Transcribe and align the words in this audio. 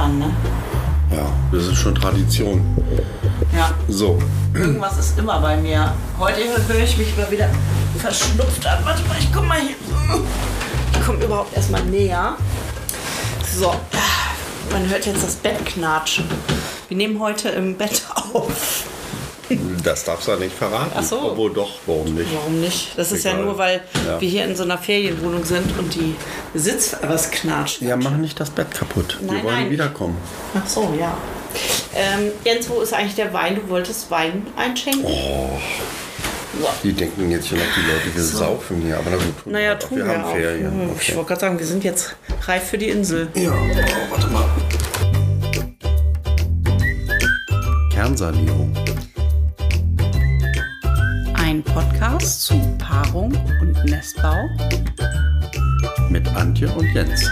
an, 0.00 0.18
ne? 0.18 0.30
Ja, 1.10 1.26
das 1.52 1.66
ist 1.66 1.76
schon 1.76 1.94
Tradition. 1.94 2.62
Ja. 3.56 3.70
So, 3.88 4.18
Irgendwas 4.54 4.98
ist 4.98 5.18
immer 5.18 5.40
bei 5.40 5.56
mir. 5.56 5.92
Heute 6.18 6.40
höre 6.68 6.82
ich 6.82 6.96
mich 6.96 7.16
mal 7.16 7.30
wieder 7.30 7.48
verschnupft 7.98 8.66
an. 8.66 8.84
Warte 8.84 9.02
mal, 9.06 9.16
ich 9.18 9.32
komm 9.32 9.46
mal 9.46 9.60
hier. 9.60 9.76
Ich 10.92 11.06
komme 11.06 11.24
überhaupt 11.24 11.56
erstmal 11.56 11.84
näher. 11.84 12.36
So. 13.56 13.74
Man 14.72 14.88
hört 14.88 15.06
jetzt 15.06 15.24
das 15.24 15.36
Bett 15.36 15.64
knatschen. 15.66 16.24
Wir 16.88 16.96
nehmen 16.96 17.18
heute 17.20 17.48
im 17.50 17.76
Bett 17.76 18.02
auf. 18.32 18.84
Das 19.84 20.04
darfst 20.04 20.26
du 20.28 20.32
ja 20.32 20.36
nicht 20.38 20.54
verraten. 20.56 20.92
Ach 20.94 21.02
so. 21.02 21.20
Obwohl 21.32 21.52
doch, 21.52 21.70
warum 21.86 22.14
nicht? 22.14 22.28
Warum 22.34 22.60
nicht? 22.60 22.96
Das 22.96 23.12
ist 23.12 23.24
ja 23.24 23.32
Egal. 23.32 23.44
nur, 23.44 23.58
weil 23.58 23.80
Ja. 24.06 24.20
wir 24.20 24.28
hier 24.28 24.44
in 24.44 24.54
so 24.56 24.62
einer 24.62 24.78
Ferienwohnung 24.78 25.44
sind 25.44 25.78
und 25.78 25.94
die 25.94 26.14
Sitz 26.54 26.96
was 27.02 27.30
knatscht. 27.30 27.82
Ja, 27.82 27.96
mach 27.96 28.16
nicht 28.16 28.38
das 28.40 28.50
Bett 28.50 28.70
kaputt. 28.72 29.18
Nein, 29.22 29.36
Wir 29.36 29.44
wollen 29.44 29.54
nein. 29.54 29.70
wiederkommen. 29.70 30.16
Ach 30.54 30.66
so, 30.68 30.94
ja. 30.98 31.16
Ähm, 31.94 32.30
Jens, 32.44 32.68
wo 32.70 32.80
ist 32.80 32.92
eigentlich 32.94 33.16
der 33.16 33.32
Wein? 33.32 33.56
Du 33.56 33.68
wolltest 33.68 34.10
Wein 34.10 34.46
einschenken? 34.56 35.04
Oh. 35.04 35.50
Ja. 36.62 36.68
Die 36.82 36.92
denken 36.92 37.30
jetzt 37.30 37.48
schon 37.48 37.58
noch 37.58 37.64
die 37.76 37.80
Leute, 37.80 38.14
wir 38.14 38.22
saufen 38.22 38.82
hier. 38.84 38.98
Aber 38.98 39.10
na 39.10 39.16
gut, 39.16 39.42
tun 39.44 39.52
Naja, 39.52 39.74
tun 39.76 39.98
wir, 39.98 40.04
wir 40.06 40.12
haben 40.12 40.24
auch. 40.24 40.32
Ferien. 40.32 40.64
Hm, 40.70 40.90
Ich 40.96 41.02
Okay. 41.08 41.16
wollte 41.16 41.28
gerade 41.28 41.40
sagen, 41.40 41.58
wir 41.58 41.66
sind 41.66 41.84
jetzt 41.84 42.16
reif 42.46 42.68
für 42.70 42.78
die 42.78 42.88
Insel. 42.88 43.28
Ja, 43.34 43.52
oh, 43.52 44.10
warte 44.10 44.26
mal. 44.28 44.44
Kernsanierung. 47.92 48.72
Ein 51.60 51.74
Podcast 51.74 52.44
zu 52.44 52.54
Paarung 52.78 53.36
und 53.60 53.84
Nestbau. 53.84 54.48
Mit 56.08 56.26
Antje 56.28 56.70
und 56.72 56.90
Jens. 56.94 57.30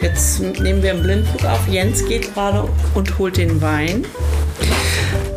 Jetzt 0.00 0.40
nehmen 0.40 0.82
wir 0.82 0.92
einen 0.92 1.02
Blindflug 1.02 1.44
auf. 1.44 1.68
Jens 1.68 2.06
geht 2.06 2.32
gerade 2.32 2.66
und 2.94 3.18
holt 3.18 3.36
den 3.36 3.60
Wein. 3.60 4.06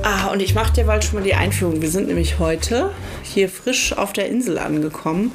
Ah, 0.04 0.28
und 0.28 0.42
ich 0.42 0.56
mache 0.56 0.72
dir 0.72 0.86
bald 0.86 1.04
schon 1.04 1.20
mal 1.20 1.26
die 1.26 1.36
Einführung. 1.36 1.82
Wir 1.82 1.90
sind 1.92 2.08
nämlich 2.08 2.40
heute 2.40 2.92
hier 3.22 3.50
frisch 3.50 3.92
auf 3.98 4.14
der 4.14 4.30
Insel 4.30 4.60
angekommen. 4.60 5.34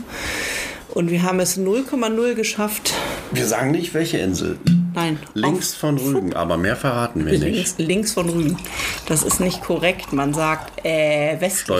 Und 0.96 1.10
wir 1.10 1.24
haben 1.24 1.40
es 1.40 1.58
0,0 1.58 2.32
geschafft. 2.32 2.94
Wir 3.30 3.46
sagen 3.46 3.70
nicht, 3.72 3.92
welche 3.92 4.16
Insel. 4.16 4.56
Nein, 4.94 5.18
Links 5.34 5.74
von 5.74 5.98
Rügen, 5.98 6.32
aber 6.32 6.56
mehr 6.56 6.74
verraten 6.74 7.26
wir 7.26 7.32
nicht. 7.32 7.42
Links, 7.42 7.74
links 7.76 8.12
von 8.14 8.30
Rügen. 8.30 8.56
Das 9.04 9.22
ist 9.22 9.38
nicht 9.38 9.62
korrekt. 9.62 10.14
Man 10.14 10.32
sagt 10.32 10.82
äh, 10.86 11.38
westlich, 11.38 11.76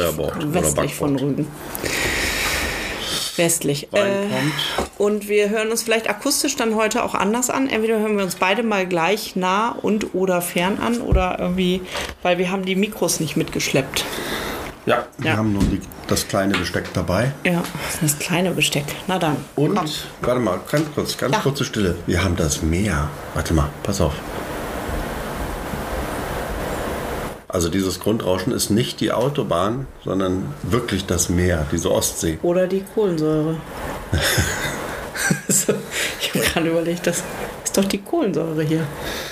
westlich 0.53 0.95
von. 0.95 1.17
Rügen. 1.17 1.47
Westlich. 3.37 3.89
Äh, 3.95 4.27
und 4.99 5.31
wir 5.31 5.49
hören 5.49 5.71
uns 5.71 5.83
vielleicht 5.83 6.11
akustisch 6.11 6.57
dann 6.57 6.75
heute 6.75 7.03
auch 7.03 7.15
anders 7.15 7.49
an. 7.49 7.71
Entweder 7.71 7.99
hören 8.01 8.19
wir 8.19 8.25
uns 8.25 8.35
beide 8.35 8.63
mal 8.63 8.87
gleich 8.87 9.35
nah 9.35 9.71
und 9.71 10.15
oder 10.15 10.43
fern 10.43 10.77
an 10.79 11.01
oder 11.01 11.39
irgendwie, 11.39 11.81
weil 12.21 12.37
wir 12.37 12.51
haben 12.51 12.67
die 12.67 12.77
Mikros 12.77 13.19
nicht 13.21 13.35
mitgeschleppt. 13.35 14.05
Ja, 14.87 15.05
wir 15.19 15.31
Ja. 15.33 15.37
haben 15.37 15.53
nur 15.53 15.65
die, 15.65 15.81
das 16.07 16.29
kleine 16.29 16.57
Besteck 16.57 16.93
dabei. 16.95 17.33
Ja, 17.45 17.63
das 18.01 18.19
kleine 18.19 18.53
Besteck. 18.53 18.85
Na 19.09 19.19
dann. 19.19 19.37
Und, 19.57 19.75
komm. 19.75 19.87
warte 20.23 20.41
mal, 20.41 20.61
ganz 20.71 20.85
kurz, 20.95 21.17
ganz 21.19 21.35
Ja. 21.35 21.41
kurze 21.41 21.65
Stille. 21.65 21.97
Wir 22.07 22.23
haben 22.23 22.37
das 22.37 22.63
Meer. 22.63 23.09
Warte 23.35 23.53
mal, 23.53 23.69
pass 23.83 24.01
auf. 24.01 24.15
Also 27.49 27.69
dieses 27.69 28.01
Grundrauschen 28.01 28.53
ist 28.53 28.71
nicht 28.71 29.01
die 29.01 29.13
Autobahn, 29.13 29.87
sondern 30.05 30.53
wirklich 30.63 31.07
das 31.07 31.29
Meer, 31.31 31.65
diese 31.73 31.91
Ostsee. 31.91 32.39
Oder 32.43 32.67
die 32.67 32.85
Kohlensäure. 32.95 33.57
ich 35.49 35.69
habe 36.35 36.45
gerade 36.45 36.69
überlegt, 36.69 37.07
das 37.07 37.23
ist 37.65 37.77
doch 37.77 37.85
die 37.85 37.99
Kohlensäure 38.03 38.63
hier. 38.63 38.87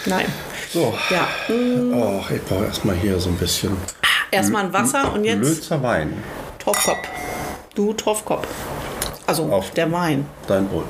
Nein. 0.07 0.27
So. 0.73 0.95
Ja. 1.11 1.29
mm, 1.55 1.93
Oh, 1.95 2.23
ich 2.35 2.43
brauche 2.45 2.65
erstmal 2.65 2.97
hier 2.97 3.19
so 3.21 3.29
ein 3.29 3.37
bisschen 3.37 3.77
Erstmal 4.35 4.65
ein 4.65 4.73
Wasser 4.73 5.13
und 5.13 5.25
jetzt 5.25 5.43
Lözer 5.43 5.81
Wein. 5.83 6.13
Torfkopf. 6.59 7.07
Du 7.77 7.93
Torfkopf. 7.93 8.49
Also 9.27 9.45
Auf. 9.45 9.71
der 9.71 9.91
Wein. 9.93 10.27
Dein 10.49 10.67
Brot. 10.69 10.87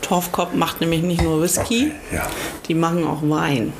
Torfkopf 0.00 0.52
macht 0.54 0.80
nämlich 0.80 1.02
nicht 1.02 1.22
nur 1.22 1.42
Whisky, 1.42 1.90
Ja. 2.12 2.26
die 2.68 2.74
machen 2.74 3.04
auch 3.06 3.18
Wein. 3.22 3.72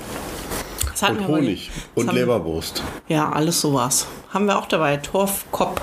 Das 0.91 1.09
Und 1.11 1.27
Honig. 1.29 1.71
Und 1.95 2.09
haben- 2.09 2.17
Leberwurst. 2.17 2.83
Ja, 3.09 3.31
alles 3.31 3.61
sowas. 3.61 4.07
Haben 4.33 4.47
wir 4.47 4.59
auch 4.59 4.67
dabei. 4.67 4.97
Torfkopf. 4.97 5.81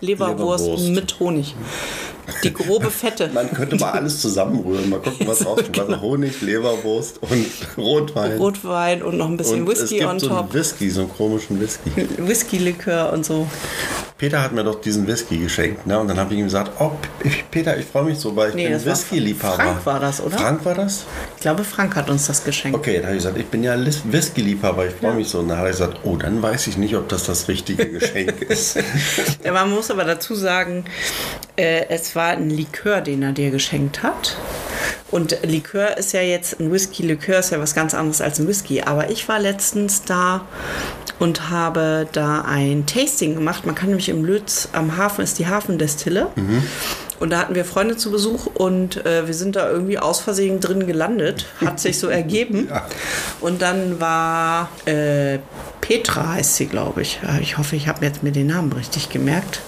Leberwurst, 0.00 0.64
Leberwurst. 0.64 0.88
mit 0.90 1.18
Honig. 1.20 1.54
Die 2.44 2.52
grobe 2.52 2.90
Fette. 2.90 3.30
Man 3.34 3.50
könnte 3.52 3.76
mal 3.76 3.92
alles 3.92 4.20
zusammenrühren. 4.20 4.88
Mal 4.90 5.00
gucken, 5.00 5.26
was 5.26 5.44
rauskommt. 5.46 5.72
genau. 5.72 5.86
Also 5.88 6.00
Honig, 6.02 6.40
Leberwurst 6.42 7.20
und 7.22 7.46
Rotwein. 7.76 8.36
Rotwein 8.38 9.02
und 9.02 9.16
noch 9.18 9.26
ein 9.28 9.36
bisschen 9.36 9.62
und 9.66 9.72
es 9.72 9.80
Whisky 9.82 9.98
gibt 9.98 10.08
on 10.10 10.20
so 10.20 10.28
top. 10.28 10.54
Whisky, 10.54 10.90
so 10.90 11.00
einen 11.02 11.12
komischen 11.16 11.60
Whisky. 11.60 11.90
Whisky-Likör 12.18 13.12
und 13.12 13.24
so. 13.24 13.46
Peter 14.18 14.42
hat 14.42 14.52
mir 14.52 14.64
doch 14.64 14.80
diesen 14.80 15.06
Whisky 15.06 15.38
geschenkt. 15.38 15.86
Ne? 15.86 15.98
Und 15.98 16.08
dann 16.08 16.18
habe 16.18 16.32
ich 16.34 16.40
ihm 16.40 16.44
gesagt, 16.46 16.72
oh 16.80 16.90
Peter, 17.52 17.76
ich 17.76 17.86
freue 17.86 18.04
mich 18.04 18.18
so, 18.18 18.34
weil 18.34 18.48
ich 18.50 18.54
Nee, 18.56 18.68
bin 18.68 18.84
Whisky-Liebhaber. 18.84 19.54
Frank 19.62 19.86
war 19.86 20.00
das, 20.00 20.20
oder? 20.20 20.36
Frank 20.36 20.64
war 20.64 20.74
das? 20.74 21.04
Ich 21.36 21.42
glaube, 21.42 21.62
Frank 21.62 21.94
hat 21.94 22.10
uns 22.10 22.26
das 22.26 22.42
geschenkt. 22.42 22.76
Okay, 22.76 22.96
dann 22.96 23.04
habe 23.06 23.14
ich 23.16 23.22
gesagt, 23.22 23.38
ich 23.38 23.46
bin 23.46 23.62
ja 23.62 23.76
Whisky-Liebhaber, 23.78 24.86
ich 24.88 24.94
freue 24.94 25.14
mich 25.14 25.28
so. 25.28 25.38
Und 25.38 25.48
dann 25.48 25.58
hat 25.58 25.66
er 25.66 25.70
gesagt, 25.70 26.00
oh, 26.02 26.16
dann 26.16 26.42
weiß 26.42 26.66
ich 26.66 26.76
nicht, 26.76 26.96
ob 26.96 27.08
das 27.08 27.24
das 27.24 27.46
richtige 27.46 27.86
Geschenk 27.92 28.42
ist. 28.42 28.78
Ja, 29.44 29.52
man 29.52 29.70
muss 29.70 29.88
aber 29.90 30.04
dazu 30.04 30.34
sagen, 30.34 30.84
äh, 31.58 31.88
es 31.88 32.14
war 32.16 32.28
ein 32.28 32.50
Likör, 32.50 33.00
den 33.00 33.22
er 33.22 33.32
dir 33.32 33.50
geschenkt 33.50 34.02
hat. 34.02 34.36
Und 35.10 35.38
Likör 35.42 35.96
ist 35.96 36.12
ja 36.12 36.20
jetzt, 36.20 36.60
ein 36.60 36.70
Whisky-Likör 36.70 37.40
ist 37.40 37.50
ja 37.50 37.60
was 37.60 37.74
ganz 37.74 37.94
anderes 37.94 38.20
als 38.20 38.38
ein 38.38 38.46
Whisky. 38.46 38.82
Aber 38.82 39.10
ich 39.10 39.28
war 39.28 39.40
letztens 39.40 40.04
da 40.04 40.46
und 41.18 41.50
habe 41.50 42.06
da 42.12 42.42
ein 42.42 42.86
Tasting 42.86 43.34
gemacht. 43.34 43.66
Man 43.66 43.74
kann 43.74 43.88
nämlich 43.88 44.08
im 44.08 44.24
Lütz 44.24 44.68
am 44.72 44.96
Hafen, 44.96 45.24
ist 45.24 45.38
die 45.38 45.46
Hafendestille. 45.46 46.28
Und 47.20 47.30
da 47.30 47.38
hatten 47.38 47.54
wir 47.54 47.64
Freunde 47.64 47.96
zu 47.96 48.10
Besuch 48.10 48.46
und 48.46 49.04
äh, 49.04 49.26
wir 49.26 49.34
sind 49.34 49.56
da 49.56 49.68
irgendwie 49.68 49.98
aus 49.98 50.20
Versehen 50.20 50.60
drin 50.60 50.86
gelandet. 50.86 51.46
Hat 51.60 51.80
sich 51.80 51.98
so 51.98 52.08
ergeben. 52.08 52.68
Und 53.40 53.62
dann 53.62 54.00
war 54.00 54.68
äh, 54.84 55.38
Petra, 55.80 56.34
heißt 56.34 56.56
sie, 56.56 56.66
glaube 56.66 57.02
ich. 57.02 57.20
Ich 57.40 57.56
hoffe, 57.56 57.76
ich 57.76 57.88
habe 57.88 58.04
jetzt 58.04 58.22
mir 58.22 58.32
den 58.32 58.48
Namen 58.48 58.72
richtig 58.72 59.08
gemerkt. 59.08 59.60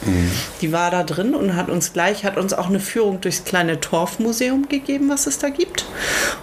Die 0.60 0.72
war 0.72 0.91
da 0.91 1.03
drin 1.03 1.34
und 1.34 1.56
hat 1.56 1.71
uns 1.71 1.93
gleich, 1.93 2.25
hat 2.25 2.37
uns 2.37 2.53
auch 2.53 2.69
eine 2.69 2.81
Führung 2.81 3.21
durchs 3.21 3.44
kleine 3.44 3.81
Torfmuseum 3.81 4.69
gegeben, 4.69 5.09
was 5.09 5.27
es 5.27 5.39
da 5.39 5.49
gibt. 5.49 5.87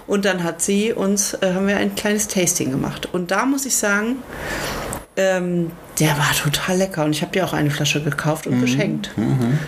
Und 0.06 0.24
dann 0.24 0.42
hat 0.42 0.62
sie 0.62 0.92
uns, 0.92 1.34
äh, 1.34 1.52
haben 1.54 1.68
wir 1.68 1.76
ein 1.76 1.94
kleines 1.94 2.28
Tasting 2.28 2.70
gemacht. 2.70 3.08
Und 3.12 3.30
da 3.30 3.46
muss 3.46 3.66
ich 3.66 3.76
sagen, 3.76 4.16
ähm, 5.16 5.70
der 6.00 6.16
war 6.18 6.30
total 6.32 6.76
lecker 6.76 7.04
und 7.04 7.10
ich 7.10 7.22
habe 7.22 7.32
dir 7.32 7.44
auch 7.44 7.52
eine 7.52 7.70
Flasche 7.70 8.02
gekauft 8.02 8.46
und 8.46 8.60
geschenkt. 8.60 9.10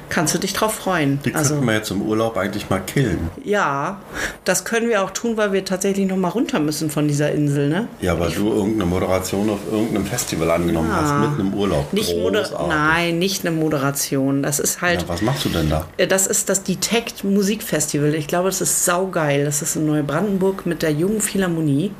Kannst 0.08 0.34
du 0.34 0.38
dich 0.38 0.52
drauf 0.52 0.74
freuen? 0.74 1.18
Die 1.24 1.34
also 1.34 1.54
könnten 1.54 1.66
wir 1.66 1.74
jetzt 1.74 1.90
im 1.90 2.02
Urlaub 2.02 2.36
eigentlich 2.36 2.70
mal 2.70 2.80
killen. 2.80 3.30
ja, 3.44 4.00
das 4.44 4.64
können 4.64 4.88
wir 4.88 5.02
auch 5.02 5.10
tun, 5.10 5.36
weil 5.36 5.52
wir 5.52 5.64
tatsächlich 5.64 6.06
noch 6.06 6.16
mal 6.16 6.28
runter 6.28 6.60
müssen 6.60 6.90
von 6.90 7.08
dieser 7.08 7.32
Insel, 7.32 7.68
ne? 7.68 7.88
Ja, 8.00 8.18
weil 8.18 8.30
du 8.30 8.48
irgendeine 8.52 8.86
Moderation 8.86 9.50
auf 9.50 9.60
irgendeinem 9.70 10.06
Festival 10.06 10.50
angenommen 10.50 10.90
hast, 10.92 11.28
mitten 11.28 11.48
im 11.52 11.54
Urlaub. 11.54 11.92
Nicht 11.92 12.16
Moder 12.16 12.42
Großartig. 12.42 12.68
Nein, 12.68 13.18
nicht 13.18 13.46
eine 13.46 13.54
Moderation. 13.56 14.42
Das 14.42 14.60
ist 14.60 14.80
halt 14.80 15.02
Ja, 15.02 15.08
was 15.08 15.22
machst 15.22 15.44
du 15.44 15.48
denn 15.48 15.68
da? 15.68 15.86
Äh, 15.96 16.06
Das 16.06 16.26
ist 16.26 16.48
das 16.48 16.62
Detect 16.62 17.24
Musikfestival. 17.24 18.14
Ich 18.14 18.26
glaube, 18.26 18.48
das 18.48 18.60
ist 18.60 18.84
saugeil. 18.84 19.44
Das 19.44 19.62
ist 19.62 19.76
in 19.76 19.86
Neubrandenburg 19.86 20.66
mit 20.66 20.82
der 20.82 20.90
Jungen 20.92 21.20
Philharmonie. 21.20 21.92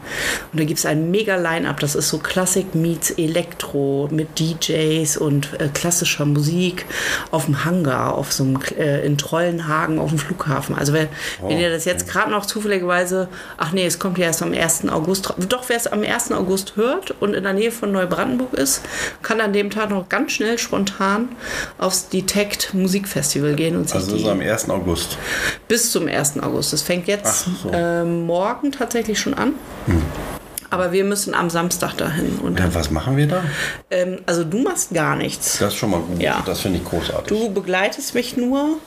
Und 0.53 0.61
da 0.61 0.65
gibt 0.65 0.79
es 0.79 0.87
ein 0.87 1.11
mega 1.11 1.37
Line-Up. 1.37 1.81
Das 1.81 1.95
ist 1.95 2.09
so 2.09 2.19
Klassik 2.19 2.75
meets 2.75 3.11
Elektro 3.13 4.09
mit 4.21 4.39
DJs 4.39 5.17
und 5.17 5.59
äh, 5.61 5.69
klassischer 5.73 6.27
Musik 6.27 6.85
auf 7.31 7.47
dem 7.47 7.65
Hangar, 7.65 8.15
auf 8.15 8.33
so 8.33 8.45
einem, 8.45 8.59
äh, 8.79 9.05
in 9.07 9.17
Trollenhagen 9.17 9.99
auf 9.99 10.11
dem 10.11 10.19
Flughafen. 10.19 10.75
Also 10.77 10.93
wenn, 10.93 11.09
wenn 11.43 11.59
ihr 11.59 11.71
das 11.71 11.85
jetzt 11.87 12.07
gerade 12.09 12.31
noch 12.31 12.45
zufälligerweise, 12.45 13.29
ach 13.57 13.73
nee, 13.73 13.87
es 13.87 13.99
kommt 13.99 14.19
ja 14.19 14.27
erst 14.27 14.43
am 14.43 14.53
1. 14.53 14.89
August, 14.91 15.33
doch 15.49 15.69
wer 15.69 15.77
es 15.77 15.87
am 15.87 16.03
1. 16.03 16.33
August 16.33 16.77
hört 16.77 17.13
und 17.21 17.35
in 17.35 17.43
der 17.45 17.55
Nähe 17.55 17.73
von 17.73 17.93
Neubrandenburg 17.93 18.53
ist, 18.55 18.83
kann 19.23 19.41
an 19.41 19.53
dem 19.53 19.71
Tag 19.71 19.91
noch 19.91 20.09
ganz 20.09 20.33
schnell 20.33 20.59
spontan 20.59 21.31
aufs 21.79 22.09
Detect 22.09 22.75
Musikfestival 22.75 23.55
gehen 23.55 23.77
und 23.77 23.89
sich 23.89 23.95
Also 23.97 24.13
das 24.13 24.21
ist 24.21 24.29
am 24.29 24.41
1. 24.41 24.69
August. 24.71 25.17
bis 25.69 25.91
zum 25.93 26.09
1. 26.09 26.41
August. 26.43 26.73
Das 26.73 26.83
fängt 26.83 27.07
jetzt 27.09 27.45
so. 27.63 27.71
ähm, 27.73 28.27
morgen 28.27 28.71
tatsächlich 28.73 29.19
schon 29.19 29.35
an. 29.35 29.55
Aber 30.71 30.93
wir 30.93 31.05
müssen 31.05 31.35
am 31.35 31.51
Samstag 31.51 31.97
dahin. 31.97 32.39
Und 32.39 32.59
Ja, 32.59 32.73
was 32.75 32.91
machen 32.91 33.17
wir 33.17 33.27
da? 33.27 33.43
ähm, 33.91 34.21
also 34.27 34.45
du 34.45 34.63
machst 34.63 34.95
gar 34.95 35.17
nichts. 35.17 35.59
Das 35.59 35.73
ist 35.73 35.79
schon 35.79 35.91
mal 35.91 36.01
gut. 36.01 36.21
Ja. 36.23 36.43
Das 36.47 36.61
finde 36.61 36.79
ich 36.79 36.85
großartig. 36.85 37.27
Du 37.29 37.53
begleitest 37.53 38.15
mich 38.15 38.37
nur, 38.37 38.79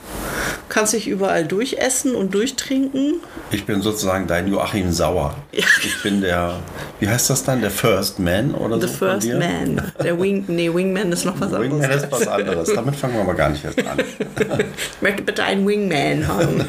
kannst 0.73 0.93
dich 0.93 1.07
überall 1.07 1.45
durchessen 1.45 2.15
und 2.15 2.33
durchtrinken. 2.33 3.21
Ich 3.51 3.65
bin 3.65 3.83
sozusagen 3.83 4.25
dein 4.25 4.47
Joachim 4.47 4.91
Sauer. 4.91 5.35
Ich 5.51 6.01
bin 6.01 6.21
der, 6.21 6.55
wie 6.99 7.07
heißt 7.07 7.29
das 7.29 7.43
dann? 7.43 7.61
Der 7.61 7.69
First 7.69 8.17
Man 8.17 8.55
oder 8.55 8.81
The 8.81 8.87
so? 8.87 8.93
von 8.93 9.21
First? 9.21 9.27
Man. 9.27 9.91
Der 10.03 10.19
Wing, 10.19 10.45
nee, 10.47 10.73
Wingman 10.73 11.11
ist 11.11 11.25
noch 11.25 11.39
was 11.39 11.51
Wingman 11.51 11.83
anderes. 11.83 12.03
ist 12.03 12.11
was 12.11 12.27
anderes. 12.27 12.73
Damit 12.73 12.95
fangen 12.95 13.13
wir 13.13 13.21
aber 13.21 13.35
gar 13.35 13.49
nicht 13.49 13.63
erst 13.63 13.85
an. 13.85 13.99
Ich 13.99 15.01
möchte 15.01 15.21
bitte 15.21 15.43
einen 15.43 15.67
Wingman 15.67 16.27
haben. 16.27 16.65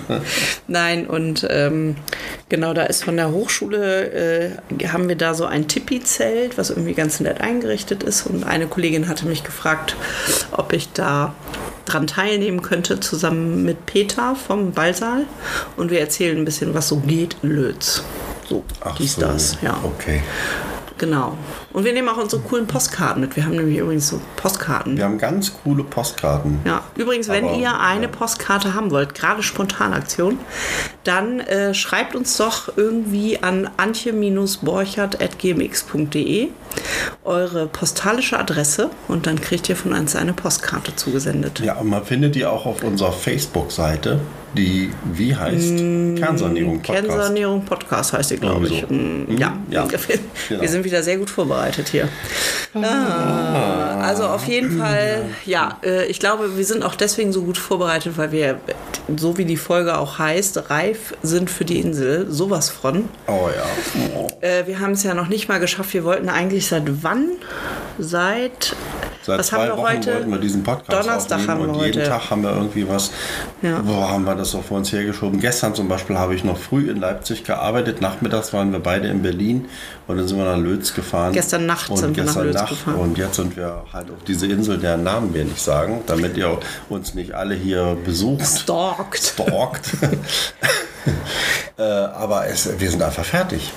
Nein, 0.69 1.07
und 1.07 1.47
ähm, 1.49 1.97
genau, 2.51 2.75
da 2.75 2.83
ist 2.83 3.05
von 3.05 3.17
der 3.17 3.31
Hochschule, 3.31 4.51
äh, 4.83 4.89
haben 4.89 5.09
wir 5.09 5.17
da 5.17 5.33
so 5.33 5.47
ein 5.47 5.67
Tipi-Zelt, 5.67 6.59
was 6.59 6.69
irgendwie 6.69 6.93
ganz 6.93 7.21
nett 7.21 7.41
eingerichtet 7.41 8.03
ist. 8.03 8.27
Und 8.27 8.45
eine 8.45 8.67
Kollegin 8.67 9.09
hatte 9.09 9.25
mich 9.25 9.45
gefragt, 9.45 9.97
ob 10.51 10.75
ich 10.75 10.93
da 10.93 11.35
dran 11.85 12.07
teilnehmen 12.07 12.63
könnte, 12.63 13.01
zusammen 13.01 13.65
mit 13.65 13.87
Peter 13.87 14.35
vom 14.37 14.73
Ballsaal. 14.73 15.27
Und 15.77 15.91
wir 15.91 16.01
erzählen 16.01 16.39
ein 16.39 16.45
bisschen, 16.45 16.75
was 16.75 16.89
so 16.89 16.99
geht 16.99 17.37
in 17.43 17.51
Lötz. 17.51 18.03
So, 18.49 18.65
Ach 18.81 18.97
dies, 18.97 19.15
so. 19.15 19.23
das, 19.23 19.59
ja. 19.63 19.79
Okay. 19.83 20.23
Genau. 20.99 21.37
Und 21.75 21.85
wir 21.85 21.93
nehmen 21.93 22.09
auch 22.09 22.17
unsere 22.17 22.41
coolen 22.41 22.67
Postkarten 22.69 23.21
mit. 23.21 23.35
Wir 23.37 23.45
haben 23.45 23.57
nämlich 23.57 23.77
übrigens 23.79 24.09
so 24.09 24.21
Postkarten. 24.37 24.97
Wir 24.97 25.05
haben 25.05 25.19
ganz 25.19 25.53
coole 25.65 25.83
Postkarten. 25.85 26.61
Ja, 26.65 26.83
übrigens, 26.97 27.29
wenn 27.29 27.45
Aber, 27.45 27.57
ihr 27.57 27.79
eine 27.81 28.05
ja. 28.05 28.09
Postkarte 28.09 28.73
haben 28.75 28.91
wollt, 28.93 29.15
gerade 29.15 29.43
Spontanaktion, 29.43 30.39
dann 31.03 31.41
äh, 31.41 31.75
schreibt 31.75 32.15
uns 32.15 32.37
doch 32.37 32.73
irgendwie 32.77 33.43
an 33.43 33.69
antje-borchert.gmx.de 33.77 36.49
eure 37.25 37.67
postalische 37.67 38.39
Adresse 38.39 38.91
und 39.09 39.27
dann 39.27 39.41
kriegt 39.41 39.69
ihr 39.69 39.77
von 39.77 39.93
uns 39.93 40.17
eine 40.17 40.33
Postkarte 40.33 40.95
zugesendet. 40.97 41.61
Ja, 41.61 41.77
und 41.79 41.89
man 41.89 42.05
findet 42.05 42.35
die 42.35 42.45
auch 42.47 42.67
auf 42.67 42.83
unserer 42.83 43.13
Facebook-Seite, 43.13 44.21
die 44.57 44.91
wie 45.13 45.35
heißt? 45.35 45.77
Kernsanierung 46.19 46.81
Podcast. 46.83 47.07
Kernsanierung 47.09 47.65
Podcast 47.65 48.13
heißt 48.13 48.29
sie, 48.31 48.37
glaube 48.39 48.67
ich. 48.69 48.83
Irgendwie 48.83 49.35
Mm, 49.35 49.39
Ja, 49.39 49.57
ja. 49.71 49.89
wir 50.09 50.19
Genau. 50.49 50.67
sind 50.67 50.85
wieder 50.85 51.03
sehr 51.03 51.19
gut 51.19 51.31
vorbereitet 51.31 51.64
hier. 51.73 52.09
Ah, 52.75 54.01
also 54.01 54.25
auf 54.25 54.47
jeden 54.47 54.79
Fall, 54.79 55.27
ja, 55.47 55.79
äh, 55.85 56.07
ich 56.07 56.19
glaube, 56.21 56.57
wir 56.57 56.65
sind 56.65 56.83
auch 56.83 56.95
deswegen 56.95 57.33
so 57.33 57.43
gut 57.43 57.57
vorbereitet, 57.59 58.15
weil 58.17 58.33
wir, 58.33 58.59
so 59.17 59.39
wie 59.39 59.45
die 59.45 59.57
Folge 59.57 59.97
auch 59.99 60.19
heißt, 60.19 60.71
reif 60.71 61.15
sind 61.23 61.51
für 61.51 61.65
die 61.65 61.81
Insel. 61.81 62.27
Sowas 62.31 62.69
von. 62.71 63.09
Oh 63.27 63.49
ja. 63.55 64.49
Äh, 64.49 64.67
wir 64.67 64.81
haben 64.81 64.93
es 64.93 65.03
ja 65.03 65.15
noch 65.15 65.29
nicht 65.29 65.49
mal 65.49 65.61
geschafft. 65.61 65.95
Wir 65.95 66.05
wollten 66.05 66.29
eigentlich 66.29 66.67
seit 66.67 67.03
wann? 67.03 67.29
Seit. 67.99 68.75
Seit 69.23 69.39
was 69.39 69.47
zwei 69.47 69.57
haben 69.59 69.69
wir 69.69 69.77
Wochen 69.79 69.97
heute? 69.97 70.15
wollten 70.15 70.31
wir 70.33 70.39
diesen 70.39 70.63
Podcast 70.65 70.91
Donnerstag 70.93 71.49
haben 71.49 71.61
wir 71.63 71.69
und 71.71 71.81
jeden 71.81 72.01
heute. 72.01 72.11
Tag 72.11 72.31
haben 72.31 72.43
wir 72.43 72.51
irgendwie 72.55 72.87
was, 72.87 73.11
Ja. 73.63 73.79
boah, 73.79 74.11
haben 74.11 74.25
wir 74.25 74.35
das 74.35 74.51
so 74.51 74.61
vor 74.61 74.77
uns 74.77 74.93
hergeschoben. 74.93 75.41
Gestern 75.41 75.75
zum 75.75 75.89
Beispiel 75.89 76.19
habe 76.19 76.35
ich 76.35 76.45
noch 76.45 76.59
früh 76.59 76.91
in 76.91 76.99
Leipzig 77.01 77.43
gearbeitet, 77.45 78.03
nachmittags 78.03 78.53
waren 78.53 78.71
wir 78.73 78.81
beide 78.81 79.09
in 79.09 79.23
Berlin 79.23 79.67
und 80.07 80.19
dann 80.19 80.29
sind 80.29 80.37
wir 80.37 80.45
nach 80.45 80.59
Lötz 80.59 80.93
gefahren. 80.93 81.33
Gestern 81.33 81.54
Nacht 81.59 81.91
und 81.91 81.97
sind 81.97 82.17
wir 82.17 82.25
nach 82.25 82.33
gestern 82.33 82.47
Lötz 82.47 82.57
Nacht. 82.57 82.69
gefahren. 82.71 82.95
Und 82.97 83.19
jetzt 83.19 83.37
sind 83.37 83.57
wir 83.57 83.85
halt 83.93 84.11
auf 84.11 84.25
diese 84.27 84.47
Insel, 84.47 84.79
deren 84.79 85.03
Namen 85.03 85.35
wir 85.35 85.45
nicht 85.45 85.61
sagen, 85.61 86.03
damit 86.07 86.37
ihr 86.37 86.59
uns 86.89 87.15
nicht 87.15 87.33
alle 87.33 87.55
hier 87.55 87.97
besucht. 88.05 88.47
Stalkt. 88.47 89.19
Stalkt. 89.19 89.91
äh, 91.79 91.83
aber 91.83 92.47
es, 92.47 92.69
wir 92.79 92.91
sind 92.91 93.03
einfach 93.03 93.25
fertig. 93.25 93.73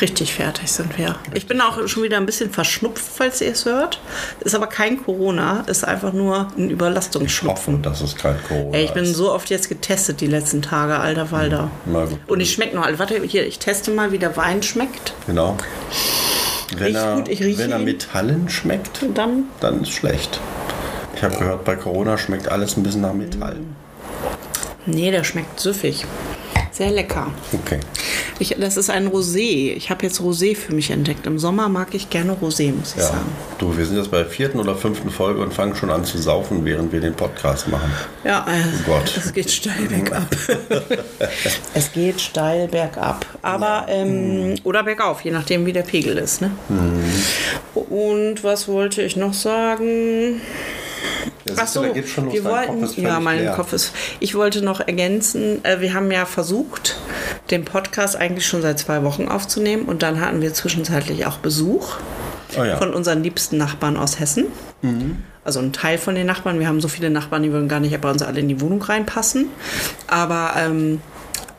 Richtig 0.00 0.34
fertig 0.34 0.70
sind 0.70 0.98
wir. 0.98 1.16
Ich 1.32 1.46
bin 1.46 1.58
auch 1.62 1.88
schon 1.88 2.02
wieder 2.02 2.18
ein 2.18 2.26
bisschen 2.26 2.50
verschnupft, 2.50 3.02
falls 3.14 3.40
ihr 3.40 3.52
es 3.52 3.64
hört. 3.64 3.98
Ist 4.40 4.54
aber 4.54 4.66
kein 4.66 5.02
Corona, 5.02 5.64
ist 5.68 5.84
einfach 5.84 6.12
nur 6.12 6.48
ein 6.58 6.68
Überlastungsschnupfen. 6.68 7.80
Dass 7.80 8.02
es 8.02 8.14
kein 8.14 8.36
Corona 8.46 8.76
Ey, 8.76 8.84
ich 8.84 8.92
bin 8.92 9.04
ist. 9.04 9.14
so 9.14 9.32
oft 9.32 9.48
jetzt 9.48 9.70
getestet 9.70 10.20
die 10.20 10.26
letzten 10.26 10.60
Tage, 10.60 10.98
alter 10.98 11.30
Walder. 11.30 11.70
Gut. 11.86 12.18
Und 12.26 12.40
ich 12.40 12.52
schmecke 12.52 12.76
noch. 12.76 12.86
Warte, 12.98 13.22
hier, 13.22 13.46
ich 13.46 13.58
teste 13.58 13.90
mal, 13.90 14.12
wie 14.12 14.18
der 14.18 14.36
Wein 14.36 14.62
schmeckt. 14.62 15.14
Genau. 15.26 15.56
Wenn, 16.76 16.94
er, 16.94 17.16
gut, 17.16 17.28
wenn 17.58 17.72
er. 17.72 17.78
Metallen 17.78 18.48
schmeckt, 18.48 19.04
dann, 19.14 19.44
dann 19.60 19.82
ist 19.82 19.92
schlecht. 19.92 20.40
Ich 21.14 21.22
habe 21.22 21.36
gehört, 21.36 21.64
bei 21.64 21.76
Corona 21.76 22.18
schmeckt 22.18 22.48
alles 22.48 22.76
ein 22.76 22.82
bisschen 22.82 23.02
nach 23.02 23.14
Metall. 23.14 23.56
nee, 24.84 25.10
der 25.10 25.24
schmeckt 25.24 25.60
süffig. 25.60 26.04
Sehr 26.76 26.90
lecker. 26.90 27.28
Okay. 27.54 27.80
Ich, 28.38 28.54
das 28.60 28.76
ist 28.76 28.90
ein 28.90 29.08
Rosé. 29.08 29.72
Ich 29.72 29.88
habe 29.88 30.04
jetzt 30.04 30.20
Rosé 30.20 30.54
für 30.54 30.74
mich 30.74 30.90
entdeckt. 30.90 31.24
Im 31.26 31.38
Sommer 31.38 31.70
mag 31.70 31.94
ich 31.94 32.10
gerne 32.10 32.34
Rosé, 32.34 32.70
muss 32.70 32.90
ich 32.90 32.98
Ja. 32.98 33.04
sagen. 33.08 33.30
Du, 33.56 33.74
wir 33.78 33.86
sind 33.86 33.96
jetzt 33.96 34.10
bei 34.10 34.18
der 34.18 34.26
vierten 34.26 34.60
oder 34.60 34.74
fünften 34.74 35.08
Folge 35.08 35.40
und 35.40 35.54
fangen 35.54 35.74
schon 35.74 35.88
an 35.88 36.04
zu 36.04 36.18
saufen, 36.18 36.66
während 36.66 36.92
wir 36.92 37.00
den 37.00 37.14
Podcast 37.14 37.68
machen. 37.68 37.90
Ja, 38.24 38.44
äh, 38.46 38.60
Oh 38.60 38.90
Gott. 38.90 39.10
es 39.16 39.32
geht 39.32 39.50
steil 39.50 39.84
bergab. 39.88 40.26
es 41.72 41.92
geht 41.92 42.20
steil 42.20 42.68
bergab. 42.68 43.24
Aber, 43.40 43.86
ähm, 43.88 44.56
oder 44.64 44.82
bergauf, 44.82 45.22
je 45.22 45.30
nachdem, 45.30 45.64
wie 45.64 45.72
der 45.72 45.82
Pegel 45.82 46.18
ist. 46.18 46.42
Ne? 46.42 46.50
Mhm. 46.68 47.84
Und 47.90 48.44
was 48.44 48.68
wollte 48.68 49.00
ich 49.00 49.16
noch 49.16 49.32
sagen? 49.32 50.42
Ach 51.58 51.66
so, 51.66 51.82
wir 51.82 52.44
wollten, 52.44 52.80
Kopf 52.82 52.96
ja, 52.98 53.20
mein 53.20 53.40
leer. 53.40 53.52
Kopf 53.52 53.72
ist. 53.72 53.92
Ich 54.20 54.34
wollte 54.34 54.62
noch 54.62 54.80
ergänzen, 54.80 55.64
äh, 55.64 55.80
wir 55.80 55.94
haben 55.94 56.10
ja 56.10 56.26
versucht, 56.26 56.96
den 57.50 57.64
Podcast 57.64 58.16
eigentlich 58.16 58.46
schon 58.46 58.62
seit 58.62 58.78
zwei 58.78 59.02
Wochen 59.02 59.28
aufzunehmen 59.28 59.84
und 59.86 60.02
dann 60.02 60.20
hatten 60.20 60.40
wir 60.40 60.52
zwischenzeitlich 60.54 61.26
auch 61.26 61.38
Besuch 61.38 61.96
Oh 62.56 62.62
ja. 62.62 62.74
Mhm. 62.76 62.78
von 62.78 62.94
unseren 62.94 63.22
liebsten 63.22 63.56
Nachbarn 63.56 63.96
aus 63.96 64.20
Hessen. 64.20 64.46
Also 65.44 65.58
ein 65.60 65.72
Teil 65.72 65.98
von 65.98 66.14
den 66.14 66.26
Nachbarn. 66.26 66.60
Wir 66.60 66.68
haben 66.68 66.80
so 66.80 66.86
viele 66.88 67.10
Nachbarn, 67.10 67.42
die 67.42 67.50
würden 67.52 67.68
gar 67.68 67.80
nicht 67.80 68.00
bei 68.00 68.08
uns 68.10 68.22
alle 68.22 68.38
in 68.40 68.48
die 68.48 68.60
Wohnung 68.60 68.80
reinpassen. 68.82 69.48
Aber 70.06 70.52
ähm, 70.56 71.00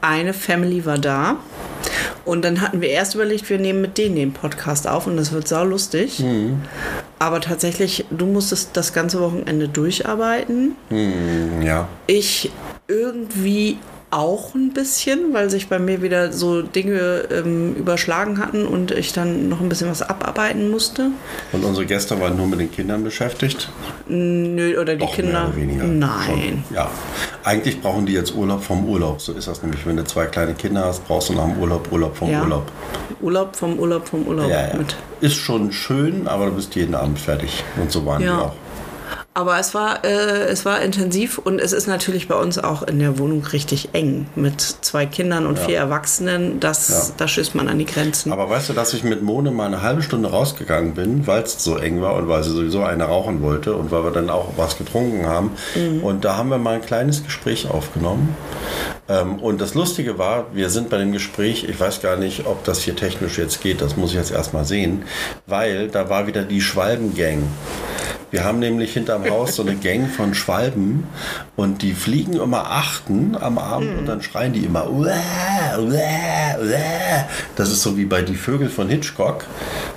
eine 0.02 0.34
Family 0.34 0.86
war 0.86 0.98
da. 0.98 1.38
Und 2.24 2.44
dann 2.46 2.62
hatten 2.62 2.80
wir 2.82 2.90
erst 2.90 3.16
überlegt, 3.16 3.50
wir 3.50 3.60
nehmen 3.60 3.82
mit 3.82 3.98
denen 3.98 4.16
den 4.16 4.34
Podcast 4.34 4.88
auf 4.88 5.08
und 5.08 5.18
das 5.18 5.32
wird 5.32 5.48
sau 5.48 5.66
lustig. 5.66 6.20
Mhm. 6.20 6.62
Aber 7.20 7.42
tatsächlich, 7.42 8.06
du 8.12 8.26
musstest 8.26 8.78
das 8.78 8.94
ganze 8.94 9.20
Wochenende 9.20 9.68
durcharbeiten. 9.68 10.76
Ja. 11.64 11.88
Ich 12.06 12.52
irgendwie 12.88 13.78
auch 14.10 14.56
ein 14.56 14.72
bisschen, 14.72 15.34
weil 15.34 15.50
sich 15.50 15.68
bei 15.68 15.80
mir 15.80 16.02
wieder 16.02 16.32
so 16.32 16.62
Dinge 16.62 17.26
ähm, 17.30 17.76
überschlagen 17.76 18.40
hatten 18.40 18.66
und 18.66 18.92
ich 18.92 19.12
dann 19.12 19.50
noch 19.50 19.60
ein 19.60 19.68
bisschen 19.68 19.90
was 19.90 20.02
abarbeiten 20.02 20.72
musste. 20.72 21.12
Und 21.52 21.66
unsere 21.66 21.86
Gäste 21.86 22.20
waren 22.22 22.38
nur 22.38 22.48
mit 22.48 22.60
den 22.62 22.72
Kindern 22.72 23.04
beschäftigt. 23.04 23.70
Nö, 24.08 24.80
oder 24.80 24.96
die 24.96 25.00
Doch, 25.06 25.14
Kinder. 25.14 25.32
mehr 25.42 25.48
oder 25.50 25.56
weniger. 25.58 25.84
Nein. 25.84 26.64
Schon. 26.68 26.76
Ja. 26.76 26.90
Eigentlich 27.44 27.82
brauchen 27.82 28.06
die 28.06 28.14
jetzt 28.14 28.34
Urlaub 28.34 28.64
vom 28.64 28.86
Urlaub. 28.88 29.20
So 29.20 29.34
ist 29.34 29.48
das 29.48 29.62
nämlich. 29.62 29.86
Wenn 29.86 29.98
du 29.98 30.06
zwei 30.06 30.26
kleine 30.28 30.54
Kinder 30.54 30.86
hast, 30.86 31.06
brauchst 31.06 31.28
du 31.30 31.34
nach 31.34 31.44
dem 31.46 31.58
Urlaub 31.60 31.92
Urlaub 31.92 32.16
vom 32.16 32.30
Ja. 32.32 32.42
Urlaub. 32.44 32.72
Urlaub 33.22 33.56
vom 33.58 33.78
Urlaub 33.78 34.08
vom 34.08 34.26
Urlaub 34.26 34.50
Ja, 34.50 34.68
ja. 34.70 34.74
mit. 34.78 34.96
Ist 35.20 35.36
schon 35.36 35.72
schön, 35.74 36.28
aber 36.28 36.46
du 36.46 36.52
bist 36.54 36.76
jeden 36.76 36.96
Abend 36.96 37.20
fertig. 37.20 37.64
Und 37.82 37.92
so 37.92 38.06
waren 38.06 38.22
Ja. 38.24 38.36
die 38.36 38.42
auch. 38.42 38.54
Aber 39.38 39.60
es 39.60 39.76
war, 39.76 40.04
äh, 40.04 40.48
es 40.48 40.66
war 40.66 40.82
intensiv 40.82 41.38
und 41.38 41.62
es 41.62 41.72
ist 41.72 41.86
natürlich 41.86 42.28
bei 42.28 42.34
uns 42.34 42.58
auch 42.58 42.82
in 42.82 42.98
der 42.98 43.20
Wohnung 43.20 43.46
richtig 43.46 43.90
eng 43.94 44.26
mit 44.36 44.60
zwei 44.60 45.06
Kindern 45.06 45.46
und 45.46 45.60
vier 45.60 45.78
Erwachsenen. 45.78 46.60
Das, 46.60 47.10
Ja. 47.10 47.14
Da 47.18 47.28
stößt 47.28 47.54
man 47.54 47.68
an 47.68 47.78
die 47.78 47.86
Grenzen. 47.86 48.32
Aber 48.32 48.50
weißt 48.50 48.70
du, 48.70 48.74
dass 48.74 48.96
ich 48.96 49.04
mit 49.04 49.22
Mone 49.22 49.52
mal 49.52 49.68
eine 49.68 49.84
halbe 49.84 50.02
Stunde 50.02 50.32
rausgegangen 50.32 50.96
bin, 50.96 51.28
weil 51.28 51.44
es 51.44 51.64
so 51.64 51.78
eng 51.78 52.02
war 52.02 52.16
und 52.16 52.28
weil 52.28 52.44
sie 52.44 52.50
sowieso 52.50 52.82
eine 52.82 53.04
rauchen 53.04 53.44
wollte 53.44 53.76
und 53.76 53.92
weil 53.92 54.04
wir 54.06 54.12
dann 54.12 54.32
auch 54.32 54.54
was 54.58 54.76
getrunken 54.80 55.28
haben. 55.28 55.52
Und 56.02 56.26
da 56.26 56.36
haben 56.36 56.50
wir 56.50 56.58
mal 56.58 56.74
ein 56.74 56.82
kleines 56.82 57.24
Gespräch 57.24 57.70
aufgenommen. 57.70 58.36
Ähm, 59.10 59.36
und 59.40 59.62
das 59.62 59.74
Lustige 59.74 60.18
war, 60.18 60.48
wir 60.54 60.70
sind 60.70 60.90
bei 60.90 60.98
dem 60.98 61.12
Gespräch, 61.12 61.64
ich 61.68 61.80
weiß 61.80 62.02
gar 62.02 62.18
nicht, 62.18 62.46
ob 62.46 62.64
das 62.64 62.82
hier 62.82 62.96
technisch 62.96 63.38
jetzt 63.38 63.62
geht, 63.62 63.82
das 63.82 63.96
muss 63.96 64.12
ich 64.12 64.18
jetzt 64.18 64.32
erstmal 64.32 64.66
sehen, 64.66 65.04
weil 65.46 65.88
da 65.88 66.10
war 66.10 66.28
wieder 66.28 66.44
die 66.44 66.62
Schwalbengang. 66.62 67.44
Wir 68.30 68.44
haben 68.44 68.60
nämlich 68.60 68.92
hinterm 68.92 69.30
Haus 69.30 69.56
so 69.56 69.64
eine 69.64 69.76
Gang 69.82 70.10
von 70.10 70.34
Schwalben 70.34 71.08
und 71.56 71.82
die 71.82 71.94
fliegen 71.94 72.34
immer 72.34 72.72
achten 72.72 73.38
am 73.40 73.58
Abend 73.58 73.98
und 73.98 74.06
dann 74.06 74.22
schreien 74.22 74.52
die 74.52 74.66
immer. 74.66 74.90
Uah, 74.90 75.78
uah, 75.78 76.60
uah. 76.60 77.26
Das 77.56 77.72
ist 77.72 77.82
so 77.84 77.96
wie 77.98 78.04
bei 78.06 78.22
Die 78.22 78.36
Vögel 78.36 78.70
von 78.70 78.90
Hitchcock. 78.90 79.46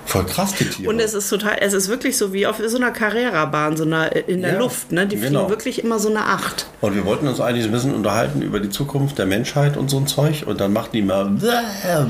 Voll 0.07 0.26
krass, 0.26 0.55
die 0.55 0.64
Tiere. 0.64 0.90
Und 0.90 1.00
es 1.00 1.14
ist 1.14 1.29
total, 1.29 1.57
es 1.61 1.73
ist 1.73 1.88
wirklich 1.88 2.17
so 2.17 2.33
wie 2.33 2.47
auf 2.47 2.61
so 2.64 2.76
einer 2.76 2.93
Carrera-Bahn, 2.93 3.76
so 3.76 3.85
einer 3.85 4.14
in 4.29 4.43
der 4.43 4.55
Ja, 4.55 4.59
Luft, 4.59 4.93
ne? 4.93 5.07
Die 5.07 5.17
fliegen 5.17 5.35
genau. 5.35 5.50
wirklich 5.50 5.83
immer 5.83 5.99
so 5.99 6.09
eine 6.09 6.25
Acht. 6.25 6.67
Und 6.81 6.95
wir 6.95 7.05
wollten 7.05 7.26
uns 7.26 7.40
eigentlich 7.40 7.64
ein 7.64 7.73
bisschen 7.73 7.95
unterhalten 7.95 8.43
über 8.43 8.61
die 8.61 8.71
Zukunft 8.71 9.00
Zukunft 9.00 9.16
der 9.16 9.25
Menschheit 9.25 9.78
und 9.78 9.88
so 9.88 9.97
ein 9.97 10.07
Zeug 10.07 10.45
und 10.47 10.61
dann 10.61 10.75
macht 10.75 10.92
die 10.92 11.00
mal. 11.00 11.25
Bläh, 11.25 11.49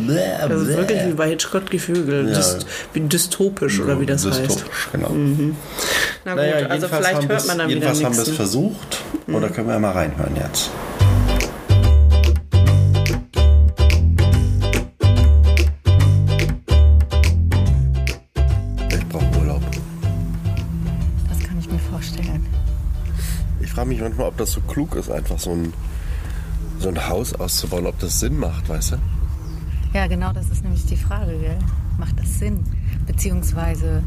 bläh, 0.07 0.49
Das 0.49 0.63
ist 0.63 0.77
wirklich 0.77 1.07
wie 1.07 1.13
bei 1.13 1.29
Hitchcock 1.29 1.71
Gefügel. 1.71 2.29
Ja. 2.29 2.35
Dyst, 2.35 2.67
wie 2.93 3.01
dystopisch 3.03 3.79
oder 3.79 4.01
wie 4.01 4.07
das 4.07 4.23
dystopisch, 4.23 4.87
heißt. 4.87 4.93
Genau. 4.93 5.11
Mhm. 5.11 5.55
Na 6.25 6.33
gut, 6.33 6.41
naja, 6.41 6.67
also 6.67 6.89
vielleicht 6.89 7.29
hört 7.29 7.47
man 7.47 7.59
dann 7.59 7.69
wieder 7.69 7.79
Jedenfalls 7.79 8.03
haben 8.05 8.17
wir 8.17 8.23
es 8.23 8.29
ne? 8.29 8.35
versucht 8.35 9.05
mhm. 9.29 9.35
oder 9.37 9.51
können 9.51 9.69
wir 9.69 9.79
mal 9.79 9.93
reinhören 9.93 10.35
jetzt. 10.35 10.71
Ich 23.61 23.71
frage 23.71 23.89
mich 23.89 24.01
manchmal, 24.01 24.27
ob 24.27 24.37
das 24.37 24.51
so 24.51 24.61
klug 24.63 24.97
ist, 24.97 25.09
einfach 25.09 25.39
so 25.39 25.53
ein 25.53 25.73
so 26.81 26.89
ein 26.89 27.09
Haus 27.09 27.35
auszubauen, 27.35 27.87
ob 27.87 27.99
das 27.99 28.21
Sinn 28.21 28.39
macht, 28.39 28.69
weißt 28.69 28.93
du? 28.93 28.97
Ja, 29.93 30.07
genau, 30.07 30.33
das 30.33 30.51
ist 30.51 30.63
nämlich 30.63 30.87
die 30.87 30.97
Frage, 30.97 31.33
gell? 31.39 31.59
Macht 31.99 32.19
das 32.19 32.39
Sinn? 32.39 32.65
Beziehungsweise 33.07 34.03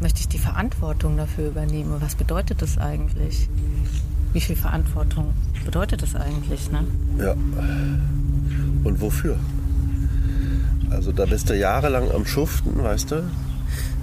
möchte 0.00 0.20
ich 0.20 0.28
die 0.28 0.38
Verantwortung 0.38 1.16
dafür 1.16 1.48
übernehmen? 1.48 1.96
Was 2.00 2.14
bedeutet 2.14 2.62
das 2.62 2.78
eigentlich? 2.78 3.48
Wie 4.32 4.40
viel 4.40 4.56
Verantwortung 4.56 5.32
bedeutet 5.64 6.02
das 6.02 6.14
eigentlich, 6.14 6.70
ne? 6.70 6.84
Ja. 7.18 7.32
Und 8.84 9.00
wofür? 9.00 9.36
Also 10.90 11.12
da 11.12 11.26
bist 11.26 11.50
du 11.50 11.58
jahrelang 11.58 12.10
am 12.12 12.24
Schuften, 12.24 12.82
weißt 12.82 13.10
du? 13.10 13.24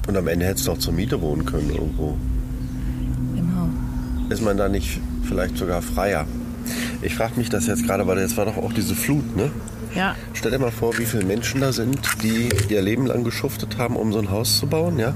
Und 0.08 0.18
am 0.18 0.28
Ende 0.28 0.46
hättest 0.46 0.68
du 0.68 0.74
auch 0.74 0.78
zur 0.78 0.94
Miete 0.94 1.22
wohnen 1.22 1.46
können 1.46 1.70
irgendwo. 1.70 2.18
Genau. 3.36 3.70
Ist 4.30 4.42
man 4.42 4.58
da 4.58 4.68
nicht 4.68 5.00
vielleicht 5.24 5.58
sogar 5.58 5.82
freier? 5.82 6.28
Ich 7.04 7.16
frage 7.16 7.34
mich 7.36 7.50
das 7.50 7.68
jetzt 7.68 7.86
gerade, 7.86 8.08
weil 8.08 8.18
jetzt 8.20 8.38
war 8.38 8.46
doch 8.46 8.56
auch 8.58 8.72
diese 8.72 8.96
Flut, 8.96 9.36
ne? 9.36 9.52
Ja. 9.94 10.16
Stell 10.34 10.52
dir 10.52 10.60
mal 10.60 10.72
vor, 10.72 10.98
wie 10.98 11.06
viele 11.06 11.26
Menschen 11.26 11.60
da 11.60 11.74
sind, 11.74 12.00
die 12.24 12.50
ihr 12.70 12.82
Leben 12.82 13.06
lang 13.06 13.26
geschuftet 13.26 13.78
haben, 13.78 13.98
um 13.98 14.14
so 14.14 14.20
ein 14.20 14.32
Haus 14.32 14.58
zu 14.58 14.68
bauen, 14.68 14.98
ja? 14.98 15.14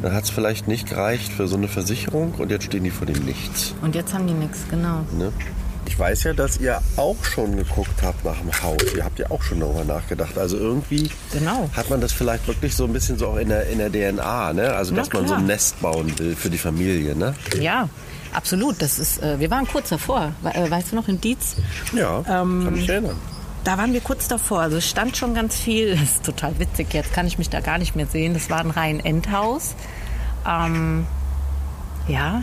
Dann 0.00 0.14
hat 0.14 0.24
es 0.24 0.30
vielleicht 0.30 0.66
nicht 0.66 0.88
gereicht 0.88 1.32
für 1.32 1.46
so 1.46 1.56
eine 1.56 1.68
Versicherung 1.68 2.32
und 2.38 2.50
jetzt 2.50 2.64
stehen 2.64 2.84
die 2.84 2.90
vor 2.90 3.06
dem 3.06 3.22
Nichts. 3.24 3.74
Und 3.82 3.94
jetzt 3.94 4.14
haben 4.14 4.26
die 4.26 4.32
nichts, 4.32 4.60
genau. 4.70 5.04
Ne? 5.18 5.30
Ich 5.86 5.98
weiß 5.98 6.24
ja, 6.24 6.32
dass 6.34 6.58
ihr 6.58 6.80
auch 6.96 7.16
schon 7.24 7.56
geguckt 7.56 8.02
habt 8.02 8.24
nach 8.24 8.38
dem 8.38 8.52
Haus. 8.62 8.76
Ihr 8.96 9.04
habt 9.04 9.18
ja 9.18 9.30
auch 9.30 9.42
schon 9.42 9.60
darüber 9.60 9.84
nachgedacht. 9.84 10.36
Also 10.36 10.56
irgendwie 10.58 11.08
Genau. 11.32 11.70
hat 11.74 11.88
man 11.90 12.00
das 12.00 12.12
vielleicht 12.12 12.46
wirklich 12.48 12.74
so 12.74 12.84
ein 12.84 12.92
bisschen 12.92 13.18
so 13.18 13.28
auch 13.28 13.36
in 13.36 13.48
der, 13.48 13.66
in 13.68 13.78
der 13.78 13.90
DNA, 13.90 14.52
ne? 14.52 14.74
Also 14.74 14.92
Na 14.94 15.00
dass 15.02 15.12
man 15.12 15.26
so 15.26 15.34
ein 15.34 15.46
Nest 15.46 15.80
bauen 15.80 16.12
will 16.18 16.34
für 16.36 16.50
die 16.50 16.58
Familie, 16.58 17.14
ne? 17.16 17.34
Ja, 17.60 17.88
absolut. 18.34 18.82
Das 18.82 18.98
ist, 18.98 19.22
äh, 19.22 19.38
wir 19.40 19.50
waren 19.50 19.66
kurz 19.66 19.88
davor. 19.88 20.32
Äh, 20.44 20.70
weißt 20.70 20.92
du 20.92 20.96
noch, 20.96 21.08
in 21.08 21.20
Dietz? 21.20 21.56
Ja, 21.94 22.18
Ähm, 22.28 22.64
kann 22.64 22.72
mich 22.74 22.88
erinnern. 22.88 23.16
Da 23.64 23.78
waren 23.78 23.92
wir 23.92 24.00
kurz 24.00 24.28
davor. 24.28 24.60
Also 24.60 24.76
es 24.76 24.88
stand 24.88 25.16
schon 25.16 25.34
ganz 25.34 25.56
viel. 25.56 25.96
Das 26.00 26.02
ist 26.16 26.24
total 26.24 26.58
witzig. 26.58 26.92
Jetzt 26.92 27.12
kann 27.12 27.26
ich 27.26 27.38
mich 27.38 27.48
da 27.48 27.60
gar 27.60 27.78
nicht 27.78 27.96
mehr 27.96 28.06
sehen. 28.06 28.34
Das 28.34 28.50
war 28.50 28.58
ein 28.60 28.70
rein 28.70 29.00
Endhaus. 29.00 29.74
Ähm, 30.48 31.06
ja. 32.08 32.42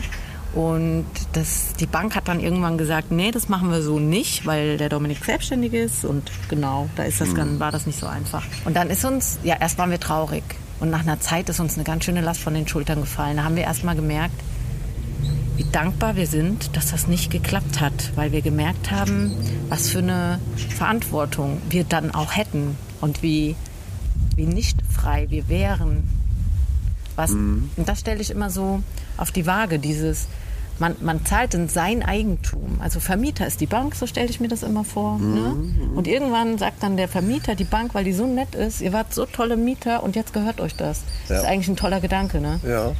Und 0.54 1.06
das, 1.32 1.72
die 1.80 1.86
Bank 1.86 2.14
hat 2.14 2.28
dann 2.28 2.38
irgendwann 2.38 2.78
gesagt, 2.78 3.10
nee, 3.10 3.32
das 3.32 3.48
machen 3.48 3.70
wir 3.70 3.82
so 3.82 3.98
nicht, 3.98 4.46
weil 4.46 4.76
der 4.76 4.88
Dominik 4.88 5.24
selbstständig 5.24 5.72
ist. 5.72 6.04
Und 6.04 6.30
genau, 6.48 6.88
da 6.94 7.02
ist 7.02 7.20
das, 7.20 7.34
dann 7.34 7.58
war 7.58 7.72
das 7.72 7.86
nicht 7.86 7.98
so 7.98 8.06
einfach. 8.06 8.44
Und 8.64 8.76
dann 8.76 8.88
ist 8.88 9.04
uns, 9.04 9.38
ja, 9.42 9.56
erst 9.60 9.78
waren 9.78 9.90
wir 9.90 9.98
traurig. 9.98 10.44
Und 10.78 10.90
nach 10.90 11.00
einer 11.00 11.18
Zeit 11.20 11.48
ist 11.48 11.58
uns 11.58 11.74
eine 11.74 11.82
ganz 11.82 12.04
schöne 12.04 12.20
Last 12.20 12.40
von 12.40 12.54
den 12.54 12.68
Schultern 12.68 13.00
gefallen. 13.00 13.38
Da 13.38 13.44
haben 13.44 13.56
wir 13.56 13.64
erst 13.64 13.82
mal 13.82 13.96
gemerkt, 13.96 14.34
wie 15.56 15.64
dankbar 15.64 16.14
wir 16.14 16.26
sind, 16.26 16.76
dass 16.76 16.90
das 16.92 17.08
nicht 17.08 17.32
geklappt 17.32 17.80
hat, 17.80 18.12
weil 18.14 18.30
wir 18.30 18.42
gemerkt 18.42 18.92
haben, 18.92 19.32
was 19.68 19.88
für 19.88 19.98
eine 19.98 20.38
Verantwortung 20.76 21.60
wir 21.68 21.84
dann 21.84 22.12
auch 22.12 22.36
hätten 22.36 22.76
und 23.00 23.22
wie, 23.22 23.56
wie 24.36 24.46
nicht 24.46 24.78
frei 24.88 25.26
wir 25.30 25.48
wären. 25.48 26.08
Was, 27.16 27.30
Und 27.30 27.70
das 27.86 28.00
stelle 28.00 28.20
ich 28.20 28.30
immer 28.30 28.50
so 28.50 28.82
auf 29.16 29.30
die 29.30 29.46
Waage, 29.46 29.78
dieses, 29.78 30.26
man, 30.78 30.96
man 31.00 31.24
zahlt 31.24 31.54
in 31.54 31.68
sein 31.68 32.02
Eigentum. 32.02 32.78
Also 32.80 33.00
Vermieter 33.00 33.46
ist 33.46 33.60
die 33.60 33.66
Bank, 33.66 33.94
so 33.94 34.06
stelle 34.06 34.28
ich 34.28 34.40
mir 34.40 34.48
das 34.48 34.62
immer 34.62 34.84
vor. 34.84 35.18
Ne? 35.18 35.54
Und 35.94 36.08
irgendwann 36.08 36.58
sagt 36.58 36.82
dann 36.82 36.96
der 36.96 37.08
Vermieter, 37.08 37.54
die 37.54 37.64
Bank, 37.64 37.94
weil 37.94 38.04
die 38.04 38.12
so 38.12 38.26
nett 38.26 38.54
ist, 38.54 38.80
ihr 38.80 38.92
wart 38.92 39.14
so 39.14 39.24
tolle 39.26 39.56
Mieter 39.56 40.02
und 40.02 40.16
jetzt 40.16 40.32
gehört 40.32 40.60
euch 40.60 40.74
das. 40.74 41.02
Das 41.28 41.38
ist 41.38 41.44
Ja. 41.44 41.50
eigentlich 41.50 41.68
ein 41.68 41.76
toller 41.76 42.00
Gedanke, 42.00 42.40
ne? 42.40 42.60
Ja. 42.66 42.92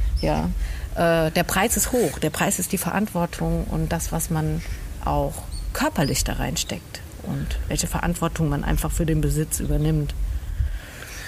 Ja, 0.95 1.25
äh, 1.27 1.31
der 1.31 1.43
Preis 1.43 1.75
ist 1.77 1.91
hoch. 1.91 2.19
Der 2.19 2.29
Preis 2.29 2.59
ist 2.59 2.71
die 2.71 2.77
Verantwortung 2.77 3.65
und 3.65 3.91
das, 3.91 4.11
was 4.11 4.29
man 4.29 4.61
auch 5.03 5.33
körperlich 5.73 6.23
da 6.23 6.33
reinsteckt 6.33 7.01
und 7.23 7.47
welche 7.67 7.87
Verantwortung 7.87 8.47
man 8.49 8.63
einfach 8.63 8.91
für 8.91 9.05
den 9.05 9.19
Besitz 9.21 9.59
übernimmt. 9.59 10.15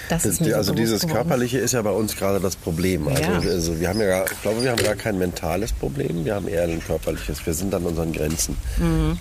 Das 0.08 0.22
Das, 0.22 0.32
ist 0.32 0.40
mir 0.40 0.50
so 0.50 0.56
also 0.56 0.74
dieses 0.74 1.02
geworden. 1.02 1.16
Körperliche 1.16 1.58
ist 1.58 1.72
ja 1.72 1.82
bei 1.82 1.90
uns 1.90 2.16
gerade 2.16 2.40
das 2.40 2.56
Problem. 2.56 3.06
Also, 3.08 3.22
Ja. 3.22 3.38
also 3.38 3.78
wir 3.78 3.88
haben 3.88 4.00
ja, 4.00 4.06
gar- 4.06 4.24
ich 4.30 4.40
glaube, 4.42 4.62
wir 4.62 4.70
haben 4.70 4.82
gar 4.82 4.94
kein 4.94 5.18
mentales 5.18 5.72
Problem, 5.72 6.24
wir 6.24 6.34
haben 6.34 6.48
eher 6.48 6.62
ein 6.64 6.80
körperliches. 6.82 7.44
Wir 7.44 7.52
sind 7.54 7.74
an 7.74 7.84
unseren 7.84 8.12
Grenzen. 8.12 8.56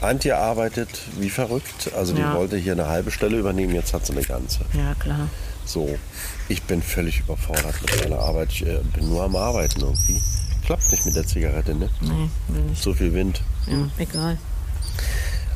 Antje 0.02 0.38
arbeitet 0.38 0.90
wie 1.20 1.30
verrückt. 1.30 1.92
Also 1.96 2.14
die 2.14 2.22
Mhm. 2.22 2.28
Ja. 2.28 2.36
wollte 2.36 2.58
hier 2.58 2.72
eine 2.74 2.88
halbe 2.88 3.12
Stelle 3.12 3.38
übernehmen, 3.38 3.76
jetzt 3.76 3.94
hat 3.94 4.06
sie 4.06 4.14
eine 4.14 4.22
ganze. 4.24 4.60
Ja, 4.74 4.94
klar. 5.00 5.28
So, 5.66 5.98
ich 6.48 6.64
bin 6.64 6.82
völlig 6.82 7.20
überfordert 7.20 7.76
mit 7.82 8.04
meiner 8.04 8.20
Arbeit. 8.22 8.50
Ich 8.54 8.66
äh, 8.66 8.80
bin 8.96 9.10
nur 9.10 9.24
am 9.24 9.36
Arbeiten 9.36 9.82
irgendwie. 9.82 10.22
Klappt 10.66 10.90
nicht 10.92 11.06
mit 11.06 11.16
der 11.16 11.28
Zigarette, 11.28 11.76
ne? 11.76 11.90
Nee, 12.02 12.30
will 12.48 12.62
nicht. 12.64 12.82
So 12.82 12.94
viel 12.94 13.14
Wind. 13.14 13.42
Ja, 13.68 13.90
egal. 14.00 14.38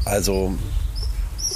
Also, 0.06 0.54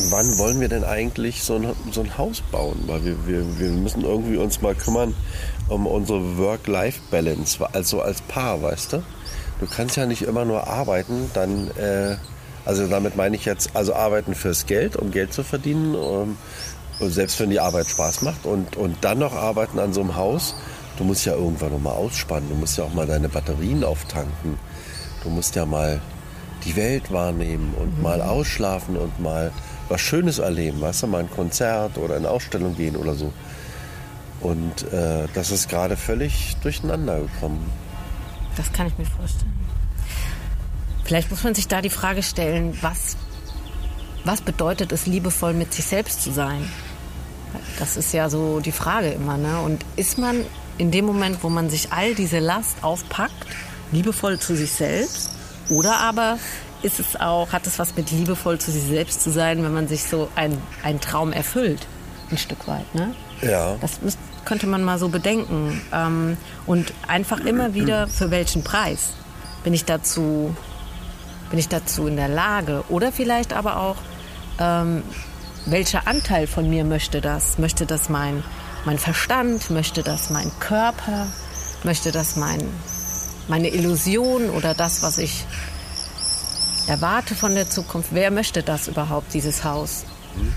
wann 0.10 0.38
wollen 0.38 0.60
wir 0.60 0.70
denn 0.70 0.84
eigentlich 0.84 1.44
so 1.44 1.56
ein, 1.56 1.74
so 1.92 2.02
ein 2.02 2.18
Haus 2.18 2.42
bauen? 2.52 2.84
Weil 2.88 3.06
wir, 3.06 3.28
wir, 3.28 3.60
wir 3.60 3.70
müssen 3.70 4.04
irgendwie 4.04 4.38
uns 4.38 4.62
mal 4.62 4.75
kümmern 4.75 5.14
um 5.68 5.88
unsere 5.88 6.38
Work-Life-Balance, 6.38 7.66
also 7.74 8.02
als 8.02 8.22
Paar, 8.22 8.62
weißt 8.62 8.94
du? 8.94 9.04
Du 9.60 9.68
kannst 9.68 9.96
ja 9.96 10.06
nicht 10.06 10.22
immer 10.22 10.46
nur 10.46 10.68
arbeiten, 10.68 11.32
dann, 11.34 11.72
äh, 11.78 12.18
also 12.66 12.88
damit 12.88 13.16
meine 13.16 13.36
ich 13.36 13.46
jetzt, 13.46 13.75
also 13.75 13.94
arbeiten 13.94 14.36
fürs 14.36 14.66
Geld, 14.66 14.96
um 14.96 15.12
Geld 15.12 15.34
zu 15.34 15.44
verdienen, 15.44 15.96
um, 15.96 16.38
selbst 17.00 17.40
wenn 17.40 17.50
die 17.50 17.60
Arbeit 17.60 17.88
Spaß 17.88 18.22
macht 18.22 18.46
und, 18.46 18.75
und 18.75 18.98
dann 19.02 19.20
noch 19.20 19.34
arbeiten 19.34 19.80
an 19.80 19.94
so 19.94 20.02
einem 20.02 20.16
Haus. 20.16 20.56
Du 20.98 21.04
musst 21.04 21.25
ja 21.25 21.34
irgendwann 21.34 21.72
noch 21.72 21.80
mal 21.80 21.92
ausspannen, 21.92 22.50
du 22.50 22.56
musst 22.56 22.78
ja 22.78 22.86
auch 22.86 22.94
mal 22.94 23.08
deine 23.08 23.28
Batterien 23.28 23.84
auftanken, 23.84 24.58
du 25.24 25.30
musst 25.30 25.56
ja 25.56 25.66
mal 25.66 26.00
die 26.64 26.75
Welt 26.75 27.12
wahrnehmen 27.12 27.74
und 27.80 28.02
mal 28.02 28.22
ausschlafen 28.22 28.98
und 28.98 29.20
mal 29.20 29.52
was 29.89 30.01
Schönes 30.01 30.39
erleben, 30.39 30.82
weißt 30.82 31.04
du, 31.04 31.08
mal 31.08 31.20
ein 31.20 31.30
Konzert 31.30 31.98
oder 31.98 32.15
eine 32.15 32.30
Ausstellung 32.30 32.75
gehen 32.75 32.96
oder 32.96 33.13
so. 33.13 33.32
Und 34.42 34.92
äh, 34.92 35.27
das 35.34 35.51
ist 35.51 35.70
gerade 35.70 35.98
völlig 35.98 36.56
durcheinander 36.62 37.22
gekommen. 37.22 37.72
Das 38.58 38.72
kann 38.72 38.88
ich 38.88 38.98
mir 38.98 39.06
vorstellen. 39.06 39.54
Vielleicht 41.04 41.30
muss 41.30 41.44
man 41.44 41.54
sich 41.54 41.68
da 41.68 41.82
die 41.82 41.89
Frage 41.89 42.24
stellen, 42.24 42.77
was, 42.82 43.15
was 44.24 44.42
bedeutet 44.42 44.92
es, 44.92 45.06
liebevoll 45.06 45.54
mit 45.54 45.74
sich 45.74 45.86
selbst 45.86 46.24
zu 46.24 46.32
sein? 46.32 46.68
Das 47.80 47.96
ist 47.96 48.13
ja 48.13 48.30
so 48.30 48.60
die 48.60 48.72
Frage 48.72 49.10
immer. 49.10 49.38
Ne? 49.38 49.60
Und 49.60 49.86
ist 49.96 50.18
man 50.18 50.44
in 50.77 50.92
dem 50.92 51.06
Moment, 51.06 51.44
wo 51.44 51.50
man 51.50 51.70
sich 51.70 51.92
all 51.92 52.15
diese 52.15 52.39
Last 52.39 52.77
aufpackt, 52.82 53.46
liebevoll 53.92 54.39
zu 54.39 54.56
sich 54.56 54.72
selbst? 54.72 55.32
Oder 55.70 56.00
aber 56.00 56.38
ist 56.82 57.00
es 57.00 57.20
auch, 57.20 57.51
hat 57.51 57.67
es 57.67 57.79
was 57.79 57.96
mit 57.96 58.12
liebevoll 58.12 58.60
zu 58.60 58.72
sich 58.72 58.84
selbst 58.84 59.22
zu 59.22 59.32
sein, 59.32 59.63
wenn 59.63 59.74
man 59.74 59.88
sich 59.88 60.03
so 60.03 60.29
ein, 60.36 60.62
einen 60.84 61.01
Traum 61.01 61.34
erfüllt? 61.34 61.88
Ein 62.32 62.38
Stück 62.38 62.67
weit, 62.67 62.94
ne? 62.96 63.13
Ja. 63.41 63.75
Das 63.82 64.01
müsst, 64.01 64.20
könnte 64.46 64.67
man 64.67 64.84
mal 64.84 64.98
so 64.98 65.10
bedenken. 65.10 65.82
Ähm, 65.94 66.38
und 66.65 66.94
einfach 67.08 67.39
immer 67.39 67.74
wieder, 67.74 68.08
für 68.08 68.32
welchen 68.32 68.63
Preis 68.63 69.13
bin 69.63 69.74
ich 69.74 69.86
dazu, 69.86 70.55
bin 71.50 71.60
ich 71.60 71.67
dazu 71.67 72.08
in 72.08 72.15
der 72.15 72.29
Lage? 72.29 72.84
Oder 72.89 73.12
vielleicht 73.12 73.53
aber 73.53 73.77
auch, 73.77 73.98
ähm, 74.60 75.03
welcher 75.65 76.08
Anteil 76.08 76.48
von 76.48 76.70
mir 76.70 76.86
möchte 76.86 77.22
das? 77.22 77.58
Möchte 77.58 77.86
das 77.86 78.10
mein, 78.10 78.44
mein 78.86 79.00
Verstand? 79.00 79.72
Möchte 79.72 80.03
das 80.03 80.29
mein 80.29 80.51
Körper? 80.60 81.27
Möchte 81.84 82.12
das 82.12 82.36
mein, 82.36 82.62
meine 83.48 83.70
Illusion 83.70 84.50
oder 84.51 84.74
das, 84.74 85.01
was 85.01 85.17
ich 85.17 85.46
erwarte 86.88 87.36
von 87.36 87.56
der 87.56 87.70
Zukunft? 87.70 88.10
Wer 88.13 88.32
möchte 88.32 88.63
das 88.63 88.88
überhaupt, 88.88 89.34
dieses 89.34 89.63
Haus? 89.63 90.06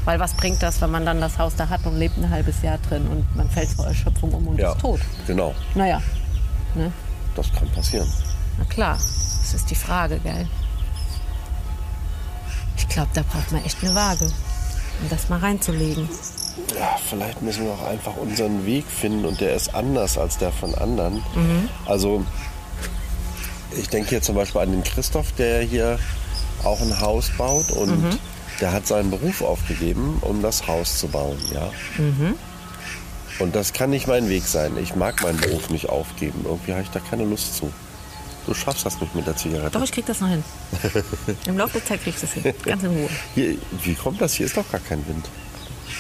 Weil 0.05 0.19
was 0.19 0.35
bringt 0.35 0.61
das, 0.63 0.81
wenn 0.81 0.91
man 0.91 1.07
dann 1.07 1.21
das 1.21 1.39
Haus 1.39 1.55
da 1.57 1.69
hat 1.69 1.87
und 1.87 1.97
lebt 1.97 2.17
ein 2.19 2.29
halbes 2.31 2.63
Jahr 2.63 2.79
drin 2.79 3.07
und 3.07 3.37
man 3.37 3.49
fällt 3.49 3.69
vor 3.71 3.87
Erschöpfung 3.87 4.33
um 4.35 4.49
und 4.49 4.59
Ja, 4.59 4.73
ist 4.73 4.81
tot? 4.81 5.01
genau. 5.27 5.55
Naja, 5.77 6.03
ne? 6.75 6.93
Das 7.37 7.53
kann 7.53 7.69
passieren. 7.71 8.09
na 8.59 8.65
klar, 8.65 8.95
das 8.95 9.55
ist 9.55 9.71
die 9.71 9.77
Frage, 9.77 10.19
gell? 10.19 10.49
Ich 12.77 12.89
glaube, 12.89 13.11
da 13.15 13.23
braucht 13.23 13.53
man 13.53 13.65
echt 13.65 13.83
eine 13.85 13.95
Waage, 13.95 14.25
um 14.25 15.09
das 15.11 15.29
mal 15.29 15.39
reinzulegen. 15.39 16.09
Ja, 16.77 16.97
vielleicht 17.09 17.41
müssen 17.43 17.65
wir 17.65 17.73
auch 17.73 17.87
einfach 17.87 18.17
unseren 18.17 18.67
Weg 18.67 18.85
finden 18.87 19.25
und 19.25 19.41
der 19.41 19.55
ist 19.55 19.73
anders 19.77 20.19
als 20.19 20.39
der 20.39 20.51
von 20.51 20.75
anderen. 20.75 21.23
Also 21.87 22.25
ich 23.77 23.89
denke 23.89 24.11
hier 24.11 24.23
zum 24.23 24.35
Beispiel 24.35 24.61
an 24.61 24.73
den 24.73 24.85
Christoph, 24.85 25.33
der 25.33 25.63
hier 25.63 25.99
auch 26.65 26.81
ein 26.81 27.01
Haus 27.01 27.31
baut 27.37 27.71
und 27.71 28.19
der 28.61 28.73
hat 28.73 28.87
seinen 28.87 29.11
Beruf 29.11 29.43
aufgegeben, 29.43 30.19
um 30.23 30.43
das 30.43 30.67
Haus 30.67 30.99
zu 30.99 31.09
bauen, 31.09 31.39
ja. 31.53 31.71
Und 33.39 33.55
das 33.55 33.73
kann 33.73 33.91
nicht 33.91 34.09
mein 34.09 34.29
Weg 34.29 34.45
sein. 34.45 34.77
Ich 34.83 34.97
mag 34.97 35.23
meinen 35.23 35.39
Beruf 35.39 35.71
nicht 35.71 35.89
aufgeben. 35.89 36.41
Irgendwie 36.45 36.73
habe 36.73 36.83
ich 36.83 36.91
da 36.91 36.99
keine 36.99 37.25
Lust 37.25 37.57
zu. 37.57 37.73
Du 38.47 38.55
schaffst 38.55 38.85
das 38.87 39.01
nicht 39.01 39.15
mit 39.15 39.27
der 39.27 39.37
Zigarette. 39.37 39.71
Doch, 39.79 39.85
ich 39.85 39.93
krieg 39.93 40.07
das 40.07 40.21
noch 40.21 40.29
hin. 40.29 40.43
Im 41.47 41.59
Laufe 41.59 41.75
der 41.75 41.85
Zeit 41.85 42.03
krieg 42.03 42.15
ich 42.15 42.21
das 42.21 42.33
hin. 42.33 42.53
Ganz 42.65 42.83
in 42.83 42.89
Ruhe. 42.89 43.09
Hier, 43.35 43.57
wie 43.85 43.95
kommt 43.95 44.21
das? 44.21 44.35
Hier 44.35 44.47
ist 44.47 44.57
doch 44.57 44.69
gar 44.73 44.81
kein 44.81 45.07
Wind. 45.07 45.29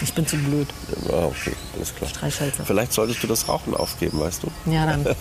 Ich 0.03 0.13
bin 0.15 0.27
zu 0.27 0.37
blöd. 0.37 0.69
Ah, 1.11 1.27
okay, 1.27 1.53
alles 1.77 1.95
klar. 1.95 2.09
Streichhölzer. 2.09 2.65
Vielleicht 2.65 2.93
solltest 2.93 3.23
du 3.23 3.27
das 3.27 3.49
Rauchen 3.49 3.75
aufgeben, 3.75 4.19
weißt 4.21 4.43
du? 4.43 4.71
Ja, 4.71 4.87
dann. 4.87 5.05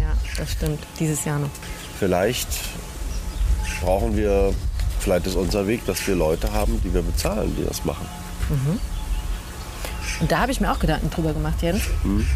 Ja, 0.00 0.16
das 0.36 0.50
stimmt. 0.50 0.80
Dieses 0.98 1.24
Jahr 1.24 1.38
noch. 1.38 1.50
Vielleicht 2.02 2.48
brauchen 3.80 4.16
wir, 4.16 4.52
vielleicht 4.98 5.24
ist 5.28 5.36
unser 5.36 5.68
Weg, 5.68 5.86
dass 5.86 6.04
wir 6.08 6.16
Leute 6.16 6.52
haben, 6.52 6.82
die 6.82 6.92
wir 6.92 7.00
bezahlen, 7.02 7.54
die 7.56 7.64
das 7.64 7.84
machen. 7.84 8.04
Und 10.20 10.32
da 10.32 10.40
habe 10.40 10.50
ich 10.50 10.60
mir 10.60 10.72
auch 10.72 10.80
Gedanken 10.80 11.10
drüber 11.10 11.32
gemacht, 11.32 11.62
Jens. 11.62 11.82
Mhm. 12.02 12.26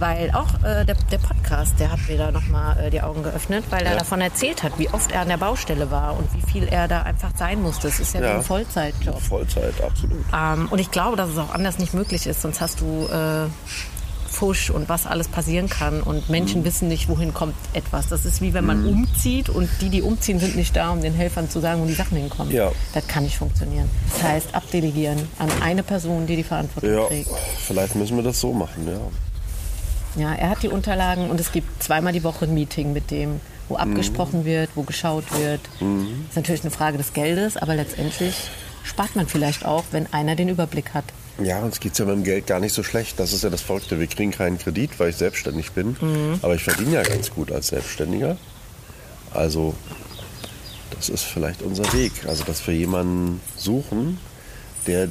Weil 0.00 0.32
auch 0.32 0.52
äh, 0.64 0.84
der, 0.84 0.96
der 1.12 1.18
Podcast, 1.18 1.74
der 1.78 1.92
hat 1.92 2.00
mir 2.08 2.18
da 2.18 2.32
nochmal 2.32 2.76
äh, 2.86 2.90
die 2.90 3.00
Augen 3.00 3.22
geöffnet, 3.22 3.64
weil 3.70 3.84
er 3.84 3.92
Ja. 3.92 3.98
davon 4.00 4.20
erzählt 4.20 4.64
hat, 4.64 4.76
wie 4.80 4.88
oft 4.90 5.12
er 5.12 5.20
an 5.20 5.28
der 5.28 5.36
Baustelle 5.36 5.92
war 5.92 6.16
und 6.18 6.28
wie 6.34 6.42
viel 6.50 6.64
er 6.66 6.88
da 6.88 7.02
einfach 7.02 7.30
sein 7.38 7.62
musste. 7.62 7.86
Das 7.86 8.00
ist 8.00 8.14
ja, 8.14 8.20
Ja. 8.20 8.34
ein 8.38 8.42
Vollzeitjob. 8.42 9.20
Vollzeit, 9.22 9.80
absolut. 9.80 10.24
Ähm, 10.36 10.66
und 10.72 10.80
ich 10.80 10.90
glaube, 10.90 11.16
dass 11.16 11.30
es 11.30 11.38
auch 11.38 11.54
anders 11.54 11.78
nicht 11.78 11.94
möglich 11.94 12.26
ist, 12.26 12.42
sonst 12.42 12.60
hast 12.60 12.80
du 12.80 13.06
äh, 13.06 13.46
Fusch 14.30 14.70
und 14.70 14.88
was 14.88 15.06
alles 15.06 15.26
passieren 15.28 15.68
kann 15.68 16.00
und 16.02 16.26
Mhm. 16.28 16.32
Menschen 16.32 16.64
wissen 16.64 16.88
nicht, 16.88 17.08
wohin 17.08 17.32
kommt 17.34 17.54
etwas. 17.72 18.08
Das 18.08 18.24
ist 18.24 18.40
wie 18.40 18.54
wenn 18.54 18.64
man 18.66 18.86
umzieht 18.86 19.48
und 19.48 19.68
die, 19.80 19.88
die 19.88 20.02
umziehen, 20.02 20.38
sind 20.38 20.54
nicht 20.56 20.76
da, 20.76 20.90
um 20.90 21.00
den 21.00 21.14
Helfern 21.14 21.48
zu 21.50 21.60
sagen, 21.60 21.80
wo 21.82 21.86
die 21.86 21.94
Sachen 21.94 22.16
hinkommen. 22.18 22.52
Ja. 22.52 22.70
Das 22.94 23.06
kann 23.06 23.24
nicht 23.24 23.36
funktionieren. 23.38 23.88
Das 24.12 24.22
heißt, 24.22 24.54
abdelegieren 24.54 25.18
an 25.38 25.48
eine 25.62 25.82
Person, 25.82 26.26
die 26.26 26.36
die 26.36 26.44
Verantwortung 26.44 26.92
Ja, 26.92 27.04
trägt. 27.06 27.30
vielleicht 27.66 27.94
müssen 27.96 28.16
wir 28.16 28.22
das 28.22 28.38
so 28.40 28.52
machen, 28.52 28.86
ja. 28.86 28.98
Ja, 30.22 30.34
er 30.34 30.50
hat 30.50 30.62
die 30.62 30.68
Unterlagen 30.68 31.30
und 31.30 31.38
es 31.40 31.52
gibt 31.52 31.82
zweimal 31.82 32.12
die 32.12 32.24
Woche 32.24 32.44
ein 32.46 32.54
Meeting 32.54 32.92
mit 32.92 33.10
dem, 33.10 33.40
wo 33.68 33.76
abgesprochen 33.76 34.44
wird, 34.44 34.70
wo 34.74 34.82
geschaut 34.82 35.24
wird. 35.38 35.60
ist 36.30 36.36
natürlich 36.36 36.62
eine 36.62 36.70
Frage 36.70 36.98
des 36.98 37.12
Geldes, 37.12 37.56
aber 37.56 37.74
letztendlich 37.74 38.34
spart 38.84 39.14
man 39.16 39.26
vielleicht 39.26 39.64
auch, 39.66 39.84
wenn 39.90 40.12
einer 40.12 40.34
den 40.34 40.48
Überblick 40.48 40.94
hat. 40.94 41.04
Ja, 41.42 41.60
uns 41.60 41.78
geht's 41.78 41.98
ja 41.98 42.04
mit 42.04 42.14
dem 42.14 42.24
Geld 42.24 42.46
gar 42.46 42.58
nicht 42.60 42.74
so 42.74 42.82
schlecht. 42.82 43.20
Das 43.20 43.32
ist 43.32 43.44
ja 43.44 43.50
das 43.50 43.62
Verrückte. 43.62 44.00
Wir 44.00 44.08
kriegen 44.08 44.32
keinen 44.32 44.58
Kredit, 44.58 44.98
weil 44.98 45.10
ich 45.10 45.16
selbstständig 45.16 45.72
bin. 45.72 45.96
Aber 46.42 46.54
ich 46.54 46.64
verdiene 46.64 46.94
ja 46.96 47.02
ganz 47.02 47.30
gut 47.30 47.52
als 47.52 47.68
Selbstständiger. 47.68 48.36
Also, 49.32 49.74
das 50.96 51.08
ist 51.08 51.22
vielleicht 51.22 51.62
unser 51.62 51.92
Weg. 51.92 52.12
Also, 52.26 52.44
dass 52.44 52.66
wir 52.66 52.74
jemanden 52.74 53.40
suchen, 53.56 54.18
der 54.86 55.08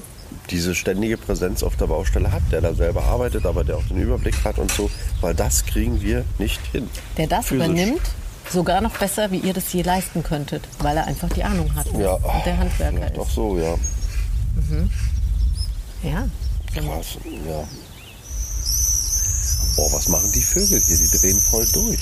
diese 0.50 0.75
ständige 0.75 1.17
Präsenz 1.17 1.63
auf 1.63 1.77
der 1.77 1.88
Baustelle 1.88 2.31
hat, 2.31 2.41
der 2.51 2.60
da 2.60 2.74
selber 2.74 3.03
arbeitet, 3.03 3.46
aber 3.46 3.63
der 3.63 3.77
auch 3.77 3.88
den 3.88 3.98
Überblick 3.98 4.43
hat 4.43 4.60
und 4.60 4.72
so. 4.72 4.89
Weil 5.22 5.34
das 5.34 5.65
kriegen 5.65 6.01
wir 6.01 6.25
nicht 6.38 6.60
hin. 6.72 6.89
Der 7.17 7.27
das 7.27 7.48
Physisch. 7.48 7.65
übernimmt, 7.65 8.01
sogar 8.50 8.81
noch 8.81 8.98
besser, 8.98 9.31
wie 9.31 9.38
ihr 9.38 9.53
das 9.53 9.72
je 9.72 9.81
leisten 9.81 10.24
könntet, 10.24 10.67
weil 10.79 10.98
er 10.98 11.07
einfach 11.07 11.29
die 11.29 11.43
Ahnung 11.43 11.74
hat? 11.75 11.88
Ja, 11.98 12.13
und 12.13 12.46
der 12.46 12.57
Handwerker 12.57 13.19
auch 13.19 13.27
ist. 13.27 13.36
so, 13.36 13.57
ja. 13.57 13.75
Ja. 16.04 16.27
Krass, 16.74 17.18
ja. 17.24 17.68
Oh, 19.77 19.94
was 19.94 20.08
machen 20.10 20.32
die 20.34 20.42
Vögel 20.42 20.82
hier? 20.82 20.98
Die 20.98 21.18
drehen 21.18 21.42
voll 21.42 21.66
durch. 21.74 22.00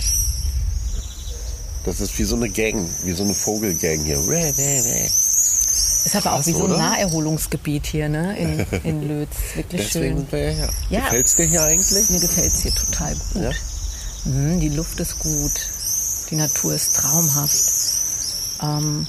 Das 1.86 2.00
ist 2.00 2.18
wie 2.18 2.24
so 2.24 2.36
eine 2.36 2.50
Gang, 2.50 2.90
wie 3.04 3.14
so 3.14 3.24
eine 3.24 3.36
Vogelgang 3.36 4.04
hier. 4.04 4.18
Ist 4.18 6.16
aber 6.16 6.34
auch 6.34 6.46
wie 6.46 6.52
so 6.52 6.66
ein 6.66 6.72
oder? 6.72 6.78
Naherholungsgebiet 6.78 7.86
hier 7.88 8.10
ne? 8.10 8.38
in, 8.38 8.60
in 8.84 9.08
Lötz. 9.08 9.36
Wirklich 9.56 9.82
Deswegen 9.82 10.06
schön. 10.06 10.18
sind 10.18 10.32
wir 10.32 10.52
ja. 10.52 10.70
Ja. 10.90 11.00
Gefällt's 11.02 11.36
dir 11.36 11.46
hier 11.46 11.64
eigentlich? 11.64 12.10
Mir 12.10 12.20
gefällt 12.20 12.54
es 12.54 12.62
hier 12.62 12.74
total 12.74 13.16
gut. 13.34 13.42
Ja. 13.44 13.52
Mhm, 14.26 14.60
die 14.60 14.70
Luft 14.70 15.00
ist 15.00 15.20
gut. 15.20 15.52
Die 16.32 16.36
Natur 16.36 16.74
ist 16.74 16.96
traumhaft. 16.96 17.56
Ähm, 18.62 19.06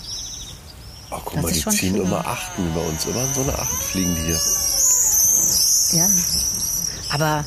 Ach, 1.16 1.22
guck 1.24 1.34
Das 1.34 1.42
mal, 1.42 1.52
die 1.52 1.60
ziehen 1.60 1.94
schön. 1.96 2.06
immer 2.06 2.26
Achten 2.26 2.66
über 2.70 2.80
uns. 2.86 3.04
Immer 3.06 3.22
in 3.24 3.34
so 3.34 3.42
eine 3.42 3.58
Acht 3.58 3.72
fliegen 3.72 4.14
die 4.14 4.22
hier. 4.22 4.38
ja. 6.00 6.06
Aber 7.12 7.44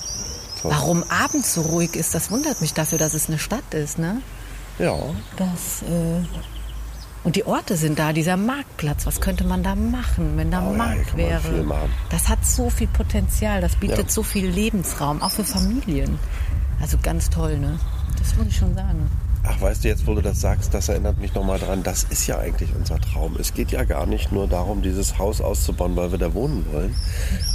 Toll. 0.61 0.71
warum 0.71 1.03
abends 1.09 1.53
so 1.53 1.61
ruhig 1.61 1.95
ist, 1.95 2.15
das 2.15 2.31
wundert 2.31 2.61
mich 2.61 2.73
dafür, 2.73 2.97
dass 2.97 3.13
es 3.13 3.27
eine 3.27 3.39
Stadt 3.39 3.73
ist. 3.73 3.99
Ne? 3.99 4.21
Ja. 4.79 4.95
Das, 5.37 5.81
äh, 5.87 6.21
und 7.25 7.35
die 7.35 7.45
Orte 7.45 7.75
sind 7.75 7.99
da, 7.99 8.13
dieser 8.13 8.37
Marktplatz. 8.37 9.05
Was 9.05 9.19
könnte 9.19 9.43
man 9.43 9.61
da 9.61 9.75
machen, 9.75 10.37
wenn 10.37 10.51
da 10.51 10.61
Oh 10.65 10.71
ja, 10.71 10.77
Markt 10.77 11.07
man 11.09 11.17
wäre? 11.17 11.65
Das 12.09 12.29
hat 12.29 12.45
so 12.45 12.69
viel 12.69 12.87
Potenzial, 12.87 13.59
das 13.61 13.75
bietet 13.75 13.97
Ja. 13.97 14.09
so 14.09 14.23
viel 14.23 14.47
Lebensraum, 14.47 15.21
auch 15.21 15.31
für 15.31 15.43
Familien. 15.43 16.17
Also 16.81 16.97
ganz 17.03 17.29
toll, 17.29 17.57
ne? 17.59 17.77
Das 18.17 18.35
muss 18.37 18.47
ich 18.47 18.55
schon 18.55 18.73
sagen. 18.73 19.11
Ach, 19.43 19.61
weißt 19.61 19.83
du, 19.83 19.87
jetzt, 19.87 20.05
wo 20.05 20.15
du 20.15 20.21
das 20.21 20.41
sagst, 20.41 20.73
das 20.73 20.89
erinnert 20.89 21.17
mich 21.17 21.33
nochmal 21.33 21.59
dran, 21.59 21.81
das 21.81 22.03
ist 22.03 22.27
ja 22.27 22.37
eigentlich 22.39 22.69
unser 22.75 22.99
Traum. 22.99 23.37
Es 23.39 23.53
geht 23.53 23.71
ja 23.71 23.83
gar 23.85 24.05
nicht 24.05 24.31
nur 24.31 24.47
darum, 24.47 24.81
dieses 24.81 25.17
Haus 25.17 25.39
auszubauen, 25.41 25.95
weil 25.95 26.11
wir 26.11 26.19
da 26.19 26.33
wohnen 26.33 26.65
wollen, 26.71 26.93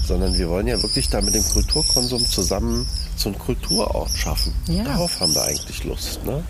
sondern 0.05 0.35
wir 0.35 0.49
wollen 0.49 0.66
ja 0.66 0.83
wirklich 0.83 1.09
da 1.11 1.20
mit 1.20 1.35
dem 1.35 1.44
Kulturkonsum 1.44 2.25
zusammen 2.25 2.87
so 3.16 3.29
einen 3.29 3.38
Kulturort 3.38 4.11
schaffen. 4.11 4.55
Ja. 4.66 4.85
Darauf 4.85 5.20
haben 5.20 5.35
wir 5.35 5.44
eigentlich 5.44 5.85
Lust. 5.85 6.25
Ne? 6.25 6.42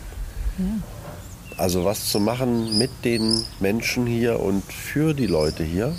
Also 1.57 1.85
was 1.85 2.11
zu 2.11 2.20
machen 2.20 2.79
mit 2.79 2.90
den 3.05 3.44
Menschen 3.61 4.07
hier 4.07 4.40
und 4.40 4.64
für 4.73 5.14
die 5.14 5.27
Leute 5.27 5.64
hier, 5.64 5.94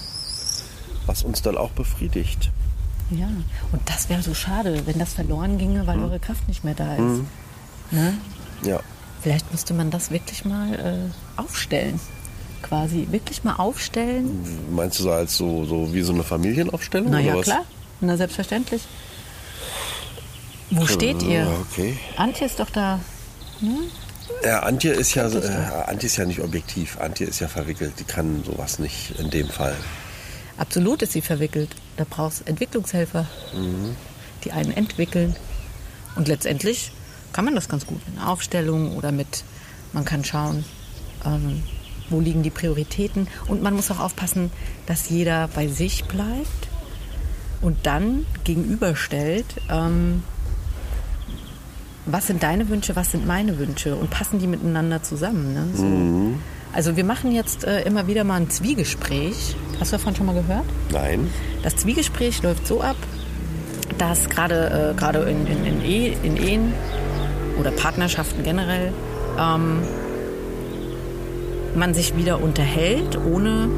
was 1.05 1.23
uns 1.23 1.41
dann 1.41 1.57
auch 1.57 1.71
befriedigt. 1.71 2.51
Ja, 3.11 3.27
und 3.71 3.81
das 3.85 4.09
wäre 4.09 4.23
so 4.23 4.33
schade, 4.33 4.81
wenn 4.85 4.97
das 4.97 5.13
verloren 5.13 5.57
ginge, 5.57 5.85
weil 5.85 5.99
eure 5.99 6.19
Kraft 6.19 6.47
nicht 6.47 6.63
mehr 6.63 6.73
da 6.73 6.95
ist. 6.95 7.21
Ne? 7.91 8.17
Ja. 8.63 8.79
Vielleicht 9.25 9.51
müsste 9.51 9.73
man 9.73 9.89
das 9.89 10.11
wirklich 10.11 10.45
mal 10.45 10.75
äh, 10.75 11.41
aufstellen. 11.41 11.99
Quasi 12.61 13.07
wirklich 13.09 13.43
mal 13.43 13.55
aufstellen. 13.55 14.45
Meinst 14.69 14.99
du 14.99 15.03
so 15.05 15.11
als 15.11 15.35
so, 15.35 15.65
so 15.65 15.95
wie 15.95 16.03
so 16.03 16.13
eine 16.13 16.21
Familienaufstellung? 16.21 17.09
Na 17.09 17.19
ja, 17.19 17.41
klar. 17.41 17.65
Na, 18.01 18.17
selbstverständlich. 18.17 18.83
Wo 20.69 20.85
steht 20.85 21.23
ihr? 21.23 21.47
Okay. 21.71 21.97
Antje 22.17 22.45
ist 22.45 22.59
doch 22.59 22.69
da. 22.69 22.99
Ja, 24.43 24.59
Antje 24.59 24.91
ist 24.91 25.15
ja, 25.15 25.27
äh, 25.27 25.87
Antje 25.87 26.05
ist 26.05 26.17
ja 26.17 26.25
nicht 26.25 26.41
objektiv. 26.41 26.99
Antje 27.01 27.25
ist 27.25 27.39
ja 27.39 27.47
verwickelt. 27.47 27.93
Die 27.99 28.03
kann 28.03 28.43
sowas 28.43 28.77
nicht 28.77 29.19
in 29.19 29.31
dem 29.31 29.49
Fall. 29.49 29.75
Absolut 30.57 31.01
ist 31.01 31.13
sie 31.13 31.21
verwickelt. 31.21 31.75
Da 31.97 32.05
brauchst 32.07 32.41
du 32.41 32.43
Entwicklungshelfer, 32.45 33.25
die 34.43 34.51
einen 34.51 34.71
entwickeln. 34.71 35.35
Und 36.15 36.27
letztendlich 36.27 36.91
kann 37.35 37.43
man 37.43 37.53
das 37.53 37.67
ganz 37.67 37.85
gut 37.85 37.99
in 38.07 38.17
einer 38.17 38.29
Aufstellung 38.29 38.95
oder 38.95 39.11
mit, 39.11 39.43
man 39.91 40.05
kann 40.05 40.23
schauen, 40.23 40.63
ähm, 41.25 41.63
wo 42.09 42.21
liegen 42.21 42.43
die 42.43 42.49
Prioritäten. 42.49 43.27
Und 43.49 43.61
man 43.61 43.75
muss 43.75 43.91
auch 43.91 43.99
aufpassen, 43.99 44.51
dass 44.85 45.09
jeder 45.09 45.49
bei 45.49 45.67
sich 45.67 46.05
bleibt 46.05 46.69
und 47.59 47.85
dann 47.85 48.25
gegenüberstellt, 48.45 49.45
ähm, 49.69 50.23
was 52.05 52.27
sind 52.27 52.41
deine 52.41 52.69
Wünsche, 52.69 52.95
was 52.95 53.11
sind 53.11 53.27
meine 53.27 53.59
Wünsche 53.59 53.97
und 53.97 54.09
passen 54.09 54.39
die 54.39 54.47
miteinander 54.47 55.03
zusammen. 55.03 55.53
Ne? 55.53 55.67
So. 55.73 56.39
Also 56.71 56.95
wir 56.95 57.03
machen 57.03 57.33
jetzt 57.33 57.65
äh, 57.65 57.81
immer 57.81 58.07
wieder 58.07 58.23
mal 58.23 58.39
ein 58.39 58.49
Zwiegespräch. 58.49 59.57
Hast 59.77 59.91
du 59.91 59.97
davon 59.97 60.15
schon 60.15 60.27
mal 60.27 60.35
gehört? 60.35 60.65
Nein? 60.93 61.29
Das 61.63 61.75
Zwiegespräch 61.75 62.41
läuft 62.43 62.65
so 62.65 62.79
ab, 62.79 62.95
dass 63.97 64.29
gerade 64.29 64.93
äh, 64.93 64.97
gerade 64.97 65.19
in, 65.23 65.45
in, 65.47 65.65
in, 65.65 65.81
Ehe, 65.83 66.15
in 66.23 66.37
Ehen 66.37 66.73
oder 67.59 67.71
Partnerschaften 67.71 68.43
generell 68.43 68.91
ähm, 69.39 69.81
man 71.75 71.93
sich 71.93 72.15
wieder 72.15 72.41
unterhält, 72.41 73.17
ohne 73.17 73.69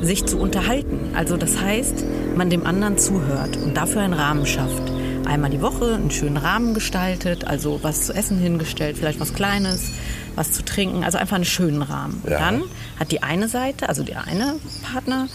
sich 0.00 0.24
zu 0.26 0.38
unterhalten. 0.38 1.10
Also 1.16 1.36
das 1.36 1.60
heißt, 1.60 2.04
man 2.36 2.50
dem 2.50 2.64
anderen 2.66 2.98
zuhört 2.98 3.56
und 3.56 3.76
dafür 3.76 4.02
einen 4.02 4.12
Rahmen 4.14 4.46
schafft. 4.46 4.82
Einmal 5.26 5.50
die 5.50 5.60
Woche 5.60 5.94
einen 5.96 6.10
schönen 6.10 6.36
Rahmen 6.36 6.72
gestaltet, 6.74 7.44
also 7.44 7.80
was 7.82 8.06
zu 8.06 8.14
essen 8.14 8.38
hingestellt, 8.38 8.96
vielleicht 8.96 9.18
was 9.20 9.34
Kleines, 9.34 9.90
was 10.36 10.52
zu 10.52 10.64
trinken, 10.64 11.02
also 11.04 11.18
einfach 11.18 11.34
einen 11.36 11.44
schönen 11.44 11.82
Rahmen. 11.82 12.20
Und 12.22 12.30
Ja. 12.30 12.38
dann 12.38 12.62
hat 12.98 13.10
die 13.10 13.22
eine 13.22 13.48
Seite, 13.48 13.88
also 13.88 14.04
der 14.04 14.24
eine 14.24 14.54
Partner, 14.90 15.26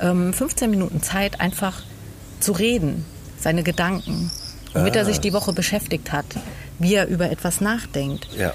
ähm, 0.00 0.32
15 0.32 0.68
Minuten 0.70 1.00
Zeit, 1.02 1.40
einfach 1.40 1.82
zu 2.40 2.52
reden, 2.52 3.04
seine 3.38 3.62
Gedanken, 3.62 4.30
womit 4.74 4.96
er 4.96 5.04
sich 5.04 5.20
die 5.20 5.32
Woche 5.32 5.52
beschäftigt 5.52 6.10
hat, 6.12 6.26
wie 6.80 6.94
er 6.94 7.06
über 7.06 7.30
etwas 7.30 7.60
nachdenkt, 7.60 8.26
Ja. 8.36 8.52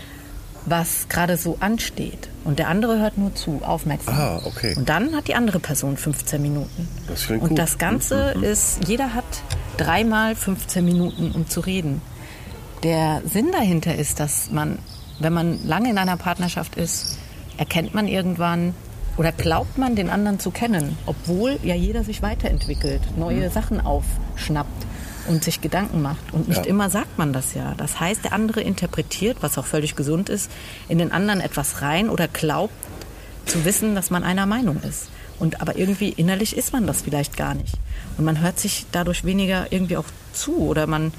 was 0.65 1.07
gerade 1.09 1.38
so 1.38 1.55
ansteht. 1.61 2.27
Und 2.43 2.59
der 2.59 2.67
andere 2.67 2.99
hört 2.99 3.17
nur 3.17 3.33
zu, 3.33 3.61
aufmerksam. 3.63 4.13
Ah, 4.15 4.41
okay. 4.45 4.73
Und 4.75 4.89
dann 4.89 5.15
hat 5.15 5.27
die 5.27 5.35
andere 5.35 5.59
Person 5.59 5.95
15 5.95 6.41
Minuten. 6.41 6.88
Das 7.07 7.25
klingt 7.27 7.41
Und 7.43 7.49
gut. 7.49 7.57
das 7.59 7.77
Ganze 7.77 8.31
ist, 8.41 8.88
jeder 8.88 9.13
hat 9.13 9.23
dreimal 9.77 10.35
15 10.35 10.83
Minuten, 10.83 11.31
um 11.31 11.47
zu 11.47 11.61
reden. 11.61 12.01
Der 12.83 13.21
Sinn 13.31 13.51
dahinter 13.51 13.95
ist, 13.95 14.19
dass 14.19 14.51
man, 14.51 14.77
wenn 15.19 15.33
man 15.33 15.65
lange 15.65 15.89
in 15.89 15.97
einer 15.97 16.17
Partnerschaft 16.17 16.75
ist, 16.75 17.17
erkennt 17.57 17.93
man 17.95 18.07
irgendwann 18.07 18.73
oder 19.17 19.31
glaubt 19.31 19.77
man, 19.77 19.95
den 19.95 20.09
anderen 20.09 20.39
zu 20.39 20.51
kennen, 20.51 20.97
obwohl 21.05 21.57
ja 21.63 21.73
jeder 21.73 22.03
sich 22.03 22.21
weiterentwickelt, 22.21 23.01
neue 23.17 23.49
Sachen 23.49 23.79
aufschnappt 23.79 24.85
und 25.27 25.43
sich 25.43 25.61
Gedanken 25.61 26.01
macht. 26.01 26.33
Und 26.33 26.47
nicht 26.47 26.65
Ja. 26.65 26.69
immer 26.69 26.89
sagt 26.89 27.17
man 27.17 27.33
das 27.33 27.53
ja. 27.53 27.73
Das 27.77 27.99
heißt, 27.99 28.23
der 28.23 28.33
andere 28.33 28.61
interpretiert, 28.61 29.38
was 29.41 29.57
auch 29.57 29.65
völlig 29.65 29.95
gesund 29.95 30.29
ist, 30.29 30.49
in 30.88 30.97
den 30.97 31.11
anderen 31.11 31.41
etwas 31.41 31.81
rein 31.81 32.09
oder 32.09 32.27
glaubt 32.27 32.73
zu 33.45 33.65
wissen, 33.65 33.95
dass 33.95 34.09
man 34.09 34.23
einer 34.23 34.45
Meinung 34.45 34.81
ist. 34.81 35.09
Und 35.39 35.61
aber 35.61 35.77
irgendwie 35.77 36.09
innerlich 36.09 36.55
ist 36.55 36.73
man 36.73 36.88
das 36.88 37.01
vielleicht 37.01 37.35
gar 37.38 37.53
nicht. 37.53 37.75
Und 38.17 38.25
man 38.25 38.39
hört 38.41 38.59
sich 38.59 38.85
dadurch 38.91 39.25
weniger 39.25 39.71
irgendwie 39.71 39.97
auch 39.97 40.05
zu 40.33 40.57
oder 40.57 40.88
man 40.88 41.11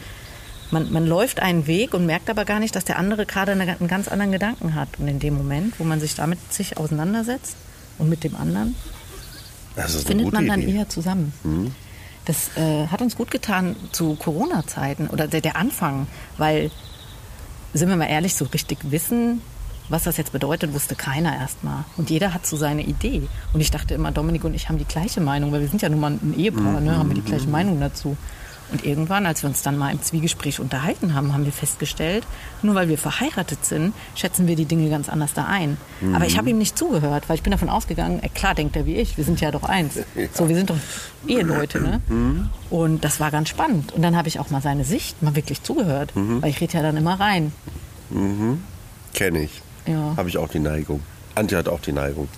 man, 0.70 0.90
man 0.92 1.06
läuft 1.06 1.40
einen 1.40 1.66
Weg 1.66 1.94
und 1.94 2.06
merkt 2.06 2.28
aber 2.28 2.44
gar 2.44 2.58
nicht, 2.58 2.74
dass 2.74 2.84
der 2.84 2.98
andere 2.98 3.24
gerade 3.24 3.52
eine, 3.52 3.62
einen 3.62 3.88
ganz 3.88 4.08
anderen 4.08 4.32
Gedanken 4.32 4.74
hat. 4.74 4.88
Und 4.98 5.06
in 5.06 5.20
dem 5.20 5.34
Moment, 5.36 5.78
wo 5.78 5.84
man 5.84 6.00
sich 6.00 6.16
damit 6.16 6.40
sich 6.52 6.76
auseinandersetzt 6.76 7.56
und 7.98 8.08
mit 8.08 8.24
dem 8.24 8.34
anderen, 8.34 8.74
findet 10.06 10.32
man 10.32 10.46
dann 10.46 10.62
Idee. 10.62 10.72
Mhm. 10.72 10.78
eher 10.78 10.88
zusammen. 10.88 11.32
Das 12.26 12.50
äh, 12.56 12.88
hat 12.88 13.00
uns 13.00 13.16
gut 13.16 13.30
getan 13.30 13.76
zu 13.92 14.16
Corona-Zeiten 14.16 15.06
oder 15.08 15.26
der, 15.28 15.40
der 15.40 15.56
Anfang, 15.56 16.06
weil, 16.38 16.70
sind 17.72 17.88
wir 17.88 17.96
mal 17.96 18.06
ehrlich, 18.06 18.34
so 18.34 18.44
richtig 18.46 18.78
wissen, 18.90 19.40
was 19.88 20.02
das 20.02 20.16
jetzt 20.16 20.32
bedeutet, 20.32 20.74
wusste 20.74 20.96
keiner 20.96 21.36
erstmal. 21.36 21.84
Und 21.96 22.10
jeder 22.10 22.34
hat 22.34 22.44
so 22.44 22.56
seine 22.56 22.82
Idee. 22.82 23.22
Und 23.52 23.60
ich 23.60 23.70
dachte 23.70 23.94
immer, 23.94 24.10
Dominik 24.10 24.42
und 24.42 24.54
ich 24.54 24.68
haben 24.68 24.78
die 24.78 24.84
gleiche 24.84 25.20
Meinung, 25.20 25.52
weil 25.52 25.60
wir 25.60 25.68
sind 25.68 25.80
ja 25.82 25.88
nun 25.88 26.00
mal 26.00 26.10
ein 26.10 26.34
Ehepaar, 26.36 26.80
ne, 26.80 26.98
haben 26.98 27.08
wir 27.08 27.14
die 27.14 27.20
Mhm. 27.20 27.26
gleiche 27.26 27.48
Meinung 27.48 27.78
dazu. 27.80 28.16
Und 28.72 28.84
irgendwann, 28.84 29.26
als 29.26 29.42
wir 29.44 29.48
uns 29.48 29.62
dann 29.62 29.78
mal 29.78 29.92
im 29.92 30.02
Zwiegespräch 30.02 30.58
unterhalten 30.58 31.14
haben, 31.14 31.32
haben 31.32 31.44
wir 31.44 31.52
festgestellt, 31.52 32.26
nur 32.62 32.74
weil 32.74 32.88
wir 32.88 32.98
verheiratet 32.98 33.64
sind, 33.64 33.94
schätzen 34.16 34.48
wir 34.48 34.56
die 34.56 34.64
Dinge 34.64 34.90
ganz 34.90 35.08
anders 35.08 35.34
da 35.34 35.44
ein. 35.44 35.76
Aber 36.02 36.18
Mhm. 36.18 36.22
ich 36.24 36.36
habe 36.36 36.50
ihm 36.50 36.58
nicht 36.58 36.76
zugehört, 36.76 37.28
weil 37.28 37.36
ich 37.36 37.42
bin 37.44 37.52
davon 37.52 37.68
ausgegangen, 37.68 38.20
äh, 38.24 38.28
klar 38.28 38.54
denkt 38.56 38.74
er 38.74 38.84
wie 38.84 38.96
ich, 38.96 39.16
wir 39.16 39.24
sind 39.24 39.40
ja 39.40 39.50
doch 39.52 39.62
eins. 39.62 39.94
So, 40.34 40.48
wir 40.48 40.56
sind 40.56 40.70
doch 40.70 40.76
Eheleute, 41.28 41.80
ne? 41.80 42.00
Mhm. 42.08 42.48
Und 42.68 43.04
das 43.04 43.20
war 43.20 43.30
ganz 43.30 43.48
spannend. 43.50 43.92
Und 43.92 44.02
dann 44.02 44.16
habe 44.16 44.26
ich 44.26 44.40
auch 44.40 44.50
mal 44.50 44.60
seine 44.60 44.84
Sicht 44.84 45.22
mal 45.22 45.36
wirklich 45.36 45.62
zugehört, 45.62 46.14
Mhm. 46.16 46.42
weil 46.42 46.50
ich 46.50 46.60
rede 46.60 46.74
ja 46.74 46.82
dann 46.82 46.96
immer 46.96 47.20
rein. 47.20 47.52
Kenne 49.14 49.42
ich. 49.42 49.62
Ja. 49.86 50.14
Habe 50.16 50.28
ich 50.28 50.38
auch 50.38 50.48
die 50.48 50.58
Neigung. 50.58 51.00
Antje 51.34 51.58
hat 51.58 51.68
auch 51.68 51.80
die 51.80 51.92
Neigung. 51.92 52.28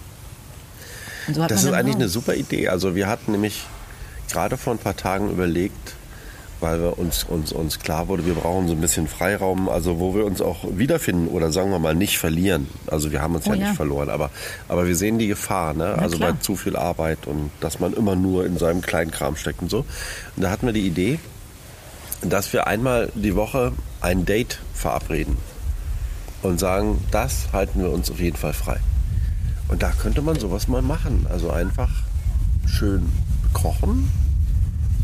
So 1.33 1.47
Das 1.47 1.65
ist 1.65 1.73
eigentlich 1.73 1.95
auch- 1.97 2.01
eine 2.01 2.09
super 2.09 2.35
Idee. 2.35 2.69
Also 2.69 2.95
wir 2.95 3.07
hatten 3.07 3.33
nämlich 3.33 3.65
gerade 4.31 4.57
vor 4.57 4.73
ein 4.75 4.79
paar 4.79 4.97
Tagen 4.97 5.31
überlegt, 5.31 5.95
weil 6.61 6.81
wir 6.81 6.99
uns, 6.99 7.25
uns, 7.25 7.53
uns 7.53 7.79
klar 7.79 8.09
wurde, 8.09 8.27
wir 8.27 8.35
brauchen 8.35 8.69
so 8.69 8.75
ein 8.75 8.81
bisschen 8.81 9.07
Freiraum, 9.07 9.69
also 9.69 9.99
wo 9.99 10.15
wir 10.15 10.25
uns 10.25 10.41
auch 10.41 10.65
wiederfinden 10.71 11.29
oder 11.29 11.53
sagen 11.53 11.71
wir 11.71 11.79
mal 11.79 11.95
nicht 11.95 12.19
verlieren. 12.19 12.67
Also 12.87 13.13
wir 13.13 13.23
haben 13.23 13.35
uns 13.35 13.47
Oh 13.47 13.51
ja, 13.51 13.57
ja. 13.57 13.67
nicht 13.69 13.77
verloren, 13.77 14.11
aber, 14.11 14.31
aber 14.69 14.87
wir 14.87 14.97
sehen 14.97 15.19
die 15.19 15.29
Gefahr, 15.29 15.75
ne? 15.75 15.95
also 15.99 16.17
klar. 16.17 16.33
bei 16.33 16.39
zu 16.41 16.57
viel 16.57 16.77
Arbeit 16.77 17.27
und 17.27 17.51
dass 17.61 17.81
man 17.81 17.93
immer 17.95 18.17
nur 18.17 18.45
in 18.45 18.59
seinem 18.59 18.81
kleinen 18.81 19.11
Kram 19.11 19.37
steckt 19.37 19.63
und 19.63 19.71
so. 19.71 19.79
Und 20.37 20.43
da 20.43 20.51
hatten 20.51 20.67
wir 20.67 20.73
die 20.73 20.87
Idee, 20.87 21.19
dass 22.23 22.53
wir 22.53 22.67
einmal 22.67 23.11
die 23.15 23.37
Woche 23.37 23.73
ein 24.01 24.25
Date 24.25 24.59
verabreden 24.75 25.37
und 26.43 26.59
sagen, 26.59 26.99
das 27.11 27.49
halten 27.53 27.81
wir 27.81 27.91
uns 27.91 28.11
auf 28.11 28.21
jeden 28.21 28.37
Fall 28.37 28.53
frei. 28.53 28.79
Und 29.69 29.83
da 29.83 29.91
könnte 29.91 30.23
man 30.23 30.39
sowas 30.39 30.67
mal 30.67 30.83
machen. 30.83 31.27
Also 31.29 31.51
einfach 31.51 31.91
schön 32.67 33.13
kochen 33.53 34.11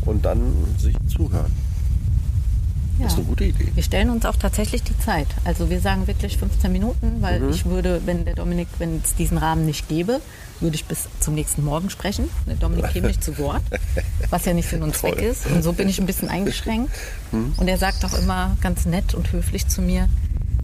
und 0.05 0.25
dann 0.25 0.39
sich 0.77 0.95
zuhören. 1.07 1.51
Das 2.97 3.07
ist 3.07 3.13
Ja. 3.13 3.17
eine 3.19 3.27
gute 3.27 3.43
Idee. 3.43 3.71
Wir 3.75 3.83
stellen 3.83 4.09
uns 4.09 4.25
auch 4.25 4.37
tatsächlich 4.37 4.81
die 4.83 4.97
Zeit. 4.99 5.27
Also 5.43 5.69
wir 5.69 5.81
sagen 5.81 6.07
wirklich 6.07 6.37
15 6.37 6.71
Minuten, 6.71 7.17
weil 7.21 7.41
Mhm. 7.41 7.49
ich 7.49 7.65
würde, 7.65 8.01
wenn 8.05 8.23
der 8.23 8.35
Dominik, 8.35 8.69
wenn 8.77 9.01
es 9.03 9.15
diesen 9.15 9.37
Rahmen 9.37 9.65
nicht 9.65 9.89
gäbe, 9.89 10.21
würde 10.61 10.75
ich 10.75 10.85
bis 10.85 11.09
zum 11.19 11.33
nächsten 11.35 11.65
Morgen 11.65 11.89
sprechen. 11.89 12.29
Der 12.47 12.55
Dominik 12.55 12.87
käme 12.91 13.07
nicht 13.07 13.21
zu 13.21 13.37
Wort, 13.37 13.61
was 14.29 14.45
ja 14.45 14.53
nicht 14.53 14.69
Sinn 14.69 14.81
und 14.81 14.95
Zweck. 14.95 15.17
Mhm. 15.21 15.27
ist. 15.29 15.45
Und 15.47 15.61
so 15.61 15.73
bin 15.73 15.89
ich 15.89 15.99
ein 15.99 16.05
bisschen 16.05 16.29
eingeschränkt. 16.29 16.89
Und 17.33 17.67
er 17.67 17.77
sagt 17.77 18.05
auch 18.05 18.17
immer 18.17 18.55
ganz 18.61 18.85
nett 18.85 19.13
und 19.13 19.29
höflich 19.33 19.67
zu 19.67 19.81
mir, 19.81 20.07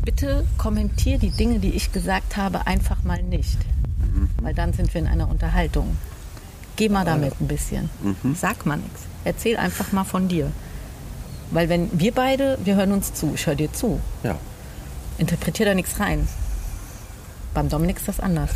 bitte 0.05 0.45
kommentier 0.57 1.17
die 1.17 1.31
Dinge, 1.31 1.59
die 1.59 1.71
ich 1.71 1.91
gesagt 1.91 2.37
habe, 2.37 2.65
einfach 2.65 3.03
mal 3.03 3.21
nicht. 3.21 3.57
Mhm. 3.99 4.29
Weil 4.41 4.53
dann 4.53 4.71
sind 4.71 4.93
wir 4.93 5.01
in 5.01 5.07
einer 5.07 5.29
Unterhaltung. 5.29 5.97
Geh 6.77 6.87
Ah, 6.87 6.93
mal 6.93 7.05
damit 7.05 7.33
ein 7.41 7.47
bisschen. 7.47 7.89
Mhm. 8.01 8.35
Sag 8.35 8.65
mal 8.65 8.77
nichts. 8.77 9.01
Erzähl 9.23 9.57
einfach 9.57 9.91
mal 9.91 10.03
von 10.03 10.27
dir. 10.27 10.51
Weil 11.51 11.69
wenn 11.69 11.89
wir 11.99 12.13
beide, 12.13 12.57
wir 12.63 12.75
hören 12.75 12.91
uns 12.91 13.13
zu, 13.13 13.33
ich 13.35 13.45
höre 13.45 13.55
dir 13.55 13.71
zu, 13.73 13.99
Ja. 14.23 14.37
interpretier 15.17 15.65
da 15.65 15.73
nichts 15.73 15.99
rein. 15.99 16.27
Beim 17.53 17.67
Dominik 17.69 17.97
ist 17.97 18.07
das 18.07 18.19
anders. 18.19 18.49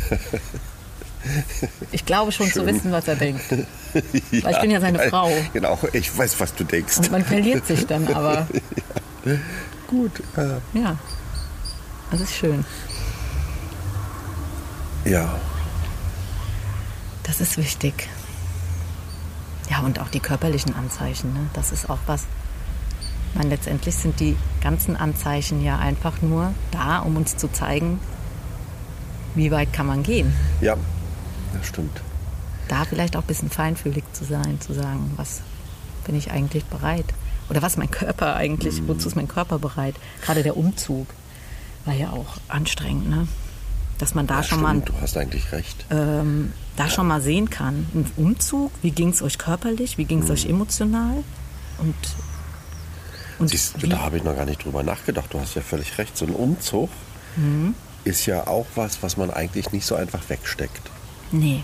Ich 1.92 2.06
glaube 2.06 2.32
schon 2.32 2.46
zu 2.46 2.60
Schön. 2.60 2.66
wissen, 2.74 2.92
was 2.92 3.06
er 3.08 3.16
denkt. 3.16 3.42
Weil 3.50 4.52
ich 4.52 4.60
bin 4.60 4.70
ja 4.70 4.80
seine 4.80 4.98
Frau. 5.10 5.30
Genau, 5.52 5.78
ich 5.92 6.16
weiß, 6.16 6.38
was 6.40 6.54
du 6.54 6.64
denkst. 6.64 6.98
Und 6.98 7.10
man 7.10 7.24
verliert 7.24 7.66
sich 7.66 7.84
dann 7.86 8.06
aber. 8.14 8.46
Gut. 9.88 10.12
Äh, 10.36 10.60
Ja. 10.78 10.96
Das 12.10 12.20
ist 12.20 12.34
schön. 12.34 12.64
ja. 15.04 15.38
Das 17.24 17.40
ist 17.40 17.58
wichtig. 17.58 18.08
Ja, 19.70 19.80
und 19.80 19.98
auch 20.00 20.08
die 20.08 20.20
körperlichen 20.20 20.74
Anzeichen. 20.74 21.32
Ne? 21.34 21.40
Das 21.54 21.72
ist 21.72 21.90
auch 21.90 21.98
was. 22.06 22.24
Ich 23.30 23.34
meine, 23.38 23.50
letztendlich 23.50 23.94
sind 23.94 24.18
die 24.20 24.36
ganzen 24.62 24.96
Anzeichen 24.96 25.62
ja 25.62 25.78
einfach 25.78 26.22
nur 26.22 26.52
da, 26.70 27.00
um 27.00 27.16
uns 27.16 27.36
zu 27.36 27.48
zeigen, 27.52 28.00
wie 29.34 29.50
weit 29.50 29.72
kann 29.72 29.86
man 29.86 30.02
gehen. 30.02 30.32
Ja, 30.60 30.76
das 31.52 31.66
stimmt. 31.68 32.00
da 32.68 32.84
vielleicht 32.84 33.16
auch 33.16 33.20
ein 33.20 33.26
bisschen 33.28 33.50
feinfühlig 33.50 34.02
zu 34.12 34.24
sein, 34.24 34.60
zu 34.60 34.72
sagen, 34.74 35.12
was 35.16 35.40
bin 36.04 36.16
ich 36.16 36.32
eigentlich 36.32 36.64
bereit? 36.64 37.04
Oder 37.48 37.62
was 37.62 37.76
mein 37.76 37.90
Körper 37.90 38.34
eigentlich, 38.34 38.80
Mhm. 38.82 38.88
wozu 38.88 39.06
ist 39.08 39.14
mein 39.14 39.28
Körper 39.28 39.58
bereit? 39.60 39.94
Gerade 40.22 40.42
der 40.42 40.56
Umzug 40.56 41.06
war 41.84 41.94
ja 41.94 42.10
auch 42.10 42.38
anstrengend, 42.48 43.08
ne? 43.08 43.28
Dass 43.98 44.14
man 44.14 44.26
da 44.26 44.36
Ja, 44.36 44.42
schon 44.42 44.60
mal 44.62 44.70
stimmt, 44.72 44.88
du 44.90 44.92
hast 45.00 45.16
eigentlich 45.16 45.52
recht. 45.52 45.86
ähm, 45.90 46.52
da 46.76 46.88
schon 46.90 47.06
mal 47.08 47.20
sehen 47.22 47.48
kann. 47.48 47.86
Ein 47.94 48.10
Umzug, 48.16 48.70
wie 48.82 48.90
ging 48.90 49.08
es 49.10 49.22
euch 49.22 49.38
körperlich, 49.38 49.96
wie 49.96 50.04
ging 50.04 50.18
es 50.20 50.26
Mhm. 50.26 50.32
euch 50.32 50.46
emotional? 50.46 51.24
Und, 51.78 51.94
und 53.38 53.48
Siehst 53.48 53.74
du, 53.82 53.86
da 53.86 54.00
habe 54.00 54.18
ich 54.18 54.24
noch 54.24 54.36
gar 54.36 54.44
nicht 54.44 54.64
drüber 54.64 54.82
nachgedacht. 54.82 55.32
Du 55.32 55.40
hast 55.40 55.54
ja 55.54 55.62
völlig 55.62 55.96
recht. 55.98 56.16
So 56.16 56.26
ein 56.26 56.32
Umzug 56.34 56.90
Mhm. 57.36 57.74
ist 58.04 58.26
ja 58.26 58.46
auch 58.46 58.66
was, 58.74 59.02
was 59.02 59.16
man 59.16 59.30
eigentlich 59.30 59.72
nicht 59.72 59.86
so 59.86 59.94
einfach 59.94 60.20
wegsteckt. 60.28 60.90
nee, 61.32 61.62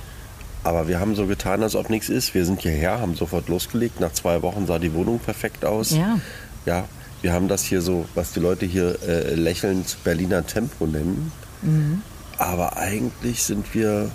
Aber 0.64 0.86
wir 0.88 1.00
haben 1.00 1.14
so 1.16 1.26
getan, 1.26 1.62
als 1.62 1.74
ob 1.74 1.90
nichts 1.90 2.08
ist. 2.08 2.34
Wir 2.34 2.44
sind 2.46 2.62
hierher, 2.62 3.00
haben 3.00 3.14
sofort 3.16 3.48
losgelegt. 3.48 3.98
Nach 4.00 4.12
zwei 4.12 4.42
Wochen 4.42 4.66
sah 4.66 4.78
die 4.78 4.94
Wohnung 4.94 5.18
perfekt 5.18 5.64
aus. 5.64 5.90
Ja. 5.90 6.18
Ja, 6.66 6.84
wir 7.20 7.32
haben 7.32 7.48
das 7.48 7.64
hier 7.64 7.82
so, 7.82 8.06
was 8.14 8.32
die 8.32 8.38
Leute 8.40 8.64
hier 8.64 8.96
äh, 9.02 9.34
lächelnd 9.34 9.96
Berliner 10.04 10.46
Tempo 10.46 10.86
nennen. 10.86 11.32
Mhm. 11.62 12.02
Aber 12.42 12.76
eigentlich 12.76 13.42
sind 13.44 13.72
wir, 13.72 14.10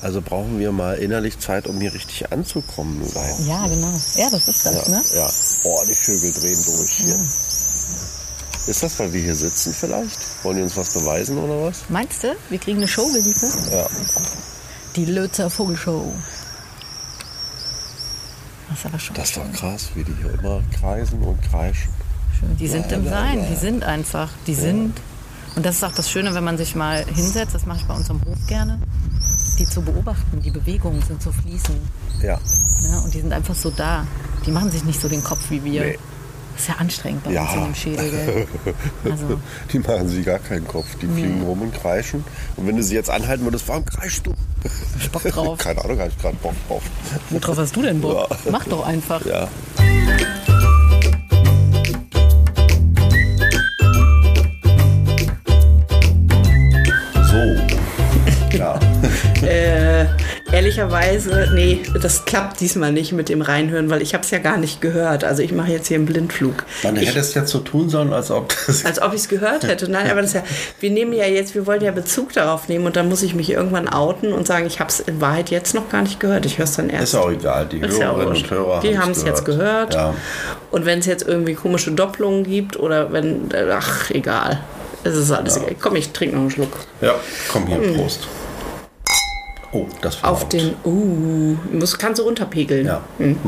also 0.00 0.22
brauchen 0.22 0.58
wir 0.58 0.72
mal 0.72 0.94
innerlich 0.96 1.38
Zeit, 1.38 1.66
um 1.66 1.78
hier 1.80 1.92
richtig 1.92 2.32
anzukommen. 2.32 3.02
Ja, 3.46 3.66
genau. 3.66 3.92
Ja, 4.16 4.30
das 4.30 4.48
ist 4.48 4.64
das, 4.64 4.86
Ja, 4.86 4.88
ne? 4.88 5.02
ja. 5.14 5.30
Oh, 5.64 5.82
die 5.86 5.94
Vögel 5.94 6.32
drehen 6.32 6.58
durch 6.64 6.90
hier. 6.92 7.14
Ist 8.66 8.82
das, 8.82 8.98
weil 8.98 9.12
wir 9.12 9.20
hier 9.22 9.34
sitzen 9.34 9.74
vielleicht? 9.78 10.18
Wollen 10.42 10.56
die 10.58 10.62
uns 10.62 10.76
was 10.76 10.92
beweisen 10.94 11.36
oder 11.38 11.64
was? 11.66 11.78
Meinst 11.88 12.22
du, 12.22 12.34
wir 12.48 12.58
kriegen 12.58 12.78
eine 12.78 12.88
Show 12.88 13.06
geliefert? 13.12 13.52
Ja. 13.70 13.86
Die 14.96 15.04
Lötzer 15.04 15.50
Vogelshow. 15.50 16.12
Das 18.70 18.84
aber 18.86 18.98
schon 18.98 19.16
Das 19.16 19.36
war 19.36 19.48
krass, 19.52 19.88
wie 19.94 20.04
die 20.04 20.14
hier 20.14 20.32
immer 20.38 20.62
kreisen 20.78 21.20
und 21.22 21.40
kreischen. 21.42 21.90
schön. 22.38 22.56
Die 22.56 22.68
sind 22.68 22.90
im 22.92 23.04
Ja, 23.04 23.10
Sein, 23.10 23.38
ja. 23.40 23.46
die 23.46 23.56
sind 23.56 23.84
einfach, 23.84 24.30
die 24.46 24.54
sind. 24.54 24.94
Und 25.60 25.66
das 25.66 25.76
ist 25.76 25.84
auch 25.84 25.92
das 25.92 26.10
Schöne, 26.10 26.32
wenn 26.34 26.42
man 26.42 26.56
sich 26.56 26.74
mal 26.74 27.04
hinsetzt, 27.04 27.54
das 27.54 27.66
mache 27.66 27.80
ich 27.80 27.84
bei 27.84 27.92
uns 27.92 28.08
am 28.08 28.18
Hof 28.24 28.38
gerne, 28.46 28.80
die 29.58 29.66
zu 29.66 29.82
beobachten. 29.82 30.40
Die 30.40 30.50
Bewegungen 30.50 31.02
sind 31.02 31.20
so 31.22 31.30
fließend. 31.32 31.76
Ja. 32.22 32.38
Ne? 32.80 33.02
Und 33.04 33.12
die 33.12 33.20
sind 33.20 33.30
einfach 33.30 33.54
so 33.54 33.68
da. 33.68 34.06
Die 34.46 34.52
machen 34.52 34.70
sich 34.70 34.84
nicht 34.84 34.98
so 34.98 35.06
den 35.06 35.22
Kopf 35.22 35.50
wie 35.50 35.62
wir. 35.62 35.84
Nee. 35.84 35.98
Das 36.54 36.62
ist 36.62 36.68
ja 36.68 36.76
anstrengend 36.76 37.24
bei 37.24 37.32
Ja. 37.32 37.42
uns 37.42 37.52
in 37.52 37.64
dem 37.64 37.74
Schädel. 37.74 38.10
Gell? 38.10 38.46
Also, 39.12 39.38
Die 39.70 39.78
machen 39.80 40.08
sich 40.08 40.24
gar 40.24 40.38
keinen 40.38 40.66
Kopf. 40.66 40.86
Die 41.02 41.06
fliegen 41.06 41.42
rum 41.42 41.60
und 41.60 41.74
kreischen. 41.74 42.24
Und 42.56 42.66
wenn 42.66 42.78
du 42.78 42.82
sie 42.82 42.94
jetzt 42.94 43.10
anhalten 43.10 43.44
würdest, 43.44 43.68
warum 43.68 43.84
kreischst 43.84 44.26
du? 44.26 44.32
ich 44.98 45.10
Bock 45.10 45.24
drauf. 45.24 45.58
Keine 45.62 45.84
Ahnung, 45.84 45.98
habe 45.98 46.08
ich 46.08 46.16
gerade 46.22 46.36
Bock 46.36 46.54
drauf. 46.68 46.82
Worauf 47.28 47.58
hast 47.58 47.76
du 47.76 47.82
denn 47.82 48.00
Bock? 48.00 48.30
Ja. 48.30 48.50
Mach 48.50 48.64
doch 48.64 48.86
einfach. 48.86 49.26
Ja. 49.26 49.46
Ehrlicherweise, 60.70 61.48
nee, 61.52 61.80
das 62.00 62.24
klappt 62.24 62.60
diesmal 62.60 62.92
nicht 62.92 63.12
mit 63.12 63.28
dem 63.28 63.42
Reinhören, 63.42 63.90
weil 63.90 64.02
ich 64.02 64.14
habe 64.14 64.22
es 64.22 64.30
ja 64.30 64.38
gar 64.38 64.56
nicht 64.56 64.80
gehört. 64.80 65.24
Also 65.24 65.42
ich 65.42 65.52
mache 65.52 65.72
jetzt 65.72 65.88
hier 65.88 65.96
einen 65.96 66.06
Blindflug. 66.06 66.64
Man 66.84 66.96
ich, 66.96 67.08
hätte 67.08 67.18
es 67.18 67.34
jetzt 67.34 67.50
so 67.50 67.58
tun 67.58 67.88
sollen, 67.88 68.12
als 68.12 68.30
ob 68.30 68.52
das. 68.66 68.84
als 68.84 69.02
ob 69.02 69.12
ich 69.12 69.20
es 69.22 69.28
gehört 69.28 69.64
hätte. 69.64 69.90
Nein, 69.90 70.10
aber 70.10 70.22
das 70.22 70.30
ist 70.30 70.34
ja, 70.34 70.44
wir 70.78 70.90
nehmen 70.90 71.12
ja 71.12 71.26
jetzt, 71.26 71.54
wir 71.54 71.66
wollen 71.66 71.82
ja 71.82 71.90
Bezug 71.90 72.32
darauf 72.32 72.68
nehmen 72.68 72.86
und 72.86 72.96
dann 72.96 73.08
muss 73.08 73.22
ich 73.22 73.34
mich 73.34 73.50
irgendwann 73.50 73.88
outen 73.88 74.32
und 74.32 74.46
sagen, 74.46 74.66
ich 74.66 74.80
habe 74.80 74.90
es 74.90 75.00
in 75.00 75.20
Wahrheit 75.20 75.50
jetzt 75.50 75.74
noch 75.74 75.88
gar 75.88 76.02
nicht 76.02 76.20
gehört. 76.20 76.46
Ich 76.46 76.58
höre 76.58 76.64
es 76.64 76.76
dann 76.76 76.88
erst. 76.88 77.14
Ist 77.14 77.14
auch 77.16 77.30
egal. 77.30 77.66
Die 77.66 77.78
ja 77.78 77.88
Hörerinnen 77.88 78.28
wurscht. 78.28 78.44
und 78.44 78.50
Hörer 78.50 78.80
Die 78.80 78.98
haben 78.98 79.10
es 79.10 79.24
jetzt 79.24 79.44
gehört. 79.44 79.94
Ja. 79.94 80.14
Und 80.70 80.86
wenn 80.86 81.00
es 81.00 81.06
jetzt 81.06 81.26
irgendwie 81.26 81.54
komische 81.54 81.90
Doppelungen 81.90 82.44
gibt 82.44 82.78
oder 82.78 83.12
wenn, 83.12 83.48
ach, 83.72 84.10
egal. 84.10 84.60
Es 85.02 85.16
ist 85.16 85.32
alles 85.32 85.56
egal. 85.56 85.74
Komm, 85.80 85.96
ich 85.96 86.10
trinke 86.10 86.34
noch 86.34 86.42
einen 86.42 86.50
Schluck. 86.50 86.76
ja, 87.00 87.14
komm 87.50 87.66
hier, 87.66 87.94
Prost. 87.94 88.28
Oh, 89.72 89.86
das 90.00 90.22
war 90.22 90.30
Auf 90.30 90.42
laut. 90.42 90.52
den, 90.52 90.74
uh, 90.84 91.56
muss, 91.72 91.96
kannst 91.96 92.18
du 92.18 92.24
runterpegeln. 92.24 92.86
Ja. 92.86 93.00
Hm. 93.18 93.38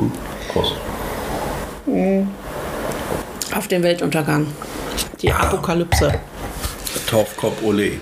Prost. 0.53 0.75
Auf 3.55 3.69
den 3.69 3.83
Weltuntergang. 3.83 4.47
Die 5.21 5.33
Apokalypse. 5.33 6.15
Torfkopf 7.09 7.63
Ole. 7.63 7.93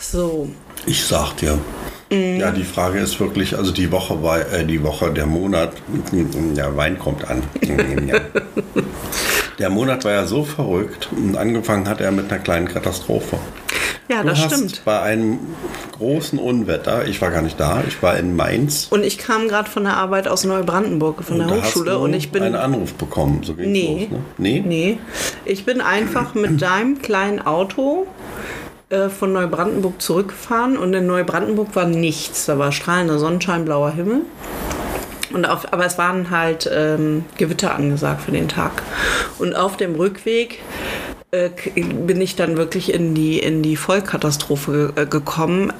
So. 0.00 0.48
Ich 0.86 1.04
sag 1.04 1.36
dir. 1.38 1.58
Ja, 2.10 2.52
die 2.52 2.62
Frage 2.64 3.00
ist 3.00 3.18
wirklich, 3.18 3.56
also 3.56 3.72
die 3.72 3.90
Woche 3.90 4.22
war, 4.22 4.38
äh, 4.38 4.64
die 4.64 4.80
Woche, 4.84 5.12
der 5.12 5.26
Monat, 5.26 5.72
ja, 6.54 6.76
Wein 6.76 6.98
kommt 6.98 7.28
an. 7.28 7.42
Ja. 8.06 8.20
Der 9.58 9.70
Monat 9.70 10.04
war 10.04 10.12
ja 10.12 10.26
so 10.26 10.44
verrückt 10.44 11.08
und 11.16 11.36
angefangen 11.36 11.88
hat 11.88 12.00
er 12.00 12.12
mit 12.12 12.30
einer 12.30 12.40
kleinen 12.42 12.68
Katastrophe. 12.68 13.38
Ja, 14.08 14.22
Du 14.22 14.28
das 14.28 14.38
hast 14.44 14.54
stimmt. 14.54 14.82
bei 14.84 15.00
einem 15.00 15.38
großen 15.98 16.38
Unwetter, 16.38 17.06
ich 17.06 17.20
war 17.20 17.30
gar 17.30 17.42
nicht 17.42 17.58
da, 17.58 17.82
ich 17.86 18.02
war 18.02 18.16
in 18.16 18.36
Mainz. 18.36 18.86
Und 18.90 19.04
ich 19.04 19.18
kam 19.18 19.48
gerade 19.48 19.68
von 19.68 19.84
der 19.84 19.96
Arbeit 19.96 20.28
aus 20.28 20.44
Neubrandenburg, 20.44 21.24
von 21.24 21.38
der 21.38 21.46
da 21.48 21.54
hast 21.56 21.74
Hochschule. 21.74 21.98
Und 21.98 22.14
ich 22.14 22.30
bin. 22.30 22.42
einen 22.42 22.54
Anruf 22.54 22.94
bekommen, 22.94 23.42
so 23.42 23.54
ging's 23.54 23.68
Nee. 23.70 24.08
los, 24.10 24.18
ne? 24.18 24.24
Nee? 24.38 24.62
Nee, 24.66 24.98
ich 25.44 25.64
bin 25.64 25.80
einfach 25.80 26.34
mit 26.34 26.60
deinem 26.62 27.02
kleinen 27.02 27.44
Auto 27.44 28.06
äh, 28.90 29.08
von 29.08 29.32
Neubrandenburg 29.32 30.00
zurückgefahren 30.00 30.76
und 30.78 30.94
in 30.94 31.06
Neubrandenburg 31.06 31.74
war 31.74 31.86
nichts. 31.86 32.46
Da 32.46 32.58
war 32.58 32.70
strahlender 32.72 33.18
Sonnenschein, 33.18 33.64
blauer 33.64 33.90
Himmel. 33.90 34.20
Und 35.32 35.44
auf, 35.44 35.72
aber 35.72 35.84
es 35.84 35.98
waren 35.98 36.30
halt 36.30 36.70
ähm, 36.72 37.24
Gewitter 37.36 37.74
angesagt 37.74 38.22
für 38.22 38.30
den 38.30 38.46
Tag. 38.48 38.82
Und 39.40 39.56
auf 39.56 39.76
dem 39.76 39.96
Rückweg 39.96 40.60
äh, 41.32 41.50
bin 41.74 42.20
ich 42.20 42.36
dann 42.36 42.56
wirklich 42.56 42.92
in 42.92 43.14
die, 43.14 43.38
in 43.38 43.62
die 43.62 43.76
Vollkatastrophe 43.76 44.92
äh, 44.96 45.06
gekommen. 45.06 45.72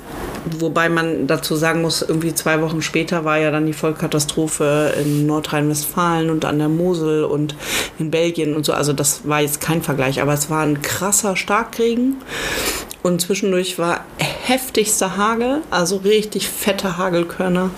Wobei 0.59 0.89
man 0.89 1.27
dazu 1.27 1.57
sagen 1.57 1.83
muss, 1.83 2.03
irgendwie 2.03 2.35
zwei 2.35 2.61
Wochen 2.63 2.83
später 2.83 3.25
war 3.25 3.39
ja 3.39 3.51
dann 3.51 3.67
die 3.67 3.73
Vollkatastrophe 3.73 4.95
in 5.01 5.27
Nordrhein-Westfalen 5.27 6.31
und 6.31 6.45
an 6.45 6.59
der 6.59 6.69
Mosel 6.69 7.25
und 7.25 7.55
in 7.99 8.11
Belgien 8.11 8.55
und 8.55 8.65
so. 8.65 8.73
Also 8.73 8.93
das 8.93 9.29
war 9.29 9.41
jetzt 9.41 9.61
kein 9.61 9.83
Vergleich, 9.83 10.21
aber 10.21 10.35
es 10.35 10.51
war 10.51 10.63
ein 10.63 10.83
krasser 10.83 11.37
Starkregen. 11.37 12.17
Und 13.07 13.21
zwischendurch 13.21 13.79
war 13.79 14.05
heftigster 14.19 15.17
Hagel, 15.17 15.61
also 15.71 15.99
richtig 15.99 16.49
fette 16.49 16.99
Hagelkörner. 16.99 17.71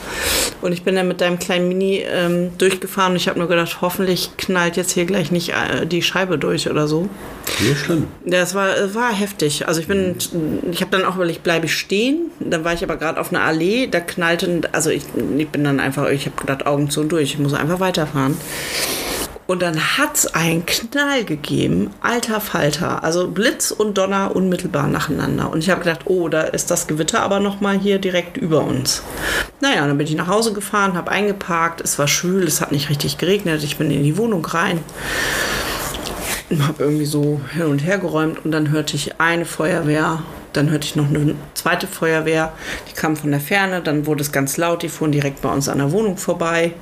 Und 0.62 0.72
ich 0.72 0.84
bin 0.84 0.94
dann 0.94 1.06
mit 1.06 1.20
deinem 1.20 1.38
kleinen 1.38 1.68
Mini 1.68 2.02
ähm, 2.10 2.56
durchgefahren 2.56 3.12
und 3.12 3.16
ich 3.16 3.28
habe 3.28 3.38
nur 3.38 3.46
gedacht, 3.46 3.82
hoffentlich 3.82 4.30
knallt 4.38 4.78
jetzt 4.78 4.92
hier 4.92 5.04
gleich 5.04 5.30
nicht 5.30 5.50
äh, 5.50 5.86
die 5.86 6.00
Scheibe 6.00 6.38
durch 6.38 6.70
oder 6.70 6.88
so. 6.88 7.10
So 7.60 7.74
schlimm. 7.74 8.06
Ja, 8.24 8.38
es 8.38 8.54
war, 8.54 8.74
es 8.74 8.94
war 8.94 9.12
heftig. 9.12 9.68
Also 9.68 9.82
ich 9.82 9.86
bin, 9.86 10.16
ich 10.72 10.80
habe 10.80 10.96
dann 10.96 11.04
auch 11.04 11.16
überlegt, 11.16 11.42
bleibe 11.42 11.66
ich 11.66 11.74
stehen? 11.74 12.30
Dann 12.40 12.64
war 12.64 12.72
ich 12.72 12.82
aber 12.82 12.96
gerade 12.96 13.20
auf 13.20 13.30
einer 13.30 13.42
Allee, 13.42 13.86
da 13.86 14.00
knallte, 14.00 14.62
also 14.72 14.88
ich, 14.88 15.02
ich 15.36 15.48
bin 15.50 15.62
dann 15.62 15.78
einfach, 15.78 16.08
ich 16.08 16.24
habe 16.24 16.40
gedacht, 16.40 16.66
Augen 16.66 16.88
zu 16.88 17.02
und 17.02 17.12
durch, 17.12 17.34
ich 17.34 17.38
muss 17.38 17.52
einfach 17.52 17.80
weiterfahren. 17.80 18.34
Und 19.48 19.62
dann 19.62 19.96
hat's 19.96 20.26
einen 20.26 20.66
Knall 20.66 21.24
gegeben, 21.24 21.88
alter 22.02 22.38
Falter, 22.38 23.02
also 23.02 23.28
Blitz 23.28 23.70
und 23.70 23.96
Donner 23.96 24.36
unmittelbar 24.36 24.88
nacheinander. 24.88 25.50
Und 25.50 25.60
ich 25.60 25.70
habe 25.70 25.80
gedacht, 25.80 26.02
oh, 26.04 26.28
da 26.28 26.42
ist 26.42 26.70
das 26.70 26.86
Gewitter 26.86 27.22
aber 27.22 27.40
noch 27.40 27.62
mal 27.62 27.78
hier 27.78 27.98
direkt 27.98 28.36
über 28.36 28.60
uns. 28.62 29.02
Naja, 29.62 29.86
dann 29.86 29.96
bin 29.96 30.06
ich 30.06 30.14
nach 30.16 30.28
Hause 30.28 30.52
gefahren, 30.52 30.98
habe 30.98 31.10
eingeparkt, 31.10 31.80
es 31.80 31.98
war 31.98 32.08
schwül, 32.08 32.44
es 32.44 32.60
hat 32.60 32.72
nicht 32.72 32.90
richtig 32.90 33.16
geregnet, 33.16 33.64
ich 33.64 33.78
bin 33.78 33.90
in 33.90 34.02
die 34.02 34.18
Wohnung 34.18 34.44
rein 34.44 34.80
habe 36.56 36.82
irgendwie 36.82 37.04
so 37.04 37.40
hin 37.52 37.66
und 37.66 37.80
her 37.80 37.98
geräumt 37.98 38.44
und 38.44 38.52
dann 38.52 38.70
hörte 38.70 38.96
ich 38.96 39.20
eine 39.20 39.44
Feuerwehr, 39.44 40.22
dann 40.58 40.70
hörte 40.70 40.86
ich 40.86 40.94
noch 40.96 41.08
eine 41.08 41.34
zweite 41.54 41.86
Feuerwehr, 41.86 42.52
die 42.90 42.92
kam 42.94 43.16
von 43.16 43.30
der 43.30 43.40
Ferne, 43.40 43.80
dann 43.80 44.04
wurde 44.04 44.20
es 44.22 44.30
ganz 44.32 44.58
laut, 44.58 44.82
die 44.82 44.90
fuhren 44.90 45.12
direkt 45.12 45.40
bei 45.40 45.48
uns 45.50 45.68
an 45.70 45.78
der 45.78 45.90
Wohnung 45.92 46.18
vorbei, 46.18 46.72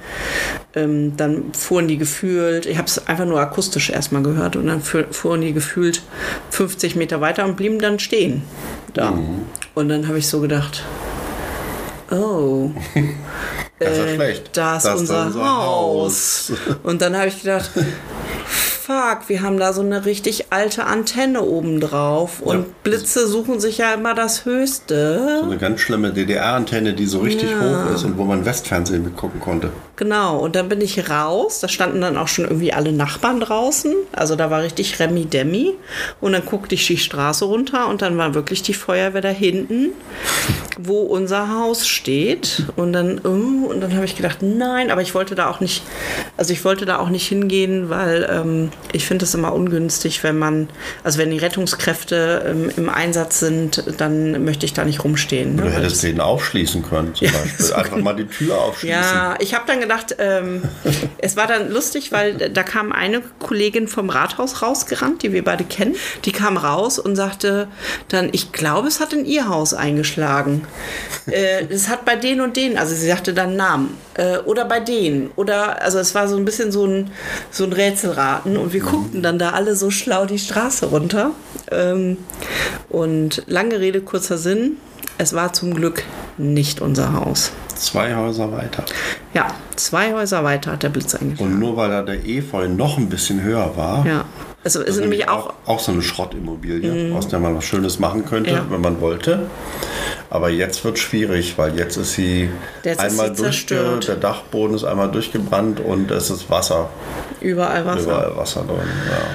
ähm, 0.74 1.16
dann 1.16 1.52
fuhren 1.52 1.86
die 1.86 1.98
gefühlt, 1.98 2.66
ich 2.66 2.76
habe 2.78 2.88
es 2.88 3.06
einfach 3.06 3.24
nur 3.26 3.38
akustisch 3.40 3.90
erstmal 3.90 4.22
gehört 4.22 4.56
und 4.56 4.66
dann 4.66 4.82
fu- 4.82 5.04
fuhren 5.12 5.42
die 5.42 5.52
gefühlt 5.52 6.02
50 6.50 6.96
Meter 6.96 7.20
weiter 7.20 7.44
und 7.44 7.56
blieben 7.56 7.78
dann 7.78 7.98
stehen 8.00 8.42
da. 8.94 9.16
Und 9.74 9.88
dann 9.90 10.08
habe 10.08 10.18
ich 10.18 10.26
so 10.26 10.40
gedacht, 10.40 10.82
oh, 12.10 12.70
Das 13.78 13.90
ist 13.90 13.98
äh, 13.98 14.14
schlecht. 14.14 14.50
Da 14.56 14.76
ist 14.78 14.84
Das 14.86 15.00
unser, 15.00 15.34
Haus. 15.34 16.50
Und 16.82 17.02
dann 17.02 17.14
habe 17.14 17.28
ich 17.28 17.42
gedacht, 17.42 17.70
fuck, 18.86 19.28
wir 19.28 19.42
haben 19.42 19.58
da 19.58 19.72
so 19.72 19.80
eine 19.80 20.04
richtig 20.04 20.52
alte 20.52 20.84
Antenne 20.84 21.42
oben 21.42 21.80
drauf. 21.80 22.40
Und 22.40 22.58
Ja. 22.58 22.64
Blitze 22.84 23.26
suchen 23.26 23.58
sich 23.58 23.78
ja 23.78 23.94
immer 23.94 24.14
das 24.14 24.44
Höchste. 24.44 25.38
So 25.40 25.46
eine 25.46 25.58
ganz 25.58 25.80
schlimme 25.80 26.12
DDR-Antenne, 26.12 26.94
die 26.94 27.06
so 27.06 27.18
richtig 27.18 27.48
hoch 27.56 27.92
ist 27.92 28.04
und 28.04 28.16
wo 28.16 28.22
man 28.24 28.44
Westfernsehen 28.44 29.02
mitgucken 29.02 29.40
konnte. 29.40 29.70
Genau, 29.96 30.38
und 30.38 30.54
dann 30.54 30.68
bin 30.68 30.80
ich 30.82 31.10
raus. 31.10 31.60
Da 31.60 31.68
standen 31.68 32.00
dann 32.00 32.16
auch 32.16 32.28
schon 32.28 32.44
irgendwie 32.44 32.72
alle 32.72 32.92
Nachbarn 32.92 33.40
draußen. 33.40 33.92
Also 34.12 34.36
da 34.36 34.50
war 34.50 34.62
richtig 34.62 35.00
Remi 35.00 35.24
Demi. 35.24 35.74
Und 36.20 36.32
dann 36.32 36.44
guckte 36.44 36.76
ich 36.76 36.86
die 36.86 36.98
Straße 36.98 37.44
runter 37.44 37.88
und 37.88 38.02
dann 38.02 38.16
war 38.18 38.34
wirklich 38.34 38.62
die 38.62 38.74
Feuerwehr 38.74 39.22
da 39.22 39.30
hinten, 39.30 39.88
wo 40.78 41.00
unser 41.00 41.52
Haus 41.52 41.88
steht. 41.88 42.66
Und 42.76 42.92
dann, 42.92 43.18
und 43.18 43.80
dann 43.80 43.94
habe 43.96 44.04
ich 44.04 44.16
gedacht, 44.16 44.38
nein, 44.42 44.90
aber 44.92 45.02
ich 45.02 45.14
wollte 45.14 45.34
da 45.34 45.50
auch 45.50 45.58
nicht, 45.60 45.82
also 46.36 46.52
ich 46.52 46.64
wollte 46.64 46.84
da 46.84 46.98
auch 46.98 47.08
nicht 47.08 47.26
hingehen, 47.26 47.88
weil 47.88 48.28
ähm, 48.30 48.70
ich 48.92 49.06
finde 49.06 49.24
es 49.24 49.34
immer 49.34 49.52
ungünstig, 49.52 50.22
wenn 50.22 50.38
man, 50.38 50.68
also 51.04 51.18
wenn 51.18 51.30
die 51.30 51.38
Rettungskräfte 51.38 52.44
ähm, 52.48 52.70
im 52.76 52.88
Einsatz 52.88 53.40
sind, 53.40 53.84
dann 53.98 54.44
möchte 54.44 54.64
ich 54.66 54.72
da 54.72 54.84
nicht 54.84 55.04
rumstehen. 55.04 55.56
Ne? 55.56 55.62
Du 55.62 55.70
hättest 55.70 56.02
den 56.02 56.20
aufschließen 56.20 56.82
können, 56.82 57.14
zum 57.14 57.28
Beispiel. 57.28 57.72
Einfach 57.74 57.96
mal 57.98 58.16
die 58.16 58.26
Tür 58.26 58.58
aufschließen. 58.58 58.96
ja, 58.96 59.34
ich 59.40 59.54
habe 59.54 59.64
dann 59.66 59.80
gedacht, 59.80 60.16
ähm, 60.18 60.62
es 61.18 61.36
war 61.36 61.46
dann 61.46 61.70
lustig, 61.70 62.12
weil 62.12 62.34
da 62.52 62.62
kam 62.62 62.92
eine 62.92 63.22
Kollegin 63.38 63.88
vom 63.88 64.10
Rathaus 64.10 64.62
rausgerannt, 64.62 65.22
die 65.22 65.32
wir 65.32 65.44
beide 65.44 65.64
kennen. 65.64 65.96
Die 66.24 66.32
kam 66.32 66.56
raus 66.56 66.98
und 66.98 67.16
sagte 67.16 67.68
dann, 68.08 68.28
ich 68.32 68.52
glaube, 68.52 68.88
es 68.88 69.00
hat 69.00 69.12
in 69.12 69.24
ihr 69.24 69.48
Haus 69.48 69.74
eingeschlagen. 69.74 70.66
äh, 71.26 71.64
es 71.68 71.88
hat 71.88 72.04
bei 72.04 72.16
den 72.16 72.40
und 72.40 72.56
denen, 72.56 72.78
also 72.78 72.94
sie 72.94 73.06
sagte 73.06 73.34
dann 73.34 73.56
Namen. 73.56 73.96
Äh, 74.14 74.38
oder 74.38 74.64
bei 74.64 74.80
denen. 74.80 75.30
Oder, 75.36 75.82
also 75.82 75.98
es 75.98 76.14
war 76.14 76.28
so 76.28 76.36
ein 76.36 76.44
bisschen 76.44 76.72
so 76.72 76.86
ein, 76.86 77.10
so 77.50 77.64
ein 77.64 77.72
Rätselraten 77.72 78.56
und 78.56 78.72
wir 78.72 78.80
guckten 78.80 79.22
dann 79.22 79.38
da 79.38 79.50
alle 79.50 79.76
so 79.76 79.90
schlau 79.90 80.26
die 80.26 80.38
Straße 80.38 80.86
runter. 80.86 81.32
Ähm, 81.70 82.18
und 82.88 83.42
lange 83.46 83.80
Rede, 83.80 84.00
kurzer 84.00 84.38
Sinn. 84.38 84.78
Es 85.18 85.32
war 85.32 85.52
zum 85.52 85.74
Glück 85.74 86.02
nicht 86.36 86.80
unser 86.80 87.14
Haus. 87.14 87.52
Zwei 87.76 88.14
Häuser 88.14 88.50
weiter. 88.52 88.84
Ja, 89.34 89.48
zwei 89.76 90.12
Häuser 90.12 90.42
weiter 90.44 90.72
hat 90.72 90.82
der 90.82 90.88
Blitz 90.88 91.14
eingeschlagen. 91.14 91.52
Und 91.52 91.60
nur 91.60 91.76
weil 91.76 91.90
da 91.90 92.02
der 92.02 92.24
Efeu 92.26 92.68
noch 92.68 92.96
ein 92.98 93.08
bisschen 93.08 93.42
höher 93.42 93.76
war, 93.76 94.04
Ja, 94.06 94.24
also 94.64 94.80
ist 94.82 94.98
nämlich 94.98 95.28
auch, 95.28 95.52
auch 95.66 95.78
so 95.78 95.92
eine 95.92 96.02
Schrottimmobilie, 96.02 97.14
aus 97.14 97.28
der 97.28 97.38
man 97.38 97.54
was 97.56 97.64
Schönes 97.64 97.98
machen 97.98 98.24
könnte, 98.24 98.50
Ja. 98.50 98.64
wenn 98.68 98.80
man 98.80 99.00
wollte. 99.00 99.46
Aber 100.28 100.48
jetzt 100.50 100.84
wird 100.84 100.98
schwierig, 100.98 101.56
weil 101.56 101.78
jetzt 101.78 101.96
ist 101.96 102.14
sie 102.14 102.50
Jetzt 102.82 103.00
ist 103.00 103.10
einmal 103.10 103.28
sie 103.28 103.42
durchge, 103.42 103.44
zerstört. 103.76 104.08
der 104.08 104.16
Dachboden 104.16 104.74
ist 104.74 104.84
einmal 104.84 105.10
durchgebrannt 105.10 105.80
und 105.80 106.10
es 106.10 106.30
ist 106.30 106.50
Wasser, 106.50 106.88
überall 107.40 107.86
Wasser. 107.86 108.02
überall 108.02 108.36
Wasser 108.36 108.62
drin. 108.66 108.78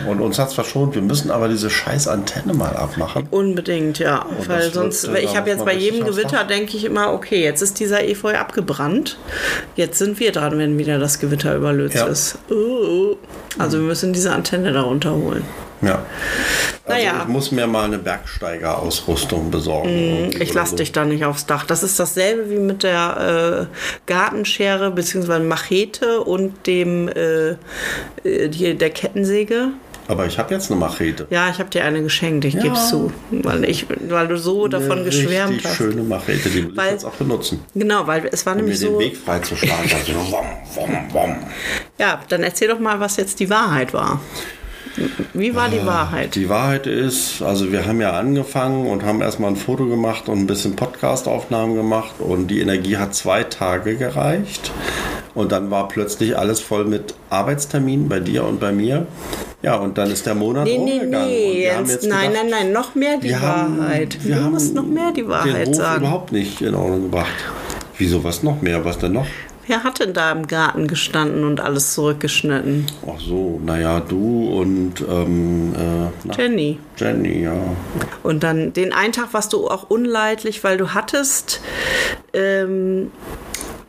Ja. 0.06 0.12
Und 0.12 0.20
uns 0.20 0.38
hat 0.38 0.50
es 0.50 0.54
verschont, 0.54 0.94
wir 0.96 1.02
müssen 1.02 1.32
aber 1.32 1.48
diese 1.48 1.70
scheiß 1.70 2.08
Antenne 2.10 2.54
mal 2.54 2.76
abmachen. 2.76 3.28
Unbedingt, 3.32 4.00
ja. 4.00 4.26
Weil 4.48 4.58
das 4.58 4.64
wird, 4.66 4.74
sonst, 4.74 5.04
äh, 5.06 5.20
ich 5.20 5.32
da 5.32 5.38
habe 5.38 5.50
jetzt 5.50 5.64
bei 5.64 5.74
jedem 5.76 6.06
Gewitter, 6.06 6.44
denke 6.44 6.76
ich 6.76 6.84
immer, 6.84 7.14
okay, 7.14 7.42
jetzt 7.44 7.62
ist 7.62 7.80
dieser 7.80 8.04
Efeu 8.04 8.36
abgebrannt. 8.38 9.18
Jetzt 9.76 9.98
sind 9.98 10.20
wir 10.20 10.32
dran, 10.32 10.58
wenn 10.58 10.78
wieder 10.78 11.00
das 11.00 11.20
Gewitter 11.20 11.56
überlöst 11.56 11.96
Ja. 11.96 12.08
ist. 12.08 12.38
Oh. 12.50 13.16
Also 13.58 13.78
wir 13.78 13.86
müssen 13.86 14.12
diese 14.14 14.32
Antenne 14.34 14.74
da 14.74 14.82
runterholen. 14.82 15.44
Ja. 15.82 16.06
Also 16.86 16.98
Naja. 17.06 17.22
ich 17.24 17.28
muss 17.28 17.52
mir 17.52 17.68
mal 17.68 17.86
eine 17.86 17.98
Bergsteigerausrüstung 18.00 19.50
besorgen. 19.52 20.26
Mhm. 20.28 20.42
Ich 20.42 20.54
lasse 20.54 20.72
so. 20.72 20.76
dich 20.78 20.92
da 20.92 21.06
nicht 21.06 21.26
aufs 21.26 21.46
Dach. 21.46 21.66
Das 21.66 21.84
ist 21.84 22.00
dasselbe 22.00 22.50
wie 22.50 22.60
mit 22.60 22.84
der 22.84 23.68
äh, 23.72 23.76
Gartenschere 24.06 24.92
bzw. 24.92 25.40
Machete 25.40 26.22
und 26.22 26.68
dem 26.68 27.08
äh, 27.10 27.52
äh, 28.24 28.52
hier 28.52 28.76
der 28.76 28.90
Kettensäge. 28.90 29.70
Aber 30.08 30.26
ich 30.26 30.38
habe 30.38 30.54
jetzt 30.54 30.70
eine 30.70 30.80
Machete. 30.80 31.28
Ja, 31.30 31.50
ich 31.50 31.60
habe 31.60 31.70
dir 31.70 31.86
eine 31.86 32.02
geschenkt, 32.02 32.44
ich 32.44 32.60
gebe 32.60 32.74
zu. 32.74 33.14
Weil, 33.30 33.64
ich, 33.70 33.86
weil 34.10 34.28
du 34.28 34.38
so 34.38 34.68
davon 34.68 34.94
eine 34.94 35.04
geschwärmt 35.06 35.52
richtig 35.54 35.70
hast. 35.70 35.78
schöne 35.78 36.04
Machete, 36.04 36.50
die 36.50 36.66
will 36.66 36.76
Weil- 36.76 36.88
ich 36.88 36.92
jetzt 36.94 37.06
auch 37.06 37.14
benutzen. 37.14 37.64
Genau, 37.76 38.06
weil 38.08 38.28
es 38.30 38.46
war 38.46 38.54
Um 38.54 38.58
mir 38.58 38.64
nämlich 38.64 38.80
den 38.82 38.92
so. 38.94 39.00
Weg 39.00 39.16
freizuschlagen. 39.16 39.90
Also, 39.94 40.14
wom, 40.32 40.46
wom, 40.76 40.98
wom. 41.14 41.36
Ja, 41.98 42.20
dann 42.28 42.44
erzähl 42.44 42.68
doch 42.68 42.80
mal, 42.80 43.00
was 43.00 43.16
jetzt 43.18 43.40
die 43.40 43.50
Wahrheit 43.50 43.94
war. 43.94 44.20
Wie 45.34 45.56
war 45.56 45.70
die 45.70 45.86
Wahrheit? 45.86 46.36
Die 46.36 46.50
Wahrheit 46.50 46.86
ist, 46.88 47.42
also 47.42 47.72
wir 47.72 47.86
haben 47.88 48.02
ja 48.02 48.12
angefangen 48.12 48.88
und 48.88 49.04
haben 49.06 49.22
erstmal 49.22 49.52
ein 49.52 49.56
Foto 49.56 49.86
gemacht 49.88 50.28
und 50.30 50.40
ein 50.40 50.48
bisschen 50.48 50.76
Podcast-Aufnahmen 50.76 51.76
gemacht 51.76 52.16
und 52.20 52.48
die 52.48 52.60
Energie 52.60 52.98
hat 52.98 53.16
zwei 53.16 53.44
Tage 53.44 53.96
gereicht. 53.96 54.72
Und 55.34 55.54
dann 55.54 55.72
war 55.72 55.88
plötzlich 55.88 56.38
alles 56.38 56.60
voll 56.60 56.84
mit 56.86 57.14
Arbeitsterminen 57.30 58.10
bei 58.10 58.20
dir 58.20 58.44
und 58.44 58.60
bei 58.60 58.74
mir. 58.74 59.08
Ja, 59.62 59.76
und 59.76 59.98
dann 59.98 60.12
ist 60.12 60.26
der 60.26 60.36
Monat 60.36 60.66
Nee, 60.66 60.76
und 60.78 61.10
nee. 61.10 61.64
jetzt 61.64 62.04
nein, 62.10 62.30
gedacht, 62.32 62.44
nein, 62.44 62.50
nein, 62.50 62.72
noch 62.74 62.96
mehr 62.96 63.18
die 63.18 63.30
wir 63.30 63.42
haben- 63.42 63.78
Wahrheit. 63.80 64.18
wir 64.26 64.36
du 64.36 64.44
haben 64.44 64.52
musst 64.52 64.74
noch 64.74 64.86
mehr 64.86 65.12
die 65.16 65.22
den 65.22 65.30
Wahrheit 65.30 65.68
Ruf 65.68 65.76
sagen. 65.76 66.02
überhaupt 66.02 66.32
nicht 66.34 66.62
in 66.62 66.76
Ordnung 66.76 67.04
gebracht. 67.04 67.28
Wieso, 67.98 68.24
was 68.24 68.44
noch 68.44 68.62
mehr? 68.62 68.84
Was 68.84 68.98
denn 68.98 69.14
noch? 69.14 69.28
Wer 69.72 69.84
hat 69.86 70.00
denn 70.00 70.14
da 70.14 70.32
im 70.34 70.48
Garten 70.48 70.88
gestanden 70.88 71.46
und 71.46 71.62
alles 71.62 71.94
zurückgeschnitten? 71.94 72.88
Ach 73.08 73.20
so, 73.20 73.60
naja, 73.66 74.02
du 74.02 74.60
und 74.60 74.96
ähm, 75.10 75.74
äh, 75.74 76.10
na, 76.26 76.38
Jenny. 76.38 76.78
Jenny, 76.98 77.44
ja. 77.44 77.56
Und 78.22 78.44
dann 78.44 78.74
den 78.74 78.92
einen 78.92 79.14
Tag 79.14 79.34
warst 79.34 79.54
du 79.54 79.70
auch 79.70 79.90
unleidlich, 79.90 80.64
weil 80.66 80.78
du 80.78 80.94
hattest. 80.94 81.62
Ähm, 82.34 83.12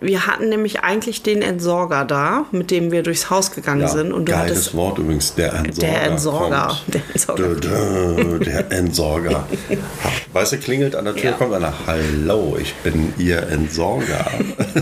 wir 0.03 0.27
hatten 0.27 0.49
nämlich 0.49 0.81
eigentlich 0.81 1.23
den 1.23 1.43
Entsorger 1.43 2.05
da, 2.05 2.47
mit 2.51 2.71
dem 2.71 2.91
wir 2.91 3.03
durchs 3.03 3.31
Haus 3.31 3.53
gegangen 3.53 3.83
ja 3.83 3.89
sind. 3.89 4.13
Und 4.13 4.29
du 4.29 4.33
geiles 4.33 4.51
hattest 4.51 4.75
Wort 4.77 4.99
übrigens, 4.99 5.35
der 5.35 5.53
Entsorger. 5.55 5.93
der 5.93 6.03
Entsorger. 6.03 6.79
Der 6.89 7.03
Entsorger. 7.13 7.43
Dö, 7.55 7.55
dö, 7.61 8.39
der 8.41 8.73
Entsorger. 8.73 9.47
weißt 10.33 10.53
du, 10.53 10.59
klingelt 10.59 10.97
an 10.97 11.05
der 11.05 11.15
Tür, 11.15 11.31
Ja. 11.31 11.37
kommt 11.37 11.55
einer, 11.55 11.73
hallo, 11.87 12.57
ich 12.61 12.75
bin 12.77 13.13
Ihr 13.19 13.47
Entsorger. 13.49 14.27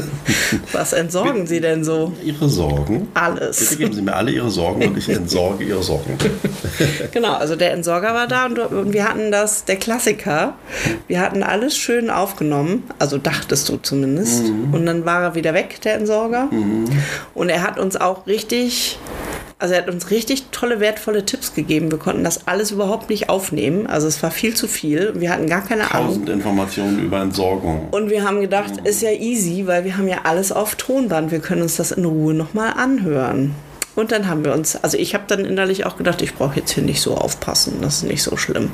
Was 0.72 0.92
entsorgen 0.92 1.46
Sie 1.46 1.61
denn 1.61 1.85
so? 1.85 2.12
Ihre 2.24 2.48
Sorgen? 2.48 3.00
Bitte 3.06 3.20
Alles. 3.20 3.76
geben 3.78 3.92
Sie 3.92 4.02
mir 4.02 4.14
alle 4.14 4.30
Ihre 4.33 4.50
Sorgen 4.50 4.85
und 4.87 4.96
ich 4.98 5.09
entsorge 5.09 5.64
Ihre 5.64 5.83
Sorgen. 5.83 6.16
Genau, 7.12 7.35
also 7.35 7.56
der 7.56 7.72
Entsorger 7.72 8.14
war 8.14 8.26
da 8.26 8.46
und, 8.46 8.59
und 8.59 8.92
wir 8.92 9.06
hatten 9.06 9.30
das, 9.30 9.64
der 9.64 9.76
Klassiker. 9.76 10.54
Wir 11.09 11.20
hatten 11.20 11.42
alles 11.42 11.76
schön 11.76 12.09
aufgenommen, 12.09 12.85
also 12.98 13.18
dachtest 13.18 13.68
du 13.68 13.76
zumindest. 13.76 14.44
Und 14.72 14.87
dann 14.87 15.04
war 15.04 15.09
er 15.18 15.34
wieder 15.34 15.54
weg, 15.54 15.80
der 15.82 15.94
Entsorger. 15.94 16.48
Und 17.34 17.48
er 17.48 17.62
hat 17.62 17.78
uns 17.78 17.96
auch 17.96 18.26
richtig, 18.26 18.98
also 19.58 19.74
er 19.74 19.82
hat 19.82 19.90
uns 19.90 20.10
richtig 20.10 20.44
tolle, 20.52 20.80
wertvolle 20.80 21.24
Tipps 21.24 21.54
gegeben. 21.54 21.90
Wir 21.90 21.98
konnten 21.98 22.24
das 22.24 22.46
alles 22.46 22.70
überhaupt 22.70 23.10
nicht 23.10 23.28
aufnehmen. 23.28 23.86
Also 23.86 24.08
es 24.08 24.22
war 24.22 24.30
viel 24.30 24.54
zu 24.54 24.68
viel. 24.68 25.12
Wir 25.16 25.30
hatten 25.30 25.46
gar 25.46 25.62
keine 25.62 25.92
Ahnung. 25.92 26.08
Tausend 26.08 26.28
Informationen 26.28 26.98
über 27.00 27.20
Entsorgung. 27.20 27.88
Und 27.90 28.10
wir 28.10 28.24
haben 28.24 28.40
gedacht, 28.40 28.72
ist 28.84 29.02
ja 29.02 29.10
easy, 29.10 29.66
weil 29.66 29.84
wir 29.84 29.96
haben 29.96 30.08
ja 30.08 30.20
alles 30.24 30.52
auf 30.52 30.76
Tonband. 30.76 31.30
Wir 31.30 31.40
können 31.40 31.62
uns 31.62 31.76
das 31.76 31.92
in 31.92 32.04
Ruhe 32.04 32.34
nochmal 32.34 32.74
anhören. 32.76 33.54
Und 33.96 34.12
dann 34.12 34.29
haben 34.29 34.44
wir 34.44 34.53
uns, 34.53 34.76
also 34.76 34.96
ich 34.96 35.14
habe 35.14 35.24
dann 35.26 35.44
innerlich 35.44 35.85
auch 35.85 35.96
gedacht, 35.96 36.22
ich 36.22 36.35
brauche 36.35 36.57
jetzt 36.57 36.70
hier 36.72 36.83
nicht 36.85 37.00
so 37.03 37.16
aufpassen, 37.16 37.79
das 37.83 37.96
ist 37.96 38.03
nicht 38.05 38.22
so 38.22 38.37
schlimm. 38.37 38.70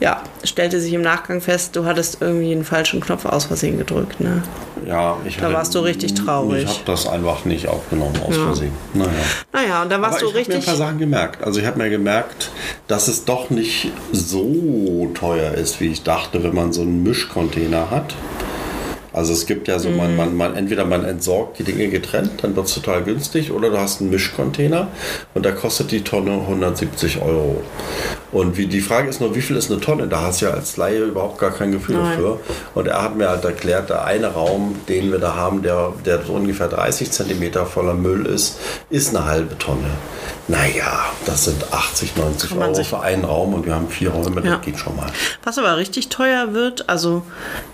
Ja, 0.00 0.22
stellte 0.44 0.80
sich 0.80 0.92
im 0.92 1.02
Nachgang 1.02 1.40
fest, 1.40 1.74
du 1.74 1.84
hattest 1.84 2.18
irgendwie 2.20 2.52
einen 2.52 2.64
falschen 2.64 3.00
Knopf 3.00 3.24
aus 3.26 3.46
Versehen 3.46 3.76
gedrückt, 3.78 4.20
ne? 4.20 4.42
Ja, 4.86 5.16
ich 5.24 5.36
Da 5.38 5.52
warst 5.52 5.74
du 5.74 5.80
richtig 5.80 6.14
traurig. 6.14 6.62
Ich 6.64 6.68
habe 6.68 6.80
das 6.86 7.08
einfach 7.08 7.44
nicht 7.44 7.66
aufgenommen 7.66 8.14
aus 8.24 8.36
Ja. 8.36 8.44
Versehen. 8.46 8.72
Naja. 8.94 9.10
Naja, 9.52 9.82
und 9.82 9.90
da 9.90 10.00
warst 10.00 10.22
Aber 10.22 10.32
du 10.32 10.38
ich 10.38 10.44
habe 10.44 10.48
mir 10.48 10.54
ein 10.54 10.58
richtig. 10.58 10.66
paar 10.66 10.76
Sachen 10.76 10.98
gemerkt. 10.98 11.42
Also 11.44 11.60
ich 11.60 11.66
habe 11.66 11.78
mir 11.78 11.90
gemerkt, 11.90 12.50
dass 12.86 13.08
es 13.08 13.24
doch 13.24 13.50
nicht 13.50 13.90
so 14.12 15.10
teuer 15.14 15.52
ist, 15.54 15.80
wie 15.80 15.88
ich 15.88 16.02
dachte, 16.04 16.44
wenn 16.44 16.54
man 16.54 16.72
so 16.72 16.82
einen 16.82 17.02
Mischcontainer 17.02 17.90
hat. 17.90 18.14
Also 19.16 19.32
es 19.32 19.46
gibt 19.46 19.66
ja 19.66 19.78
so, 19.78 19.88
man, 19.88 20.10
Mhm. 20.12 20.16
man, 20.16 20.36
man, 20.36 20.54
entweder 20.56 20.84
man 20.84 21.04
entsorgt 21.04 21.58
die 21.58 21.64
Dinge 21.64 21.88
getrennt, 21.88 22.32
dann 22.42 22.54
wird 22.54 22.66
es 22.66 22.74
total 22.74 23.02
günstig, 23.02 23.50
oder 23.50 23.70
du 23.70 23.78
hast 23.78 24.00
einen 24.00 24.10
Mischcontainer 24.10 24.88
und 25.34 25.44
da 25.46 25.52
kostet 25.52 25.90
die 25.90 26.02
Tonne 26.04 26.32
170 26.46 27.22
Euro. 27.22 27.62
Und 28.30 28.58
wie, 28.58 28.66
die 28.66 28.82
Frage 28.82 29.08
ist 29.08 29.20
nur, 29.20 29.34
wie 29.34 29.40
viel 29.40 29.56
ist 29.56 29.70
eine 29.70 29.80
Tonne? 29.80 30.06
Da 30.06 30.20
hast 30.20 30.42
du 30.42 30.46
ja 30.46 30.50
als 30.52 30.76
Laie 30.76 30.98
überhaupt 31.04 31.38
gar 31.38 31.50
kein 31.50 31.72
Gefühl 31.72 31.96
Nein. 31.96 32.10
dafür. 32.10 32.40
Und 32.74 32.86
er 32.88 33.02
hat 33.02 33.16
mir 33.16 33.28
halt 33.30 33.44
erklärt, 33.44 33.88
der 33.88 34.04
eine 34.04 34.26
Raum, 34.28 34.76
den 34.88 35.10
wir 35.10 35.18
da 35.18 35.34
haben, 35.34 35.62
der, 35.62 35.94
der 36.04 36.22
so 36.22 36.34
ungefähr 36.34 36.68
30 36.68 37.10
Zentimeter 37.10 37.64
voller 37.64 37.94
Müll 37.94 38.26
ist, 38.26 38.58
ist 38.90 39.16
eine 39.16 39.24
halbe 39.24 39.56
Tonne. 39.56 39.88
Naja, 40.48 41.06
das 41.24 41.46
sind 41.46 41.72
80, 41.72 42.16
90 42.16 42.50
Kann 42.50 42.58
man 42.58 42.68
Euro 42.68 42.76
sich- 42.76 42.88
für 42.88 43.00
einen 43.00 43.24
Raum 43.24 43.54
und 43.54 43.66
wir 43.66 43.74
haben 43.74 43.88
vier 43.88 44.10
Räume, 44.10 44.42
Ja. 44.44 44.56
das 44.56 44.64
geht 44.64 44.78
schon 44.78 44.94
mal. 44.94 45.06
Was 45.42 45.58
aber 45.58 45.76
richtig 45.76 46.08
teuer 46.08 46.52
wird, 46.52 46.88
also 46.88 47.22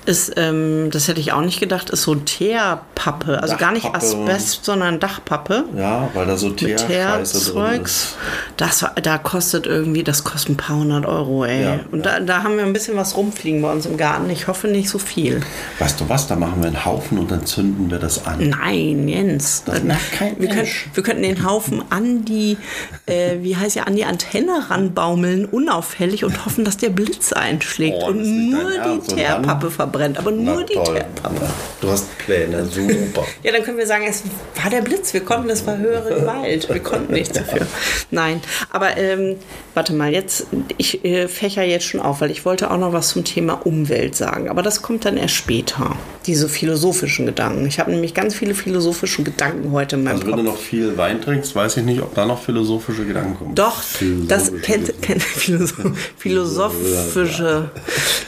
ist, 0.06 0.32
ähm, 0.36 0.88
das 0.90 1.08
hätte 1.08 1.20
ich 1.20 1.31
auch 1.32 1.40
nicht 1.40 1.60
gedacht, 1.60 1.90
ist 1.90 2.02
so 2.02 2.14
Teerpappe. 2.14 3.42
Also 3.42 3.56
gar 3.56 3.72
nicht. 3.72 3.86
Asbest, 3.94 4.64
sondern 4.64 5.00
Dachpappe. 5.00 5.64
Ja, 5.76 6.08
weil 6.14 6.26
da 6.26 6.36
so 6.36 6.54
drin 6.54 6.76
Teerzeugs. 6.76 8.14
Das 8.56 8.84
da 9.02 9.18
kostet 9.18 9.66
irgendwie, 9.66 10.02
das 10.02 10.24
kostet 10.24 10.50
ein 10.50 10.56
paar 10.56 10.76
hundert 10.76 11.06
Euro, 11.06 11.44
ey. 11.44 11.62
Ja, 11.64 11.80
und 11.90 12.04
ja. 12.04 12.18
Da, 12.18 12.20
da 12.20 12.42
haben 12.42 12.56
wir 12.56 12.64
ein 12.64 12.72
bisschen 12.72 12.96
was 12.96 13.16
rumfliegen 13.16 13.62
bei 13.62 13.72
uns 13.72 13.86
im 13.86 13.96
Garten. 13.96 14.28
Ich 14.30 14.46
hoffe 14.48 14.68
nicht 14.68 14.88
so 14.88 14.98
viel. 14.98 15.40
Weißt 15.78 16.00
du 16.00 16.08
was, 16.08 16.26
da 16.26 16.36
machen 16.36 16.60
wir 16.60 16.68
einen 16.68 16.84
Haufen 16.84 17.18
und 17.18 17.30
dann 17.30 17.44
zünden 17.46 17.90
wir 17.90 17.98
das 17.98 18.26
an. 18.26 18.48
Nein, 18.50 19.08
Jens. 19.08 19.64
Das 19.64 19.82
merkt 19.82 20.12
kein 20.12 20.38
wir, 20.38 20.48
können, 20.48 20.68
wir 20.94 21.02
könnten 21.02 21.22
den 21.22 21.44
Haufen 21.46 21.82
an 21.90 22.24
die, 22.24 22.56
äh, 23.06 23.36
wie 23.40 23.56
heißt 23.56 23.76
ja, 23.76 23.84
an 23.84 23.96
die 23.96 24.04
Antenne 24.04 24.70
ranbaumeln, 24.70 25.44
unauffällig 25.46 26.24
und 26.24 26.44
hoffen, 26.44 26.64
dass 26.64 26.76
der 26.76 26.90
Blitz 26.90 27.32
einschlägt 27.32 27.96
Oh, 28.02 28.06
und 28.08 28.50
nur 28.50 28.74
Ernst. 28.74 29.10
die? 29.10 29.16
Teerpappe 29.16 29.70
verbrennt. 29.70 30.18
Aber 30.18 30.30
nur 30.30 30.56
Na, 30.60 30.62
die 30.64 30.74
toll. 30.74 30.84
Teerpappe. 30.94 31.21
Du 31.80 31.88
hast 31.90 32.16
Pläne, 32.18 32.64
super. 32.66 33.24
Ja, 33.42 33.52
dann 33.52 33.62
können 33.64 33.78
wir 33.78 33.86
sagen, 33.86 34.04
es 34.08 34.22
war 34.60 34.70
der 34.70 34.82
Blitz. 34.82 35.12
Wir 35.14 35.20
konnten, 35.24 35.50
es 35.50 35.66
war 35.66 35.78
höhere 35.78 36.14
Gewalt. 36.20 36.68
Wir 36.68 36.80
konnten 36.80 37.12
nichts 37.12 37.36
dafür. 37.36 37.66
Nein, 38.10 38.40
aber 38.70 38.96
ähm, 38.96 39.36
warte 39.74 39.92
mal, 39.92 40.12
jetzt, 40.12 40.46
ich 40.78 41.04
äh, 41.04 41.28
fächer 41.28 41.62
jetzt 41.62 41.84
schon 41.86 42.00
auf, 42.00 42.20
weil 42.20 42.30
ich 42.30 42.44
wollte 42.44 42.70
auch 42.70 42.78
noch 42.78 42.92
was 42.92 43.08
zum 43.08 43.24
Thema 43.24 43.54
Umwelt 43.66 44.14
sagen. 44.16 44.48
Aber 44.48 44.62
das 44.62 44.82
kommt 44.82 45.04
dann 45.04 45.16
erst 45.16 45.34
später. 45.34 45.96
Diese 46.26 46.48
philosophischen 46.48 47.26
Gedanken. 47.26 47.66
Ich 47.66 47.80
habe 47.80 47.90
nämlich 47.90 48.14
ganz 48.14 48.34
viele 48.34 48.54
philosophische 48.54 49.24
Gedanken 49.24 49.72
heute 49.72 49.96
in 49.96 50.04
meinem 50.04 50.14
Also 50.14 50.26
wenn 50.26 50.32
Kopf. 50.34 50.44
du 50.44 50.50
noch 50.50 50.56
viel 50.58 50.96
Wein 50.96 51.20
trinkst, 51.20 51.54
weiß 51.56 51.78
ich 51.78 51.84
nicht, 51.84 52.00
ob 52.00 52.14
da 52.14 52.26
noch 52.26 52.40
philosophische 52.40 53.04
Gedanken 53.04 53.36
kommen. 53.38 53.54
Doch, 53.56 53.82
das 54.28 54.52
kennt, 54.62 55.02
kennt 55.02 55.22
Philosoph 55.22 55.92
philosophische. 56.16 57.70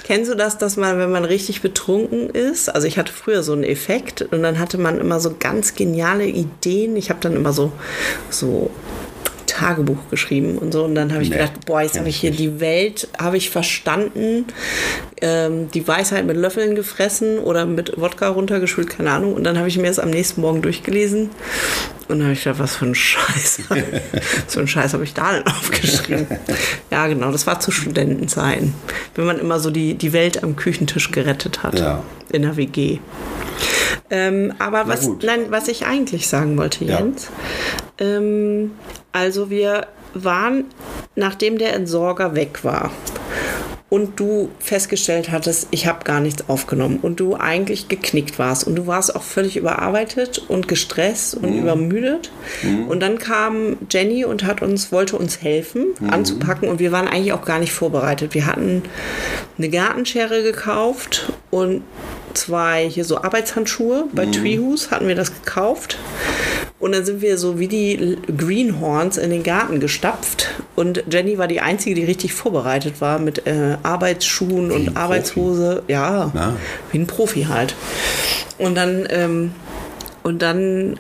Kennst 0.05 0.31
du 0.31 0.35
das, 0.35 0.59
dass 0.59 0.77
man, 0.77 0.99
wenn 0.99 1.11
man 1.11 1.25
richtig 1.25 1.63
betrunken 1.63 2.31
ist? 2.31 2.69
Also 2.69 2.84
ich 2.87 2.99
hatte 2.99 3.12
früher 3.12 3.42
so 3.42 3.53
einen 3.53 3.64
Effekt 3.64 4.23
und 4.23 4.42
dann 4.42 4.59
hatte 4.59 4.79
man 4.79 4.99
immer 4.99 5.20
so 5.20 5.35
ganz 5.38 5.75
geniale 5.75 6.27
Ideen. 6.27 6.97
Ich 6.97 7.11
habe 7.11 7.20
dann 7.20 7.35
immer 7.37 7.53
so 7.53 7.73
so 8.31 8.70
Tagebuch 9.47 9.99
geschrieben 10.11 10.59
und 10.59 10.73
so 10.73 10.85
und 10.85 10.94
dann 10.97 11.12
habe 11.12 11.23
ich 11.23 11.31
Nee, 11.31 11.37
gedacht, 11.37 11.53
boah, 11.66 11.81
jetzt 11.83 11.97
habe 11.99 12.09
ich 12.09 12.16
hier 12.16 12.31
nicht. 12.31 12.40
die 12.40 12.61
Welt, 12.61 13.09
habe 13.18 13.37
ich 13.37 13.51
verstanden, 13.51 14.47
ähm, 15.20 15.70
die 15.70 15.87
Weisheit 15.87 16.27
mit 16.27 16.37
Löffeln 16.37 16.75
gefressen 16.75 17.38
oder 17.38 17.64
mit 17.66 17.92
Wodka 18.01 18.29
runtergespült, 18.29 18.90
keine 18.90 19.11
Ahnung. 19.12 19.35
Und 19.35 19.44
dann 19.44 19.57
habe 19.59 19.68
ich 19.68 19.77
mir 19.79 19.87
das 19.87 19.99
am 20.01 20.11
nächsten 20.11 20.40
Morgen 20.40 20.61
durchgelesen 20.62 21.31
und 22.09 22.19
dann 22.19 22.25
habe 22.25 22.33
ich 22.33 22.45
gedacht, 22.45 22.61
was 22.61 22.77
für 22.77 22.87
ein 22.87 22.95
Scheiß. 22.95 23.62
so 24.47 24.61
ein 24.61 24.69
Scheiß 24.69 24.93
habe 24.93 25.05
ich 25.05 25.14
da 25.14 25.33
denn 25.33 25.47
aufgeschrieben. 25.47 26.27
ja, 26.90 27.07
genau, 27.07 27.33
das 27.33 27.47
war 27.47 27.61
zu 27.61 27.71
Studentenzeiten. 27.71 28.75
Wenn 29.14 29.27
man 29.27 29.38
immer 29.38 29.59
so 29.61 29.71
die, 29.71 29.95
die 29.95 30.12
Welt 30.12 30.43
am 30.43 30.57
Küchentisch 30.57 31.11
gerettet 31.11 31.62
hat. 31.62 31.79
Ja. 31.79 32.03
In 32.31 32.43
der 32.43 32.57
WG. 32.57 32.99
Ähm, 34.11 34.53
aber 34.59 34.87
was, 34.87 35.09
nein, 35.23 35.47
was 35.51 35.69
ich 35.69 35.87
eigentlich 35.87 36.29
sagen 36.29 36.57
wollte, 36.59 36.85
Ja. 36.85 36.99
Jens, 36.99 37.29
ähm, 37.99 38.73
also 39.12 39.51
wir 39.51 39.87
waren, 40.14 40.64
nachdem 41.17 41.59
der 41.59 41.75
Entsorger 41.75 42.35
weg 42.35 42.64
war 42.64 42.90
und 43.95 44.19
du 44.19 44.51
festgestellt 44.59 45.31
hattest, 45.31 45.69
ich 45.71 45.87
habe 45.87 46.03
gar 46.03 46.19
nichts 46.19 46.49
aufgenommen. 46.49 46.99
Und 47.01 47.21
du 47.21 47.37
eigentlich 47.37 47.87
geknickt 47.87 48.41
warst. 48.41 48.67
Und 48.67 48.75
du 48.75 48.89
warst 48.89 49.15
auch 49.15 49.23
völlig 49.23 49.57
überarbeitet 49.57 50.45
und 50.49 50.67
gestresst 50.67 51.37
und 51.37 51.57
übermüdet. 51.61 52.33
Und 52.89 52.99
dann 52.99 53.19
kam 53.19 53.77
Jenny 53.89 54.25
und 54.25 54.43
hat 54.47 54.63
uns 54.63 54.91
wollte 54.91 55.17
uns 55.17 55.43
helfen 55.43 55.87
anzupacken. 56.11 56.69
Und 56.69 56.81
wir 56.81 56.91
waren 56.91 57.07
eigentlich 57.07 57.35
auch 57.35 57.45
gar 57.45 57.61
nicht 57.61 57.73
vorbereitet. 57.73 58.35
Wir 58.35 58.47
hatten 58.47 58.83
eine 59.59 59.69
Gartenschere 59.69 60.43
gekauft 60.43 61.33
und 61.53 61.83
zwei 62.35 62.88
hier 62.88 63.05
so 63.05 63.18
Arbeitshandschuhe 63.18 64.05
bei 64.12 64.27
Treehouse 64.27 64.90
hatten 64.90 65.09
wir 65.09 65.14
das 65.14 65.33
gekauft 65.33 65.99
und 66.85 66.92
dann 66.92 67.05
sind 67.07 67.23
wir 67.23 67.38
so 67.38 67.59
wie 67.59 67.66
die 67.66 68.18
Greenhorns 68.37 69.16
in 69.16 69.31
den 69.31 69.42
Garten 69.42 69.81
gestapft. 69.81 70.51
Und 70.77 71.05
Jenny 71.11 71.38
war 71.38 71.47
die 71.47 71.62
Einzige, 71.62 71.94
die 71.94 72.05
richtig 72.05 72.35
vorbereitet 72.35 73.01
war 73.01 73.18
mit 73.18 73.47
äh, 73.47 73.79
Arbeitsschuhen 73.83 74.66
ein 74.66 74.70
und 74.70 74.85
Profi. 74.88 74.99
Arbeitshose. 74.99 75.83
Ja, 75.88 76.31
Na. 76.35 76.57
wie 76.92 76.99
ein 76.99 77.07
Profi 77.07 77.44
halt. 77.44 77.75
Und 78.59 78.75
dann, 78.75 79.07
ähm, 79.09 79.53
und 80.25 80.42
dann 80.42 80.99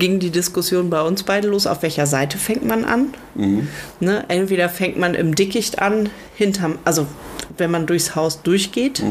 ging 0.00 0.18
die 0.18 0.30
Diskussion 0.30 0.90
bei 0.90 1.00
uns 1.02 1.22
beide 1.22 1.46
los, 1.46 1.68
auf 1.68 1.82
welcher 1.82 2.06
Seite 2.06 2.36
fängt 2.36 2.66
man 2.66 2.84
an. 2.84 3.14
Ne? 4.00 4.24
Entweder 4.26 4.68
fängt 4.68 4.98
man 4.98 5.14
im 5.14 5.36
Dickicht 5.36 5.78
an, 5.78 6.08
hinterm, 6.34 6.78
also 6.84 7.06
wenn 7.56 7.70
man 7.70 7.86
durchs 7.86 8.16
Haus 8.16 8.42
durchgeht. 8.42 9.04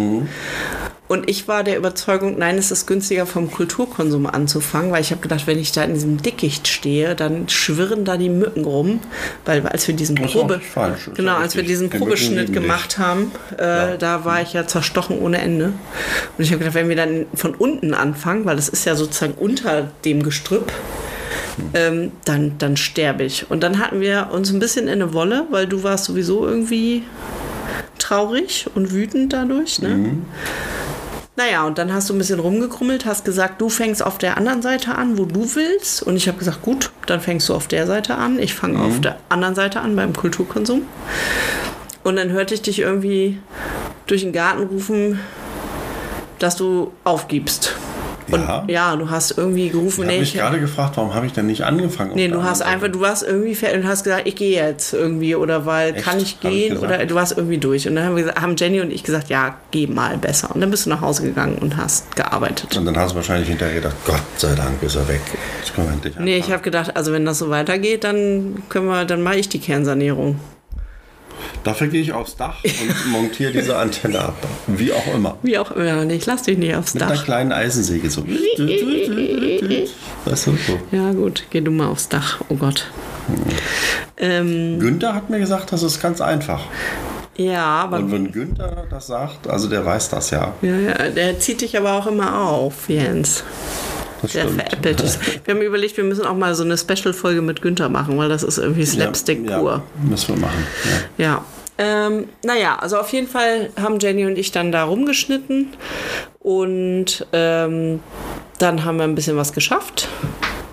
Und 1.07 1.29
ich 1.29 1.47
war 1.47 1.63
der 1.63 1.77
Überzeugung, 1.77 2.39
nein, 2.39 2.57
es 2.57 2.71
ist 2.71 2.87
günstiger 2.87 3.27
vom 3.27 3.51
Kulturkonsum 3.51 4.25
anzufangen, 4.25 4.91
weil 4.91 5.01
ich 5.01 5.11
habe 5.11 5.21
gedacht, 5.21 5.45
wenn 5.45 5.59
ich 5.59 5.71
da 5.71 5.83
in 5.83 5.93
diesem 5.93 6.21
Dickicht 6.21 6.67
stehe, 6.67 7.13
dann 7.15 7.47
schwirren 7.47 8.05
da 8.05 8.17
die 8.17 8.29
Mücken 8.29 8.65
rum, 8.65 8.99
weil 9.45 9.65
als 9.67 9.87
wir 9.87 9.95
diesen 9.95 10.15
Probe, 10.15 10.57
nicht 10.57 10.65
falsch, 10.67 11.11
genau, 11.13 11.33
ja 11.33 11.37
als 11.37 11.55
wir 11.55 11.63
diesen 11.63 11.91
Die 11.91 11.97
Probeschnitt 11.97 12.51
gemacht 12.51 12.97
haben, 12.97 13.31
äh, 13.57 13.97
da 13.99 14.25
war 14.25 14.41
ich 14.41 14.53
ja 14.53 14.65
zerstochen 14.65 15.19
ohne 15.19 15.37
Ende. 15.37 15.73
Und 16.37 16.43
ich 16.43 16.49
habe 16.49 16.59
gedacht, 16.59 16.73
wenn 16.73 16.89
wir 16.89 16.95
dann 16.95 17.27
von 17.35 17.53
unten 17.53 17.93
anfangen, 17.93 18.45
weil 18.45 18.55
das 18.55 18.69
ist 18.69 18.85
ja 18.85 18.95
sozusagen 18.95 19.33
unter 19.33 19.91
dem 20.05 20.23
Gestrüpp, 20.23 20.71
ähm, 21.73 22.11
dann, 22.25 22.57
dann 22.57 22.77
sterbe 22.77 23.23
ich. 23.23 23.49
Und 23.49 23.61
dann 23.61 23.79
hatten 23.79 24.01
wir 24.01 24.29
uns 24.31 24.51
ein 24.51 24.59
bisschen 24.59 24.87
in 24.87 25.01
eine 25.01 25.13
Wolle, 25.13 25.45
weil 25.51 25.67
du 25.67 25.83
warst 25.83 26.05
sowieso 26.05 26.47
irgendwie 26.47 27.03
traurig 27.99 28.65
und 28.75 28.91
wütend 28.91 29.33
dadurch. 29.33 29.81
Ne? 29.81 30.17
Naja, 31.37 31.65
und 31.65 31.77
dann 31.77 31.93
hast 31.93 32.09
du 32.09 32.13
ein 32.13 32.17
bisschen 32.17 32.39
rumgekrummelt, 32.39 33.05
hast 33.05 33.25
gesagt, 33.25 33.59
du 33.59 33.67
fängst 33.67 34.01
auf 34.01 34.17
der 34.17 34.37
anderen 34.37 34.61
Seite 34.61 34.95
an, 34.95 35.17
wo 35.17 35.25
du 35.25 35.53
willst. 35.55 36.01
Und 36.01 36.15
ich 36.15 36.29
habe 36.29 36.37
gesagt, 36.37 36.61
gut, 36.61 36.91
dann 37.07 37.19
fängst 37.19 37.49
du 37.49 37.53
auf 37.53 37.67
der 37.67 37.87
Seite 37.87 38.15
an. 38.15 38.39
Ich 38.39 38.53
fange 38.53 38.79
auf 38.79 39.01
der 39.01 39.17
anderen 39.27 39.53
Seite 39.53 39.81
an 39.81 39.97
beim 39.97 40.13
Kulturkonsum. 40.13 40.83
Und 42.03 42.15
dann 42.15 42.29
hörte 42.29 42.53
ich 42.53 42.61
dich 42.61 42.79
irgendwie 42.79 43.39
durch 44.07 44.21
den 44.21 44.31
Garten 44.31 44.63
rufen, 44.63 45.19
dass 46.39 46.55
du 46.55 46.93
aufgibst. 47.03 47.75
Und 48.31 48.41
Ja. 48.41 48.63
ja, 48.67 48.95
du 48.95 49.09
hast 49.09 49.37
irgendwie 49.37 49.69
gerufen, 49.69 50.01
Ich 50.01 50.07
habe 50.07 50.13
nee, 50.13 50.19
mich 50.19 50.33
ich, 50.35 50.39
gerade 50.41 50.59
gefragt, 50.59 50.97
warum 50.97 51.13
habe 51.13 51.25
ich 51.25 51.33
denn 51.33 51.45
nicht 51.45 51.63
angefangen? 51.63 52.11
nee, 52.15 52.27
du 52.27 52.43
hast 52.43 52.61
einfach, 52.61 52.87
du 52.87 52.99
warst 52.99 53.23
irgendwie 53.23 53.53
fertig 53.55 53.83
und 53.83 53.87
hast 53.87 54.03
gesagt, 54.03 54.27
ich 54.27 54.35
gehe 54.35 54.55
jetzt 54.61 54.93
irgendwie 54.93 55.35
oder 55.35 55.65
weil 55.65 55.95
Echt? 55.95 56.03
kann 56.03 56.17
ich 56.17 56.23
ich 56.23 56.39
gehen 56.39 56.73
gesagt? 56.75 56.91
oder 56.93 57.05
du 57.05 57.15
warst 57.15 57.37
irgendwie 57.37 57.57
durch. 57.57 57.87
Und 57.87 57.95
dann 57.95 58.05
haben, 58.05 58.15
wir 58.15 58.23
gesagt, 58.23 58.41
haben 58.41 58.55
Jenny 58.57 58.81
und 58.81 58.91
ich 58.91 59.03
gesagt, 59.03 59.29
ja, 59.29 59.55
geh 59.71 59.87
mal 59.87 60.17
besser. 60.17 60.49
Und 60.53 60.61
dann 60.61 60.71
bist 60.71 60.85
du 60.85 60.89
nach 60.89 61.01
Hause 61.01 61.23
gegangen 61.23 61.57
und 61.59 61.77
hast 61.77 62.15
gearbeitet. 62.15 62.75
Und 62.75 62.85
dann 62.85 62.97
hast 62.97 63.11
du 63.11 63.15
wahrscheinlich 63.17 63.47
hinterher 63.49 63.75
gedacht, 63.75 63.95
Gott 64.05 64.21
sei 64.37 64.55
Dank 64.55 64.81
ist 64.81 64.95
er 64.95 65.07
weg. 65.07 65.21
Jetzt 65.59 65.73
können 65.75 65.87
wir 65.87 65.93
endlich 65.93 66.15
Nee, 66.19 66.37
ich 66.37 66.51
habe 66.51 66.61
gedacht, 66.63 66.95
also 66.95 67.11
wenn 67.11 67.25
das 67.25 67.39
so 67.39 67.49
weitergeht, 67.49 68.03
dann 68.03 68.63
können 68.69 68.87
wir, 68.87 69.05
dann 69.05 69.21
mache 69.21 69.35
ich 69.37 69.49
die 69.49 69.59
Kernsanierung. 69.59 70.39
Dafür 71.65 71.87
gehe 71.87 71.99
ich 72.01 72.13
aufs 72.13 72.35
Dach 72.37 72.63
und 72.63 73.11
montiere 73.11 73.51
diese 73.51 73.75
Antenne 73.75 74.19
ab. 74.19 74.35
Wie 74.67 74.93
auch 74.93 75.13
immer. 75.13 75.37
Wie 75.41 75.57
auch 75.57 75.71
immer. 75.71 76.05
Nee, 76.05 76.13
ich 76.15 76.25
lass 76.27 76.43
dich 76.43 76.57
nicht 76.59 76.75
aufs 76.75 76.93
Mit 76.93 77.03
einer 77.03 77.15
Dach. 77.15 77.25
kleinen 77.25 77.51
Eisensäge 77.51 78.09
so. 78.09 78.23
Weißt 80.25 80.47
du, 80.47 80.51
so. 80.51 80.79
Ja, 80.91 81.11
gut, 81.11 81.43
geh 81.49 81.61
du 81.61 81.71
mal 81.71 81.87
aufs 81.87 82.07
Dach. 82.07 82.39
Oh 82.49 82.55
Gott. 82.55 82.85
Ähm, 84.17 84.79
Günther 84.79 85.13
hat 85.15 85.29
mir 85.29 85.39
gesagt, 85.39 85.71
das 85.71 85.81
ist 85.83 85.99
ganz 86.01 86.21
einfach. 86.21 86.61
ja, 87.35 87.63
aber 87.65 87.97
Und 87.97 88.11
wenn 88.11 88.31
Günther 88.31 88.85
das 88.89 89.07
sagt, 89.07 89.47
also 89.47 89.67
der 89.67 89.83
weiß 89.85 90.09
das 90.09 90.29
ja. 90.29 90.53
ja, 90.61 90.75
ja, 90.77 91.09
der 91.09 91.39
zieht 91.39 91.61
dich 91.61 91.75
aber 91.77 91.93
auch 91.93 92.07
immer 92.07 92.39
auf, 92.39 92.87
Jens. 92.89 93.43
Stimmt. 94.29 94.61
veräppelt 94.61 95.01
ist. 95.01 95.19
Wir 95.45 95.53
haben 95.53 95.61
überlegt, 95.61 95.97
wir 95.97 96.03
müssen 96.03 96.25
auch 96.25 96.35
mal 96.35 96.53
so 96.55 96.63
eine 96.63 96.77
Special-Folge 96.77 97.41
mit 97.41 97.61
Günther 97.61 97.89
machen, 97.89 98.17
weil 98.17 98.29
das 98.29 98.43
ist 98.43 98.57
irgendwie 98.57 98.85
Slapstick 98.85 99.47
Ja, 99.49 99.59
pur. 99.59 99.71
ja, 99.71 100.09
müssen 100.09 100.35
wir 100.35 100.41
machen. 100.41 100.67
Ja. 101.17 101.25
Ja. 101.25 101.45
Ähm, 101.77 102.29
naja, 102.45 102.77
also 102.79 102.97
auf 102.97 103.09
jeden 103.11 103.27
Fall 103.27 103.69
haben 103.81 103.99
Jenny 103.99 104.25
und 104.25 104.37
ich 104.37 104.51
dann 104.53 104.71
da 104.71 104.85
rumgeschnitten 104.85 105.73
und 106.39 107.27
ähm, 107.33 107.99
dann 108.59 108.85
haben 108.85 108.95
wir 108.97 109.03
ein 109.03 109.13
bisschen 109.15 109.35
was 109.35 109.51
geschafft. 109.51 110.07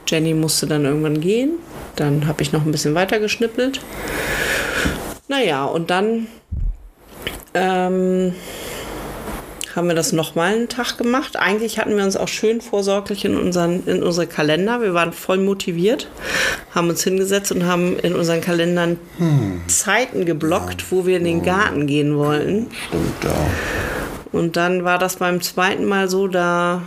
Jenny 0.07 0.33
musste 0.33 0.69
dann 0.69 0.85
irgendwann 0.85 1.21
gehen. 1.21 1.55
Dann 1.97 2.29
habe 2.29 2.43
ich 2.43 2.53
noch 2.53 2.65
ein 2.65 2.71
bisschen 2.71 2.95
weiter 2.95 3.19
geschnippelt. 3.19 3.81
Naja, 5.27 5.65
und 5.65 5.91
dann 5.91 6.29
ähm, 7.55 8.35
haben 9.75 9.89
wir 9.89 9.95
das 9.95 10.13
nochmal 10.13 10.55
einen 10.55 10.69
Tag 10.69 10.99
gemacht. 10.99 11.37
Eigentlich 11.37 11.79
hatten 11.79 11.97
wir 11.97 12.05
uns 12.05 12.17
auch 12.17 12.29
schön 12.29 12.61
vorsorglich 12.61 13.25
in, 13.25 13.37
unseren, 13.37 13.87
in 13.87 14.03
unsere 14.03 14.27
Kalender. 14.27 14.81
Wir 14.83 14.95
waren 14.95 15.13
voll 15.13 15.39
motiviert, 15.39 16.09
haben 16.75 16.89
uns 16.89 17.03
hingesetzt 17.05 17.53
und 17.53 17.65
haben 17.67 17.99
in 17.99 18.15
unseren 18.15 18.41
Kalendern 18.41 18.99
Zeiten 19.67 20.25
geblockt, 20.25 20.91
wo 20.91 21.07
wir 21.07 21.17
in 21.17 21.25
den 21.25 21.43
Garten 21.43 21.87
gehen 21.87 22.17
wollten. 22.17 22.69
Stimmt, 22.89 23.25
ja. 23.25 23.47
Und 24.33 24.57
dann 24.57 24.85
war 24.85 24.99
das 24.99 25.17
beim 25.17 25.41
zweiten 25.43 25.85
Mal 25.85 26.09
so, 26.09 26.27
da 26.27 26.83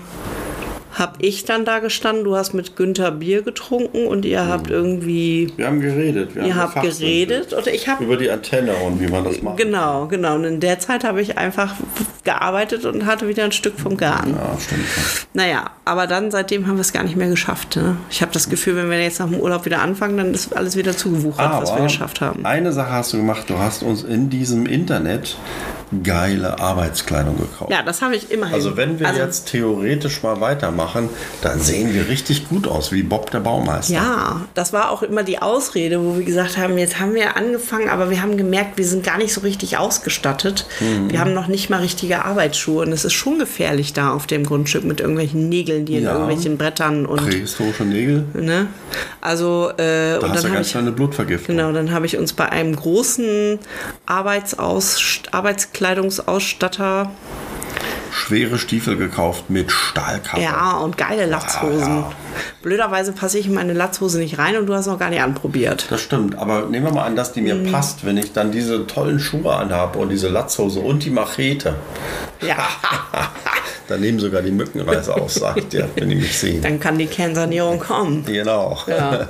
habe 0.97 1.13
ich 1.19 1.43
dann 1.43 1.65
da 1.65 1.79
gestanden, 1.79 2.23
du 2.23 2.35
hast 2.37 2.53
mit 2.53 2.77
Günther 2.77 3.11
Bier 3.11 3.41
getrunken 3.41 4.07
und 4.07 4.23
ihr 4.23 4.47
habt 4.47 4.69
irgendwie, 4.69 5.51
Wir 5.57 5.67
haben 5.67 5.81
geredet. 5.81 6.35
Wir 6.35 6.43
ihr 6.43 6.55
haben 6.55 6.73
habt 6.73 6.81
geredet 6.81 7.53
oder 7.53 7.73
ich 7.73 7.89
habe 7.89 8.03
Über 8.03 8.15
die 8.15 8.31
Antenne 8.31 8.73
und 8.75 9.01
wie 9.01 9.07
man 9.07 9.25
das 9.25 9.41
macht. 9.41 9.57
Genau, 9.57 10.07
genau. 10.07 10.35
Und 10.35 10.45
in 10.45 10.59
der 10.61 10.79
Zeit 10.79 11.03
habe 11.03 11.21
ich 11.21 11.37
einfach 11.37 11.73
gearbeitet 12.23 12.85
und 12.85 13.05
hatte 13.05 13.27
wieder 13.27 13.43
ein 13.43 13.51
Stück 13.51 13.77
vom 13.77 13.97
Garten. 13.97 14.31
Ja, 14.35 14.57
stimmt. 14.59 14.85
Naja, 15.33 15.65
aber 15.83 16.07
dann 16.07 16.31
seitdem 16.31 16.65
haben 16.67 16.77
wir 16.77 16.81
es 16.81 16.93
gar 16.93 17.03
nicht 17.03 17.17
mehr 17.17 17.29
geschafft. 17.29 17.75
Ne? 17.75 17.97
Ich 18.09 18.21
habe 18.21 18.31
das 18.31 18.49
Gefühl, 18.49 18.77
wenn 18.77 18.89
wir 18.89 19.01
jetzt 19.01 19.19
nach 19.19 19.29
dem 19.29 19.39
Urlaub 19.39 19.65
wieder 19.65 19.81
anfangen, 19.81 20.15
dann 20.17 20.33
ist 20.33 20.55
alles 20.55 20.77
wieder 20.77 20.95
zugewuchert, 20.95 21.61
was 21.61 21.75
wir 21.75 21.83
geschafft 21.83 22.21
haben. 22.21 22.45
eine 22.45 22.71
Sache 22.71 22.91
hast 22.91 23.11
du 23.11 23.17
gemacht. 23.17 23.49
Du 23.49 23.57
hast 23.57 23.83
uns 23.83 24.03
in 24.03 24.29
diesem 24.29 24.65
Internet 24.65 25.37
geile 26.03 26.59
Arbeitskleidung 26.59 27.37
gekauft. 27.37 27.71
Ja, 27.71 27.83
das 27.83 28.01
habe 28.01 28.15
ich 28.15 28.31
immerhin. 28.31 28.55
Also 28.55 28.75
wenn 28.77 28.99
wir 28.99 29.07
Also, 29.07 29.21
jetzt 29.21 29.49
theoretisch 29.49 30.23
mal 30.23 30.41
weitermachen, 30.41 30.84
dann 31.41 31.59
sehen 31.59 31.93
wir 31.93 32.07
richtig 32.07 32.49
gut 32.49 32.67
aus, 32.67 32.91
wie 32.91 33.03
Bob 33.03 33.31
der 33.31 33.39
Baumeister. 33.39 33.93
Ja, 33.93 34.41
das 34.53 34.73
war 34.73 34.91
auch 34.91 35.01
immer 35.03 35.23
die 35.23 35.41
Ausrede, 35.41 36.03
wo 36.03 36.17
wir 36.17 36.25
gesagt 36.25 36.57
haben, 36.57 36.77
jetzt 36.77 36.99
haben 36.99 37.13
wir 37.13 37.37
angefangen, 37.37 37.89
aber 37.89 38.09
wir 38.09 38.21
haben 38.21 38.37
gemerkt, 38.37 38.77
wir 38.77 38.85
sind 38.85 39.03
gar 39.03 39.17
nicht 39.17 39.33
so 39.33 39.41
richtig 39.41 39.77
ausgestattet. 39.77 40.65
Mhm. 40.79 41.11
Wir 41.11 41.19
haben 41.19 41.33
noch 41.33 41.47
nicht 41.47 41.69
mal 41.69 41.81
richtige 41.81 42.25
Arbeitsschuhe 42.25 42.83
und 42.83 42.91
es 42.91 43.05
ist 43.05 43.13
schon 43.13 43.39
gefährlich 43.39 43.93
da 43.93 44.11
auf 44.13 44.27
dem 44.27 44.43
Grundstück 44.45 44.83
mit 44.83 44.99
irgendwelchen 44.99 45.49
Nägeln, 45.49 45.85
die 45.85 45.97
in 45.97 46.03
Ja. 46.03 46.13
irgendwelchen 46.13 46.57
Brettern 46.57 47.05
und 47.05 47.17
Prähistorische 47.17 47.83
Nägel, 47.83 48.25
ne? 48.33 48.67
Also 49.21 49.71
äh, 49.77 50.13
da 50.13 50.19
und 50.19 50.29
hast 50.29 50.35
dann 50.43 50.51
habe 50.51 50.53
ganz 50.55 50.67
ich 50.67 50.77
eine 50.77 50.91
Blutvergiftung. 50.91 51.55
Genau, 51.55 51.71
dann 51.71 51.91
habe 51.91 52.05
ich 52.05 52.17
uns 52.17 52.33
bei 52.33 52.49
einem 52.49 52.75
großen 52.75 53.59
Arbeitsaus 54.05 54.97
Arbeitskleidungsausstatter 55.31 57.11
Schwere 58.15 58.57
Stiefel 58.57 58.95
gekauft 58.97 59.49
mit 59.49 59.71
Stahlkappe. 59.71 60.41
ja, 60.41 60.77
und 60.77 60.97
geile 60.97 61.25
Latzhosen. 61.25 61.97
ja. 61.97 62.11
Blöderweise 62.61 63.11
passe 63.11 63.37
ich 63.37 63.47
in 63.47 63.53
meine 63.53 63.73
Latzhose 63.73 64.17
nicht 64.19 64.37
rein 64.39 64.55
und 64.57 64.65
du 64.67 64.73
hast 64.73 64.87
noch 64.87 64.97
gar 64.97 65.09
nicht 65.09 65.21
anprobiert. 65.21 65.85
Das 65.89 66.01
stimmt, 66.01 66.37
aber 66.37 66.61
nehmen 66.67 66.85
wir 66.85 66.93
mal 66.93 67.03
an, 67.05 67.15
dass 67.15 67.33
die 67.33 67.41
Mhm. 67.41 67.63
mir 67.63 67.71
passt, 67.71 68.05
wenn 68.05 68.17
ich 68.17 68.31
dann 68.33 68.51
diese 68.51 68.87
tollen 68.87 69.19
Schuhe 69.19 69.53
anhabe 69.53 69.99
und 69.99 70.09
diese 70.09 70.29
Latzhose 70.29 70.79
und 70.79 71.03
die 71.03 71.09
Machete. 71.11 71.75
Ja, 72.41 72.57
Dann 73.87 73.99
nehmen 74.01 74.17
sogar 74.19 74.41
die 74.41 74.49
Mückenreise 74.51 75.13
aus, 75.13 75.35
sagt 75.35 75.71
ihr, 75.75 75.87
wenn 75.93 76.09
die 76.09 76.15
mich 76.15 76.35
sehen. 76.39 76.59
dann 76.63 76.79
kann 76.79 76.97
die 76.97 77.05
Kernsanierung 77.05 77.79
kommen. 77.79 78.25
Genau. 78.25 78.79
Ja. 78.87 79.27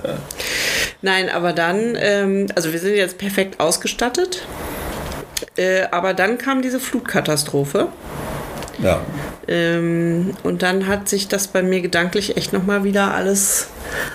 Nein, 1.02 1.30
aber 1.30 1.52
dann, 1.52 1.96
ähm, 1.98 2.48
also 2.56 2.72
wir 2.72 2.80
sind 2.80 2.96
jetzt 2.96 3.18
perfekt 3.18 3.60
ausgestattet. 3.60 4.48
Äh, 5.58 5.84
aber 5.92 6.14
dann 6.14 6.38
kam 6.38 6.62
diese 6.62 6.80
Flutkatastrophe. 6.80 7.90
Ja. 8.82 9.02
Ähm, 9.48 10.34
und 10.44 10.62
dann 10.62 10.88
hat 10.88 11.08
sich 11.08 11.28
das 11.28 11.48
bei 11.48 11.64
mir 11.64 11.82
gedanklich 11.82 12.38
echt 12.38 12.54
nochmal 12.54 12.84
wieder 12.84 13.14
alles. 13.14 13.68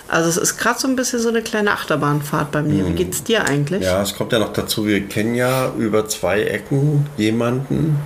Also 0.08 0.28
es 0.28 0.36
ist 0.36 0.58
gerade 0.58 0.78
so 0.78 0.88
ein 0.88 0.96
bisschen 0.96 1.20
so 1.20 1.28
eine 1.28 1.42
kleine 1.42 1.72
Achterbahnfahrt 1.72 2.50
bei 2.50 2.62
mir. 2.62 2.86
Wie 2.86 2.92
geht's 2.92 3.22
dir 3.22 3.44
eigentlich? 3.44 3.84
ja, 3.84 4.02
es 4.02 4.14
kommt 4.14 4.32
ja 4.32 4.38
noch 4.38 4.52
dazu, 4.52 4.86
wir 4.86 5.06
kennen 5.06 5.34
ja 5.34 5.72
über 5.78 6.08
zwei 6.08 6.42
Ecken 6.42 7.06
jemanden, 7.16 7.98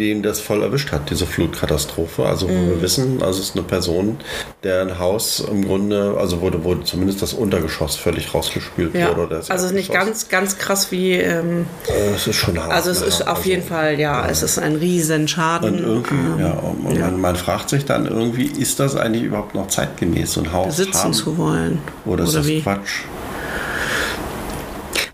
den 0.00 0.22
das 0.22 0.40
voll 0.40 0.62
erwischt 0.62 0.90
hat, 0.90 1.10
diese 1.10 1.26
Flutkatastrophe. 1.26 2.24
Also 2.24 2.48
wo 2.48 2.52
Mhm. 2.52 2.68
wir 2.70 2.82
wissen, 2.82 3.22
also 3.22 3.38
es 3.40 3.50
ist 3.50 3.56
eine 3.56 3.64
Person, 3.64 4.16
der 4.64 4.80
ein 4.80 4.98
Haus 4.98 5.38
im 5.40 5.64
Grunde, 5.64 6.16
also 6.18 6.40
wurde, 6.40 6.64
wurde 6.64 6.82
zumindest 6.84 7.20
das 7.22 7.34
Untergeschoss 7.34 7.96
völlig 7.96 8.34
rausgespült 8.34 8.94
Ja, 8.94 9.10
wurde. 9.10 9.26
oder 9.26 9.42
also 9.48 9.72
nicht 9.74 9.92
ganz, 9.92 10.28
ganz 10.28 10.58
krass 10.58 10.90
wie. 10.90 11.12
Ähm, 11.12 11.66
Äh, 11.86 12.14
Es 12.14 12.26
ist 12.26 12.36
schon 12.36 12.58
hart. 12.58 12.72
also 12.72 12.90
es 12.90 13.02
ist 13.02 13.22
auf 13.28 13.38
Also- 13.38 13.48
jeden 13.50 13.62
Fall, 13.62 14.00
ja, 14.00 14.26
es 14.26 14.42
ist 14.42 14.58
ein 14.58 14.76
Riesenschaden. 14.76 15.74
Und 15.74 15.78
irgendwie, 16.08 16.42
ja, 16.42 16.52
und 16.52 16.98
Man, 16.98 17.20
man 17.20 17.36
fragt 17.36 17.68
sich 17.68 17.84
dann 17.84 18.06
irgendwie, 18.06 18.46
ist 18.46 18.80
das 18.80 18.96
eigentlich 18.96 19.24
überhaupt 19.24 19.54
noch 19.54 19.68
zeitgemäß, 19.68 20.32
so 20.32 20.40
ein 20.40 20.52
Haus 20.52 20.76
besitzen 20.76 20.98
haben? 21.04 21.12
zu 21.12 21.36
wollen. 21.38 21.78
Oder 22.06 22.24
ist 22.24 22.34
das 22.34 22.46
wie? 22.46 22.62
Quatsch? 22.62 23.02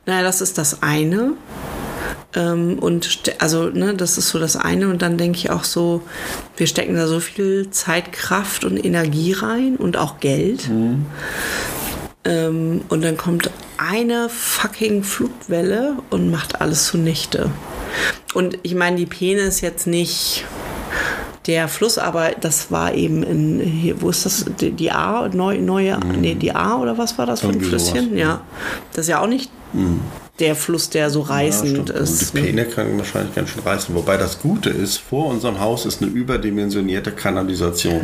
Naja, 0.06 0.22
das 0.22 0.40
ist 0.40 0.56
das 0.56 0.82
eine. 0.82 1.32
Ähm, 2.36 2.78
und 2.78 3.32
also, 3.38 3.70
ne, 3.70 3.94
das 3.94 4.18
ist 4.18 4.28
so 4.28 4.38
das 4.38 4.56
eine. 4.56 4.88
Und 4.88 5.02
dann 5.02 5.16
denke 5.16 5.38
ich 5.38 5.50
auch 5.50 5.64
so, 5.64 6.02
wir 6.56 6.66
stecken 6.66 6.94
da 6.94 7.08
so 7.08 7.18
viel 7.18 7.70
Zeit, 7.70 8.12
Kraft 8.12 8.64
und 8.64 8.76
Energie 8.76 9.32
rein 9.32 9.76
und 9.76 9.96
auch 9.96 10.20
Geld. 10.20 10.70
Ähm, 12.24 12.82
und 12.88 13.02
dann 13.02 13.16
kommt 13.16 13.50
eine 13.78 14.28
fucking 14.28 15.02
Flutwelle 15.02 15.96
und 16.10 16.30
macht 16.30 16.60
alles 16.60 16.86
zunichte. 16.86 17.50
Und 18.34 18.58
ich 18.62 18.74
meine, 18.74 18.96
die 18.96 19.06
Peene 19.06 19.40
ist 19.40 19.62
jetzt 19.62 19.86
nicht 19.86 20.44
der 21.46 21.68
Fluss, 21.68 21.96
aber 21.96 22.32
das 22.32 22.70
war 22.70 22.92
eben 22.92 23.22
in, 23.22 23.60
hier, 23.60 24.02
wo 24.02 24.10
ist 24.10 24.26
das, 24.26 24.44
die, 24.60 24.72
die 24.72 24.90
A, 24.90 25.28
neu, 25.28 25.58
neue, 25.58 25.98
nee, 26.00 26.34
die 26.34 26.52
A 26.52 26.76
oder 26.76 26.98
was 26.98 27.16
war 27.18 27.26
das 27.26 27.40
für 27.40 27.48
ein 27.48 27.60
Flüsschen? 27.60 28.16
Ja. 28.16 28.42
Das 28.92 29.04
ist 29.04 29.08
ja 29.08 29.20
auch 29.20 29.28
nicht 29.28 29.50
der 30.38 30.54
Fluss, 30.54 30.90
der 30.90 31.08
so 31.08 31.20
Ja, 31.22 31.26
reißend 31.28 31.70
stimmt. 31.70 31.90
ist. 31.90 32.34
Die 32.34 32.40
Peene 32.40 32.64
kann 32.66 32.98
wahrscheinlich 32.98 33.34
ganz 33.34 33.50
schön 33.50 33.62
reißen. 33.62 33.94
Wobei 33.94 34.16
das 34.18 34.38
Gute 34.38 34.68
ist, 34.70 34.98
vor 34.98 35.28
unserem 35.28 35.60
Haus 35.60 35.86
ist 35.86 36.02
eine 36.02 36.10
überdimensionierte 36.10 37.10
Kanalisation. 37.12 38.02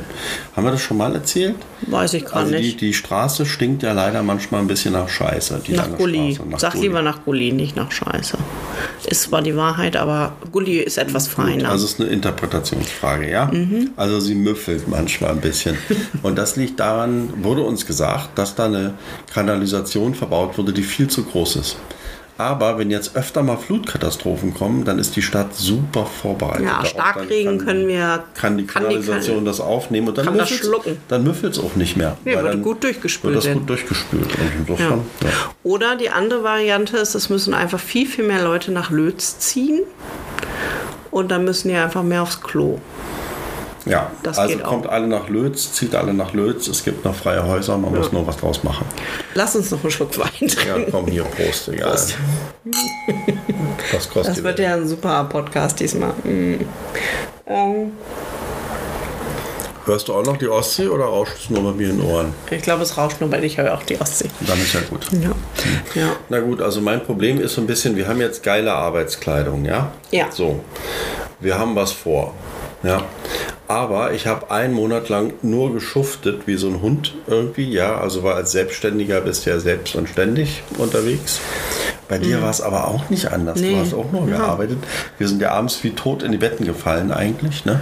Haben 0.57 0.65
wir 0.65 0.71
das 0.71 0.81
schon 0.81 0.97
mal 0.97 1.15
erzählt? 1.15 1.57
Weiß 1.89 2.15
ich 2.15 2.25
gar 2.25 2.37
Also 2.37 2.53
die, 2.55 2.59
nicht. 2.63 2.81
die 2.81 2.95
Straße 2.95 3.45
stinkt 3.45 3.83
ja 3.83 3.93
leider 3.93 4.23
manchmal 4.23 4.63
ein 4.63 4.67
bisschen 4.67 4.93
nach 4.95 5.09
Scheiße. 5.11 5.61
Die 5.67 5.73
nach 5.73 5.95
Gulli. 5.97 6.35
Straße, 6.35 6.49
nach 6.51 6.59
Sag 6.59 6.73
Gulli. 6.73 6.87
lieber 6.87 7.03
nach 7.03 7.25
Gulli, 7.25 7.53
nicht 7.53 7.77
nach 7.77 7.93
Scheiße. 7.93 8.39
Ist 9.07 9.23
zwar 9.23 9.43
die 9.43 9.55
Wahrheit, 9.57 9.97
aber 9.97 10.33
Gulli 10.53 10.79
ist 10.79 10.97
etwas 10.97 11.29
feiner. 11.29 11.69
Also 11.69 11.85
es 11.85 11.93
ist 11.93 12.01
eine 12.01 12.09
Interpretationsfrage, 12.11 13.31
ja. 13.31 13.51
Also 13.97 14.21
sie 14.21 14.35
müffelt 14.35 14.89
manchmal 14.89 15.33
ein 15.33 15.41
bisschen. 15.41 15.77
Und 16.23 16.37
das 16.39 16.57
liegt 16.57 16.81
daran, 16.81 17.29
wurde 17.43 17.63
uns 17.63 17.85
gesagt, 17.85 18.39
dass 18.39 18.55
da 18.55 18.67
eine 18.67 18.95
Kanalisation 19.33 20.15
verbaut 20.15 20.57
wurde, 20.57 20.73
die 20.73 20.83
viel 20.83 21.09
zu 21.09 21.25
groß 21.25 21.57
ist. 21.57 21.77
Aber 22.43 22.79
wenn 22.79 22.91
jetzt 22.91 23.17
öfter 23.17 23.43
mal 23.43 23.57
Flutkatastrophen 23.57 24.53
kommen, 24.55 24.85
dann 24.85 24.99
ist 24.99 25.17
die 25.17 25.23
Stadt 25.23 25.55
super 25.55 26.07
vorbereitet. 26.07 26.67
Ja. 26.67 26.85
Starkregen 26.85 27.59
Dann 27.59 27.67
können 27.67 27.89
wir- 27.89 28.25
Kann 28.35 28.59
die 28.59 28.67
kann 28.67 28.83
die- 28.89 28.97
Kanalisation 28.97 29.45
das 29.45 29.61
aufnehmen 29.61 30.09
und 30.09 30.19
dann 30.19 30.25
kann 30.27 30.37
das 30.39 30.51
müffelt's- 30.51 30.67
schlucken. 30.67 30.97
Dann 31.09 31.25
müffelt 31.25 31.53
es 31.55 31.59
auch 31.63 31.77
nicht 31.77 31.97
mehr. 31.97 32.17
Nee, 32.25 32.35
wird 32.35 32.45
dann 32.47 32.63
gut 32.63 32.83
durchgespült 32.83 33.35
Wird 33.35 33.45
das 33.47 33.53
gut 33.53 33.69
durchgespült. 33.69 34.27
Und 34.27 34.53
insofern, 34.61 35.01
ja. 35.23 35.29
Oder 35.63 35.97
die 35.97 36.11
andere 36.11 36.43
Variante 36.43 36.97
ist, 36.99 37.15
es 37.15 37.29
müssen 37.31 37.55
einfach 37.55 37.81
viel, 37.81 38.07
viel 38.07 38.27
mehr 38.27 38.43
Leute 38.43 38.73
nach 38.73 38.91
Lötz 38.91 39.39
ziehen. 39.39 39.81
Und 41.11 41.31
dann 41.31 41.45
müssen 41.45 41.69
die 41.69 41.75
einfach 41.75 42.03
mehr 42.03 42.23
aufs 42.23 42.41
Klo. 42.41 42.79
Ja, 43.85 44.11
Das 44.23 44.39
also 44.39 44.59
kommt 44.59 44.87
alle 44.87 45.07
nach 45.09 45.29
Lötz, 45.29 45.73
zieht 45.73 45.95
alle 45.95 46.15
nach 46.15 46.33
Lötz. 46.33 46.69
Es 46.69 46.85
gibt 46.85 47.05
noch 47.05 47.15
freie 47.15 47.45
Häuser, 47.45 47.77
man 47.77 47.95
muss 47.95 48.13
nur 48.13 48.27
was 48.27 48.37
draus 48.37 48.63
machen. 48.63 48.87
Lass 49.35 49.57
uns 49.57 49.71
noch 49.71 49.83
einen 49.83 49.91
Schluck 49.91 50.17
Wein 50.19 50.29
Ja, 50.41 50.47
trinken. 50.49 50.91
komm 50.93 51.07
hier, 51.09 51.25
Prost, 51.25 51.69
egal. 51.69 51.91
Prost. 51.91 52.15
Das 53.91 54.09
kostet 54.09 54.37
Das 54.37 54.45
wird 54.45 54.59
ja 54.61 54.75
ein 54.75 54.87
super 54.87 55.25
Podcast 55.25 55.81
diesmal. 55.81 56.11
Mm. 56.25 56.61
Ähm, 57.47 57.93
Hörst 59.85 60.07
du 60.07 60.15
auch 60.15 60.25
noch 60.25 60.37
die 60.37 60.47
Ostsee 60.47 60.87
oder 60.87 61.07
rauscht 61.07 61.33
es 61.43 61.51
nur 61.51 61.61
bei 61.65 61.73
mir 61.77 61.91
in 61.91 61.99
den 61.99 62.07
Ohren? 62.09 62.33
ich 62.53 62.63
glaube, 62.63 62.85
es 62.85 62.97
rauscht 62.97 63.21
nur, 63.21 63.33
weil 63.33 63.43
ich 63.43 63.59
höre 63.59 63.75
auch 63.75 63.83
die 63.83 64.01
Ostsee. 64.01 64.31
Dann 64.47 64.57
ist 64.59 64.75
ja 64.75 64.81
gut. 64.89 65.07
Ja. 65.11 66.01
ja. 66.01 66.17
Na 66.29 66.39
gut, 66.39 66.63
also 66.63 66.81
mein 66.81 67.03
Problem 67.03 67.41
ist 67.41 67.55
so 67.55 67.61
ein 67.61 67.67
bisschen, 67.67 67.97
wir 67.97 68.07
haben 68.07 68.21
jetzt 68.21 68.45
geile 68.45 68.73
Arbeitskleidung, 68.73 69.65
ja? 69.65 69.91
Ja. 70.13 70.31
So, 70.31 70.61
wir 71.41 71.59
haben 71.59 71.75
was 71.75 71.91
vor, 71.91 72.33
ja? 72.85 73.03
Aber 73.69 74.13
ich 74.13 74.27
habe 74.27 74.51
einen 74.51 74.75
Monat 74.75 75.09
lang 75.09 75.33
nur 75.43 75.73
geschuftet 75.73 76.47
wie 76.47 76.57
so 76.57 76.69
ein 76.69 76.83
Hund 76.83 77.15
irgendwie, 77.27 77.71
ja? 77.71 77.97
Also 77.97 78.23
war 78.23 78.35
als 78.35 78.53
Selbstständiger 78.53 79.21
bist 79.21 79.47
du 79.47 79.51
ja 79.51 79.61
selbst 79.61 79.95
und 79.95 80.09
ständig 80.09 80.63
unterwegs. 80.79 81.41
Bei 82.09 82.19
dir 82.19 82.43
war 82.43 82.51
es 82.51 82.61
aber 82.61 82.89
auch 82.89 83.09
nicht 83.09 83.33
anders. 83.33 83.59
Mhm. 83.59 83.67
Nee. 83.67 83.75
Du 83.75 83.81
hast 83.81 83.95
auch 83.95 84.13
nur 84.13 84.27
gearbeitet. 84.27 84.79
Wir 85.17 85.29
sind 85.29 85.41
ja 85.41 85.53
abends 85.53 85.83
wie 85.83 85.91
tot 85.91 86.23
in 86.23 86.33
die 86.33 86.39
Betten 86.39 86.67
gefallen 86.67 87.11
eigentlich, 87.11 87.65
ne? 87.65 87.81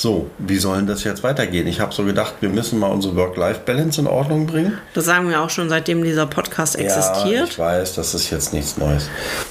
So, 0.00 0.30
wie 0.38 0.58
soll 0.58 0.76
denn 0.76 0.86
das 0.86 1.02
jetzt 1.02 1.24
weitergehen? 1.24 1.66
Ich 1.66 1.80
habe 1.80 1.92
so 1.92 2.04
gedacht, 2.04 2.34
wir 2.40 2.50
müssen 2.50 2.78
mal 2.78 2.86
unsere 2.86 3.16
Work-Life-Balance 3.16 4.00
in 4.00 4.06
Ordnung 4.06 4.46
bringen. 4.46 4.78
Das 4.94 5.06
sagen 5.06 5.28
wir 5.28 5.42
auch 5.42 5.50
schon, 5.50 5.68
seitdem 5.68 6.04
dieser 6.04 6.24
Podcast 6.26 6.76
Ja, 6.76 6.82
existiert. 6.84 7.48
ich 7.48 7.58
weiß, 7.58 7.94
das 7.96 8.14
ist 8.14 8.30
jetzt 8.30 8.52
nichts 8.52 8.76
Neues. 8.76 9.08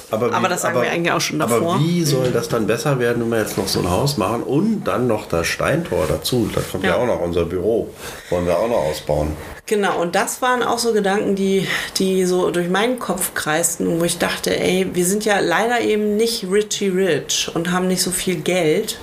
Aber, 0.10 0.34
Aber 0.34 0.48
das 0.48 0.62
sagen 0.62 0.82
wir 0.82 0.90
eigentlich 0.90 1.12
auch 1.12 1.20
schon 1.20 1.40
davor. 1.40 1.76
Aber 1.76 1.80
wie 1.84 2.02
soll 2.06 2.32
das 2.32 2.48
dann 2.48 2.66
besser 2.66 2.98
werden, 2.98 3.24
wenn 3.24 3.32
wir 3.32 3.40
jetzt 3.40 3.58
noch 3.58 3.68
so 3.68 3.80
ein 3.82 3.90
Haus 3.92 4.16
machen 4.16 4.42
und 4.42 4.86
dann 4.86 5.06
noch 5.08 5.28
das 5.28 5.48
Steintor 5.48 6.06
dazu? 6.08 6.50
Da 6.56 6.62
kommt 6.62 6.86
ja, 6.86 6.92
Ja. 6.92 6.96
auch 6.96 7.08
noch 7.08 7.20
unser 7.20 7.44
Büro. 7.44 7.90
Wollen 8.30 8.46
wir 8.46 8.58
auch 8.58 8.70
noch 8.70 8.86
ausbauen. 8.90 9.34
Genau, 9.68 10.02
und 10.02 10.16
das 10.16 10.42
waren 10.42 10.64
auch 10.64 10.80
so 10.80 10.94
Gedanken, 10.94 11.36
die, 11.36 11.68
die 11.98 12.24
so 12.24 12.52
durch 12.52 12.70
meinen 12.70 13.00
Kopf 13.00 13.34
kreisten, 13.34 14.00
wo 14.00 14.06
ich 14.06 14.18
dachte, 14.18 14.58
ey, 14.58 14.90
wir 14.94 15.06
sind 15.06 15.26
ja 15.26 15.40
leider 15.40 15.82
eben 15.82 16.16
nicht 16.16 16.46
Richie 16.50 16.88
Rich 16.88 17.52
und 17.54 17.70
haben 17.70 17.90
nicht 17.90 18.02
so 18.02 18.12
viel 18.12 18.38
Geld. 18.38 18.98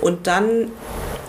Und 0.00 0.26
dann 0.26 0.70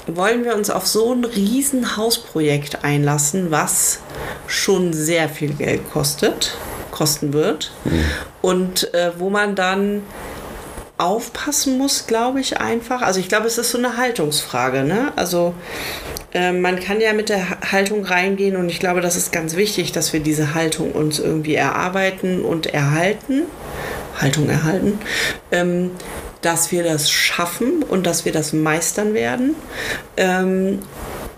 wollen 0.08 0.46
wir 0.46 0.56
uns 0.56 0.70
auf 0.70 0.88
so 0.88 1.12
ein 1.12 1.26
riesen 1.26 1.98
Hausprojekt 1.98 2.86
einlassen, 2.86 3.52
was 3.52 4.00
schon 4.48 4.94
sehr 4.94 5.28
viel 5.28 5.54
Geld 5.54 5.82
kostet, 5.92 6.56
kosten 6.90 7.34
wird. 7.34 7.74
Und 8.42 8.94
äh, 8.94 9.12
wo 9.18 9.30
man 9.30 9.56
dann 9.56 10.04
aufpassen 11.04 11.78
muss, 11.78 12.08
glaube 12.08 12.40
ich 12.40 12.60
einfach. 12.60 13.02
Also 13.02 13.20
ich 13.20 13.28
glaube, 13.28 13.48
es 13.48 13.58
ist 13.58 13.72
so 13.72 13.78
eine 13.78 13.98
Haltungsfrage. 13.98 14.84
Ne? 14.84 15.12
Also 15.16 15.54
äh, 16.34 16.52
man 16.52 16.80
kann 16.80 17.02
ja 17.02 17.14
mit 17.14 17.30
der 17.30 17.50
Ha- 17.50 17.58
Haltung 17.72 18.06
reingehen 18.06 18.56
und 18.56 18.70
ich 18.70 18.80
glaube, 18.80 19.02
das 19.02 19.16
ist 19.16 19.32
ganz 19.32 19.56
wichtig, 19.56 19.92
dass 19.92 20.14
wir 20.14 20.22
diese 20.22 20.54
Haltung 20.54 20.92
uns 20.94 21.20
irgendwie 21.20 21.56
erarbeiten 21.56 22.44
und 22.44 22.68
erhalten. 22.68 23.44
Haltung 24.20 24.50
erhalten. 24.50 25.00
Ähm, 25.52 25.92
dass 26.42 26.72
wir 26.72 26.84
das 26.84 27.10
schaffen 27.10 27.84
und 27.84 28.06
dass 28.06 28.26
wir 28.26 28.32
das 28.34 28.52
meistern 28.52 29.14
werden. 29.14 29.56
Ähm, 30.18 30.80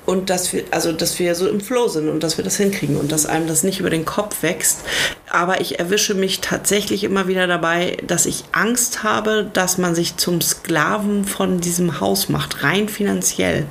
und 0.05 0.29
dass 0.29 0.53
wir, 0.53 0.63
also 0.71 0.91
dass 0.91 1.19
wir 1.19 1.35
so 1.35 1.47
im 1.47 1.59
Flow 1.59 1.87
sind 1.87 2.09
und 2.09 2.23
dass 2.23 2.37
wir 2.37 2.43
das 2.43 2.57
hinkriegen 2.57 2.97
und 2.97 3.11
dass 3.11 3.25
einem 3.25 3.47
das 3.47 3.63
nicht 3.63 3.79
über 3.79 3.89
den 3.89 4.05
Kopf 4.05 4.43
wächst. 4.43 4.81
Aber 5.29 5.61
ich 5.61 5.79
erwische 5.79 6.13
mich 6.13 6.41
tatsächlich 6.41 7.03
immer 7.03 7.27
wieder 7.27 7.47
dabei, 7.47 7.97
dass 8.05 8.25
ich 8.25 8.43
Angst 8.51 9.03
habe, 9.03 9.49
dass 9.51 9.77
man 9.77 9.95
sich 9.95 10.17
zum 10.17 10.41
Sklaven 10.41 11.25
von 11.25 11.59
diesem 11.59 11.99
Haus 11.99 12.29
macht, 12.29 12.63
rein 12.63 12.87
finanziell. 12.87 13.65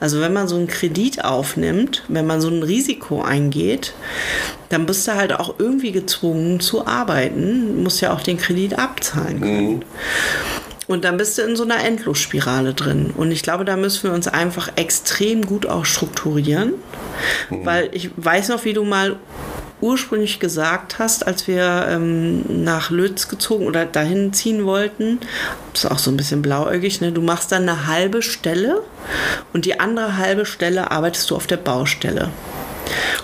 Also 0.00 0.20
wenn 0.20 0.32
man 0.32 0.48
so 0.48 0.56
einen 0.56 0.66
Kredit 0.66 1.24
aufnimmt, 1.24 2.04
wenn 2.08 2.26
man 2.26 2.40
so 2.40 2.48
ein 2.48 2.62
Risiko 2.62 3.22
eingeht, 3.22 3.94
dann 4.68 4.86
bist 4.86 5.06
du 5.06 5.14
halt 5.14 5.32
auch 5.32 5.54
irgendwie 5.58 5.92
gezwungen 5.92 6.60
zu 6.60 6.86
arbeiten, 6.86 7.82
musst 7.82 8.00
ja 8.00 8.12
auch 8.12 8.20
den 8.20 8.36
Kredit 8.36 8.78
abzahlen 8.78 9.40
können. 9.40 9.84
Und 10.86 11.04
dann 11.04 11.16
bist 11.16 11.36
du 11.36 11.42
in 11.42 11.56
so 11.56 11.64
einer 11.64 11.82
Endlosspirale 11.84 12.74
drin. 12.74 13.12
Und 13.16 13.32
ich 13.32 13.42
glaube, 13.42 13.64
da 13.64 13.76
müssen 13.76 14.04
wir 14.04 14.12
uns 14.12 14.28
einfach 14.28 14.70
extrem 14.76 15.44
gut 15.44 15.66
auch 15.66 15.84
strukturieren. 15.84 16.74
Weil 17.50 17.88
ich 17.92 18.10
weiß 18.16 18.50
noch, 18.50 18.64
wie 18.64 18.72
du 18.72 18.84
mal 18.84 19.16
ursprünglich 19.80 20.40
gesagt 20.40 20.98
hast, 20.98 21.26
als 21.26 21.46
wir 21.46 21.86
ähm, 21.88 22.64
nach 22.64 22.90
Lötz 22.90 23.28
gezogen 23.28 23.66
oder 23.66 23.84
dahin 23.84 24.32
ziehen 24.32 24.64
wollten, 24.64 25.20
das 25.72 25.84
ist 25.84 25.90
auch 25.90 25.98
so 25.98 26.10
ein 26.10 26.16
bisschen 26.16 26.40
blauäugig, 26.40 27.00
ne? 27.00 27.12
du 27.12 27.20
machst 27.20 27.52
dann 27.52 27.68
eine 27.68 27.86
halbe 27.86 28.22
Stelle 28.22 28.82
und 29.52 29.66
die 29.66 29.78
andere 29.78 30.16
halbe 30.16 30.46
Stelle 30.46 30.90
arbeitest 30.90 31.30
du 31.30 31.36
auf 31.36 31.46
der 31.46 31.58
Baustelle. 31.58 32.30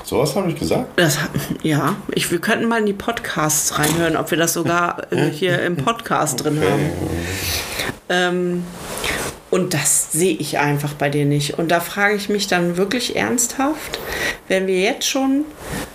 So 0.05 0.19
was 0.19 0.35
habe 0.37 0.51
ich 0.51 0.59
gesagt? 0.59 0.91
Das, 0.97 1.19
ja, 1.63 1.97
ich, 2.11 2.31
wir 2.31 2.41
könnten 2.41 2.69
mal 2.69 2.79
in 2.81 2.87
die 2.87 2.93
Podcasts 2.93 3.79
reinhören, 3.79 4.17
ob 4.17 4.31
wir 4.31 4.39
das 4.39 4.53
sogar 4.53 5.13
äh, 5.13 5.29
hier 5.29 5.63
im 5.63 5.77
Podcast 5.77 6.45
drin 6.45 6.61
haben. 6.61 6.91
Ähm, 8.09 8.65
und 9.53 9.75
das 9.75 10.11
sehe 10.13 10.35
ich 10.35 10.59
einfach 10.59 10.95
bei 10.95 11.11
dir 11.11 11.27
nicht. 11.27 11.59
Und 11.59 11.71
da 11.71 11.81
frage 11.81 12.15
ich 12.15 12.31
mich 12.31 12.47
dann 12.47 12.79
wirklich 12.79 13.17
ernsthaft, 13.17 13.99
wenn 14.49 14.67
wir 14.67 14.81
jetzt 14.81 15.07
schon 15.07 15.45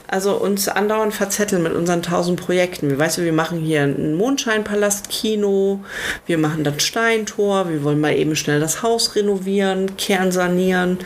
also 0.08 0.36
uns 0.36 0.70
andauernd 0.70 1.14
verzetteln 1.14 1.64
mit 1.64 1.74
unseren 1.74 2.01
tausend 2.01 2.39
Projekten. 2.39 2.89
Wir 2.89 2.97
weißt 2.97 3.18
du, 3.18 3.24
wir 3.24 3.34
machen 3.34 3.60
hier 3.60 3.82
ein 3.82 4.16
Mondscheinpalast 4.16 5.10
Kino, 5.10 5.82
wir 6.26 6.38
machen 6.38 6.64
das 6.64 6.84
Steintor, 6.84 7.70
wir 7.70 7.84
wollen 7.84 7.99
mal 7.99 8.16
eben 8.16 8.36
schnell 8.36 8.60
das 8.60 8.84
Haus 8.84 9.16
renovieren, 9.16 9.97
kernsanieren. 9.97 10.99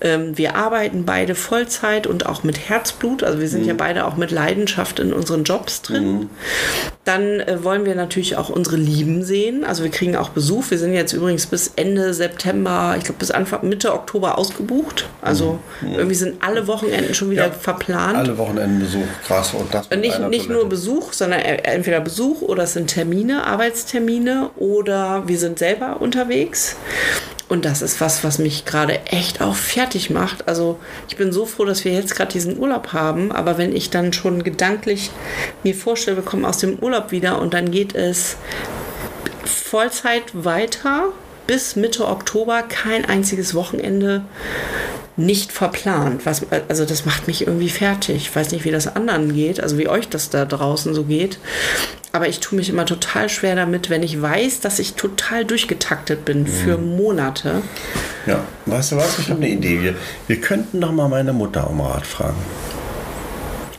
Ähm, 0.00 0.38
wir 0.38 0.54
arbeiten 0.54 1.04
beide 1.04 1.34
Vollzeit 1.34 2.06
und 2.06 2.26
auch 2.26 2.44
mit 2.44 2.68
Herzblut. 2.68 3.24
Also 3.24 3.40
wir 3.40 3.48
sind 3.48 3.66
ja 3.66 3.74
beide 3.74 4.06
auch 4.06 4.16
mit 4.16 4.30
Leidenschaft 4.30 5.00
in 5.00 5.12
unseren 5.12 5.42
Jobs 5.44 5.82
drin. 5.82 6.30
Dann 7.04 7.40
äh, 7.40 7.64
wollen 7.64 7.84
wir 7.84 7.96
natürlich 7.96 8.36
auch 8.36 8.50
unsere 8.50 8.76
Lieben 8.76 9.24
sehen. 9.24 9.64
Also 9.64 9.82
wir 9.82 9.90
kriegen 9.90 10.16
auch 10.16 10.28
Besuch. 10.28 10.70
Wir 10.70 10.78
sind 10.78 10.94
jetzt 10.94 11.12
übrigens 11.12 11.46
bis 11.46 11.72
Ende 11.74 11.93
September, 12.14 12.94
ich 12.98 13.04
glaube 13.04 13.18
bis 13.18 13.30
Anfang 13.30 13.68
Mitte 13.68 13.92
Oktober 13.94 14.36
ausgebucht. 14.38 15.06
Also 15.22 15.60
irgendwie 15.82 16.14
sind 16.16 16.42
alle 16.42 16.66
Wochenenden 16.66 17.14
schon 17.14 17.30
wieder 17.30 17.46
Ja, 17.46 17.52
verplant. 17.52 18.16
Alle 18.16 18.36
Wochenendbesuch, 18.36 19.04
krass. 19.26 19.54
Und 19.54 19.72
das 19.72 19.88
Nicht, 19.90 20.02
nicht 20.02 20.16
Toilette. 20.18 20.52
nur 20.52 20.68
Besuch, 20.68 21.12
sondern 21.12 21.40
e- 21.40 21.60
entweder 21.62 22.00
Besuch 22.00 22.42
oder 22.42 22.64
es 22.64 22.72
sind 22.72 22.88
Termine, 22.88 23.46
Arbeitstermine 23.46 24.50
oder 24.56 25.22
wir 25.26 25.38
sind 25.38 25.58
selber 25.58 26.00
unterwegs. 26.00 26.76
Und 27.48 27.66
das 27.66 27.82
ist 27.82 28.00
was, 28.00 28.24
was 28.24 28.38
mich 28.38 28.64
gerade 28.64 29.00
echt 29.06 29.42
auch 29.42 29.54
fertig 29.54 30.08
macht. 30.08 30.48
Also 30.48 30.78
ich 31.08 31.16
bin 31.16 31.30
so 31.30 31.44
froh, 31.44 31.66
dass 31.66 31.84
wir 31.84 31.92
jetzt 31.92 32.16
gerade 32.16 32.32
diesen 32.32 32.58
Urlaub 32.58 32.94
haben. 32.94 33.32
Aber 33.32 33.58
wenn 33.58 33.76
ich 33.76 33.90
dann 33.90 34.14
schon 34.14 34.42
gedanklich 34.42 35.10
mir 35.62 35.74
vorstelle, 35.74 36.16
wir 36.16 36.24
kommen 36.24 36.46
aus 36.46 36.58
dem 36.58 36.78
Urlaub 36.78 37.10
wieder 37.12 37.40
und 37.40 37.52
dann 37.52 37.70
geht 37.70 37.94
es 37.94 38.36
Vollzeit 39.44 40.22
weiter 40.32 41.08
bis 41.46 41.76
Mitte 41.76 42.06
Oktober, 42.06 42.62
kein 42.62 43.04
einziges 43.04 43.54
Wochenende 43.54 44.24
nicht 45.16 45.52
verplant. 45.52 46.26
Was, 46.26 46.42
also 46.68 46.84
das 46.84 47.04
macht 47.06 47.26
mich 47.26 47.46
irgendwie 47.46 47.68
fertig. 47.68 48.16
Ich 48.16 48.34
weiß 48.34 48.50
nicht, 48.50 48.64
wie 48.64 48.70
das 48.70 48.96
anderen 48.96 49.32
geht, 49.34 49.60
also 49.60 49.78
wie 49.78 49.88
euch 49.88 50.08
das 50.08 50.30
da 50.30 50.44
draußen 50.44 50.92
so 50.94 51.04
geht. 51.04 51.38
Aber 52.12 52.28
ich 52.28 52.40
tue 52.40 52.56
mich 52.56 52.68
immer 52.68 52.86
total 52.86 53.28
schwer 53.28 53.56
damit, 53.56 53.90
wenn 53.90 54.02
ich 54.02 54.20
weiß, 54.20 54.60
dass 54.60 54.78
ich 54.78 54.94
total 54.94 55.44
durchgetaktet 55.44 56.24
bin 56.24 56.46
für 56.46 56.78
Monate. 56.78 57.62
Ja, 58.26 58.44
weißt 58.66 58.92
du 58.92 58.96
was? 58.96 59.18
Ich 59.18 59.30
habe 59.30 59.40
eine 59.40 59.50
Idee. 59.50 59.82
Wir, 59.82 59.94
wir 60.26 60.40
könnten 60.40 60.80
doch 60.80 60.92
mal 60.92 61.08
meine 61.08 61.32
Mutter 61.32 61.68
um 61.68 61.80
Rat 61.80 62.06
fragen. 62.06 62.38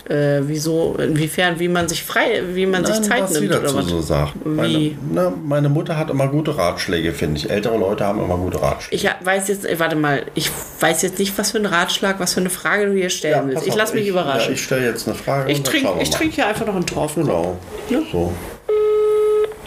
Äh, 0.09 0.41
wieso, 0.43 0.95
inwiefern, 0.99 1.59
wie 1.59 1.67
man 1.67 1.87
sich 1.87 2.03
frei, 2.03 2.43
wie 2.53 2.67
man 2.67 2.85
sich 2.85 3.01
Zeit 3.01 3.23
was 3.23 3.31
nimmt 3.31 3.43
sie 3.43 3.49
oder 3.49 3.61
dazu 3.61 3.77
was? 3.77 3.85
so 3.87 4.01
sagt. 4.01 4.45
Meine, 4.45 4.91
na, 5.11 5.33
meine 5.43 5.67
Mutter 5.67 5.97
hat 5.97 6.11
immer 6.11 6.27
gute 6.27 6.55
Ratschläge, 6.55 7.11
finde 7.11 7.37
ich. 7.37 7.49
Ältere 7.49 7.75
Leute 7.77 8.05
haben 8.05 8.23
immer 8.23 8.37
gute 8.37 8.61
Ratschläge. 8.61 8.95
Ich 8.95 9.25
weiß 9.25 9.47
jetzt, 9.47 9.65
äh, 9.65 9.79
warte 9.79 9.95
mal, 9.95 10.23
ich 10.35 10.51
weiß 10.79 11.01
jetzt 11.01 11.17
nicht, 11.17 11.35
was 11.39 11.51
für 11.51 11.57
ein 11.57 11.65
Ratschlag, 11.65 12.19
was 12.19 12.35
für 12.35 12.39
eine 12.39 12.51
Frage 12.51 12.85
du 12.85 12.93
hier 12.93 13.09
stellen 13.09 13.47
willst. 13.47 13.61
pass 13.61 13.67
Ich 13.67 13.75
lasse 13.75 13.95
mich 13.95 14.03
ich, 14.03 14.09
überraschen. 14.09 14.49
Ja, 14.49 14.53
ich 14.53 14.63
stelle 14.63 14.85
jetzt 14.85 15.07
eine 15.07 15.15
Frage. 15.15 15.51
ich 15.51 15.63
trinke 15.63 16.03
trink 16.11 16.33
hier 16.33 16.45
einfach 16.45 16.67
noch 16.67 16.75
einen 16.75 16.85
Tropfen. 16.85 17.23
Genau. 17.23 17.57
Ja. 17.89 17.99
So. 18.11 18.31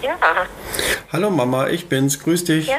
Ja, 0.03 0.16
Hallo 1.12 1.30
Mama, 1.30 1.68
ich 1.68 1.88
bin's. 1.88 2.20
Grüß 2.20 2.44
dich. 2.44 2.68
ja, 2.68 2.76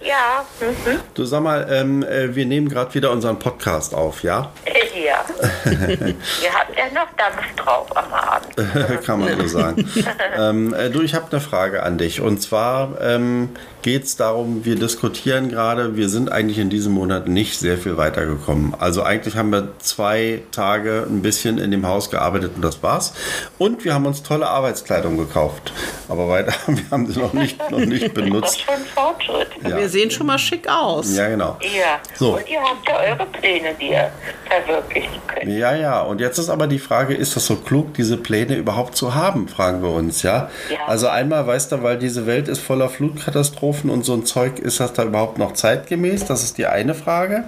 ja. 0.00 0.44
Mhm. 0.60 1.00
Du 1.14 1.24
sag 1.24 1.42
mal, 1.42 1.66
ähm, 1.70 2.02
äh, 2.02 2.34
wir 2.34 2.44
nehmen 2.44 2.68
gerade 2.68 2.92
wieder 2.94 3.12
unseren 3.12 3.38
Podcast 3.38 3.94
auf, 3.94 4.22
ja? 4.22 4.50
Ja. 4.94 5.24
Ihr 5.70 6.52
habt 6.52 6.76
ja 6.76 6.86
noch 6.92 7.08
Dampf 7.16 7.54
drauf 7.56 7.96
am 7.96 8.12
Abend. 8.12 9.04
Kann 9.04 9.20
man 9.20 9.38
so 9.40 9.46
sagen. 9.46 9.88
ähm, 10.36 10.74
äh, 10.74 10.90
du, 10.90 11.02
ich 11.02 11.14
habe 11.14 11.26
eine 11.30 11.40
Frage 11.40 11.82
an 11.82 11.98
dich. 11.98 12.20
Und 12.20 12.42
zwar 12.42 13.00
ähm, 13.00 13.50
geht 13.86 14.02
es 14.02 14.16
darum, 14.16 14.64
wir 14.64 14.74
diskutieren 14.74 15.48
gerade, 15.48 15.94
wir 15.94 16.08
sind 16.08 16.32
eigentlich 16.32 16.58
in 16.58 16.70
diesem 16.70 16.92
Monat 16.92 17.28
nicht 17.28 17.56
sehr 17.56 17.78
viel 17.78 17.96
weitergekommen. 17.96 18.74
Also 18.76 19.04
eigentlich 19.04 19.36
haben 19.36 19.52
wir 19.52 19.68
zwei 19.78 20.42
Tage 20.50 21.06
ein 21.08 21.22
bisschen 21.22 21.58
in 21.58 21.70
dem 21.70 21.86
Haus 21.86 22.10
gearbeitet 22.10 22.50
und 22.56 22.62
das 22.62 22.82
war's. 22.82 23.14
Und 23.58 23.84
wir 23.84 23.94
haben 23.94 24.04
uns 24.04 24.24
tolle 24.24 24.48
Arbeitskleidung 24.48 25.16
gekauft. 25.16 25.72
Aber 26.08 26.28
weiter, 26.28 26.52
wir 26.66 26.90
haben 26.90 27.06
sie 27.06 27.20
noch 27.20 27.32
nicht, 27.32 27.70
noch 27.70 27.78
nicht 27.78 28.12
benutzt. 28.12 28.44
Das 28.44 28.56
ist 28.56 28.64
schon 28.64 28.86
Fortschritt. 28.92 29.48
Ja. 29.62 29.76
Wir 29.76 29.88
sehen 29.88 30.10
schon 30.10 30.26
mal 30.26 30.38
schick 30.40 30.68
aus. 30.68 31.14
Ja, 31.14 31.28
genau. 31.28 31.56
Ja. 31.60 32.00
So. 32.16 32.38
Und 32.38 32.48
ihr 32.50 32.60
habt 32.60 32.88
ja 32.88 32.98
eure 32.98 33.26
Pläne, 33.26 33.68
die 33.80 33.90
ihr 33.90 34.10
verwirklichen 34.48 35.20
könnt. 35.28 35.48
Ja, 35.48 35.76
ja, 35.76 36.00
und 36.02 36.20
jetzt 36.20 36.38
ist 36.38 36.48
aber 36.48 36.66
die 36.66 36.80
Frage, 36.80 37.14
ist 37.14 37.36
das 37.36 37.46
so 37.46 37.54
klug, 37.54 37.94
diese 37.94 38.16
Pläne 38.16 38.56
überhaupt 38.56 38.96
zu 38.96 39.14
haben, 39.14 39.46
fragen 39.46 39.80
wir 39.80 39.90
uns, 39.90 40.24
ja? 40.24 40.50
Ja. 40.70 40.78
Also 40.88 41.06
einmal, 41.06 41.46
weißt 41.46 41.70
du, 41.70 41.84
weil 41.84 41.98
diese 41.98 42.26
Welt 42.26 42.48
ist 42.48 42.60
voller 42.60 42.88
Flutkatastrophen 42.88 43.75
und 43.84 44.04
so 44.04 44.14
ein 44.14 44.24
Zeug, 44.24 44.58
ist 44.58 44.80
das 44.80 44.92
da 44.92 45.04
überhaupt 45.04 45.38
noch 45.38 45.52
zeitgemäß? 45.52 46.24
Das 46.24 46.42
ist 46.42 46.58
die 46.58 46.66
eine 46.66 46.94
Frage. 46.94 47.44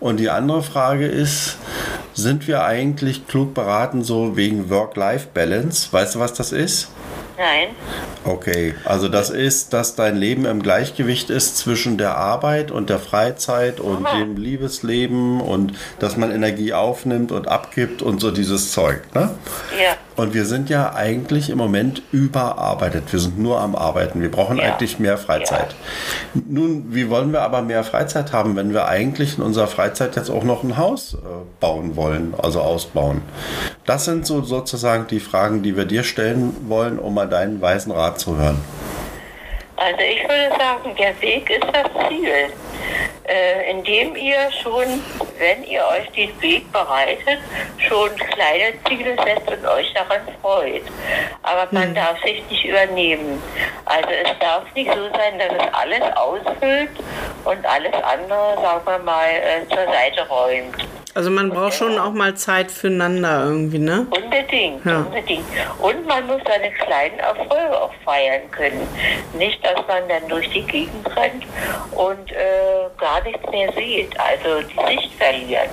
Und 0.00 0.18
die 0.18 0.30
andere 0.30 0.62
Frage 0.62 1.06
ist, 1.06 1.56
sind 2.14 2.48
wir 2.48 2.64
eigentlich 2.64 3.26
klug 3.26 3.54
beraten, 3.54 4.02
so 4.02 4.36
wegen 4.36 4.70
Work-Life-Balance? 4.70 5.88
Weißt 5.92 6.14
du, 6.14 6.20
was 6.20 6.32
das 6.32 6.52
ist? 6.52 6.88
Nein. 7.38 7.68
Okay, 8.24 8.74
also 8.84 9.08
das 9.08 9.30
ist, 9.30 9.72
dass 9.72 9.94
dein 9.94 10.16
Leben 10.16 10.44
im 10.44 10.60
Gleichgewicht 10.60 11.30
ist 11.30 11.56
zwischen 11.56 11.96
der 11.96 12.16
Arbeit 12.16 12.72
und 12.72 12.90
der 12.90 12.98
Freizeit 12.98 13.78
und 13.78 14.04
Aha. 14.04 14.18
dem 14.18 14.36
Liebesleben 14.36 15.40
und 15.40 15.72
dass 16.00 16.16
man 16.16 16.32
Energie 16.32 16.72
aufnimmt 16.72 17.30
und 17.30 17.46
abgibt 17.46 18.02
und 18.02 18.20
so 18.20 18.32
dieses 18.32 18.72
Zeug. 18.72 19.02
Ne? 19.14 19.30
Ja. 19.80 19.96
Und 20.18 20.34
wir 20.34 20.44
sind 20.44 20.68
ja 20.68 20.94
eigentlich 20.94 21.48
im 21.48 21.58
Moment 21.58 22.02
überarbeitet. 22.10 23.12
Wir 23.12 23.20
sind 23.20 23.38
nur 23.38 23.60
am 23.60 23.76
Arbeiten. 23.76 24.20
Wir 24.20 24.30
brauchen 24.30 24.58
Ja. 24.58 24.64
eigentlich 24.64 24.98
mehr 24.98 25.16
Freizeit. 25.16 25.76
Nun, 26.34 26.86
wie 26.90 27.08
wollen 27.08 27.32
wir 27.32 27.42
aber 27.42 27.62
mehr 27.62 27.84
Freizeit 27.84 28.32
haben, 28.32 28.56
wenn 28.56 28.72
wir 28.72 28.88
eigentlich 28.88 29.38
in 29.38 29.44
unserer 29.44 29.68
Freizeit 29.68 30.16
jetzt 30.16 30.28
auch 30.28 30.42
noch 30.42 30.64
ein 30.64 30.76
Haus 30.76 31.14
äh, 31.14 31.18
bauen 31.60 31.94
wollen, 31.94 32.34
also 32.36 32.60
ausbauen? 32.60 33.22
Das 33.86 34.04
sind 34.06 34.26
so 34.26 34.42
sozusagen 34.42 35.06
die 35.06 35.20
Fragen, 35.20 35.62
die 35.62 35.76
wir 35.76 35.84
dir 35.84 36.02
stellen 36.02 36.52
wollen, 36.68 36.98
um 36.98 37.14
mal 37.14 37.28
deinen 37.28 37.60
weisen 37.60 37.92
Rat 37.92 38.18
zu 38.18 38.36
hören. 38.36 38.58
Also 39.78 40.00
ich 40.00 40.22
würde 40.22 40.50
sagen, 40.58 40.94
der 40.96 41.20
Weg 41.20 41.48
ist 41.50 41.66
das 41.72 42.08
Ziel. 42.08 42.52
Äh, 43.28 43.70
indem 43.70 44.16
ihr 44.16 44.50
schon, 44.62 45.02
wenn 45.38 45.62
ihr 45.64 45.84
euch 45.86 46.10
den 46.12 46.40
Weg 46.40 46.72
bereitet, 46.72 47.38
schon 47.76 48.08
kleine 48.16 48.72
Ziele 48.88 49.16
setzt 49.22 49.50
und 49.50 49.66
euch 49.66 49.92
daran 49.92 50.22
freut. 50.40 50.82
Aber 51.42 51.68
man 51.70 51.94
darf 51.94 52.18
sich 52.22 52.42
nicht 52.48 52.64
übernehmen. 52.64 53.42
Also 53.84 54.08
es 54.08 54.38
darf 54.40 54.62
nicht 54.74 54.90
so 54.90 55.10
sein, 55.14 55.38
dass 55.38 55.52
es 55.52 55.74
alles 55.74 56.16
ausfüllt 56.16 56.90
und 57.44 57.66
alles 57.66 57.92
andere, 58.02 58.56
sagen 58.62 58.86
wir 58.86 58.98
mal, 59.00 59.28
äh, 59.28 59.68
zur 59.68 59.84
Seite 59.92 60.26
räumt. 60.26 60.76
Also 61.18 61.30
man 61.32 61.50
braucht 61.50 61.74
schon 61.74 61.98
auch 61.98 62.12
mal 62.12 62.36
Zeit 62.36 62.70
füreinander 62.70 63.42
irgendwie, 63.46 63.80
ne? 63.80 64.06
Unbedingt, 64.08 64.84
Ja. 64.86 64.98
unbedingt. 64.98 65.42
Und 65.80 66.06
man 66.06 66.24
muss 66.28 66.40
seine 66.46 66.70
kleinen 66.70 67.18
Erfolge 67.18 67.76
auch 67.76 67.90
feiern 68.04 68.42
können. 68.52 68.82
Nicht, 69.36 69.58
dass 69.64 69.78
man 69.88 70.08
dann 70.08 70.28
durch 70.28 70.48
die 70.50 70.62
Gegend 70.62 71.04
rennt 71.16 71.42
und 71.90 72.30
äh, 72.30 72.36
gar 72.98 73.20
nichts 73.24 73.42
mehr 73.50 73.68
sieht, 73.76 74.12
also 74.16 74.62
die 74.68 74.94
Sicht 74.94 75.12
verliert. 75.18 75.70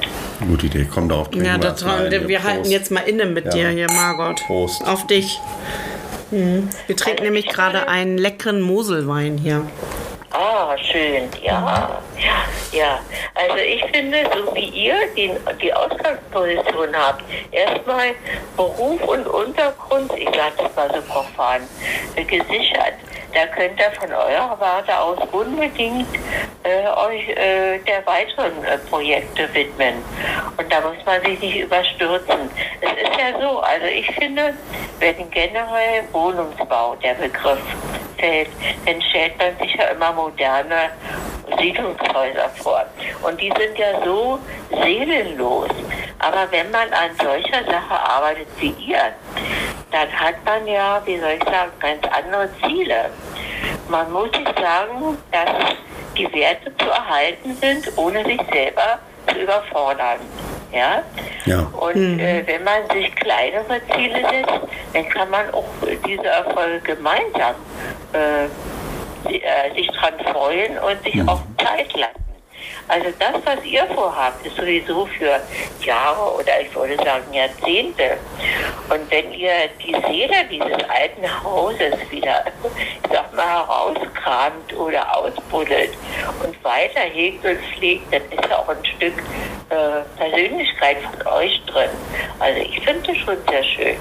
Gute 0.47 0.65
Idee, 0.65 0.87
komm 0.91 1.09
darauf. 1.09 1.29
trinken 1.29 1.45
Ja, 1.45 1.51
wir 1.53 1.59
das 1.59 1.85
war, 1.85 1.99
hier. 2.09 2.27
wir 2.27 2.43
halten 2.43 2.71
jetzt 2.71 2.89
mal 2.89 3.01
inne 3.01 3.27
mit 3.27 3.45
Ja. 3.45 3.51
dir 3.51 3.69
hier, 3.69 3.87
Margot. 3.91 4.41
Prost. 4.47 4.83
Auf 4.87 5.05
dich. 5.05 5.39
Mhm. 6.31 6.69
Wir 6.87 6.97
trinken 6.97 7.19
Also 7.19 7.23
nämlich 7.23 7.45
ich 7.45 7.53
gerade 7.53 7.87
einen 7.87 8.17
leckeren 8.17 8.61
Moselwein 8.61 9.37
hier. 9.37 9.61
Ah, 10.37 10.75
schön, 10.77 11.29
ja, 11.41 12.01
ja, 12.17 12.77
ja. 12.77 12.99
Also 13.35 13.55
ich 13.55 13.81
finde, 13.85 14.17
so 14.35 14.53
wie 14.53 14.67
ihr 14.67 14.95
die, 15.15 15.31
die 15.61 15.73
Ausgangsposition 15.73 16.93
habt, 16.93 17.23
erstmal 17.51 18.15
Beruf 18.57 19.01
und 19.03 19.27
Untergrund, 19.27 20.11
ich 20.17 20.27
sage 20.35 20.55
das 20.57 20.75
mal 20.75 20.89
so 20.93 21.01
profan, 21.03 21.61
gesichert. 22.15 22.95
Da 23.35 23.45
könnt 23.47 23.77
ihr 23.77 23.91
von 23.99 24.09
eurer 24.13 24.57
Warte 24.61 24.97
aus 24.97 25.19
unbedingt 25.33 26.07
äh, 26.63 26.87
euch 26.87 27.27
äh, 27.27 27.79
der 27.79 28.05
weiteren 28.05 28.63
äh, 28.63 28.77
Projekte 28.89 29.53
widmen. 29.53 29.95
Und 30.55 30.71
da 30.71 30.79
muss 30.79 30.95
man 31.05 31.21
sich 31.21 31.37
nicht 31.41 31.57
überstürzen. 31.57 32.49
Es 32.79 32.91
ist 32.91 33.19
ja 33.19 33.37
so, 33.37 33.59
also 33.59 33.87
ich 33.87 34.09
finde, 34.15 34.53
wenn 34.99 35.29
generell 35.31 36.03
Wohnungsbau 36.13 36.95
der 37.03 37.15
Begriff 37.15 37.59
fällt, 38.17 38.47
dann 38.85 39.01
stellt 39.01 39.37
man 39.37 39.57
sich 39.57 39.75
ja 39.75 39.87
immer 39.87 40.13
moderne 40.13 40.91
Siedlungshäuser 41.59 42.49
vor. 42.55 42.85
Und 43.21 43.41
die 43.41 43.51
sind 43.59 43.77
ja 43.77 44.01
so 44.05 44.39
seelenlos. 44.81 45.71
Aber 46.19 46.49
wenn 46.51 46.71
man 46.71 46.87
an 46.93 47.11
solcher 47.21 47.65
Sache 47.65 47.99
arbeitet 47.99 48.47
wie 48.59 48.73
ihr, 48.87 49.11
dann 49.91 50.11
hat 50.11 50.35
man 50.45 50.65
ja, 50.67 51.01
wie 51.05 51.19
soll 51.19 51.31
ich 51.31 51.43
sagen, 51.43 51.71
ganz 51.79 52.01
andere 52.11 52.49
Ziele. 52.61 53.09
Man 53.89 54.11
muss 54.11 54.29
sich 54.31 54.47
sagen, 54.59 55.17
dass 55.31 55.75
die 56.17 56.31
Werte 56.33 56.75
zu 56.77 56.85
erhalten 56.89 57.55
sind, 57.61 57.91
ohne 57.97 58.23
sich 58.25 58.41
selber 58.51 58.99
zu 59.27 59.39
überfordern. 59.39 60.19
Ja? 60.71 61.03
Ja. 61.45 61.59
Und 61.79 62.19
äh, 62.19 62.43
wenn 62.45 62.63
man 62.63 62.89
sich 62.93 63.13
kleinere 63.15 63.81
Ziele 63.93 64.19
setzt, 64.29 64.59
dann 64.93 65.09
kann 65.09 65.29
man 65.29 65.49
auch 65.53 65.65
diese 66.05 66.25
Erfolge 66.27 66.95
gemeinsam 66.95 67.55
äh, 68.13 68.45
äh, 69.25 69.75
sich 69.75 69.87
dran 69.87 70.13
freuen 70.31 70.77
und 70.79 71.03
sich 71.03 71.21
auch 71.27 71.41
Zeit 71.57 71.93
lassen. 71.93 72.24
Also 72.87 73.07
das, 73.19 73.35
was 73.45 73.65
ihr 73.65 73.85
vorhabt, 73.87 74.45
ist 74.45 74.55
sowieso 74.55 75.05
für 75.05 75.39
Jahre 75.83 76.35
oder 76.35 76.61
ich 76.61 76.75
würde 76.75 76.95
sagen 76.97 77.33
Jahrzehnte. 77.33 78.17
Und 78.89 79.09
wenn 79.09 79.33
ihr 79.33 79.69
die 79.83 79.95
Seele 80.07 80.45
dieses 80.49 80.83
alten 80.89 81.43
Hauses 81.43 81.93
wieder, 82.11 82.45
ich 83.03 83.11
sag 83.11 83.33
mal, 83.33 83.45
herauskramt 83.45 84.73
oder 84.77 85.17
ausbuddelt 85.17 85.91
und 86.43 86.63
weiter 86.63 87.01
hegt 87.01 87.43
und 87.43 87.59
pflegt, 87.73 88.13
dann 88.13 88.21
ist 88.31 88.49
ja 88.49 88.59
auch 88.59 88.69
ein 88.69 88.85
Stück 88.85 89.17
äh, 89.69 90.01
Persönlichkeit 90.17 90.97
von 91.01 91.33
euch 91.33 91.61
drin. 91.65 91.89
Also 92.39 92.59
ich 92.61 92.79
finde 92.81 93.01
das 93.07 93.17
schon 93.17 93.37
sehr 93.49 93.63
schön. 93.63 93.97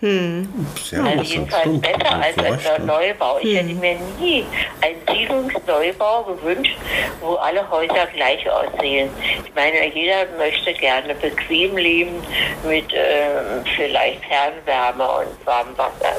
Sehr 0.00 1.04
Also 1.04 1.16
gut, 1.18 1.26
jedenfalls 1.26 1.62
stimmt. 1.62 1.82
besser 1.82 2.22
als 2.22 2.38
ein 2.38 2.52
ne? 2.80 2.86
Neubau. 2.86 3.38
Ich 3.42 3.54
hätte 3.54 3.74
mir 3.74 3.96
nie 4.18 4.46
einen 4.80 4.96
Siedlungsneubau 5.06 6.22
gewünscht, 6.24 6.76
wo 7.20 7.34
alle 7.34 7.68
Häuser 7.70 8.06
gleich 8.14 8.48
aussehen. 8.50 9.10
Ich 9.44 9.54
meine, 9.54 9.94
jeder 9.94 10.24
möchte 10.38 10.72
gerne 10.72 11.14
bequem 11.14 11.76
leben 11.76 12.22
mit 12.66 12.86
ähm, 12.94 13.62
vielleicht 13.76 14.22
Fernwärme 14.24 15.04
und 15.04 15.46
warmem 15.46 15.76
Wasser. 15.76 16.16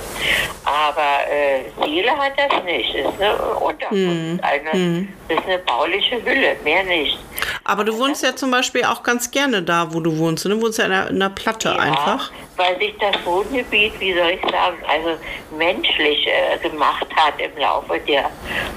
Aber 0.63 1.19
äh, 1.31 1.63
Seele 1.83 2.11
hat 2.11 2.33
das 2.37 2.63
nicht. 2.63 2.93
Es 2.93 3.11
ist 3.11 3.19
eine 3.21 3.35
Unterkunft, 3.55 4.43
eine, 4.43 5.07
es 5.27 5.37
ist 5.37 5.45
eine 5.47 5.57
bauliche 5.59 6.23
Hülle, 6.23 6.55
mehr 6.63 6.83
nicht. 6.83 7.17
Aber 7.63 7.83
du 7.83 7.97
wohnst 7.97 8.23
ja 8.23 8.35
zum 8.35 8.51
Beispiel 8.51 8.83
auch 8.85 9.01
ganz 9.01 9.31
gerne 9.31 9.63
da, 9.63 9.91
wo 9.93 9.99
du 9.99 10.17
wohnst. 10.19 10.45
Du 10.45 10.61
wohnst 10.61 10.77
ja 10.77 10.85
in 10.85 10.91
einer, 10.91 11.09
in 11.09 11.15
einer 11.15 11.29
Platte 11.33 11.79
einfach. 11.79 12.31
Weil 12.57 12.77
sich 12.79 12.93
das 12.99 13.15
Wohngebiet, 13.25 13.99
wie 13.99 14.13
soll 14.13 14.31
ich 14.31 14.41
sagen, 14.41 14.77
also 14.87 15.17
menschlich 15.57 16.27
äh, 16.27 16.57
gemacht 16.59 17.07
hat 17.15 17.33
im 17.39 17.57
Laufe 17.57 17.99
der, 17.99 18.29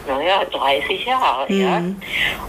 naja, 0.07 0.45
30 0.51 1.05
Jahre, 1.05 1.53
ja. 1.53 1.77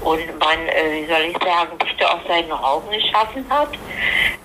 Und 0.01 0.39
man, 0.39 0.67
äh, 0.67 1.01
wie 1.01 1.05
soll 1.07 1.21
ich 1.31 1.37
sagen, 1.43 1.77
sich 1.83 1.95
da 1.97 2.07
auch 2.13 2.27
seinen 2.27 2.51
Raum 2.51 2.83
geschaffen 2.89 3.45
hat, 3.49 3.69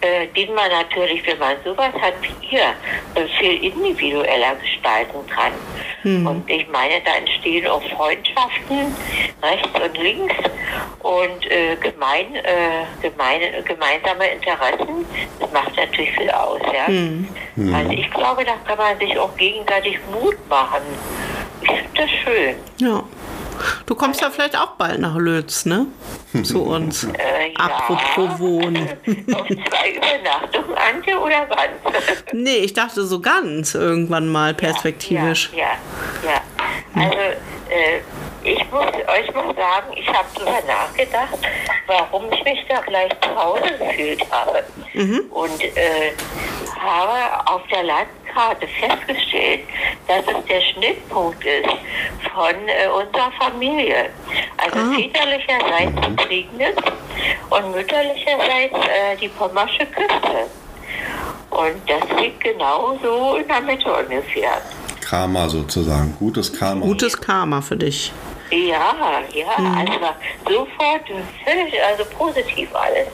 äh, 0.00 0.26
den 0.28 0.54
man 0.54 0.70
natürlich, 0.70 1.26
wenn 1.26 1.38
man 1.38 1.56
sowas 1.64 1.92
hat 2.00 2.14
wie 2.22 2.56
ihr, 2.56 2.74
äh, 3.14 3.26
viel 3.38 3.64
individueller 3.64 4.54
gestalten 4.56 5.18
kann. 5.28 5.52
Und 6.26 6.48
ich 6.48 6.66
meine, 6.68 6.94
da 7.04 7.16
entstehen 7.16 7.66
auch 7.66 7.82
Freundschaften 7.94 8.96
rechts 9.42 9.68
und 9.84 9.98
links 9.98 10.34
und 11.00 11.50
äh, 11.50 11.76
gemein, 11.76 12.36
äh, 12.36 12.86
gemeine, 13.02 13.62
gemeinsame 13.62 14.28
Interessen. 14.28 15.04
Das 15.38 15.52
macht 15.52 15.76
natürlich 15.76 16.12
viel 16.12 16.30
aus, 16.30 16.60
ja. 16.72 16.86
Also 17.76 17.90
ich 17.90 18.10
glaube, 18.10 18.46
da 18.46 18.54
kann 18.66 18.78
man 18.78 18.98
sich 18.98 19.18
auch 19.18 19.36
gegenseitig 19.36 19.98
Mut 20.10 20.36
machen. 20.48 20.80
Ich 21.60 21.68
finde 21.68 21.90
das 21.94 22.10
schön. 22.24 22.56
Ja. 22.78 23.02
Du 23.86 23.94
kommst 23.94 24.20
ja 24.20 24.30
vielleicht 24.30 24.56
auch 24.56 24.72
bald 24.72 25.00
nach 25.00 25.16
Lötz, 25.16 25.66
ne? 25.66 25.86
Zu 26.42 26.62
uns. 26.62 27.04
Äh, 27.04 27.52
ja. 27.52 27.58
Apropos 27.58 28.38
Wohnen. 28.38 28.88
Auf 29.34 29.46
zwei 29.46 29.92
Übernachtungen, 29.96 30.76
Antje, 30.76 31.18
oder 31.18 31.46
ganz? 31.46 32.24
Nee, 32.32 32.58
ich 32.58 32.72
dachte 32.72 33.04
so 33.04 33.20
ganz 33.20 33.74
irgendwann 33.74 34.28
mal 34.28 34.54
perspektivisch. 34.54 35.50
Ja, 35.54 35.68
ja. 36.24 36.30
ja. 36.30 36.40
Also, 36.94 37.16
äh, 37.16 38.00
ich 38.42 38.70
muss 38.70 38.86
euch 38.86 39.34
mal 39.34 39.54
sagen, 39.54 39.92
ich 39.96 40.08
habe 40.08 40.26
darüber 40.34 40.62
nachgedacht, 40.66 41.38
warum 41.86 42.32
ich 42.32 42.44
mich 42.44 42.64
da 42.68 42.80
gleich 42.80 43.10
zu 43.20 43.34
Hause 43.34 43.78
gefühlt 43.78 44.24
habe. 44.30 44.64
Und 45.30 45.62
äh, 45.76 46.12
habe 46.80 47.50
auf 47.50 47.62
der 47.68 47.82
Landkarte 47.82 48.66
festgestellt, 48.66 49.60
dass 50.08 50.24
es 50.26 50.44
der 50.46 50.60
Schnittpunkt 50.60 51.44
ist 51.44 51.68
von 52.32 52.54
äh, 52.68 52.88
unserer 52.88 53.30
Familie. 53.38 54.10
Also 54.56 54.92
väterlicherseits 54.94 55.92
die 56.06 56.24
Prignitz 56.24 56.78
und 57.50 57.74
mütterlicherseits 57.74 58.74
äh, 58.74 59.16
die 59.20 59.28
Pommersche 59.28 59.86
Küste. 59.86 60.48
Und 61.50 61.82
das 61.86 62.20
liegt 62.20 62.42
genau 62.42 62.96
so 63.02 63.36
in 63.36 63.46
der 63.46 63.60
Mitte 63.60 63.92
ungefähr. 63.92 64.62
Karma 65.10 65.48
sozusagen. 65.48 66.14
Gutes 66.20 66.52
Karma. 66.52 66.86
Gutes 66.86 67.20
Karma 67.20 67.62
für 67.62 67.76
dich. 67.76 68.12
Ja, 68.50 69.22
ja, 69.32 69.46
also 69.78 69.92
sofort 70.48 71.02
völlig, 71.44 71.74
also 71.84 72.04
positiv 72.16 72.68
alles. 72.74 73.06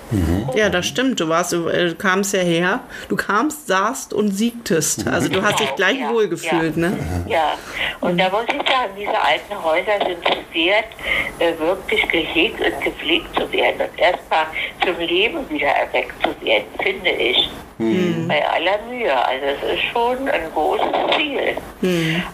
Ja, 0.54 0.70
das 0.70 0.86
stimmt. 0.86 1.20
Du 1.20 1.28
warst, 1.28 1.52
du 1.52 1.68
äh, 1.68 1.94
kamst 1.94 2.32
ja 2.32 2.40
her. 2.40 2.80
Du 3.08 3.16
kamst, 3.16 3.66
saßt 3.66 4.14
und 4.14 4.30
siegtest. 4.30 5.06
Also 5.06 5.28
du 5.28 5.42
hast 5.42 5.60
dich 5.60 5.74
gleich 5.76 5.98
Ja, 5.98 6.10
wohlgefühlt, 6.10 6.76
ja. 6.76 6.88
ne? 6.88 6.98
Ja, 7.28 7.54
und 8.00 8.18
da 8.18 8.30
muss 8.30 8.44
ich 8.48 8.68
sagen, 8.68 8.92
diese 8.98 9.20
alten 9.20 9.62
Häuser 9.62 9.98
sind 10.06 10.18
es 10.24 10.54
wert, 10.54 10.86
äh, 11.38 11.58
wirklich 11.58 12.08
gehegt 12.08 12.60
und 12.60 12.80
gepflegt 12.80 13.34
zu 13.38 13.50
werden 13.52 13.82
und 13.82 13.98
erstmal 13.98 14.46
zum 14.84 14.98
Leben 14.98 15.48
wieder 15.50 15.68
erweckt 15.68 16.14
zu 16.22 16.30
werden, 16.44 16.64
finde 16.82 17.10
ich. 17.10 17.50
Bei 17.78 18.42
aller 18.48 18.78
Mühe. 18.88 19.14
Also 19.14 19.44
es 19.44 19.74
ist 19.74 19.82
schon 19.92 20.26
ein 20.30 20.50
großes 20.54 20.86
Ziel. 21.14 21.54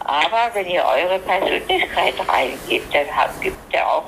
Aber 0.05 0.51
wenn 0.55 0.69
ihr 0.69 0.85
eure 0.85 1.19
Persönlichkeit 1.19 2.15
reingebt, 2.29 2.92
dann 2.93 3.41
gibt 3.41 3.57
ihr 3.73 3.87
auch 3.87 4.05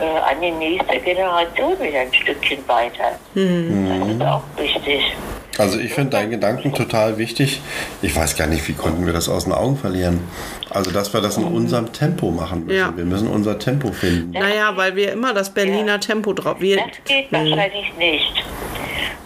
äh, 0.00 0.04
an 0.04 0.40
die 0.40 0.50
nächste 0.50 0.98
Generation 0.98 1.72
wieder 1.80 2.00
ein 2.00 2.12
Stückchen 2.12 2.66
weiter. 2.66 3.18
Das 3.34 4.08
ist 4.08 4.22
auch 4.22 4.42
wichtig. 4.56 5.14
Also 5.56 5.78
ich 5.78 5.94
finde 5.94 6.10
deinen 6.10 6.30
Gedanken 6.32 6.74
total 6.74 7.16
wichtig. 7.16 7.60
Ich 8.02 8.16
weiß 8.16 8.36
gar 8.36 8.48
nicht, 8.48 8.66
wie 8.66 8.72
konnten 8.72 9.06
wir 9.06 9.12
das 9.12 9.28
aus 9.28 9.44
den 9.44 9.52
Augen 9.52 9.76
verlieren. 9.76 10.28
Also 10.70 10.90
dass 10.90 11.12
wir 11.14 11.20
das 11.20 11.36
in 11.36 11.44
unserem 11.44 11.92
Tempo 11.92 12.30
machen 12.32 12.66
müssen. 12.66 12.76
Ja. 12.78 12.92
Wir 12.96 13.04
müssen 13.04 13.28
unser 13.28 13.56
Tempo 13.58 13.92
finden. 13.92 14.32
Naja, 14.32 14.72
weil 14.76 14.96
wir 14.96 15.12
immer 15.12 15.32
das 15.32 15.54
Berliner 15.54 15.92
Ja. 15.92 15.98
Tempo 15.98 16.32
drauf. 16.32 16.56
Wir, 16.58 16.78
Das 16.78 16.86
geht 17.04 17.30
wahrscheinlich 17.30 17.92
nicht. 17.96 18.44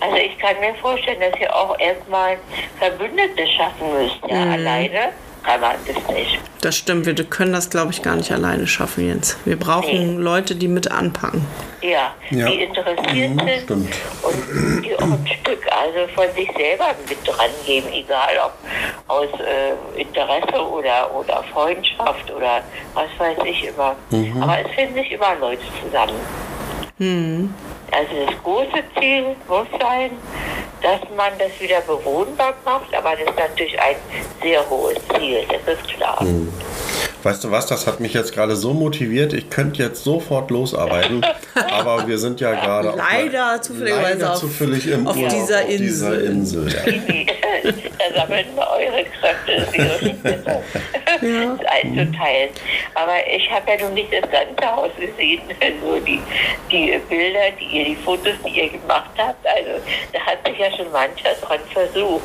Also 0.01 0.17
ich 0.17 0.39
kann 0.39 0.61
mir 0.61 0.75
vorstellen, 0.81 1.19
dass 1.21 1.41
ihr 1.41 1.55
auch 1.55 1.79
erstmal 1.79 2.37
Verbündete 2.79 3.47
schaffen 3.57 3.87
müsst. 3.99 4.19
Ja, 4.31 4.43
alleine 4.53 5.13
man 5.57 5.76
das 6.61 6.76
stimmt, 6.76 7.07
wir 7.07 7.14
können 7.24 7.53
das, 7.53 7.70
glaube 7.70 7.92
ich, 7.92 8.03
gar 8.03 8.16
nicht 8.16 8.32
alleine 8.32 8.66
schaffen, 8.66 9.07
Jens. 9.07 9.36
Wir 9.44 9.57
brauchen 9.57 10.16
Nee. 10.16 10.22
Leute, 10.22 10.57
die 10.57 10.66
mit 10.68 10.90
anpacken. 10.90 11.46
Ja, 11.80 12.12
Ja. 12.30 12.49
die 12.51 12.62
interessiert 12.62 13.30
Mhm, 13.30 13.38
sind 13.38 13.61
stimmt. 13.62 13.94
und 14.22 14.84
die 14.84 14.96
auch 14.96 15.03
ein 15.03 15.26
Stück 15.40 15.61
also 15.70 16.12
von 16.14 16.24
sich 16.34 16.51
selber 16.57 16.86
mit 17.09 17.18
dran 17.26 17.51
geben, 17.64 17.86
egal 17.92 18.30
ob 18.44 18.53
aus 19.07 19.28
äh, 19.40 20.01
Interesse 20.01 20.61
oder, 20.68 21.14
oder 21.14 21.44
Freundschaft 21.53 22.28
oder 22.36 22.62
was 22.94 23.07
weiß 23.18 23.38
ich 23.44 23.68
immer. 23.68 23.94
Mhm. 24.11 24.42
Aber 24.42 24.59
es 24.59 24.70
finden 24.74 24.94
sich 24.94 25.12
immer 25.12 25.36
Leute 25.40 25.62
zusammen. 25.82 26.18
Also 27.01 28.26
das 28.26 28.34
große 28.42 28.82
Ziel 28.99 29.36
muss 29.49 29.66
sein, 29.80 30.11
dass 30.83 31.01
man 31.16 31.33
das 31.39 31.51
wieder 31.61 31.81
bewohnbar 31.83 32.55
macht, 32.64 32.95
aber 32.95 33.11
das 33.16 33.29
ist 33.31 33.39
natürlich 33.39 33.81
ein 33.81 33.97
sehr 34.43 34.68
hohes 34.70 34.97
Ziel, 35.16 35.41
das 35.49 35.74
ist 35.76 35.89
klar. 35.89 36.24
Weißt 37.24 37.43
du 37.43 37.51
was, 37.51 37.66
das 37.66 37.87
hat 37.87 37.99
mich 38.01 38.14
jetzt 38.14 38.33
gerade 38.33 38.55
so 38.55 38.72
motiviert, 38.72 39.33
ich 39.33 39.51
könnte 39.51 39.83
jetzt 39.83 40.05
sofort 40.05 40.51
losarbeiten, 40.51 41.26
aber 41.72 42.07
wir 42.07 42.18
sind 42.18 42.41
ja 42.41 42.53
gerade 42.53 42.91
auf 42.91 42.97
Leider 42.97 43.51
einer- 43.53 43.62
zufälligerweise 43.62 44.12
leider 44.18 44.33
auf- 44.33 44.39
zufällig 44.41 44.87
im 44.87 45.07
auf 45.07 45.16
Urlaub 45.16 45.31
dieser 45.31 45.59
auf 45.61 45.66
dieser 45.66 46.14
Insel. 46.20 46.66
Insel. 46.66 46.68
Ja. 46.72 47.72
da 48.14 48.20
sammeln 48.20 48.47
wir 48.55 48.68
eure 48.70 49.05
Kräfte. 49.05 49.66
Das 51.20 51.66
einzuteilen. 51.83 52.51
Aber 52.95 53.14
ich 53.35 53.51
habe 53.51 53.70
ja 53.72 53.85
noch 53.85 53.93
nicht 53.95 54.09
das 54.12 54.31
ganze 54.31 54.76
Haus 54.76 54.91
gesehen, 54.99 55.41
nur 55.83 55.99
die, 56.01 56.20
die 56.70 56.99
Bilder, 57.09 57.51
die 57.61 57.64
ihr, 57.79 57.85
die 57.87 57.97
Fotos, 57.97 58.33
die 58.47 58.61
ihr 58.61 58.68
gemacht 58.70 59.11
habt. 59.18 59.45
Also 59.47 59.70
da 60.12 60.20
hat 60.20 60.47
sich 60.47 60.59
ja 60.59 60.68
schon 60.77 60.91
mancher 60.93 61.35
dran 61.43 61.61
versucht. 61.73 62.23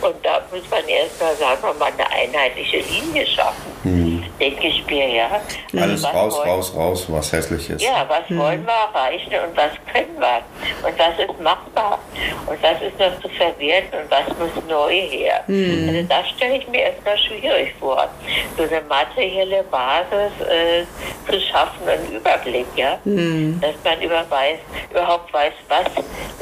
Und 0.00 0.14
da 0.24 0.40
muss 0.50 0.68
man 0.70 0.86
erst 0.88 1.20
mal, 1.20 1.34
sagen 1.36 1.62
wir 1.62 1.74
mal, 1.74 1.90
eine 1.92 2.10
einheitliche 2.10 2.78
Linie 2.78 3.26
schaffen. 3.26 4.24
Denke 4.38 4.66
ich 4.68 4.84
mir, 4.86 5.08
ja. 5.08 5.40
Alles 5.80 6.02
Was 6.02 6.14
raus, 6.14 6.36
wollen- 6.36 6.48
raus, 6.48 6.72
raus, 6.76 7.04
was 7.08 7.32
hässlich 7.32 7.70
ist. 7.70 7.82
ja, 7.82 8.06
was 8.08 8.24
wollen 8.36 8.64
wir 8.66 8.72
erreichen 8.72 9.32
und 9.48 9.56
was 9.56 9.70
können 9.92 10.18
wir? 10.18 10.42
Und 10.88 10.98
was 10.98 11.18
ist 11.18 11.40
machbar? 11.40 11.98
Und 12.46 12.62
was 12.62 12.82
ist 12.82 12.98
noch 12.98 13.20
zu 13.20 13.28
verwerten 13.30 13.98
und 14.00 14.10
was 14.10 14.26
muss 14.38 14.64
neu 14.68 14.90
her? 14.92 15.42
Also 15.48 16.02
das 16.08 16.28
stelle 16.36 16.58
ich 16.58 16.68
mir 16.68 16.82
erstmal 16.82 17.18
schwierig 17.18 17.74
vor. 17.80 18.08
So 18.56 18.62
eine 18.64 18.80
materielle 18.88 19.62
Basis 19.64 20.32
äh, 20.48 20.84
zu 21.30 21.40
schaffen, 21.40 21.88
einen 21.88 22.12
Überblick, 22.16 22.66
ja? 22.76 22.98
Dass 23.04 23.74
man 23.84 24.00
über 24.02 24.24
weiß, 24.28 24.58
überhaupt 24.90 25.32
weiß, 25.32 25.52
was 25.68 25.86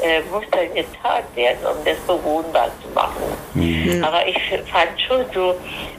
äh, 0.03 0.21
muss 0.31 0.43
dann 0.51 0.73
getan 0.73 1.23
werden, 1.37 1.59
um 1.65 1.85
das 1.85 1.97
bewohnbar 1.99 2.69
zu 2.81 2.89
machen. 2.93 4.03
Aber 4.03 4.27
ich 4.27 4.37
fand 4.69 4.99
schon 5.07 5.25
so, 5.33 5.51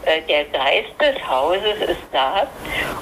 äh, 0.05 0.21
der 0.29 0.45
Geist 0.47 0.93
des 1.01 1.17
Hauses 1.27 1.81
ist 1.81 2.03
da 2.13 2.47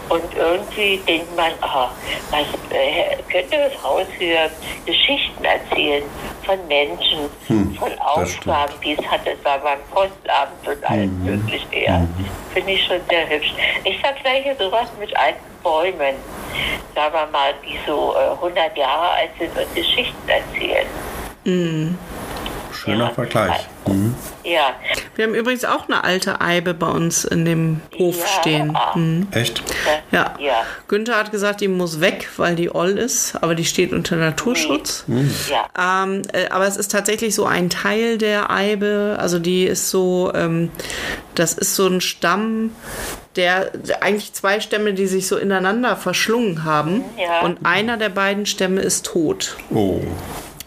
und 0.09 0.22
irgendwie 0.37 0.99
denkt 1.07 1.34
man, 1.37 1.53
ah, 1.62 1.91
was 2.30 2.47
äh, 2.70 3.16
könnte 3.30 3.57
das 3.59 3.82
Haus 3.82 4.07
für 4.18 4.51
Geschichten 4.84 5.45
erzählen 5.45 6.05
von 6.45 6.59
Menschen, 6.68 7.28
von 7.76 7.93
Aufgaben, 7.99 8.72
die 8.84 8.93
es 8.93 9.05
hatte, 9.11 9.32
es 9.32 9.45
war 9.45 9.59
beim 9.59 9.78
Postamt 9.91 10.66
und 10.66 10.84
alles 10.89 11.11
mögliche. 11.11 11.84
Ja. 11.87 12.07
Finde 12.55 12.72
ich 12.72 12.84
schon 12.84 13.01
sehr 13.11 13.28
hübsch. 13.28 13.53
Ich 13.84 13.99
vergleiche 13.99 14.55
sowas 14.59 14.89
mit 15.01 15.14
alten 15.16 15.41
Bäumen, 15.62 16.14
sagen 16.95 17.14
wir 17.14 17.26
mal, 17.32 17.55
die 17.64 17.78
so 17.87 18.14
äh, 18.14 18.30
100 18.34 18.76
Jahre 18.76 19.11
alt 19.11 19.30
sind 19.39 19.51
und 19.59 19.74
Geschichten 19.74 20.28
erzählen. 20.28 20.87
Schöner. 22.87 23.11
Vergleich. 23.11 23.66
Mhm. 23.87 24.14
Ja, 24.45 24.70
Wir 25.16 25.24
haben 25.26 25.34
übrigens 25.34 25.64
auch 25.64 25.89
eine 25.89 26.03
alte 26.05 26.41
Eibe 26.41 26.72
bei 26.74 26.87
uns 26.89 27.24
in 27.24 27.45
dem 27.45 27.80
Hof 27.99 28.18
Ja. 28.20 28.26
stehen. 28.41 28.78
Mhm. 28.95 29.26
Echt? 29.32 29.62
Ja. 30.12 30.34
Ja. 30.39 30.62
Günther 30.89 31.16
hat 31.16 31.30
gesagt, 31.32 31.61
die 31.61 31.68
muss 31.68 32.01
weg, 32.01 32.28
weil 32.37 32.55
die 32.57 32.74
oll 32.74 32.91
ist, 32.99 33.34
aber 33.41 33.55
die 33.55 33.64
steht 33.64 33.93
unter 33.93 34.16
Naturschutz. 34.16 35.05
ja. 35.49 36.05
Ähm, 36.05 36.22
äh, 36.32 36.49
aber 36.49 36.66
es 36.66 36.76
ist 36.76 36.91
tatsächlich 36.93 37.34
so 37.34 37.45
ein 37.47 37.70
Teil 37.70 38.18
der 38.18 38.51
Eibe, 38.51 39.16
also 39.18 39.39
die 39.39 39.64
ist 39.64 39.91
so, 39.91 40.32
ähm, 40.34 40.70
das 41.34 41.53
ist 41.55 41.74
so 41.74 41.87
ein 41.87 42.01
Stamm, 42.01 42.70
der 43.37 43.70
eigentlich 44.01 44.32
zwei 44.32 44.61
Stämme, 44.61 44.95
die 44.95 45.07
sich 45.07 45.26
so 45.26 45.37
ineinander 45.37 45.97
verschlungen 45.97 46.64
haben. 46.64 47.05
Ja. 47.18 47.41
Und 47.43 47.59
einer 47.66 47.97
der 47.99 48.09
beiden 48.09 48.47
Stämme 48.47 48.80
ist 48.80 49.05
tot. 49.07 49.57
Oh. 49.74 50.01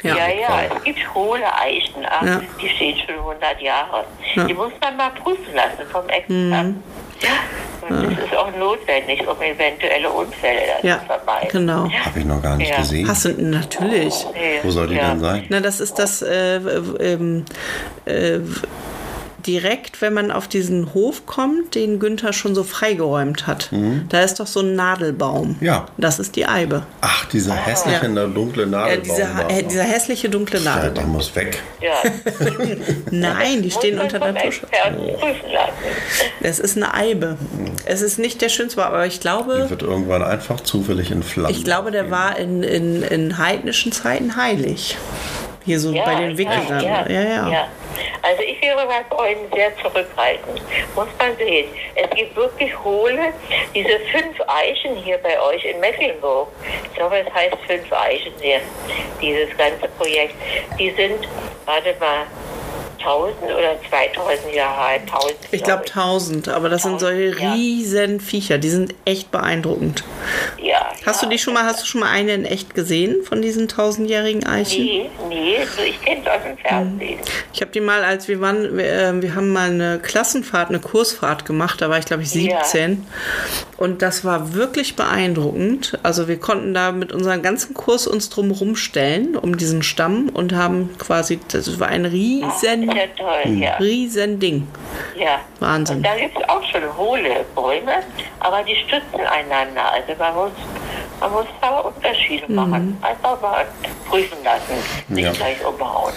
Ja. 0.01 0.15
Ja, 0.15 0.27
ja, 0.29 0.61
es 0.77 0.83
gibt 0.83 1.13
hohle 1.13 1.43
Eichen, 1.53 2.05
ach, 2.09 2.23
Ja. 2.25 2.41
die 2.61 2.69
stehen 2.69 2.97
schon 3.05 3.15
100 3.15 3.61
Jahre. 3.61 4.05
Ja. 4.35 4.43
Mhm. 4.43 4.47
Die 4.47 4.53
muss 4.53 4.71
man 4.81 4.95
mal 4.97 5.09
prüfen 5.11 5.53
lassen 5.53 5.89
vom 5.91 6.07
Experten. 6.07 6.83
Ja. 7.21 7.29
Und 7.89 8.17
das 8.17 8.25
ist 8.25 8.35
auch 8.37 8.55
notwendig, 8.57 9.27
um 9.27 9.41
eventuelle 9.41 10.09
Unfälle 10.09 10.61
dann 10.81 10.89
Ja, 10.89 10.99
zu 10.99 11.05
vermeiden. 11.05 11.49
genau. 11.51 11.89
Habe 12.05 12.19
ich 12.19 12.25
noch 12.25 12.41
gar 12.41 12.55
nicht 12.55 12.69
Ja. 12.69 12.77
gesehen. 12.77 13.07
Hast 13.07 13.25
du 13.25 13.29
natürlich. 13.41 14.25
Nee, 14.33 14.59
Wo 14.63 14.71
soll 14.71 14.87
die 14.87 14.95
ja. 14.95 15.09
denn 15.09 15.19
sein? 15.19 15.45
Na, 15.49 15.59
das 15.59 15.79
ist 15.81 15.99
das 15.99 16.21
äh, 16.21 16.55
ähm, 16.57 17.43
äh, 18.05 18.39
direkt, 19.45 20.01
wenn 20.01 20.13
man 20.13 20.31
auf 20.31 20.47
diesen 20.47 20.93
Hof 20.93 21.25
kommt, 21.25 21.75
den 21.75 21.99
Günther 21.99 22.33
schon 22.33 22.55
so 22.55 22.63
freigeräumt 22.63 23.47
hat. 23.47 23.69
Da 24.09 24.21
ist 24.21 24.39
doch 24.39 24.47
so 24.47 24.61
ein 24.61 24.75
Nadelbaum. 24.75 25.57
Mhm. 25.59 25.65
Ja. 25.65 25.85
Das 25.97 26.19
ist 26.19 26.35
die 26.35 26.45
Eibe. 26.45 26.83
Ach, 27.01 27.25
dieser 27.25 27.53
hässliche, 27.55 28.05
Ja. 28.07 28.27
dunkle 28.27 28.67
Nadelbaum. 28.67 29.03
dieser, 29.03 29.27
da. 29.47 29.49
äh, 29.49 29.63
dieser 29.63 29.83
hässliche 29.83 30.29
dunkle 30.29 30.59
ja, 30.59 30.65
der 30.65 30.75
Nadelbaum. 30.75 31.11
muss 31.13 31.35
weg. 31.35 31.61
Ja. 31.81 31.93
Nein, 33.11 33.61
die 33.61 33.71
stehen 33.71 33.99
unter 33.99 34.19
prüfen 34.19 34.67
lassen. 35.51 35.73
Es 36.41 36.59
ist 36.59 36.77
eine 36.77 36.93
Eibe. 36.93 37.37
Es 37.85 38.01
ist 38.01 38.19
nicht 38.19 38.41
der 38.41 38.49
schönste, 38.49 38.85
aber 38.85 39.05
ich 39.05 39.15
Die 39.15 39.19
glaube, 39.21 39.69
wird 39.69 39.81
irgendwann 39.81 40.23
einfach 40.23 40.61
zufällig 40.61 41.11
in 41.11 41.23
Flammen. 41.23 41.53
ich 41.55 41.63
glaube, 41.63 41.91
der 41.91 42.11
war 42.11 42.37
in, 42.37 42.63
in, 42.63 43.03
in 43.03 43.37
heidnischen 43.37 43.91
Zeiten 43.91 44.35
heilig. 44.35 44.97
Hier 45.65 45.79
so 45.79 45.91
Ja, 45.91 46.03
bei 46.03 46.15
den 46.15 46.37
Wikingern. 46.37 46.83
Ja, 46.83 47.05
ja, 47.07 47.21
ja. 47.21 47.49
ja. 47.49 47.67
Also 48.21 48.43
ich 48.43 48.61
wäre 48.61 48.85
bei 48.85 49.03
Bäumen 49.15 49.47
sehr 49.53 49.75
zurückhaltend. 49.77 50.61
Muss 50.95 51.07
man 51.17 51.35
sehen. 51.37 51.67
Es 51.95 52.09
gibt 52.11 52.35
wirklich 52.35 52.71
hohle, 52.83 53.33
diese 53.73 53.99
fünf 54.11 54.39
Eichen 54.47 54.95
hier 54.97 55.17
bei 55.19 55.39
euch 55.41 55.63
in 55.65 55.79
Mecklenburg. 55.79 56.49
Ich 56.83 56.95
glaube, 56.95 57.19
es 57.19 57.33
heißt 57.33 57.57
fünf 57.67 57.91
Eichen 57.91 58.33
hier, 58.41 58.61
dieses 59.21 59.55
ganze 59.57 59.87
Projekt. 59.97 60.35
Die 60.77 60.91
sind, 60.91 61.27
warte 61.65 61.95
mal, 61.99 62.25
1000 62.99 63.43
oder 63.43 63.75
2000 63.89 64.53
Jahre 64.55 64.77
alt. 64.81 65.01
1000, 65.01 65.35
Ich 65.51 65.63
glaube 65.63 65.83
1000, 65.85 66.49
aber 66.49 66.69
das 66.69 66.83
sind 66.83 66.99
solche 66.99 67.39
Ja. 67.41 67.53
riesen 67.53 68.19
Viecher, 68.19 68.57
die 68.57 68.69
sind 68.69 68.93
echt 69.05 69.31
beeindruckend. 69.31 70.03
Ja, 70.61 70.91
Hast 71.05 71.21
ja. 71.21 71.27
du 71.27 71.33
die 71.33 71.39
schon 71.39 71.53
mal, 71.53 71.63
hast 71.63 71.81
du 71.81 71.85
schon 71.85 72.01
mal 72.01 72.09
eine 72.11 72.33
in 72.33 72.45
echt 72.45 72.75
gesehen 72.75 73.23
von 73.23 73.41
diesen 73.41 73.67
tausendjährigen 73.67 74.45
Eichen? 74.45 74.83
Nee, 74.83 75.09
nee, 75.29 75.57
so 75.75 75.81
ich 75.83 75.99
kenne 76.01 76.21
es 76.23 76.27
aus 76.27 76.43
dem 76.43 76.57
Fernsehen. 76.57 77.19
Ich 77.53 77.61
habe 77.61 77.71
die 77.71 77.81
mal, 77.81 78.03
als 78.03 78.27
wir 78.27 78.41
waren, 78.41 78.77
wir, 78.77 78.85
äh, 78.85 79.21
wir 79.21 79.35
haben 79.35 79.51
mal 79.53 79.69
eine 79.69 79.99
Klassenfahrt, 79.99 80.69
eine 80.69 80.79
Kursfahrt 80.79 81.45
gemacht, 81.45 81.81
da 81.81 81.89
war 81.89 81.97
ich 81.99 82.05
glaube 82.05 82.23
ich 82.23 82.33
Ja. 82.33 82.63
17 82.63 83.05
und 83.77 84.01
das 84.01 84.25
war 84.25 84.53
wirklich 84.53 84.95
beeindruckend. 84.95 85.97
Also 86.03 86.27
wir 86.27 86.37
konnten 86.37 86.73
da 86.73 86.91
mit 86.91 87.11
unserem 87.11 87.41
ganzen 87.41 87.73
Kurs 87.73 88.07
uns 88.07 88.29
drum 88.29 88.51
rumstellen, 88.51 89.35
um 89.37 89.57
diesen 89.57 89.83
Stamm 89.83 90.29
und 90.29 90.53
haben 90.53 90.89
quasi, 90.97 91.39
das 91.51 91.79
war 91.79 91.87
ein 91.87 92.05
riesen, 92.05 92.88
Ist 92.89 92.95
ja 92.97 93.07
toll, 93.17 93.53
ja. 93.57 93.75
riesen 93.77 94.39
Ding. 94.39 94.67
ja. 95.17 95.39
Wahnsinn. 95.59 95.97
Und 95.97 96.03
da 96.05 96.15
gibt 96.17 96.37
es 96.37 96.49
auch 96.49 96.63
schon 96.63 96.81
hohle 96.97 97.45
Bäume, 97.55 98.03
aber 98.39 98.63
die 98.63 98.75
stützen 98.75 99.19
einander. 99.25 99.91
Also 99.91 100.13
man 100.17 100.33
muss, 100.35 100.51
man 101.19 101.31
muss 101.31 101.45
da 101.61 101.79
Unterschiede 101.79 102.51
machen. 102.51 102.97
Einfach 103.01 103.41
mal 103.41 103.65
prüfen 104.09 104.37
lassen, 104.43 104.73
nicht 105.09 105.25
Ja. 105.25 105.31
gleich 105.33 105.57
umhauen. 105.65 106.13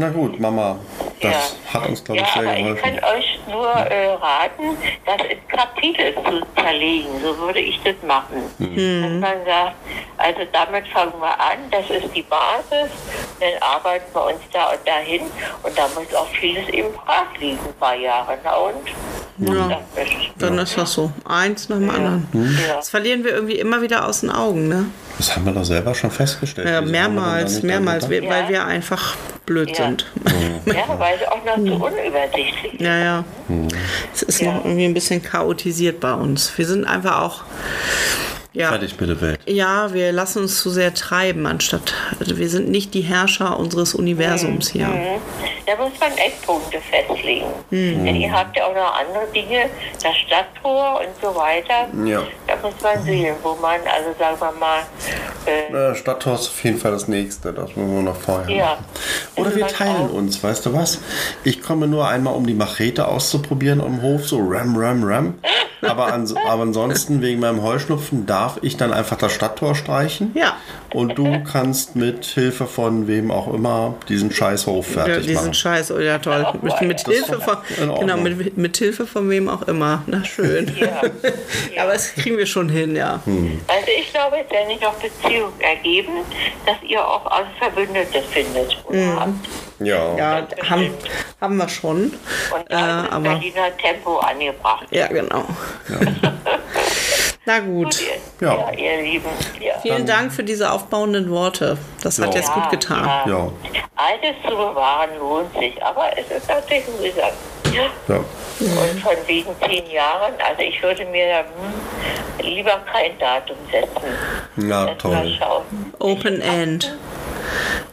Na 0.00 0.08
gut, 0.08 0.40
Mama, 0.40 0.78
das 1.20 1.56
hat 1.74 1.86
uns, 1.86 2.02
glaube 2.02 2.22
ja, 2.22 2.26
ich, 2.26 2.32
sehr 2.32 2.42
aber 2.42 2.56
ich 2.56 2.62
geholfen. 2.64 2.82
kann 2.82 3.04
euch 3.18 3.38
nur 3.50 3.68
äh, 3.70 4.06
raten, 4.14 4.78
das 5.04 5.16
in 5.28 5.38
Kapitel 5.48 6.14
zu 6.14 6.40
zerlegen. 6.62 7.10
So 7.22 7.36
würde 7.36 7.58
ich 7.60 7.78
das 7.84 7.96
machen. 8.06 8.44
Dass 8.58 9.20
man 9.20 9.44
sagt, 9.44 9.74
also 10.16 10.40
damit 10.52 10.88
fangen 10.88 11.12
wir 11.20 11.38
an, 11.38 11.58
das 11.70 11.90
ist 11.90 12.16
die 12.16 12.22
Basis, 12.22 12.90
dann 13.40 13.50
arbeiten 13.60 14.06
wir 14.14 14.24
uns 14.28 14.40
da 14.54 14.70
und 14.70 14.88
dahin 14.88 15.20
und 15.64 15.76
da 15.76 15.82
muss 15.88 16.14
auch 16.14 16.28
vieles 16.28 16.66
eben 16.70 16.94
brach 16.94 17.36
liegen, 17.38 17.58
ein 17.58 17.74
paar 17.78 17.94
Jahre. 17.96 18.38
Na 18.42 18.54
und? 18.56 19.54
Ja. 19.54 19.80
Dann 20.38 20.58
ist 20.58 20.78
das 20.78 20.94
so. 20.94 21.12
Eins 21.26 21.68
nach 21.68 21.76
dem 21.76 21.90
anderen. 21.90 22.26
ja. 22.66 22.76
Das 22.76 22.88
verlieren 22.88 23.22
wir 23.24 23.32
irgendwie 23.32 23.58
immer 23.58 23.82
wieder 23.82 24.06
aus 24.06 24.20
den 24.20 24.30
Augen, 24.30 24.68
ne? 24.68 24.86
Das 25.18 25.36
haben 25.36 25.44
wir 25.44 25.52
doch 25.52 25.64
selber 25.64 25.94
schon 25.94 26.10
festgestellt. 26.10 26.66
Ja, 26.68 26.80
mehrmals, 26.80 27.62
mehrmals, 27.62 28.08
weil 28.08 28.24
Ja. 28.24 28.48
wir 28.48 28.64
einfach 28.64 29.14
blöd 29.50 29.70
Ja. 29.70 29.74
sind. 29.86 30.06
ja, 30.66 30.98
weil 30.98 31.18
es 31.20 31.26
auch 31.26 31.44
noch 31.44 31.56
zu 31.56 31.84
unübersichtlich 31.84 32.74
ist. 32.74 32.80
Ja, 32.80 32.98
ja. 32.98 33.24
Es 34.14 34.22
ist 34.22 34.40
Ja. 34.40 34.52
noch 34.52 34.64
irgendwie 34.64 34.84
ein 34.84 34.94
bisschen 34.94 35.20
chaotisiert 35.22 35.98
bei 35.98 36.12
uns. 36.14 36.56
Wir 36.56 36.66
sind 36.66 36.84
einfach 36.84 37.20
auch. 37.22 37.42
Ja, 38.52 38.68
Fertig 38.70 39.00
mit 39.00 39.08
der 39.08 39.20
Welt. 39.20 39.40
ja, 39.46 39.92
wir 39.92 40.10
lassen 40.10 40.40
uns 40.42 40.60
zu 40.60 40.70
sehr 40.70 40.92
treiben, 40.92 41.46
anstatt. 41.46 41.94
Also 42.18 42.36
wir 42.36 42.48
sind 42.48 42.68
nicht 42.68 42.94
die 42.94 43.00
Herrscher 43.02 43.56
unseres 43.58 43.94
Universums 43.94 44.70
hier. 44.70 44.86
Mhm. 44.88 45.20
Da 45.66 45.76
muss 45.76 45.92
man 46.00 46.10
Eckpunkte 46.18 46.78
festlegen. 46.80 47.46
Mhm. 47.70 48.04
Denn 48.04 48.16
ihr 48.16 48.32
habt 48.32 48.56
ja 48.56 48.64
auch 48.66 48.74
noch 48.74 48.92
andere 48.98 49.26
Dinge, 49.32 49.66
das 50.02 50.16
Stadttor 50.16 51.00
und 51.00 51.08
so 51.22 51.32
weiter. 51.36 51.86
Ja. 52.04 52.22
Man 52.62 53.02
sehen, 53.04 53.34
wo 53.42 53.54
man, 53.60 53.80
also 53.80 54.10
sagen 54.18 54.36
wir 54.40 54.52
mal, 54.52 54.80
äh, 55.46 55.92
ist 55.92 56.08
auf 56.08 56.64
jeden 56.64 56.78
Fall 56.78 56.92
das 56.92 57.08
nächste. 57.08 57.52
Das 57.52 57.74
müssen 57.76 57.94
wir 57.96 58.02
noch 58.02 58.16
vorher 58.16 58.48
Ja. 58.54 58.64
machen. 58.64 58.84
Oder 59.36 59.56
wir 59.56 59.66
teilen 59.66 60.08
auch- 60.08 60.12
uns, 60.12 60.42
weißt 60.42 60.66
du 60.66 60.74
was? 60.74 60.98
Ich 61.44 61.62
komme 61.62 61.86
nur 61.86 62.08
einmal, 62.08 62.34
um 62.34 62.46
die 62.46 62.54
Machete 62.54 63.08
auszuprobieren 63.08 63.80
am 63.80 64.02
Hof, 64.02 64.26
so 64.26 64.38
ram, 64.40 64.76
ram, 64.76 65.04
ram. 65.04 65.34
Aber, 65.82 66.12
ans 66.12 66.34
aber 66.36 66.62
ansonsten, 66.62 67.22
wegen 67.22 67.40
meinem 67.40 67.62
Heuschnupfen, 67.62 68.26
darf 68.26 68.58
ich 68.60 68.76
dann 68.76 68.92
einfach 68.92 69.16
das 69.16 69.32
Stadttor 69.32 69.74
streichen. 69.74 70.30
Ja. 70.34 70.56
Und 70.92 71.16
du 71.16 71.42
kannst 71.44 71.96
mit 71.96 72.26
Hilfe 72.26 72.66
von 72.66 73.06
wem 73.08 73.30
auch 73.30 73.52
immer 73.54 73.94
diesen 74.08 74.30
scheiß 74.30 74.66
Hof 74.66 74.94
Ja, 74.94 75.04
fertig 75.04 75.26
diesen 75.28 75.36
machen. 75.44 75.54
Scheiß, 75.54 75.90
oh 75.92 75.98
ja 75.98 76.18
toll. 76.18 76.44
Auch 76.44 76.54
Mit, 76.60 76.82
mit 76.82 77.00
Hilfe 77.00 77.40
von, 77.40 77.56
genau, 77.98 78.18
mit, 78.18 78.58
mit 78.58 78.76
Hilfe 78.76 79.06
von 79.06 79.30
wem 79.30 79.48
auch 79.48 79.62
immer. 79.68 80.02
Na 80.06 80.22
schön. 80.22 80.70
ja. 80.78 81.00
Aber 81.82 81.92
das 81.94 82.12
kriegen 82.14 82.36
wir 82.36 82.46
schon 82.50 82.68
hin, 82.68 82.94
ja. 82.96 83.20
Also 83.24 83.86
ich 83.98 84.12
glaube, 84.12 84.36
es 84.44 84.50
werden 84.50 84.68
sich 84.68 84.80
noch 84.80 84.94
Beziehungen 84.94 85.60
ergeben, 85.60 86.12
dass 86.66 86.76
ihr 86.82 87.06
auch 87.06 87.26
als 87.26 87.46
Verbündete 87.58 88.22
findet. 88.22 88.76
Mhm. 88.90 89.40
Ja. 89.80 90.16
Ja, 90.16 90.46
haben, 90.68 90.92
haben 91.40 91.56
wir 91.56 91.68
schon. 91.68 91.96
und 92.54 92.70
Äh, 92.70 92.74
aber 92.74 93.20
Berliner 93.20 93.76
Tempo 93.78 94.18
angebracht. 94.18 94.86
ja, 94.90 95.06
genau. 95.06 95.44
Na 97.46 97.58
gut. 97.60 97.98
Ihr, 98.00 98.46
Ja. 98.46 98.54
ja. 98.54 98.72
ihr 98.72 99.02
Lieben. 99.02 99.28
Ja. 99.58 99.78
Vielen 99.80 100.04
Dank 100.06 100.32
für 100.32 100.44
diese 100.44 100.70
aufbauenden 100.70 101.30
Worte. 101.30 101.78
Das 102.02 102.18
hat 102.18 102.34
Ja. 102.34 102.40
jetzt 102.40 102.52
gut 102.52 102.68
getan. 102.70 103.04
Ja. 103.04 103.24
Ja. 103.26 103.48
Altes 103.96 104.36
zu 104.42 104.50
bewahren 104.54 105.10
lohnt 105.18 105.52
sich, 105.58 105.82
aber 105.82 106.10
es 106.16 106.30
ist 106.30 106.48
natürlich 106.48 106.84
mühsam. 107.00 107.30
Ja. 107.74 107.90
ja. 108.08 108.16
Und 108.60 109.00
von 109.00 109.16
wegen 109.26 109.50
zehn 109.66 109.90
Jahren, 109.90 110.34
also 110.38 110.62
ich 110.62 110.82
würde 110.82 111.04
mir 111.06 111.38
hm, 111.38 112.44
lieber 112.46 112.80
kein 112.92 113.18
Datum 113.18 113.56
setzen. 113.70 114.68
Mal 114.68 114.94
toll. 114.96 115.38
Open 115.98 116.40
End. 116.40 116.94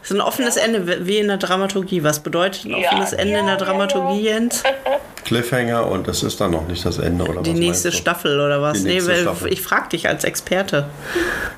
Das 0.00 0.10
ist 0.10 0.16
ein 0.16 0.20
offenes 0.20 0.56
Ende, 0.56 1.06
wie 1.06 1.18
in 1.18 1.28
der 1.28 1.36
Dramaturgie. 1.36 2.02
Was 2.02 2.20
bedeutet 2.20 2.64
ein 2.64 2.70
Ja, 2.70 2.88
offenes 2.88 3.12
Ende 3.12 3.38
in 3.38 3.46
der 3.46 3.54
ja, 3.54 3.60
Dramaturgie, 3.60 4.22
Jens? 4.22 4.62
Cliffhanger 5.24 5.86
und 5.86 6.08
das 6.08 6.22
ist 6.22 6.40
dann 6.40 6.52
noch 6.52 6.66
nicht 6.68 6.86
das 6.86 6.96
Ende, 6.98 7.24
oder 7.26 7.42
Die 7.42 7.52
was 7.52 7.58
nächste? 7.58 7.92
Staffel 7.92 8.40
oder 8.40 8.62
was? 8.62 8.78
Die 8.82 8.84
Nee, 8.88 9.06
weil 9.06 9.22
Staffel. 9.22 9.52
ich 9.52 9.60
frage 9.60 9.90
dich 9.90 10.08
als 10.08 10.24
Experte. 10.24 10.86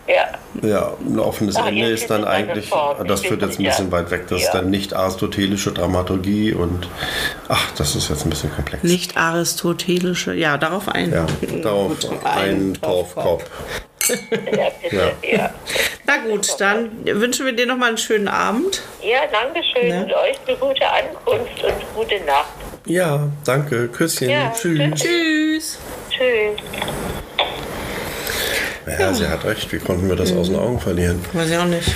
Ja, 0.08 0.68
Ja, 0.68 0.92
ein 1.06 1.20
offenes 1.20 1.54
Ah, 1.54 1.68
Ende 1.68 1.86
ist 1.88 2.10
dann 2.10 2.22
es 2.22 2.26
eigentlich, 2.26 2.68
Form. 2.70 3.06
das 3.06 3.20
führt 3.20 3.42
jetzt 3.42 3.60
ein 3.60 3.64
bisschen 3.64 3.92
weit 3.92 4.10
weg, 4.10 4.26
das 4.28 4.40
ist 4.40 4.46
Ja. 4.48 4.54
dann 4.54 4.70
nicht 4.70 4.94
aristotelische 4.94 5.70
Dramaturgie 5.70 6.52
und 6.52 6.88
ach, 7.48 7.70
das 7.76 7.94
ist 7.94 8.08
jetzt 8.08 8.26
ein 8.26 8.30
bisschen 8.30 8.52
komplex. 8.52 8.82
Nicht 8.82 9.16
aristotelische, 9.16 10.34
ja, 10.34 10.58
darauf 10.58 10.88
ein. 10.88 11.12
Ja, 11.12 11.26
darauf 11.62 12.00
Gut, 12.00 12.10
ein 12.24 12.76
Torfkopf. 12.82 13.44
Ja, 14.10 14.68
bitte. 14.82 15.12
Ja. 15.22 15.54
Na 16.06 16.16
gut, 16.18 16.48
dann 16.58 16.90
wünschen 17.04 17.46
wir 17.46 17.52
dir 17.52 17.66
noch 17.66 17.76
mal 17.76 17.88
einen 17.88 17.98
schönen 17.98 18.28
Abend. 18.28 18.82
ja, 19.02 19.20
danke 19.30 19.60
schön 19.72 19.88
Ne? 19.88 20.04
und 20.04 20.12
euch 20.14 20.38
eine 20.46 20.56
gute 20.56 20.86
Ankunft 20.88 21.64
und 21.64 21.94
gute 21.94 22.20
Nacht. 22.24 22.48
Ja, 22.86 23.28
danke, 23.44 23.88
Küsschen, 23.88 24.28
Ja, 24.30 24.52
tschüss. 24.52 24.78
Tschüss. 25.00 25.78
Tschüss. 26.10 26.60
Ja, 28.98 29.12
sie 29.14 29.28
hat 29.28 29.44
recht, 29.44 29.70
wie 29.72 29.78
konnten 29.78 30.08
wir 30.08 30.16
das 30.16 30.32
aus 30.32 30.48
den 30.48 30.56
Augen 30.56 30.80
verlieren? 30.80 31.24
Weiß 31.32 31.48
ich 31.50 31.56
auch 31.56 31.64
nicht. 31.64 31.88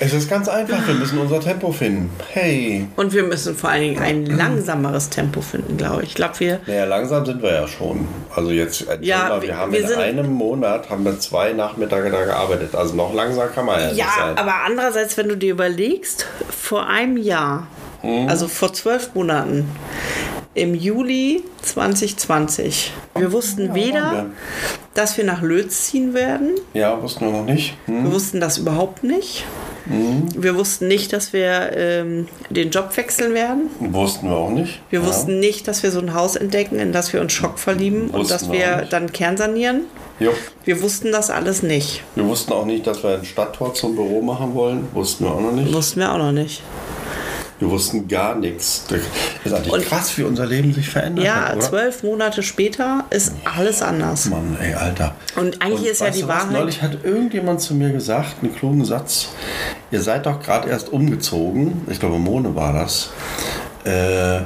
Es 0.00 0.12
ist 0.12 0.28
ganz 0.30 0.48
einfach, 0.48 0.86
wir 0.86 0.94
müssen 0.94 1.18
unser 1.18 1.40
Tempo 1.40 1.70
finden. 1.72 2.10
Hey. 2.32 2.86
Und 2.96 3.12
wir 3.12 3.22
müssen 3.24 3.54
vor 3.54 3.70
allen 3.70 3.82
Dingen 3.82 3.98
ein 4.02 4.26
langsameres 4.26 5.10
Tempo 5.10 5.40
finden, 5.40 5.76
glaube 5.76 6.02
ich. 6.02 6.10
Ich 6.10 6.14
glaube, 6.14 6.40
wir. 6.40 6.60
Naja, 6.66 6.84
langsam 6.86 7.24
sind 7.26 7.42
wir 7.42 7.52
ja 7.52 7.68
schon. 7.68 8.06
Also 8.34 8.50
jetzt, 8.50 8.88
äh, 8.88 8.98
Ja, 9.02 9.28
mal, 9.28 9.42
wir, 9.42 9.48
wir- 9.48 9.56
haben 9.58 9.72
wir 9.72 9.80
in 9.80 10.18
einem 10.18 10.32
Monat 10.32 10.88
haben 10.90 11.04
wir 11.04 11.18
zwei 11.20 11.52
Nachmittage 11.52 12.10
da 12.10 12.24
gearbeitet. 12.24 12.74
Also 12.74 12.94
noch 12.94 13.12
langsam 13.14 13.52
kann 13.54 13.66
man 13.66 13.80
ja, 13.80 13.86
nicht 13.88 13.98
Ja, 13.98 14.06
sein. 14.18 14.38
aber 14.38 14.54
andererseits, 14.66 15.16
wenn 15.16 15.28
du 15.28 15.36
dir 15.36 15.52
überlegst, 15.52 16.26
vor 16.50 16.86
einem 16.86 17.16
Jahr, 17.16 17.66
also 18.26 18.48
vor 18.48 18.72
zwölf 18.72 19.14
Monaten, 19.14 19.68
im 20.54 20.74
Juli 20.74 21.42
2020, 21.62 22.92
wir 23.16 23.32
wussten 23.32 23.74
weder, 23.74 23.98
ja. 23.98 24.26
dass 24.94 25.16
wir 25.16 25.24
nach 25.24 25.42
Lötz 25.42 25.86
ziehen 25.86 26.14
werden. 26.14 26.50
Ja, 26.74 27.00
wussten 27.02 27.24
wir 27.26 27.32
noch 27.32 27.44
nicht. 27.44 27.76
Hm? 27.86 28.04
Wir 28.04 28.12
wussten 28.12 28.40
das 28.40 28.58
überhaupt 28.58 29.02
nicht. 29.04 29.44
Wir 29.86 30.56
wussten 30.56 30.88
nicht, 30.88 31.12
dass 31.12 31.32
wir 31.32 31.72
ähm, 31.74 32.28
den 32.50 32.70
Job 32.70 32.96
wechseln 32.96 33.34
werden. 33.34 33.70
Wussten 33.80 34.28
wir 34.28 34.36
auch 34.36 34.50
nicht. 34.50 34.80
Wir 34.90 35.00
ja. 35.00 35.06
wussten 35.06 35.40
nicht, 35.40 35.68
dass 35.68 35.82
wir 35.82 35.90
so 35.90 36.00
ein 36.00 36.14
Haus 36.14 36.36
entdecken, 36.36 36.78
in 36.78 36.92
das 36.92 37.12
wir 37.12 37.20
uns 37.20 37.32
Schock 37.32 37.58
verlieben 37.58 38.08
und 38.08 38.20
Wussten 38.20 38.32
dass 38.32 38.50
wir 38.50 38.58
wir 38.58 38.86
dann 38.88 39.12
kernsanieren. 39.12 39.82
Jo. 40.20 40.32
Wir 40.64 40.80
wussten 40.80 41.12
das 41.12 41.30
alles 41.30 41.62
nicht. 41.62 42.02
Wir 42.14 42.26
wussten 42.26 42.52
auch 42.52 42.64
nicht, 42.64 42.86
dass 42.86 43.02
wir 43.02 43.18
ein 43.18 43.24
Stadttor 43.24 43.74
zum 43.74 43.96
Büro 43.96 44.22
machen 44.22 44.54
wollen. 44.54 44.88
Wussten 44.92 45.24
wir 45.24 45.32
auch 45.32 45.40
noch 45.40 45.52
nicht. 45.52 45.72
Wussten 45.72 46.00
wir 46.00 46.12
auch 46.12 46.18
noch 46.18 46.32
nicht. 46.32 46.62
Wir 47.60 47.70
wussten 47.70 48.08
gar 48.08 48.34
nichts. 48.34 48.84
Das 48.88 48.98
ist 49.44 49.52
eigentlich 49.52 49.72
Und- 49.72 49.84
krass, 49.86 50.18
wie 50.18 50.24
unser 50.24 50.44
Leben 50.44 50.74
sich 50.74 50.88
verändert 50.88 51.24
Ja, 51.24 51.48
hat, 51.48 51.56
oder? 51.56 51.60
zwölf 51.68 52.02
Monate 52.02 52.42
später 52.42 53.04
ist 53.10 53.32
alles 53.44 53.80
anders. 53.80 54.26
Mann, 54.26 54.56
ey, 54.60 54.74
Alter. 54.74 55.14
Und 55.36 55.62
eigentlich 55.62 55.90
ist 55.92 56.00
ja 56.00 56.10
die 56.10 56.22
was? 56.22 56.28
Wahrheit- 56.28 56.52
Neulich 56.52 56.82
hat 56.82 57.04
irgendjemand 57.04 57.60
zu 57.60 57.74
mir 57.74 57.90
gesagt, 57.90 58.36
einen 58.42 58.54
klugen 58.54 58.84
Satz. 58.84 59.28
Ihr 59.92 60.02
seid 60.02 60.26
doch 60.26 60.40
gerade 60.42 60.68
erst 60.68 60.92
umgezogen. 60.92 61.82
Ich 61.88 62.00
glaube, 62.00 62.18
Mone 62.18 62.54
war 62.56 62.72
das. 62.72 63.10
Äh, 63.84 64.40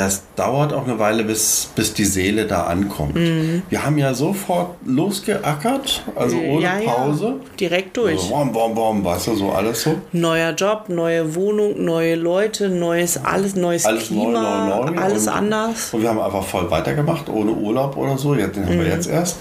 das 0.00 0.22
dauert 0.36 0.72
auch 0.72 0.84
eine 0.84 0.98
Weile, 0.98 1.24
bis, 1.24 1.68
bis 1.74 1.94
die 1.94 2.04
Seele 2.04 2.46
da 2.46 2.64
ankommt. 2.64 3.14
Mhm. 3.14 3.62
Wir 3.70 3.84
haben 3.84 3.96
ja 3.98 4.14
sofort 4.14 4.76
losgeackert, 4.84 6.02
also 6.14 6.36
ohne 6.38 6.62
ja, 6.62 6.78
Pause. 6.84 7.24
Ja, 7.26 7.34
direkt 7.60 7.96
durch. 7.96 8.20
So, 8.20 8.28
bom, 8.30 8.52
bom, 8.52 8.74
bom, 8.74 9.04
weißt 9.04 9.28
du, 9.28 9.34
so 9.36 9.50
alles 9.52 9.82
so. 9.82 10.00
Neuer 10.12 10.52
Job, 10.52 10.84
neue 10.88 11.34
Wohnung, 11.34 11.84
neue 11.84 12.14
Leute, 12.16 12.68
neues 12.68 13.22
alles, 13.24 13.54
neues 13.56 13.84
Alles 13.84 14.10
neu, 14.10 14.24
Klima, 14.24 14.66
neu, 14.84 14.90
neu. 14.90 15.00
alles 15.00 15.26
und, 15.26 15.32
anders. 15.32 15.92
Und 15.92 16.02
wir 16.02 16.08
haben 16.08 16.20
einfach 16.20 16.44
voll 16.44 16.70
weitergemacht, 16.70 17.28
ohne 17.28 17.52
Urlaub 17.52 17.96
oder 17.96 18.18
so. 18.18 18.34
Jetzt, 18.34 18.56
den 18.56 18.66
haben 18.66 18.76
Mhm. 18.76 18.80
wir 18.80 18.88
jetzt 18.88 19.08
erst. 19.08 19.36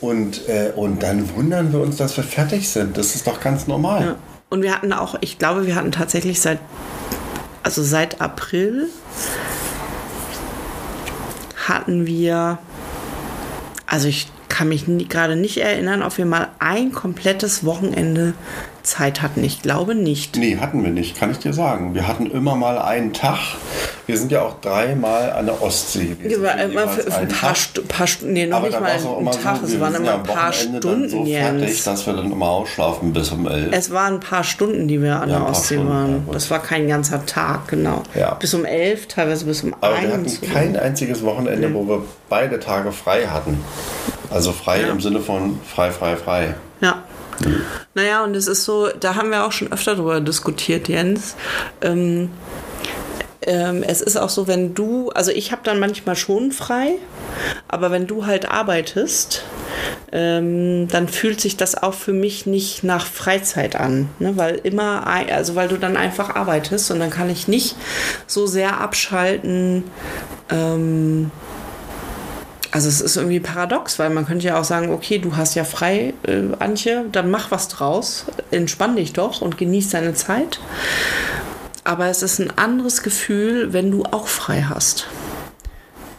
Und, 0.00 0.48
äh, 0.48 0.70
und 0.76 1.02
dann 1.02 1.34
wundern 1.34 1.72
wir 1.72 1.80
uns, 1.80 1.96
dass 1.96 2.16
wir 2.16 2.24
fertig 2.24 2.68
sind. 2.68 2.96
Das 2.96 3.14
ist 3.14 3.26
doch 3.26 3.40
ganz 3.40 3.66
normal. 3.66 4.02
Ja. 4.02 4.16
Und 4.50 4.62
wir 4.62 4.72
hatten 4.74 4.92
auch, 4.92 5.16
ich 5.20 5.38
glaube, 5.38 5.66
wir 5.66 5.74
hatten 5.74 5.92
tatsächlich 5.92 6.40
seit, 6.40 6.58
also 7.62 7.82
seit 7.82 8.20
April 8.20 8.88
hatten 11.68 12.06
wir, 12.06 12.58
also 13.86 14.08
ich 14.08 14.28
kann 14.58 14.70
mich 14.70 14.86
gerade 15.08 15.36
nicht 15.36 15.58
erinnern, 15.58 16.02
ob 16.02 16.18
wir 16.18 16.26
mal 16.26 16.48
ein 16.58 16.90
komplettes 16.90 17.64
Wochenende 17.64 18.34
Zeit 18.82 19.22
hatten. 19.22 19.44
Ich 19.44 19.62
glaube 19.62 19.94
nicht. 19.94 20.36
Nee, 20.36 20.56
hatten 20.56 20.82
wir 20.82 20.90
nicht, 20.90 21.16
kann 21.16 21.30
ich 21.30 21.38
dir 21.38 21.52
sagen. 21.52 21.94
Wir 21.94 22.08
hatten 22.08 22.28
immer 22.28 22.56
mal 22.56 22.76
einen 22.78 23.12
Tag. 23.12 23.38
Wir 24.06 24.18
sind 24.18 24.32
ja 24.32 24.42
auch 24.42 24.60
dreimal 24.60 25.30
an 25.30 25.46
der 25.46 25.62
Ostsee. 25.62 26.06
gewesen. 26.06 26.42
Ja, 26.42 26.54
aber 26.54 26.62
immer 26.64 26.88
für, 26.88 27.06
ein 27.06 27.12
einen 27.12 27.28
paar. 27.28 27.54
Stu 27.54 27.82
paar 27.82 28.08
Stunden, 28.08 28.32
nee, 28.32 28.46
noch 28.46 28.56
Aber 28.56 28.66
nicht 28.66 28.80
mal 28.80 28.90
war's 28.94 29.04
auch 29.04 29.14
ein 29.18 29.20
immer 29.22 29.30
Tag, 29.30 29.58
so, 29.58 29.66
es 29.66 29.72
wir 29.74 29.80
waren 29.80 29.94
immer 29.94 30.06
ja 30.06 30.14
ein 30.14 30.22
paar 30.24 30.52
Stunden, 30.52 30.80
dann 30.80 31.08
so 31.08 31.24
fertig, 31.24 31.84
dass 31.84 32.06
wir 32.06 32.12
dann 32.14 32.32
immer 32.32 32.48
ausschlafen 32.48 33.12
bis 33.12 33.30
um 33.30 33.46
elf. 33.46 33.68
Es 33.70 33.90
waren 33.92 34.14
ein 34.14 34.20
paar 34.20 34.42
Stunden, 34.42 34.88
die 34.88 35.00
wir 35.00 35.20
an 35.20 35.30
Ja, 35.30 35.38
der 35.38 35.48
Ostsee 35.50 35.74
Stunden, 35.74 35.92
ja, 35.92 35.94
waren. 35.98 36.26
gut. 36.26 36.34
Das 36.34 36.50
war 36.50 36.58
kein 36.60 36.88
ganzer 36.88 37.24
Tag, 37.26 37.68
genau. 37.68 38.02
Ja. 38.18 38.34
Bis 38.34 38.54
um 38.54 38.64
elf, 38.64 39.06
teilweise 39.06 39.44
bis 39.44 39.62
um 39.62 39.72
Aber 39.80 40.00
wir 40.02 40.12
eins. 40.14 40.38
hatten 40.38 40.52
kein 40.52 40.76
einziges 40.76 41.22
Wochenende, 41.22 41.72
wo 41.72 41.86
wir 41.86 42.02
beide 42.28 42.58
Tage 42.58 42.90
frei 42.90 43.26
hatten. 43.26 43.62
Also 44.30 44.52
frei 44.52 44.82
Ja. 44.82 44.88
im 44.88 45.00
Sinne 45.00 45.20
von 45.20 45.58
frei, 45.62 45.90
frei, 45.90 46.16
frei. 46.16 46.54
Ja. 46.80 47.02
Naja, 47.94 48.24
und 48.24 48.34
es 48.34 48.48
ist 48.48 48.64
so, 48.64 48.88
da 48.88 49.14
haben 49.14 49.30
wir 49.30 49.44
auch 49.44 49.52
schon 49.52 49.70
öfter 49.72 49.94
drüber 49.94 50.20
diskutiert, 50.20 50.88
Jens. 50.88 51.36
Ähm, 51.80 52.30
ähm, 53.42 53.82
es 53.84 54.00
ist 54.00 54.16
auch 54.16 54.28
so, 54.28 54.46
wenn 54.48 54.74
du, 54.74 55.10
also 55.10 55.30
ich 55.30 55.52
habe 55.52 55.62
dann 55.64 55.78
manchmal 55.78 56.16
schon 56.16 56.50
frei, 56.50 56.96
aber 57.68 57.90
wenn 57.92 58.06
du 58.08 58.26
halt 58.26 58.50
arbeitest, 58.50 59.44
ähm, 60.10 60.88
dann 60.88 61.08
fühlt 61.08 61.40
sich 61.40 61.56
das 61.56 61.80
auch 61.80 61.94
für 61.94 62.12
mich 62.12 62.46
nicht 62.46 62.82
nach 62.82 63.06
Freizeit 63.06 63.76
an, 63.76 64.08
ne? 64.18 64.36
weil 64.36 64.56
immer, 64.56 65.06
also 65.06 65.54
weil 65.54 65.68
du 65.68 65.76
dann 65.78 65.96
einfach 65.96 66.34
arbeitest 66.34 66.90
und 66.90 66.98
dann 66.98 67.10
kann 67.10 67.30
ich 67.30 67.46
nicht 67.46 67.76
so 68.26 68.46
sehr 68.46 68.80
abschalten. 68.80 69.84
Ähm, 70.50 71.30
also 72.70 72.88
es 72.88 73.00
ist 73.00 73.16
irgendwie 73.16 73.40
paradox, 73.40 73.98
weil 73.98 74.10
man 74.10 74.26
könnte 74.26 74.46
ja 74.46 74.60
auch 74.60 74.64
sagen, 74.64 74.90
okay, 74.90 75.18
du 75.18 75.36
hast 75.36 75.54
ja 75.54 75.64
frei, 75.64 76.14
äh, 76.26 76.42
Antje, 76.58 77.06
dann 77.12 77.30
mach 77.30 77.50
was 77.50 77.68
draus, 77.68 78.26
entspann 78.50 78.96
dich 78.96 79.12
doch 79.12 79.40
und 79.40 79.56
genieß 79.56 79.90
deine 79.90 80.14
Zeit. 80.14 80.60
Aber 81.84 82.06
es 82.06 82.22
ist 82.22 82.38
ein 82.38 82.52
anderes 82.58 83.02
Gefühl, 83.02 83.72
wenn 83.72 83.90
du 83.90 84.04
auch 84.04 84.28
frei 84.28 84.66
hast. 84.68 85.06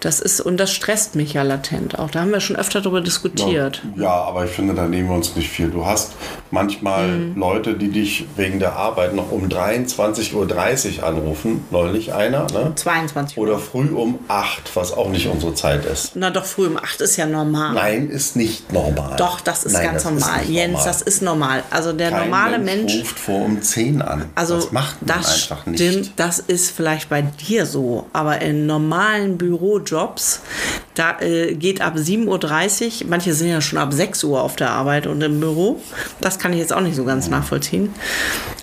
Das 0.01 0.19
ist, 0.19 0.39
und 0.41 0.57
das 0.57 0.71
stresst 0.71 1.15
mich 1.15 1.33
ja 1.33 1.43
latent 1.43 1.99
auch. 1.99 2.09
Da 2.09 2.21
haben 2.21 2.31
wir 2.31 2.39
schon 2.39 2.55
öfter 2.55 2.81
darüber 2.81 3.01
diskutiert. 3.01 3.81
Ja, 3.97 4.09
aber 4.11 4.45
ich 4.45 4.51
finde, 4.51 4.73
da 4.73 4.87
nehmen 4.87 5.09
wir 5.09 5.15
uns 5.15 5.35
nicht 5.35 5.49
viel. 5.49 5.69
Du 5.69 5.85
hast 5.85 6.13
manchmal 6.51 7.07
Mhm. 7.07 7.37
Leute, 7.39 7.73
die 7.75 7.89
dich 7.89 8.25
wegen 8.35 8.59
der 8.59 8.73
Arbeit 8.73 9.13
noch 9.13 9.31
um 9.31 9.49
23.30 9.49 10.99
Uhr 10.99 11.03
anrufen. 11.07 11.65
Neulich 11.71 12.13
einer, 12.13 12.43
ne? 12.51 12.71
22 12.75 13.37
Uhr. 13.37 13.43
Oder 13.43 13.59
früh 13.59 13.87
um 13.89 14.19
8, 14.27 14.75
was 14.75 14.93
auch 14.93 15.09
nicht 15.09 15.27
unsere 15.27 15.53
Zeit 15.53 15.85
ist. 15.85 16.11
Na 16.15 16.29
doch, 16.29 16.45
früh 16.45 16.67
um 16.67 16.77
8 16.77 17.01
ist 17.01 17.17
ja 17.17 17.25
normal. 17.25 17.73
Nein, 17.73 18.09
ist 18.09 18.35
nicht 18.35 18.71
normal. 18.71 19.15
Doch, 19.17 19.39
das 19.41 19.63
ist 19.63 19.73
Nein, 19.73 19.83
ganz 19.83 20.03
das 20.03 20.11
ist 20.13 20.19
normal. 20.21 20.39
nicht 20.41 20.49
Jens, 20.49 20.71
normal. 20.73 20.87
das 20.87 21.01
ist 21.01 21.21
normal. 21.21 21.63
Also 21.71 21.93
der 21.93 22.09
Kein 22.11 22.29
normale 22.29 22.59
Mensch 22.59 22.95
ruft 22.99 23.19
vor 23.19 23.45
um 23.45 23.61
10 23.61 24.01
an. 24.01 24.25
Also 24.35 24.55
das 24.55 24.71
macht 24.71 25.01
man 25.05 25.17
das 25.19 25.51
einfach 25.51 25.65
nicht. 25.65 25.79
stimmt, 25.83 26.11
das 26.15 26.39
ist 26.39 26.71
vielleicht 26.71 27.09
bei 27.09 27.21
dir 27.21 27.65
so, 27.65 28.07
aber 28.13 28.41
in 28.41 28.65
normalen 28.65 29.37
Bürojobs, 29.89 30.41
da 30.95 31.19
äh, 31.19 31.53
geht 31.55 31.81
ab 31.81 31.95
7.30 31.95 33.03
Uhr, 33.03 33.09
manche 33.09 33.33
sind 33.33 33.49
ja 33.49 33.61
schon 33.61 33.79
ab 33.79 33.93
6 33.93 34.23
Uhr 34.23 34.41
auf 34.41 34.55
der 34.55 34.71
Arbeit 34.71 35.07
und 35.07 35.21
im 35.21 35.39
Büro. 35.39 35.81
Das 36.21 36.39
kann 36.39 36.53
ich 36.53 36.59
jetzt 36.59 36.73
auch 36.73 36.81
nicht 36.81 36.95
so 36.95 37.05
ganz 37.05 37.27
nachvollziehen. 37.27 37.93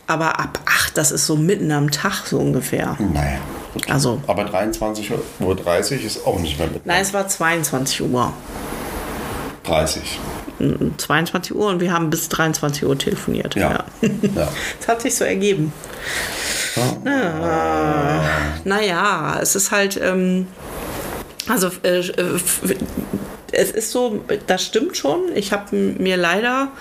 Aber 0.07 0.39
ab 0.39 0.61
8, 0.67 0.97
das 0.97 1.11
ist 1.11 1.27
so 1.27 1.37
mitten 1.37 1.71
am 1.73 1.91
Tag 1.91 2.27
so 2.27 2.39
ungefähr. 2.39 2.97
Naja. 3.13 3.39
Also, 3.89 4.21
Aber 4.27 4.45
23.30 4.45 5.11
Uhr 5.41 6.05
ist 6.05 6.27
auch 6.27 6.39
nicht 6.39 6.59
mehr 6.59 6.69
mit. 6.69 6.87
nein, 6.87 7.03
es 7.03 7.13
war 7.13 7.29
22 7.29 8.03
Uhr. 8.03 8.33
30. 9.65 10.21
22 10.97 11.55
Uhr 11.55 11.69
und 11.69 11.81
wir 11.81 11.93
haben 11.93 12.09
bis 12.09 12.29
23 12.31 12.85
Uhr 12.87 12.97
telefoniert. 12.97 13.57
Ja. 13.57 13.71
ja. 13.71 13.85
Das 14.79 14.89
hat 14.89 15.03
sich 15.03 15.15
so 15.15 15.25
ergeben. 15.25 15.73
Ja. 17.05 18.23
Naja, 18.65 19.39
es 19.41 19.55
ist 19.55 19.71
halt, 19.71 20.01
ähm, 20.03 20.47
also 21.49 21.71
äh, 21.83 22.01
äh, 22.01 22.41
es 23.53 23.71
ist 23.71 23.91
so, 23.91 24.25
das 24.47 24.65
stimmt 24.65 24.97
schon. 24.97 25.35
Ich 25.35 25.53
habe 25.53 25.75
mir 25.77 26.17
leider 26.17 26.73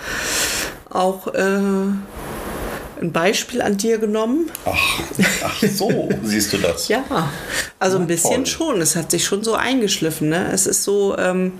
auch 0.90 1.28
äh, 1.28 1.58
ein 3.00 3.12
Beispiel 3.12 3.62
an 3.62 3.76
dir 3.76 3.98
genommen. 3.98 4.50
Ach, 4.64 5.00
ach 5.44 5.62
so, 5.62 6.08
siehst 6.22 6.52
du 6.52 6.58
das? 6.58 6.88
Ja, 6.88 7.04
also 7.78 7.96
ein 7.96 8.02
Na, 8.02 8.06
bisschen 8.06 8.44
toll. 8.44 8.46
schon. 8.46 8.80
Es 8.80 8.96
hat 8.96 9.10
sich 9.10 9.24
schon 9.24 9.44
so 9.44 9.54
eingeschliffen. 9.54 10.28
Ne? 10.28 10.50
Es 10.52 10.66
ist 10.66 10.84
so, 10.84 11.16
ähm, 11.18 11.52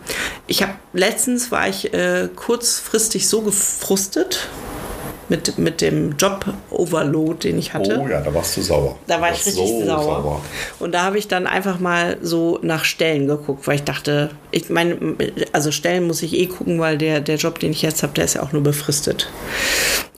ich 0.46 0.62
habe 0.62 0.74
letztens 0.92 1.50
war 1.50 1.68
ich 1.68 1.92
äh, 1.92 2.28
kurzfristig 2.34 3.28
so 3.28 3.42
gefrustet 3.42 4.48
mit, 5.28 5.58
mit 5.58 5.80
dem 5.80 6.16
Job-Overload, 6.16 7.48
den 7.48 7.58
ich 7.58 7.74
hatte. 7.74 8.00
Oh 8.02 8.08
ja, 8.08 8.20
da 8.20 8.32
warst 8.32 8.56
du 8.56 8.62
sauer. 8.62 8.96
Da 9.06 9.20
war 9.20 9.32
ich 9.32 9.44
richtig 9.46 9.54
so 9.54 9.84
sauer. 9.84 10.42
Und 10.78 10.92
da 10.92 11.02
habe 11.02 11.18
ich 11.18 11.28
dann 11.28 11.46
einfach 11.46 11.80
mal 11.80 12.16
so 12.22 12.58
nach 12.62 12.84
Stellen 12.84 13.26
geguckt, 13.26 13.66
weil 13.66 13.76
ich 13.76 13.84
dachte, 13.84 14.30
ich 14.50 14.70
meine, 14.70 15.16
also 15.52 15.70
Stellen 15.70 16.06
muss 16.06 16.22
ich 16.22 16.34
eh 16.34 16.46
gucken, 16.46 16.78
weil 16.80 16.98
der, 16.98 17.20
der 17.20 17.36
Job, 17.36 17.58
den 17.58 17.72
ich 17.72 17.82
jetzt 17.82 18.02
habe, 18.02 18.12
der 18.12 18.24
ist 18.24 18.34
ja 18.34 18.42
auch 18.42 18.52
nur 18.52 18.62
befristet. 18.62 19.28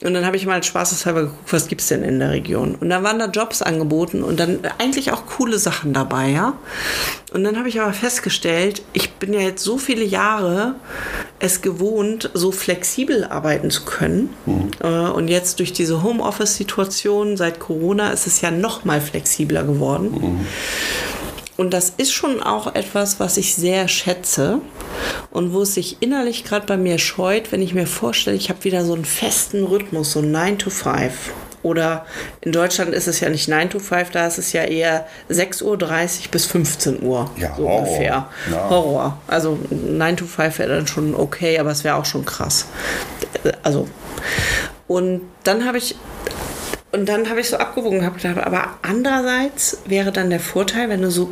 Und 0.01 0.13
dann 0.13 0.25
habe 0.25 0.37
ich 0.37 0.45
mal 0.45 0.63
spaßeshalber 0.63 1.23
geguckt, 1.23 1.51
was 1.51 1.67
gibt 1.67 1.81
es 1.81 1.87
denn 1.87 2.03
in 2.03 2.19
der 2.19 2.31
Region? 2.31 2.75
Und 2.75 2.89
dann 2.89 3.03
waren 3.03 3.19
da 3.19 3.25
Jobs 3.25 3.61
angeboten 3.61 4.23
und 4.23 4.39
dann 4.39 4.59
eigentlich 4.77 5.11
auch 5.11 5.25
coole 5.25 5.59
Sachen 5.59 5.91
dabei, 5.93 6.29
ja. 6.29 6.53
Und 7.33 7.43
dann 7.43 7.57
habe 7.57 7.67
ich 7.67 7.81
aber 7.81 7.91
festgestellt, 7.93 8.81
ich 8.93 9.11
bin 9.13 9.33
ja 9.33 9.41
jetzt 9.41 9.63
so 9.63 9.77
viele 9.77 10.05
Jahre 10.05 10.75
es 11.39 11.61
gewohnt, 11.61 12.29
so 12.33 12.51
flexibel 12.51 13.25
arbeiten 13.25 13.69
zu 13.69 13.85
können. 13.85 14.33
Äh, 14.81 14.87
Und 15.07 15.27
jetzt 15.27 15.59
durch 15.59 15.73
diese 15.73 16.03
Homeoffice-Situation 16.03 17.37
seit 17.37 17.59
Corona 17.59 18.11
ist 18.11 18.27
es 18.27 18.41
ja 18.41 18.51
noch 18.51 18.85
mal 18.85 19.01
flexibler 19.01 19.63
geworden. 19.63 20.45
Und 21.57 21.73
das 21.73 21.91
ist 21.97 22.13
schon 22.13 22.41
auch 22.41 22.73
etwas, 22.73 23.19
was 23.19 23.35
ich 23.35 23.53
sehr 23.53 23.89
schätze 23.89 24.61
und 25.29 25.53
wo 25.53 25.63
es 25.63 25.73
sich 25.73 25.97
innerlich 25.99 26.45
gerade 26.45 26.65
bei 26.65 26.77
mir 26.77 26.97
scheut, 26.97 27.51
wenn 27.51 27.61
ich 27.61 27.73
mir 27.73 27.85
vorstelle, 27.85 28.37
ich 28.37 28.49
habe 28.49 28.63
wieder 28.63 28.85
so 28.85 28.93
einen 28.93 29.03
festen 29.03 29.65
Rhythmus, 29.65 30.13
so 30.13 30.21
9 30.21 30.57
to 30.57 30.69
5. 30.69 31.11
Oder 31.61 32.05
in 32.39 32.53
Deutschland 32.53 32.93
ist 32.93 33.07
es 33.07 33.19
ja 33.19 33.27
nicht 33.27 33.49
9 33.49 33.71
to 33.71 33.79
5, 33.79 34.11
da 34.11 34.25
ist 34.27 34.37
es 34.37 34.53
ja 34.53 34.63
eher 34.63 35.05
6.30 35.29 35.63
Uhr 35.65 36.31
bis 36.31 36.45
15 36.45 37.03
Uhr. 37.03 37.29
Ja, 37.35 37.53
so 37.57 37.63
Horror. 37.63 37.79
ungefähr. 37.79 38.29
Ja. 38.49 38.69
Horror. 38.69 39.17
Also 39.27 39.59
9 39.69 40.15
to 40.15 40.25
5 40.25 40.59
wäre 40.59 40.75
dann 40.77 40.87
schon 40.87 41.13
okay, 41.13 41.59
aber 41.59 41.71
es 41.71 41.83
wäre 41.83 41.95
auch 41.95 42.05
schon 42.05 42.23
krass. 42.23 42.67
Also. 43.63 43.89
Und 44.89 45.21
dann 45.43 45.65
habe 45.65 45.77
ich 45.77 45.95
und 46.91 47.07
dann 47.07 47.29
habe 47.29 47.39
ich 47.39 47.49
so 47.49 47.57
abgewogen 47.57 48.03
habe 48.03 48.17
gedacht, 48.19 48.43
aber 48.43 48.69
andererseits 48.81 49.77
wäre 49.85 50.11
dann 50.11 50.31
der 50.31 50.39
Vorteil, 50.39 50.89
wenn 50.89 51.03
du 51.03 51.11
so, 51.11 51.29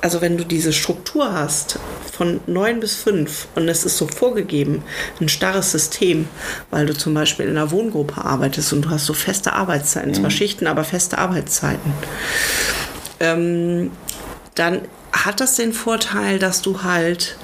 also 0.00 0.20
wenn 0.20 0.36
du 0.36 0.42
diese 0.42 0.72
Struktur 0.72 1.32
hast 1.32 1.78
von 2.12 2.40
9 2.48 2.80
bis 2.80 2.96
5 2.96 3.46
und 3.54 3.68
es 3.68 3.84
ist 3.84 3.98
so 3.98 4.08
vorgegeben, 4.08 4.82
ein 5.20 5.28
starres 5.28 5.70
System, 5.70 6.26
weil 6.72 6.86
du 6.86 6.94
zum 6.94 7.14
Beispiel 7.14 7.46
in 7.46 7.56
einer 7.56 7.70
Wohngruppe 7.70 8.24
arbeitest 8.24 8.72
und 8.72 8.86
du 8.86 8.90
hast 8.90 9.06
so 9.06 9.14
feste 9.14 9.52
Arbeitszeiten, 9.52 10.12
zwar 10.12 10.30
Schichten, 10.30 10.66
aber 10.66 10.82
feste 10.82 11.18
Arbeitszeiten, 11.18 11.92
ähm, 13.20 13.92
dann 14.56 14.82
hat 15.12 15.40
das 15.40 15.54
den 15.54 15.72
Vorteil, 15.72 16.40
dass 16.40 16.62
du 16.62 16.82
halt, 16.82 17.36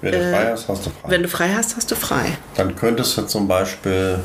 Wenn 0.00 0.12
du 0.12 0.30
frei 0.30 0.50
hast, 0.52 0.68
hast 0.68 0.86
du 0.86 0.90
frei. 0.90 1.10
wenn 1.10 1.22
du 1.22 1.28
frei 1.28 1.52
hast, 1.54 1.76
hast 1.76 1.90
du 1.90 1.96
frei. 1.96 2.38
Dann 2.56 2.74
könntest 2.74 3.18
du 3.18 3.22
zum 3.26 3.46
Beispiel 3.46 4.20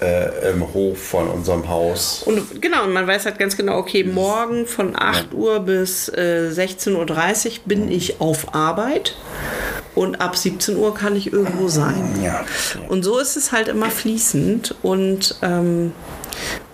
äh, 0.00 0.50
im 0.50 0.72
Hof 0.72 0.98
von 0.98 1.28
unserem 1.28 1.68
Haus. 1.68 2.22
Und 2.24 2.60
genau, 2.60 2.84
und 2.84 2.92
man 2.92 3.06
weiß 3.06 3.26
halt 3.26 3.38
ganz 3.38 3.56
genau, 3.56 3.78
okay, 3.78 4.04
morgen 4.04 4.66
von 4.66 4.94
8 4.96 5.34
Uhr 5.34 5.60
bis 5.60 6.08
äh, 6.08 6.50
16.30 6.52 7.46
Uhr 7.46 7.52
bin 7.66 7.90
ich 7.90 8.20
auf 8.20 8.54
Arbeit 8.54 9.16
und 9.94 10.20
ab 10.20 10.36
17 10.36 10.76
Uhr 10.76 10.94
kann 10.94 11.16
ich 11.16 11.32
irgendwo 11.32 11.68
sein. 11.68 12.18
Ja. 12.22 12.44
Und 12.88 13.02
so 13.02 13.18
ist 13.18 13.36
es 13.36 13.52
halt 13.52 13.68
immer 13.68 13.90
fließend 13.90 14.74
und, 14.82 15.36
ähm, 15.42 15.92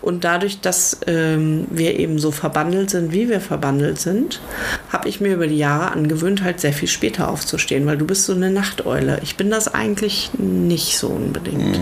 und 0.03 0.23
dadurch, 0.23 0.61
dass 0.61 1.01
ähm, 1.07 1.67
wir 1.71 1.99
eben 1.99 2.19
so 2.19 2.31
verbandelt 2.31 2.91
sind, 2.91 3.13
wie 3.13 3.29
wir 3.29 3.41
verbandelt 3.41 3.99
sind, 3.99 4.41
habe 4.93 5.09
ich 5.09 5.21
mir 5.21 5.35
über 5.35 5.49
die 5.49 5.59
Jahre 5.59 5.91
angewöhnt, 5.91 6.45
halt 6.45 6.61
sehr 6.61 6.73
viel 6.73 6.89
später 6.89 7.29
aufzustehen, 7.29 7.87
weil 7.87 7.99
du 7.99 8.07
bist 8.07 8.25
so 8.25 8.33
eine 8.33 8.51
Nachteule. 8.51 9.19
Ich 9.23 9.37
bin 9.37 9.51
das 9.51 9.67
eigentlich 9.75 10.31
nicht 10.39 10.99
so 10.99 11.09
unbedingt. 11.09 11.81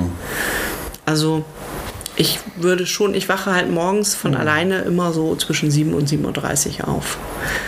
Also 1.07 1.45
ich 2.17 2.39
würde 2.57 2.87
schon, 2.87 3.13
ich 3.15 3.29
wache 3.29 3.53
halt 3.53 3.71
morgens 3.71 4.15
von 4.15 4.37
alleine 4.37 4.83
immer 4.83 5.13
so 5.13 5.35
zwischen 5.35 5.71
7 5.73 5.95
und 5.95 6.09
7.30 6.09 6.81
Uhr 6.81 6.89
auf. 6.89 7.19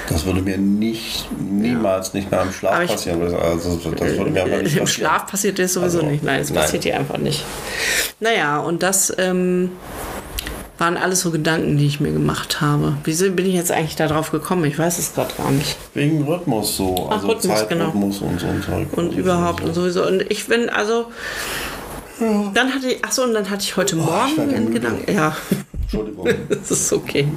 Das 0.09 0.25
würde 0.25 0.41
mir 0.41 0.57
nicht, 0.57 1.27
niemals 1.41 2.15
nicht 2.15 2.31
mehr 2.31 2.43
im 2.43 2.53
Schlaf 2.53 2.81
ich- 2.85 2.91
passieren. 2.93 3.23
Also, 3.23 3.77
das 3.77 3.85
würde 3.85 4.31
mir 4.31 4.43
einfach 4.45 4.63
nicht 4.63 4.77
Im 4.77 4.83
passieren. 4.83 4.87
Schlaf 4.87 5.27
passiert 5.27 5.59
das 5.59 5.73
sowieso 5.73 5.99
Also, 5.99 6.11
nicht. 6.11 6.23
Nein, 6.23 6.41
es 6.43 6.51
nein. 6.51 6.63
passiert 6.63 6.85
hier 6.85 6.97
einfach 6.97 7.19
nicht. 7.19 7.45
Naja, 8.21 8.59
und 8.59 8.83
das, 8.83 9.13
ähm, 9.19 9.71
Waren 10.79 10.99
alles 10.99 11.23
so 11.23 11.31
Gedanken, 11.31 11.79
die 11.79 11.87
ich 11.87 12.01
mir 12.01 12.13
gemacht 12.13 12.61
habe. 12.61 12.99
Wieso 13.05 13.31
bin 13.31 13.47
ich 13.47 13.55
jetzt 13.55 13.73
eigentlich 13.73 13.97
da 13.97 14.09
drauf 14.09 14.31
gekommen? 14.31 14.63
Ich 14.67 14.79
weiß 14.79 14.99
es 14.99 15.15
gerade 15.15 15.33
gar 15.35 15.51
nicht. 15.51 15.75
Wegen 15.95 16.23
Rhythmus 16.25 16.77
so. 16.77 17.07
Ach, 17.09 17.15
Also 17.15 17.29
Rhythmus, 17.29 17.59
Zeitrhythmus 17.61 18.19
und 18.21 18.39
so 18.39 18.47
ein 18.47 18.63
Zeug. 18.63 18.89
Und 18.93 19.07
Also 19.07 19.19
überhaupt 19.19 19.61
so. 19.63 19.67
und 19.69 19.75
sowieso. 19.75 20.07
Und 20.07 20.31
ich 20.31 20.47
bin, 20.47 20.69
also. 20.69 21.07
Dann 22.19 22.75
hatte 22.75 22.89
ich, 22.89 23.05
achso, 23.05 23.25
und 23.25 23.35
dann 23.35 23.49
hatte 23.51 23.63
ich 23.63 23.77
heute 23.77 23.97
Oh, 23.97 24.03
Morgen 24.03 24.47
müde. 24.47 24.73
Gedanken. 24.73 25.13
Ja, 25.13 25.37
Entschuldigung. 25.83 26.29
das 26.49 26.71
ist 26.71 26.93
okay. 26.93 27.29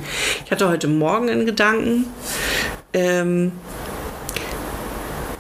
Ich 0.46 0.52
hatte 0.52 0.68
heute 0.70 0.88
Morgen 0.88 1.30
einen 1.30 1.46
Gedanken. 1.46 2.06
Ähm, 2.94 3.52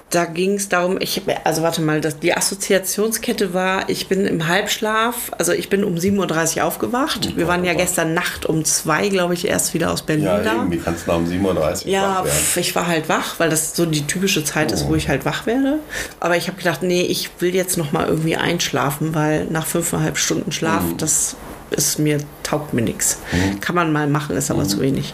da 0.09 0.25
ging 0.25 0.55
es 0.55 0.69
darum, 0.69 0.97
ich, 0.99 1.21
also 1.43 1.61
warte 1.61 1.81
mal, 1.81 2.01
das, 2.01 2.19
die 2.19 2.33
Assoziationskette 2.35 3.53
war, 3.53 3.89
ich 3.89 4.07
bin 4.07 4.25
im 4.25 4.47
Halbschlaf, 4.47 5.31
also 5.37 5.51
ich 5.51 5.69
bin 5.69 5.83
um 5.83 5.95
7.30 5.95 6.57
Uhr 6.57 6.65
aufgewacht. 6.65 7.35
Wir 7.35 7.47
waren 7.47 7.63
ja 7.63 7.73
gestern 7.73 8.13
Nacht 8.13 8.45
um 8.45 8.65
zwei, 8.65 9.09
glaube 9.09 9.33
ich, 9.35 9.47
erst 9.47 9.73
wieder 9.73 9.91
aus 9.91 10.01
Berlin 10.01 10.25
Ja, 10.25 10.39
da. 10.39 10.55
eben, 10.55 10.71
wie 10.71 10.77
kannst 10.77 11.05
du 11.05 11.11
nach 11.11 11.17
um 11.17 11.25
7.30 11.25 11.85
Uhr 11.85 11.91
Ja, 11.91 12.23
pf, 12.25 12.57
ich 12.57 12.75
war 12.75 12.87
halt 12.87 13.07
wach, 13.09 13.39
weil 13.39 13.49
das 13.49 13.75
so 13.75 13.85
die 13.85 14.05
typische 14.07 14.43
Zeit 14.43 14.71
ist, 14.71 14.87
wo 14.87 14.95
ich 14.95 15.09
halt 15.09 15.25
wach 15.25 15.45
werde. 15.45 15.79
Aber 16.19 16.37
ich 16.37 16.47
habe 16.47 16.57
gedacht, 16.57 16.81
nee, 16.81 17.01
ich 17.03 17.29
will 17.39 17.53
jetzt 17.53 17.77
noch 17.77 17.91
mal 17.91 18.07
irgendwie 18.07 18.35
einschlafen, 18.35 19.13
weil 19.13 19.45
nach 19.45 19.65
fünfeinhalb 19.67 20.17
Stunden 20.17 20.51
Schlaf, 20.51 20.83
das 20.97 21.35
ist 21.71 21.99
mir 21.99 22.19
taugt 22.43 22.73
mir 22.73 22.81
nichts. 22.81 23.19
Kann 23.61 23.75
man 23.75 23.91
mal 23.91 24.07
machen, 24.07 24.35
ist 24.35 24.49
aber 24.49 24.63
zu 24.63 24.79
wenig. 24.81 25.13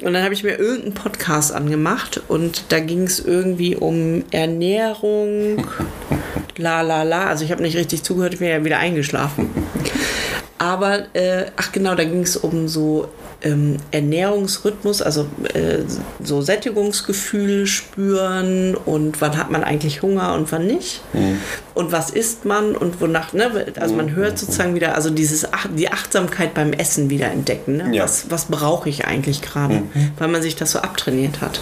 Und 0.00 0.14
dann 0.14 0.24
habe 0.24 0.34
ich 0.34 0.42
mir 0.42 0.58
irgendeinen 0.58 0.94
Podcast 0.94 1.52
angemacht 1.52 2.20
und 2.28 2.64
da 2.70 2.80
ging 2.80 3.02
es 3.02 3.20
irgendwie 3.20 3.76
um 3.76 4.24
Ernährung, 4.30 5.66
la 6.56 6.80
la 6.80 7.02
la. 7.02 7.26
Also 7.26 7.44
ich 7.44 7.52
habe 7.52 7.62
nicht 7.62 7.76
richtig 7.76 8.02
zugehört, 8.02 8.32
ich 8.32 8.40
bin 8.40 8.48
ja 8.48 8.64
wieder 8.64 8.78
eingeschlafen. 8.78 9.50
Aber, 10.62 11.12
äh, 11.16 11.46
ach 11.56 11.72
genau, 11.72 11.96
da 11.96 12.04
ging 12.04 12.20
es 12.20 12.36
um 12.36 12.68
so 12.68 13.08
ähm, 13.42 13.78
Ernährungsrhythmus, 13.90 15.02
also 15.02 15.26
äh, 15.54 15.78
so 16.22 16.40
Sättigungsgefühl 16.40 17.66
spüren 17.66 18.76
und 18.76 19.20
wann 19.20 19.36
hat 19.36 19.50
man 19.50 19.64
eigentlich 19.64 20.02
Hunger 20.02 20.34
und 20.34 20.52
wann 20.52 20.68
nicht. 20.68 21.02
Und 21.74 21.90
was 21.90 22.10
isst 22.10 22.44
man 22.44 22.76
und 22.76 23.00
wonach, 23.00 23.32
ne? 23.32 23.72
Also 23.80 23.96
man 23.96 24.14
hört 24.14 24.38
sozusagen 24.38 24.76
wieder, 24.76 24.94
also 24.94 25.10
dieses 25.10 25.48
die 25.76 25.90
Achtsamkeit 25.90 26.54
beim 26.54 26.72
Essen 26.72 27.10
wieder 27.10 27.26
entdecken. 27.26 27.78
Ne? 27.78 27.96
Ja. 27.96 28.04
Was, 28.04 28.30
was 28.30 28.44
brauche 28.44 28.88
ich 28.88 29.04
eigentlich 29.04 29.42
gerade? 29.42 29.82
Weil 30.16 30.28
man 30.28 30.42
sich 30.42 30.54
das 30.54 30.70
so 30.70 30.78
abtrainiert 30.78 31.40
hat. 31.40 31.58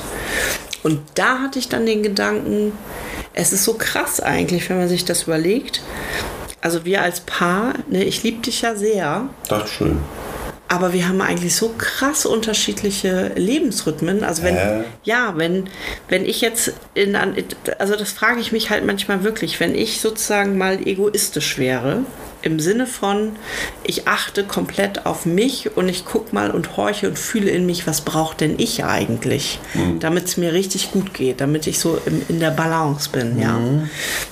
Und 0.83 1.01
da 1.15 1.39
hatte 1.39 1.59
ich 1.59 1.71
dann 1.71 1.87
den 1.87 2.03
Gedanken, 2.03 2.73
es 3.33 3.53
ist 3.53 3.65
so 3.65 3.75
krass 3.75 4.21
eigentlich, 4.21 4.69
wenn 4.69 4.79
man 4.79 4.89
sich 4.89 5.05
das 5.07 5.23
überlegt. 5.23 5.83
Also 6.61 6.85
wir 6.85 7.03
als 7.03 7.21
Paar, 7.21 7.75
ne, 7.89 8.05
ich 8.05 8.23
liebe 8.23 8.43
dich 8.43 8.63
ja 8.63 8.75
sehr, 8.75 9.29
Das 9.49 9.65
ist 9.65 9.71
schön. 9.71 9.99
aber 10.69 10.93
wir 10.93 11.09
haben 11.09 11.21
eigentlich 11.23 11.57
so 11.57 11.75
krass 11.79 12.27
unterschiedliche 12.27 13.33
Lebensrhythmen. 13.35 14.23
Also 14.25 14.43
wenn, 14.43 14.57
Hä? 14.57 14.85
ja, 15.05 15.33
wenn, 15.37 15.69
wenn 16.09 16.25
ich 16.25 16.41
jetzt 16.43 16.73
in, 16.95 17.17
an- 17.17 17.35
also 17.79 17.97
das 17.97 18.13
frage 18.13 18.41
ich 18.41 18.53
mich 18.53 18.71
halt 18.71 18.85
manchmal 18.85 19.25
wirklich, 19.25 19.59
wenn 19.59 19.75
ich 19.75 20.01
sozusagen 20.01 20.59
mal 20.59 20.87
egoistisch 20.87 21.57
wäre, 21.59 22.05
im 22.43 22.61
Sinne 22.61 22.87
von, 22.87 23.33
ich 23.85 24.09
achte 24.09 24.45
komplett 24.45 25.07
auf 25.07 25.27
mich 25.27 25.77
und 25.77 25.89
ich 25.89 26.05
gucke 26.05 26.35
mal 26.35 26.51
und 26.51 26.77
horche 26.77 27.09
und 27.09 27.19
fühle 27.19 27.51
in 27.51 27.67
mich, 27.67 27.87
was 27.87 28.01
braucht 28.03 28.41
denn 28.41 28.55
ich 28.59 28.85
eigentlich, 28.85 29.59
damit 30.01 30.25
es 30.25 30.37
mir 30.37 30.53
richtig 30.53 30.91
gut 30.93 31.15
geht, 31.15 31.41
damit 31.41 31.67
ich 31.67 31.79
so 31.79 31.99
im, 32.07 32.23
in 32.29 32.41
der 32.41 32.51
Balance 32.51 33.11
bin, 33.11 33.39
ja. 33.39 33.59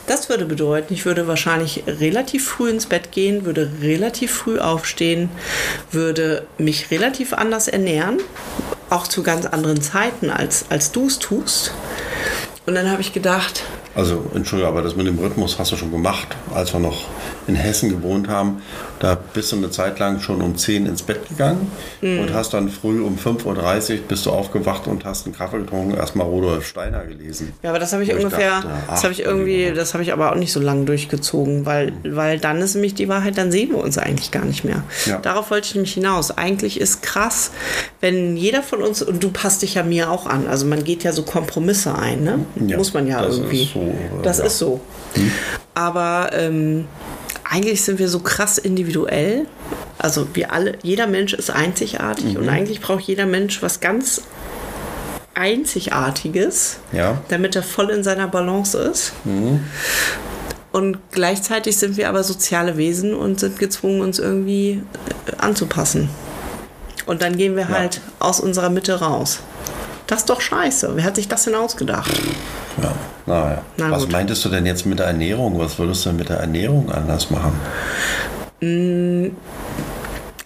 Das 0.07 0.29
würde 0.29 0.45
bedeuten, 0.47 0.95
ich 0.95 1.05
würde 1.05 1.27
wahrscheinlich 1.27 1.85
relativ 1.87 2.49
früh 2.49 2.71
ins 2.71 2.87
Bett 2.87 3.13
gehen, 3.13 3.45
würde 3.45 3.71
relativ 3.83 4.33
früh 4.33 4.59
aufstehen, 4.59 5.29
würde 5.93 6.47
mich 6.57 6.91
relativ 6.91 7.33
anders 7.33 7.69
ernähren, 7.69 8.19
auch 8.91 9.07
zu 9.07 9.23
ganz 9.23 9.45
anderen 9.47 9.83
Zeiten, 9.83 10.31
als, 10.31 10.65
als 10.71 10.93
du 10.93 11.07
es 11.07 11.19
tust. 11.19 11.73
Und 12.67 12.75
dann 12.75 12.91
habe 12.91 13.01
ich 13.01 13.13
gedacht, 13.13 13.63
Also, 13.95 14.25
Entschuldigung, 14.35 14.73
aber 14.73 14.83
das 14.83 14.95
mit 14.95 15.07
dem 15.07 15.19
Rhythmus 15.19 15.59
hast 15.59 15.73
du 15.73 15.77
schon 15.77 15.91
gemacht, 15.91 16.29
als 16.55 16.73
wir 16.73 16.81
noch 16.81 17.07
in 17.49 17.55
Hessen 17.57 17.89
gewohnt 17.89 18.29
haben. 18.29 18.63
Da 19.01 19.17
bist 19.35 19.51
du 19.53 19.57
eine 19.57 19.71
Zeit 19.71 19.99
lang 19.99 20.21
schon 20.21 20.41
um 20.43 20.57
10 20.57 20.87
ins 20.87 21.03
Bett 21.03 21.29
gegangen 21.29 21.71
Mhm. 22.01 22.21
und 22.21 22.33
hast 22.35 22.53
dann 22.55 22.69
früh 22.69 23.01
um 23.03 23.17
5.30 23.17 23.91
Uhr 23.95 23.99
bist 24.09 24.27
du 24.27 24.31
aufgewacht 24.31 24.87
und 24.87 25.05
hast 25.05 25.27
einen 25.27 25.35
Kaffee 25.35 25.59
getrunken, 25.59 25.95
erstmal 25.97 26.27
Rudolf 26.27 26.67
Steiner 26.67 27.05
gelesen. 27.05 27.53
Ja, 27.63 27.71
aber 27.71 27.79
das 27.79 27.93
habe 27.93 28.03
ich 28.05 28.13
ungefähr, 28.15 28.51
dachte, 28.61 28.69
das 28.89 29.03
habe 29.05 29.13
ich 29.13 29.21
irgendwie, 29.23 29.73
das 29.75 29.95
habe 29.95 30.03
ich 30.03 30.13
aber 30.13 30.31
auch 30.33 30.37
nicht 30.37 30.53
so 30.53 30.61
lange 30.61 30.85
durchgezogen, 30.85 31.65
weil, 31.67 31.93
weil 32.05 32.39
dann 32.39 32.59
ist 32.59 32.75
nämlich 32.75 32.95
die 32.95 33.09
Wahrheit, 33.09 33.39
dann 33.39 33.51
sehen 33.51 33.71
wir 33.71 33.79
uns 33.79 33.99
eigentlich 33.99 34.31
gar 34.31 34.45
nicht 34.45 34.65
mehr. 34.65 34.83
Ja. 35.07 35.19
Darauf 35.19 35.51
wollte 35.51 35.67
ich 35.69 35.75
nämlich 35.75 35.95
hinaus. 35.95 36.37
Eigentlich 36.37 36.81
ist 36.81 37.03
krass, 37.03 37.51
wenn 38.01 38.37
jeder 38.37 38.63
von 38.63 38.83
uns, 38.83 39.03
und 39.03 39.23
du 39.25 39.31
passt 39.31 39.63
dich 39.63 39.75
ja 39.75 39.83
mir 39.83 40.11
auch 40.11 40.27
an, 40.27 40.47
also 40.49 40.67
man 40.67 40.85
geht 40.85 41.03
ja 41.05 41.13
so 41.13 41.23
Kompromisse 41.23 41.95
ein, 41.95 42.25
ne? 42.25 42.41
Ja, 42.67 42.77
Muss 42.77 42.93
man 42.95 43.07
ja 43.07 43.23
das 43.23 43.39
irgendwie. 43.39 43.63
ist 43.65 43.73
so, 43.73 43.81
äh, 43.81 44.23
das 44.23 44.39
ja. 44.39 44.45
ist 44.45 44.59
so. 44.59 44.81
Aber 45.75 46.31
ähm, 46.33 46.87
eigentlich 47.51 47.83
sind 47.83 47.99
wir 47.99 48.09
so 48.09 48.21
krass 48.21 48.59
individuell. 48.59 49.47
Also 49.99 50.27
wir 50.35 50.53
alle, 50.53 50.79
jeder 50.83 51.07
Mensch 51.07 51.33
ist 51.33 51.51
einzigartig 51.51 52.35
Mhm. 52.35 52.37
und 52.37 52.49
eigentlich 52.49 52.81
braucht 52.81 53.05
jeder 53.05 53.27
Mensch 53.27 53.63
was 53.63 53.81
ganz 53.81 54.23
Einzigartiges, 55.35 56.79
Ja. 56.93 57.19
damit 57.29 57.55
er 57.57 57.63
voll 57.63 57.91
in 57.91 58.03
seiner 58.03 58.27
Balance 58.29 58.77
ist. 58.77 59.13
Und 60.73 60.99
gleichzeitig 61.13 61.77
sind 61.77 61.97
wir 61.97 62.09
aber 62.09 62.23
soziale 62.25 62.77
Wesen 62.77 63.15
und 63.15 63.41
sind 63.41 63.59
gezwungen, 63.59 64.01
uns 64.01 64.19
irgendwie 64.19 64.83
äh, 65.27 65.37
anzupassen. 65.39 66.09
Und 67.07 67.23
dann 67.23 67.37
gehen 67.37 67.57
wir 67.57 67.69
halt 67.69 68.01
aus 68.19 68.41
unserer 68.41 68.69
Mitte 68.69 69.01
raus. 69.01 69.39
Das 70.09 70.21
ist 70.21 70.31
doch 70.31 70.41
scheiße. 70.41 70.91
Wer 70.95 71.05
hat 71.05 71.15
sich 71.17 71.29
das 71.29 71.45
denn 71.45 71.55
ausgedacht? 71.55 72.11
Ja. 72.83 72.93
Naja. 73.27 73.63
Na 73.77 73.91
Was 73.91 74.03
gut. 74.05 74.13
meintest 74.13 74.45
du 74.45 74.49
denn 74.49 74.65
jetzt 74.67 74.87
mit 74.87 74.99
der 74.99 75.07
Ernährung? 75.07 75.59
Was 75.59 75.79
würdest 75.79 76.05
du 76.05 76.09
denn 76.11 76.17
mit 76.19 76.29
der 76.31 76.39
Ernährung 76.39 76.91
anders 76.91 77.31
machen? 77.31 77.53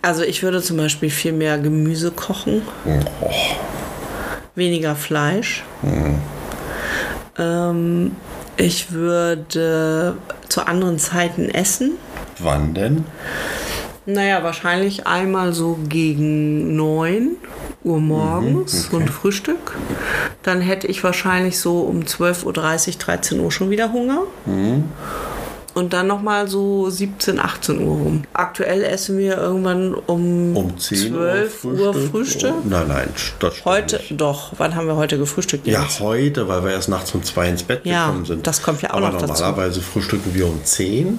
Also 0.03 0.23
ich 0.25 0.43
würde 0.43 0.61
zum 0.63 0.77
Beispiel 0.77 1.09
viel 1.11 1.33
mehr 1.33 1.59
Gemüse 1.59 2.11
kochen, 2.11 2.63
Oh, 2.85 3.31
weniger 4.55 4.97
Fleisch. 4.97 5.65
Ähm, 7.39 8.17
ich 8.57 8.93
würde 8.93 10.17
zu 10.49 10.67
anderen 10.67 10.99
Zeiten 10.99 11.49
essen. 11.49 11.93
wann 12.39 12.75
denn? 12.75 13.05
Naja, 14.05 14.43
wahrscheinlich 14.43 15.07
einmal 15.07 15.53
so 15.53 15.79
gegen 15.89 16.75
9 16.77 17.37
Uhr 17.85 18.01
morgens 18.01 18.89
und 18.91 19.09
Frühstück. 19.11 19.77
Dann 20.43 20.61
hätte 20.61 20.87
ich 20.87 21.03
wahrscheinlich 21.05 21.59
so 21.59 21.81
um 21.81 22.01
12.30 22.01 22.45
Uhr, 22.45 22.53
13 22.99 23.41
Uhr 23.41 23.53
schon 23.53 23.71
wieder 23.71 23.93
Hunger. 23.93 24.23
Und 25.75 25.93
dann 25.95 26.07
nochmal 26.07 26.49
so 26.49 26.91
17, 26.91 27.39
18 27.41 27.81
Uhr 27.81 27.97
rum. 27.97 28.23
Aktuell 28.35 28.83
essen 28.85 29.17
wir 29.19 29.39
irgendwann 29.39 29.95
um, 29.95 30.57
Um 30.57 30.79
10 30.79 31.09
12 31.15 31.65
Uhr 31.65 31.73
Uhr 31.73 31.95
Frühstück. 31.95 32.53
Oh, 32.59 32.69
nein, 32.69 32.89
nein, 32.89 33.09
das 33.39 33.55
stimmt 33.55 33.65
Heute, 33.65 33.97
Nicht. 33.97 34.21
doch. 34.21 34.53
Wann 34.59 34.75
haben 34.75 34.87
wir 34.87 34.97
heute 34.97 35.17
gefrühstückt? 35.19 35.67
Ja, 35.67 35.81
Jens? 35.81 36.01
heute, 36.01 36.47
weil 36.49 36.63
wir 36.65 36.73
erst 36.73 36.89
nachts 36.91 37.15
um 37.15 37.23
zwei 37.23 37.49
ins 37.49 37.63
Bett 37.63 37.81
Ja, 37.85 38.07
gekommen 38.07 38.25
sind. 38.27 38.47
das 38.47 38.63
kommt 38.63 38.83
ja 38.83 38.91
auch 38.91 38.97
Aber 38.99 39.11
noch 39.13 39.21
dazu. 39.23 39.43
normalerweise 39.43 39.81
frühstücken 39.81 40.35
wir 40.35 40.47
um 40.47 40.63
10 40.63 41.19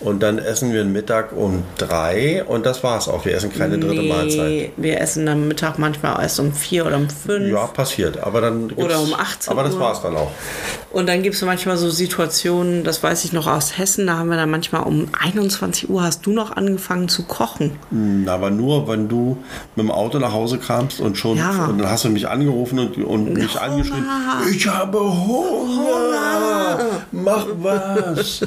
und 0.00 0.22
dann 0.22 0.38
essen 0.38 0.72
wir 0.72 0.84
Mittag 0.84 1.32
um 1.32 1.62
3 1.78 2.44
und 2.44 2.66
das 2.66 2.82
war's 2.84 3.08
auch. 3.08 3.24
Wir 3.24 3.34
essen 3.36 3.52
keine 3.52 3.78
dritte 3.78 4.02
Mahlzeit. 4.02 4.48
Nee, 4.50 4.72
wir 4.76 5.00
essen 5.00 5.26
am 5.28 5.48
Mittag 5.48 5.78
manchmal 5.78 6.20
erst 6.22 6.38
um 6.40 6.52
4 6.52 6.86
oder 6.86 6.96
um 6.96 7.08
5. 7.08 7.50
Ja, 7.50 7.66
passiert. 7.66 8.22
Aber 8.22 8.40
dann 8.40 8.70
Oder 8.72 9.00
um 9.00 9.14
18 9.14 9.50
Aber 9.50 9.62
das 9.62 9.74
Uhr. 9.74 9.80
war's 9.80 10.02
dann 10.02 10.16
auch. 10.16 10.30
Und 10.90 11.06
dann 11.08 11.22
gibt 11.22 11.36
es 11.36 11.42
manchmal 11.42 11.76
so 11.76 11.90
Situationen, 11.90 12.82
das 12.84 13.02
weiß 13.02 13.24
ich 13.24 13.32
noch 13.32 13.46
aus 13.46 13.77
Hessen, 13.78 14.06
da 14.06 14.18
haben 14.18 14.28
wir 14.30 14.36
dann 14.36 14.50
manchmal 14.50 14.82
um 14.82 15.06
21 15.20 15.88
Uhr 15.88 16.02
hast 16.02 16.26
du 16.26 16.30
noch 16.32 16.56
angefangen 16.56 17.08
zu 17.08 17.22
kochen. 17.24 17.72
Hm, 17.90 18.26
Aber 18.28 18.50
nur, 18.50 18.88
wenn 18.88 19.08
du 19.08 19.38
mit 19.76 19.84
dem 19.86 19.90
Auto 19.90 20.18
nach 20.18 20.32
Hause 20.32 20.58
kamst 20.58 21.00
und 21.00 21.16
schon, 21.16 21.36
Ja. 21.38 21.66
und 21.66 21.78
dann 21.78 21.88
hast 21.90 22.04
du 22.04 22.08
mich 22.10 22.28
angerufen 22.28 22.78
und, 22.78 22.96
und 22.98 23.32
mich 23.34 23.54
Hunger. 23.54 23.62
angeschrien, 23.62 24.04
ich 24.52 24.66
habe 24.68 24.98
Hunger, 24.98 26.78
mach 27.12 27.46
was. 27.60 28.40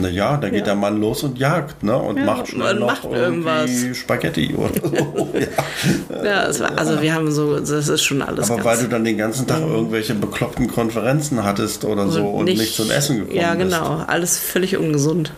naja, 0.00 0.36
dann 0.36 0.52
geht 0.52 0.66
der 0.66 0.74
Mann 0.74 1.00
los 1.00 1.22
und 1.22 1.38
jagt, 1.38 1.82
ne, 1.82 1.96
und 1.96 2.24
macht 2.24 2.48
schnell 2.48 2.74
noch 2.74 2.86
macht 2.88 3.04
irgendwie 3.04 3.50
irgendwas. 3.50 3.96
Spaghetti 3.96 4.54
oder 4.54 4.88
so. 4.88 5.28
ja. 5.38 6.24
Ja, 6.24 6.46
es 6.46 6.60
war, 6.60 6.76
also 6.78 7.00
wir 7.00 7.14
haben 7.14 7.30
so, 7.30 7.58
das 7.58 7.70
ist 7.88 8.02
schon 8.02 8.22
alles 8.22 8.50
Aber 8.50 8.64
weil 8.64 8.78
du 8.78 8.88
dann 8.88 9.04
den 9.04 9.18
ganzen 9.18 9.46
Tag 9.46 9.60
irgendwelche 9.60 10.14
bekloppten 10.14 10.68
Konferenzen 10.68 11.42
hattest 11.44 11.84
oder 11.84 12.08
so 12.08 12.24
und 12.26 12.44
nicht, 12.46 12.74
zum 12.74 12.90
Essen 12.90 13.18
gekommen 13.18 13.36
Ja, 13.36 13.54
bist. 13.54 13.70
genau. 13.70 14.04
Alles 14.06 14.38
völlig 14.38 14.71
ungesund. 14.78 15.32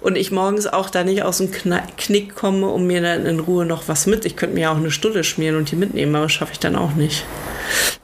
Und 0.00 0.16
ich 0.16 0.30
morgens 0.30 0.66
auch 0.66 0.90
da 0.90 1.04
nicht 1.04 1.22
aus 1.22 1.38
dem 1.38 1.50
Knick 1.50 2.34
komme, 2.34 2.68
um 2.68 2.86
mir 2.86 3.02
dann 3.02 3.26
in 3.26 3.40
Ruhe 3.40 3.66
noch 3.66 3.88
was 3.88 4.06
mit. 4.06 4.24
Ich 4.24 4.36
könnte 4.36 4.54
mir 4.54 4.62
ja 4.62 4.72
auch 4.72 4.76
eine 4.76 4.90
Stulle 4.90 5.24
schmieren 5.24 5.56
und 5.56 5.70
die 5.70 5.76
mitnehmen, 5.76 6.14
aber 6.14 6.24
das 6.24 6.32
schaffe 6.32 6.52
ich 6.52 6.58
dann 6.58 6.76
auch 6.76 6.94
nicht. 6.94 7.24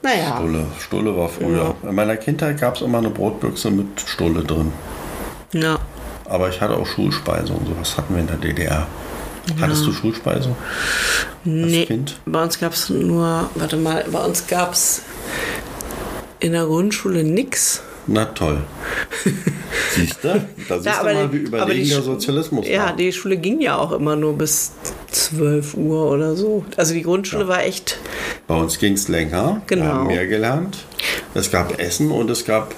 Naja. 0.03 0.37
Stulle. 0.37 0.67
Stulle 0.79 1.17
war 1.17 1.29
früher. 1.29 1.75
In 1.83 1.95
meiner 1.95 2.17
Kindheit 2.17 2.61
gab 2.61 2.77
es 2.77 2.83
immer 2.83 2.99
eine 2.99 3.11
Brotbüchse 3.11 3.71
mit 3.71 3.87
Stulle 4.05 4.45
drin. 4.45 4.73
Ja. 5.53 5.79
Aber 6.27 6.49
ich 6.49 6.61
hatte 6.61 6.77
auch 6.77 6.87
Schulspeise 6.87 7.53
und 7.53 7.67
sowas 7.67 7.97
hatten 7.97 8.15
wir 8.15 8.21
in 8.21 8.27
der 8.27 8.37
DDR. 8.37 8.87
Hattest 9.61 9.87
du 9.87 9.93
Schulspeise? 9.93 10.57
Nee, 11.45 11.87
Kind? 11.87 12.17
bei 12.27 12.43
uns 12.43 12.59
gab 12.59 12.73
es 12.73 12.91
nur, 12.91 13.49
warte 13.55 13.77
mal, 13.77 14.05
bei 14.11 14.25
uns 14.25 14.47
gab 14.49 14.73
es 14.73 15.03
in 16.41 16.53
der 16.53 16.65
Grundschule 16.65 17.23
nix. 17.23 17.83
Na 18.09 18.25
toll. 18.27 18.59
Siehst 19.95 20.23
du? 20.23 20.29
Da 20.69 20.79
siehst 20.79 20.99
du 21.01 21.05
mal, 21.05 21.33
wie 21.33 21.39
die- 21.39 21.45
überlegen 21.45 21.83
die 21.85 21.89
der 21.91 21.97
Schu- 21.99 22.03
Sozialismus 22.05 22.69
Ja, 22.69 22.87
war. 22.87 22.97
die 22.97 23.13
Schule 23.13 23.37
ging 23.37 23.61
ja 23.61 23.77
auch 23.79 23.93
immer 23.93 24.15
nur 24.17 24.37
bis 24.37 24.73
12 25.11 25.75
Uhr 25.75 26.11
oder 26.11 26.37
so. 26.37 26.65
Also 26.77 26.95
die 26.95 27.03
Grundschule 27.03 27.49
war 27.49 27.65
echt, 27.65 27.99
Bei 28.47 28.55
uns 28.55 28.79
ging 28.79 28.93
es 28.93 29.09
länger. 29.09 29.63
Wir 29.67 29.77
Genau. 29.77 29.87
haben 29.93 30.07
mehr 30.09 30.27
gelernt. 30.27 30.79
Es 31.37 31.51
gab 31.51 31.79
Essen 31.79 32.11
und 32.11 32.31
es 32.31 32.47
gab 32.47 32.75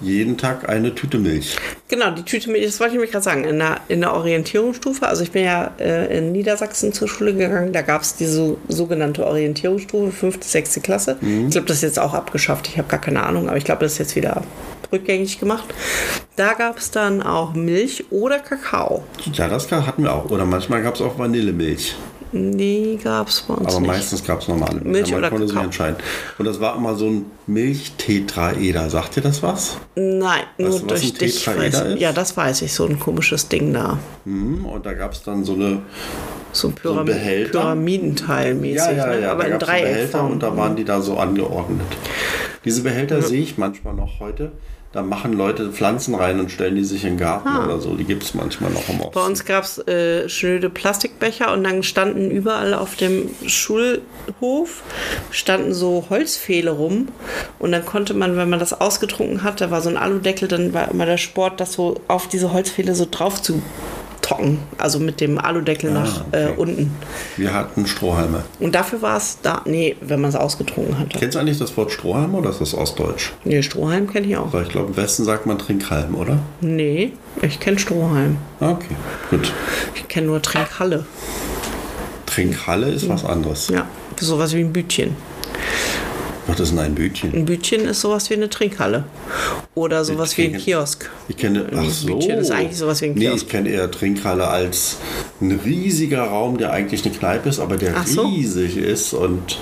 jeden 0.00 0.36
Tag 0.36 0.68
eine 0.68 0.94
Tüte 0.94 1.18
Milch. 1.18 1.56
genau, 1.88 2.10
die 2.10 2.22
Tüte 2.22 2.50
Milch, 2.50 2.66
das 2.66 2.78
wollte 2.80 2.94
ich 2.94 3.00
mir 3.00 3.06
gerade 3.06 3.24
sagen, 3.24 3.44
in 3.44 3.58
der, 3.58 3.80
in 3.88 4.02
der 4.02 4.12
Orientierungsstufe, 4.12 5.06
also 5.06 5.22
ich 5.22 5.30
bin 5.30 5.44
ja 5.44 5.72
äh, 5.78 6.18
in 6.18 6.32
Niedersachsen 6.32 6.92
zur 6.92 7.08
Schule 7.08 7.32
gegangen, 7.32 7.72
da 7.72 7.80
gab 7.80 8.02
es 8.02 8.14
diese 8.16 8.32
so, 8.32 8.58
sogenannte 8.68 9.26
Orientierungsstufe, 9.26 10.12
fünfte, 10.12 10.46
sechste 10.46 10.80
Klasse. 10.80 11.16
Ich 11.22 11.50
glaube, 11.50 11.66
das 11.66 11.78
ist 11.78 11.82
jetzt 11.82 11.98
auch 11.98 12.12
abgeschafft, 12.12 12.68
ich 12.68 12.76
habe 12.76 12.88
gar 12.88 13.00
keine 13.00 13.22
Ahnung, 13.22 13.48
aber 13.48 13.56
ich 13.56 13.64
glaube, 13.64 13.80
das 13.82 13.92
ist 13.92 13.98
jetzt 13.98 14.16
wieder 14.16 14.42
rückgängig 14.92 15.40
gemacht. 15.40 15.72
Da 16.36 16.54
gab 16.54 16.78
es 16.78 16.90
dann 16.90 17.22
auch 17.22 17.54
Milch 17.54 18.04
oder 18.10 18.38
Kakao. 18.38 19.04
Ja, 19.32 19.48
das 19.48 19.70
hatten 19.70 20.02
wir 20.02 20.12
auch. 20.12 20.30
Oder 20.30 20.44
manchmal 20.44 20.82
gab 20.82 20.94
es 20.94 21.00
auch 21.00 21.18
Vanillemilch. 21.18 21.94
Die 22.36 22.98
gab 23.02 23.28
es 23.28 23.42
bei 23.42 23.54
uns 23.54 23.68
Aber 23.68 23.80
nicht. 23.80 23.86
meistens 23.86 24.24
gab 24.24 24.40
es 24.40 24.48
normale 24.48 24.74
Milch. 24.80 24.86
Milch 24.86 25.10
Man 25.12 25.18
oder 25.20 25.30
konnte 25.30 25.46
sich 25.48 25.56
entscheiden. 25.56 25.96
Und 26.36 26.44
das 26.46 26.58
war 26.60 26.76
immer 26.76 26.96
so 26.96 27.06
ein 27.06 27.26
Milchtetraeder. 27.46 28.90
Sagt 28.90 29.16
ihr 29.16 29.22
das 29.22 29.40
was? 29.42 29.76
Nein, 29.94 30.42
nur 30.58 30.70
Weißt 30.70 30.80
du, 30.82 30.84
was 30.90 31.00
durch 31.00 31.12
ein 31.12 31.18
dich. 31.18 31.44
Tetraeder 31.44 31.78
Weiß, 31.80 31.94
ist? 31.94 32.00
ja, 32.00 32.12
das 32.12 32.36
weiß 32.36 32.62
ich, 32.62 32.72
so 32.74 32.86
ein 32.86 32.98
komisches 32.98 33.48
Ding 33.48 33.72
da. 33.72 33.98
Mhm. 34.24 34.64
Und 34.66 34.84
da 34.84 34.94
gab 34.94 35.12
es 35.12 35.22
dann 35.22 35.44
so 35.44 35.54
eine 35.54 35.82
So 36.52 36.68
ein 36.68 36.74
So 36.82 36.98
ein 36.98 37.04
Pyram? 37.06 37.50
Pyramidenteil 37.50 38.54
mäßig, 38.54 38.76
Ja, 38.76 38.92
ja, 38.92 39.06
ne? 39.06 39.20
ja, 39.22 39.32
aber 39.32 39.44
da 39.44 39.48
in 39.48 39.52
so 39.60 39.66
Behälter 39.66 39.66
Dreieckform. 39.96 40.30
und 40.32 40.42
da 40.42 40.56
waren 40.56 40.76
die 40.76 40.84
da 40.84 41.00
so 41.00 41.16
angeordnet. 41.18 41.86
Diese 42.64 42.82
Behälter 42.82 43.22
sehe 43.22 43.42
ich 43.42 43.58
manchmal 43.58 43.94
noch 43.94 44.18
heute. 44.20 44.50
Da 44.94 45.02
machen 45.02 45.32
Leute 45.32 45.72
Pflanzen 45.72 46.14
rein 46.14 46.38
und 46.38 46.52
stellen 46.52 46.76
die 46.76 46.84
sich 46.84 47.02
in 47.02 47.14
den 47.14 47.18
Garten 47.18 47.48
oder 47.48 47.80
so. 47.80 47.96
Die 47.96 48.04
gibt 48.04 48.22
es 48.22 48.32
manchmal 48.32 48.70
noch 48.70 48.88
im 48.88 49.00
Osten. 49.00 49.12
Bei 49.12 49.26
uns 49.26 49.44
gab 49.44 49.64
es 49.64 49.78
äh, 49.88 50.28
schnöde 50.28 50.70
Plastikbecher 50.70 51.52
und 51.52 51.64
dann 51.64 51.82
standen 51.82 52.30
überall 52.30 52.74
auf 52.74 52.94
dem 52.94 53.28
Schulhof 53.44 54.84
standen 55.32 55.74
so 55.74 56.04
Holzpfähle 56.10 56.70
rum 56.70 57.08
und 57.58 57.72
dann 57.72 57.84
konnte 57.84 58.14
man, 58.14 58.36
wenn 58.36 58.48
man 58.48 58.60
das 58.60 58.80
ausgetrunken 58.80 59.42
hat, 59.42 59.60
da 59.60 59.72
war 59.72 59.82
so 59.82 59.88
ein 59.88 59.96
Aludeckel, 59.96 60.46
dann 60.46 60.72
war 60.72 60.88
immer 60.88 61.06
der 61.06 61.18
Sport, 61.18 61.60
das 61.60 61.72
so 61.72 62.00
auf 62.06 62.28
diese 62.28 62.52
Holzpfähle 62.52 62.94
so 62.94 63.08
drauf 63.10 63.42
zu 63.42 63.60
tocken, 64.24 64.58
also 64.78 64.98
mit 64.98 65.20
dem 65.20 65.36
Aludeckel 65.38 65.90
nach 65.92 66.22
Ah, 66.22 66.24
okay. 66.32 66.46
äh, 66.46 66.56
unten. 66.56 66.90
Wir 67.36 67.52
hatten 67.52 67.86
Strohhalme. 67.86 68.42
Und 68.58 68.74
dafür 68.74 69.02
war 69.02 69.18
es 69.18 69.38
da, 69.42 69.60
nee, 69.66 69.96
wenn 70.00 70.20
man 70.20 70.30
es 70.30 70.34
ausgetrunken 70.36 70.98
hatte. 70.98 71.18
Kennst 71.18 71.34
du 71.34 71.38
eigentlich 71.40 71.58
das 71.58 71.76
Wort 71.76 71.92
Strohhalm 71.92 72.34
oder 72.34 72.48
ist 72.48 72.60
das 72.62 72.72
Ostdeutsch? 72.74 73.32
Nee, 73.44 73.62
Strohhalm 73.62 74.10
kenne 74.10 74.26
ich 74.26 74.36
auch. 74.38 74.50
Weil 74.52 74.62
ich 74.62 74.70
glaube, 74.70 74.88
im 74.88 74.96
Westen 74.96 75.24
sagt 75.24 75.44
man 75.44 75.58
Trinkhalm, 75.58 76.14
oder? 76.14 76.38
Nee, 76.62 77.12
ich 77.42 77.60
kenne 77.60 77.78
Strohhalm. 77.78 78.38
Ah, 78.60 78.70
Okay, 78.70 78.96
gut. 79.30 79.52
Ich 79.94 80.08
kenne 80.08 80.28
nur 80.28 80.40
Trinkhalle. 80.40 81.04
Trinkhalle 82.26 82.88
ist 82.88 83.08
was 83.08 83.24
anderes. 83.26 83.68
Ja, 83.68 83.86
sowas 84.18 84.54
wie 84.54 84.60
ein 84.60 84.72
Bütchen. 84.72 85.14
Was 86.46 86.60
ist 86.60 86.72
denn 86.72 86.78
ein 86.78 86.94
Bütchen? 86.94 87.32
Ein 87.32 87.46
Bütchen 87.46 87.86
ist 87.86 88.02
sowas 88.02 88.28
wie 88.28 88.34
eine 88.34 88.50
Trinkhalle. 88.50 89.04
Oder 89.74 90.04
sowas 90.04 90.36
wie 90.36 90.44
ein. 90.46 90.56
Kiosk. 90.58 91.08
Ich 91.28 91.36
kenne, 91.38 91.66
ach 91.74 91.88
so. 91.90 92.06
Bütchen 92.06 92.38
ist 92.38 92.50
eigentlich 92.50 92.76
sowas 92.76 93.00
wie 93.00 93.06
ein 93.06 93.14
Nee, 93.14 93.26
Kiosk. 93.28 93.44
ich 93.44 93.48
kenne 93.48 93.70
eher 93.70 93.90
Trinkhalle 93.90 94.46
als 94.48 94.98
ein 95.40 95.58
riesiger 95.64 96.24
Raum, 96.24 96.58
der 96.58 96.72
eigentlich 96.72 97.04
eine 97.04 97.14
Kneipe 97.14 97.48
ist, 97.48 97.60
aber 97.60 97.76
der 97.76 97.94
so. 98.04 98.22
riesig 98.26 98.76
ist 98.76 99.14
und 99.14 99.58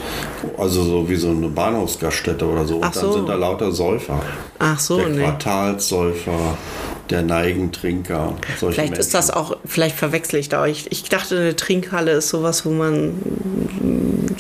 also 0.58 0.82
so 0.82 1.08
wie 1.08 1.16
so 1.16 1.30
eine 1.30 1.48
Bahnhofsgaststätte 1.48 2.44
oder 2.46 2.64
so. 2.66 2.76
Und 2.76 2.84
Ach 2.84 2.92
dann 2.92 3.02
so. 3.04 3.12
sind 3.12 3.28
da 3.28 3.34
lauter 3.36 3.70
Säufer. 3.70 4.20
Ach 4.58 4.78
so, 4.80 4.96
der 4.98 5.08
nee. 5.08 5.22
Quartalssäufer, 5.22 6.58
der 7.10 7.22
Neigentrinker. 7.22 8.34
Vielleicht 8.58 8.98
ist 8.98 9.14
das 9.14 9.28
Menschen. 9.28 9.40
auch, 9.40 9.56
vielleicht 9.64 9.96
verwechsel 9.96 10.40
ich 10.40 10.48
da. 10.48 10.66
Ich, 10.66 10.90
ich 10.90 11.04
dachte, 11.04 11.36
eine 11.38 11.54
Trinkhalle 11.56 12.10
ist 12.12 12.28
sowas, 12.28 12.66
wo 12.66 12.70
man 12.70 13.14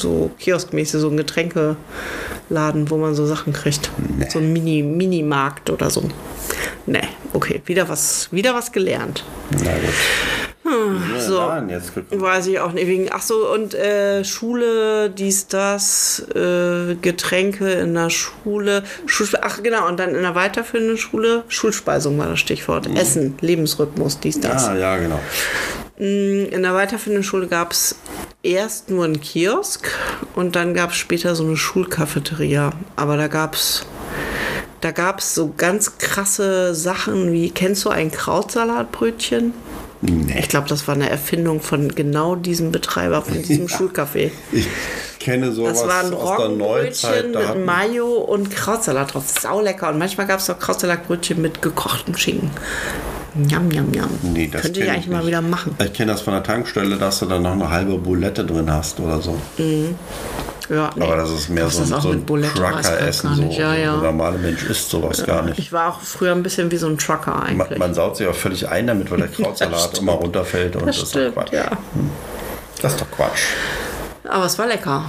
so 0.02 0.30
kioskmäßig, 0.38 1.00
so 1.00 1.08
ein 1.08 1.16
Getränkeladen, 1.16 2.90
wo 2.90 2.96
man 2.98 3.14
so 3.14 3.24
Sachen 3.26 3.52
kriegt. 3.52 3.90
Nee. 4.18 4.28
So 4.28 4.38
ein 4.38 4.52
Mini, 4.52 4.82
Minimarkt 4.82 5.70
oder 5.70 5.88
so. 5.88 6.02
Nee, 6.86 7.08
okay, 7.32 7.62
wieder 7.64 7.88
was, 7.88 8.28
wieder 8.30 8.54
was 8.54 8.72
gelernt. 8.72 9.24
Na 9.50 9.72
gut. 9.72 9.94
Hm, 10.64 11.02
so. 11.18 11.38
Weiß 11.38 12.46
ich 12.46 12.60
auch 12.60 12.72
nicht. 12.72 12.86
Wegen, 12.86 13.08
ach 13.10 13.22
so, 13.22 13.52
und 13.52 13.74
äh, 13.74 14.24
Schule, 14.24 15.10
dies, 15.10 15.48
das, 15.48 16.24
äh, 16.34 16.94
Getränke 16.94 17.72
in 17.72 17.94
der 17.94 18.10
Schule. 18.10 18.84
Schul 19.06 19.26
ach, 19.40 19.62
genau, 19.62 19.88
und 19.88 19.98
dann 19.98 20.14
in 20.14 20.22
der 20.22 20.34
weiterführenden 20.34 20.98
Schule, 20.98 21.42
Schulspeisung 21.48 22.16
war 22.18 22.28
das 22.28 22.40
Stichwort. 22.40 22.88
Essen, 22.96 23.34
Lebensrhythmus, 23.40 24.20
dies, 24.20 24.38
das. 24.38 24.68
Ah, 24.68 24.76
ja, 24.76 24.96
genau. 24.98 25.20
In 25.96 26.62
der 26.62 26.74
weiterführenden 26.74 27.22
Schule 27.22 27.46
gab 27.46 27.72
es 27.72 27.96
erst 28.42 28.90
nur 28.90 29.04
einen 29.04 29.20
Kiosk 29.20 29.90
und 30.34 30.56
dann 30.56 30.74
gab 30.74 30.90
es 30.90 30.96
später 30.96 31.34
so 31.34 31.44
eine 31.44 31.56
Schulcafeteria. 31.56 32.72
Aber 32.96 33.16
da 33.16 33.28
gab 33.28 33.54
es 33.54 33.86
da 34.82 34.90
gab's 34.90 35.34
so 35.34 35.54
ganz 35.56 35.98
krasse 35.98 36.74
Sachen 36.74 37.32
wie, 37.32 37.50
kennst 37.50 37.84
du 37.84 37.90
ein 37.90 38.10
Krautsalatbrötchen? 38.10 39.54
Nee. 40.00 40.36
Ich 40.40 40.48
glaube, 40.48 40.68
das 40.68 40.88
war 40.88 40.96
eine 40.96 41.08
Erfindung 41.08 41.60
von 41.60 41.94
genau 41.94 42.34
diesem 42.34 42.72
Betreiber, 42.72 43.22
von 43.22 43.40
diesem 43.44 43.68
Schulcafé. 43.68 44.32
Ich 44.50 44.66
kenne 45.20 45.52
sowas 45.52 45.78
Das 45.78 45.88
war 45.88 46.04
ein 46.04 46.12
aus 46.12 46.36
der 46.36 46.48
Neuzeit. 46.48 47.26
Mit 47.28 47.64
Mayo 47.64 48.08
und 48.08 48.50
Krautsalat 48.50 49.14
drauf. 49.14 49.24
Saulecker. 49.28 49.90
Und 49.90 49.98
manchmal 49.98 50.26
gab 50.26 50.40
es 50.40 50.50
auch 50.50 50.58
Krautsalatbrötchen 50.58 51.40
mit 51.40 51.62
gekochtem 51.62 52.16
Schinken. 52.16 52.50
Njam, 53.34 53.68
njam, 53.68 53.90
njam. 53.90 54.10
Nee, 54.22 54.48
das 54.52 54.62
Könnte 54.62 54.80
ich 54.80 54.90
eigentlich 54.90 55.08
mal 55.08 55.18
nicht. 55.18 55.28
wieder 55.28 55.40
machen. 55.40 55.74
Ich 55.82 55.92
kenne 55.94 56.12
das 56.12 56.20
von 56.20 56.34
der 56.34 56.42
Tankstelle, 56.42 56.96
dass 56.96 57.18
du 57.20 57.26
dann 57.26 57.42
noch 57.42 57.52
eine 57.52 57.70
halbe 57.70 57.96
Boulette 57.96 58.44
drin 58.44 58.70
hast 58.70 59.00
oder 59.00 59.20
so. 59.22 59.36
Ja, 60.68 60.90
nee. 60.96 61.04
Aber 61.04 61.16
das 61.16 61.30
ist 61.30 61.48
mehr 61.48 61.66
Was 61.66 61.76
so, 61.76 61.80
das 61.82 61.92
ein- 61.92 62.00
so 62.02 62.10
ein 62.10 62.42
das 62.42 62.52
Trucker-Essen. 62.54 63.34
So. 63.34 63.42
Ja, 63.60 63.74
ja. 63.74 63.92
Der 63.96 64.02
normale 64.12 64.38
Mensch 64.38 64.62
isst 64.64 64.90
sowas 64.90 65.24
gar 65.24 65.42
nicht. 65.42 65.58
Ich 65.58 65.72
war 65.72 65.90
auch 65.94 66.00
früher 66.00 66.32
ein 66.32 66.42
bisschen 66.42 66.70
wie 66.70 66.76
so 66.76 66.86
ein 66.86 66.98
Trucker 66.98 67.32
Man, 67.32 67.60
eigentlich. 67.62 67.78
man 67.78 67.94
saut 67.94 68.16
sich 68.16 68.26
auch 68.26 68.34
völlig 68.34 68.68
ein 68.68 68.86
damit, 68.86 69.10
weil 69.10 69.18
der 69.18 69.28
Krautsalat 69.36 69.80
stimmt. 69.80 69.98
immer 70.02 70.12
runterfällt. 70.12 70.76
Und 70.76 70.86
das, 70.86 70.96
das 70.96 71.04
ist 71.04 71.14
doch 71.14 71.20
stimmt, 71.20 71.34
Quatsch. 71.34 71.52
ja. 71.52 71.70
Das 72.82 72.92
ist 72.92 73.00
doch 73.00 73.10
Quatsch. 73.10 73.40
Aber 74.28 74.44
es 74.46 74.58
war 74.58 74.66
lecker. 74.66 75.04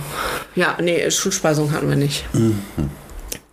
Ja, 0.56 0.76
nee, 0.82 1.10
Schulspeisung 1.12 1.72
hatten 1.72 1.88
wir 1.90 1.96
nicht. 1.98 2.26
Mhm. 2.34 2.60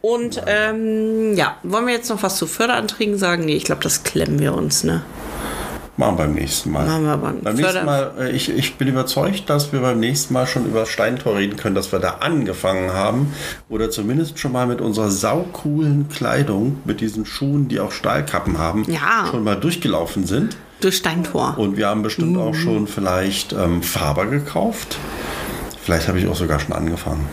Und 0.02 0.40
ähm, 0.46 1.34
ja, 1.36 1.56
wollen 1.62 1.86
wir 1.86 1.94
jetzt 1.94 2.08
noch 2.08 2.22
was 2.22 2.36
zu 2.36 2.46
Förderanträgen 2.46 3.18
sagen? 3.18 3.44
Nee, 3.44 3.56
ich 3.56 3.64
glaube, 3.64 3.82
das 3.82 4.02
klemmen 4.02 4.38
wir 4.38 4.54
uns, 4.54 4.82
ne? 4.84 5.02
Machen 5.96 6.16
wir 6.16 6.24
beim 6.24 6.32
nächsten 6.34 6.70
Mal. 6.70 6.86
Machen 6.86 7.04
wir 7.04 7.16
beim 7.18 7.40
beim 7.42 7.56
nächsten 7.56 7.84
Mal, 7.84 8.12
äh, 8.18 8.30
ich, 8.30 8.48
ich 8.48 8.76
bin 8.76 8.88
überzeugt, 8.88 9.50
dass 9.50 9.70
wir 9.74 9.80
beim 9.80 10.00
nächsten 10.00 10.32
Mal 10.32 10.46
schon 10.46 10.64
über 10.64 10.86
Steintor 10.86 11.36
reden 11.36 11.56
können, 11.58 11.74
dass 11.74 11.92
wir 11.92 11.98
da 11.98 12.18
angefangen 12.20 12.94
haben. 12.94 13.34
Oder 13.68 13.90
zumindest 13.90 14.38
schon 14.38 14.52
mal 14.52 14.66
mit 14.66 14.80
unserer 14.80 15.10
saucoolen 15.10 16.08
Kleidung, 16.08 16.78
mit 16.86 17.02
diesen 17.02 17.26
Schuhen, 17.26 17.68
die 17.68 17.80
auch 17.80 17.92
Stahlkappen 17.92 18.56
haben, 18.56 18.84
Ja. 18.90 19.26
schon 19.30 19.44
mal 19.44 19.56
durchgelaufen 19.56 20.26
sind. 20.26 20.56
Durch 20.80 20.96
Steintor. 20.96 21.58
Und 21.58 21.76
wir 21.76 21.88
haben 21.88 22.02
bestimmt 22.02 22.32
Mhm. 22.32 22.40
auch 22.40 22.54
schon 22.54 22.86
vielleicht 22.86 23.52
ähm, 23.52 23.82
Faber 23.82 24.24
gekauft. 24.24 24.96
Vielleicht 25.82 26.08
habe 26.08 26.18
ich 26.18 26.26
auch 26.28 26.36
sogar 26.36 26.60
schon 26.60 26.72
angefangen. 26.72 27.28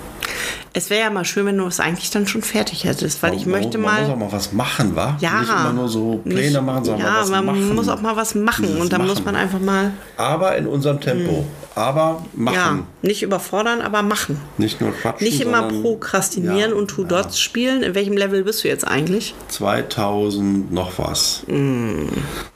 Es 0.73 0.89
wäre 0.89 1.01
ja 1.05 1.09
mal 1.09 1.25
schön, 1.25 1.45
wenn 1.45 1.57
du 1.57 1.65
es 1.65 1.79
eigentlich 1.79 2.09
dann 2.11 2.27
schon 2.27 2.41
fertig 2.43 2.83
hättest, 2.83 3.23
weil 3.23 3.33
ich 3.33 3.45
Man- 3.45 3.59
möchte 3.61 3.77
man 3.77 3.93
mal. 3.95 4.01
muss 4.01 4.09
auch 4.11 4.17
mal 4.17 4.31
was 4.31 4.53
machen, 4.53 4.95
wa? 4.95 5.17
ja, 5.19 5.39
Nicht 5.39 5.49
immer 5.49 5.73
nur 5.73 5.89
so 5.89 6.21
Pläne 6.23 6.41
nicht- 6.41 6.61
machen, 6.61 6.85
sondern 6.85 7.07
ja, 7.07 7.21
was 7.21 7.29
man 7.29 7.45
machen. 7.45 7.75
muss 7.75 7.87
auch 7.89 8.01
mal 8.01 8.15
was 8.15 8.35
machen 8.35 8.77
und 8.79 8.93
dann 8.93 9.01
muss 9.07 9.15
Machen. 9.15 9.25
man 9.25 9.35
einfach 9.35 9.59
mal, 9.59 9.91
Aber 10.17 10.55
in 10.57 10.67
unserem 10.67 10.99
Tempo. 11.01 11.45
Aber 11.77 12.25
machen. 12.35 12.55
ja, 12.55 12.79
nicht 13.03 13.21
überfordern, 13.21 13.81
aber 13.81 14.01
machen. 14.01 14.39
Nicht 14.57 14.81
nur 14.81 14.91
quatschen, 14.91 15.27
Nicht 15.27 15.39
immer 15.41 15.67
prokrastinieren 15.67 16.71
ja, 16.71 16.75
und 16.75 16.87
Two 16.89 17.03
Dots 17.03 17.39
spielen. 17.39 17.83
In 17.83 17.93
welchem 17.93 18.17
Level 18.17 18.43
bist 18.43 18.63
du 18.63 18.67
jetzt 18.67 18.87
eigentlich? 18.87 19.35
2000 19.49 20.71
noch 20.71 20.97
was. 20.97 21.43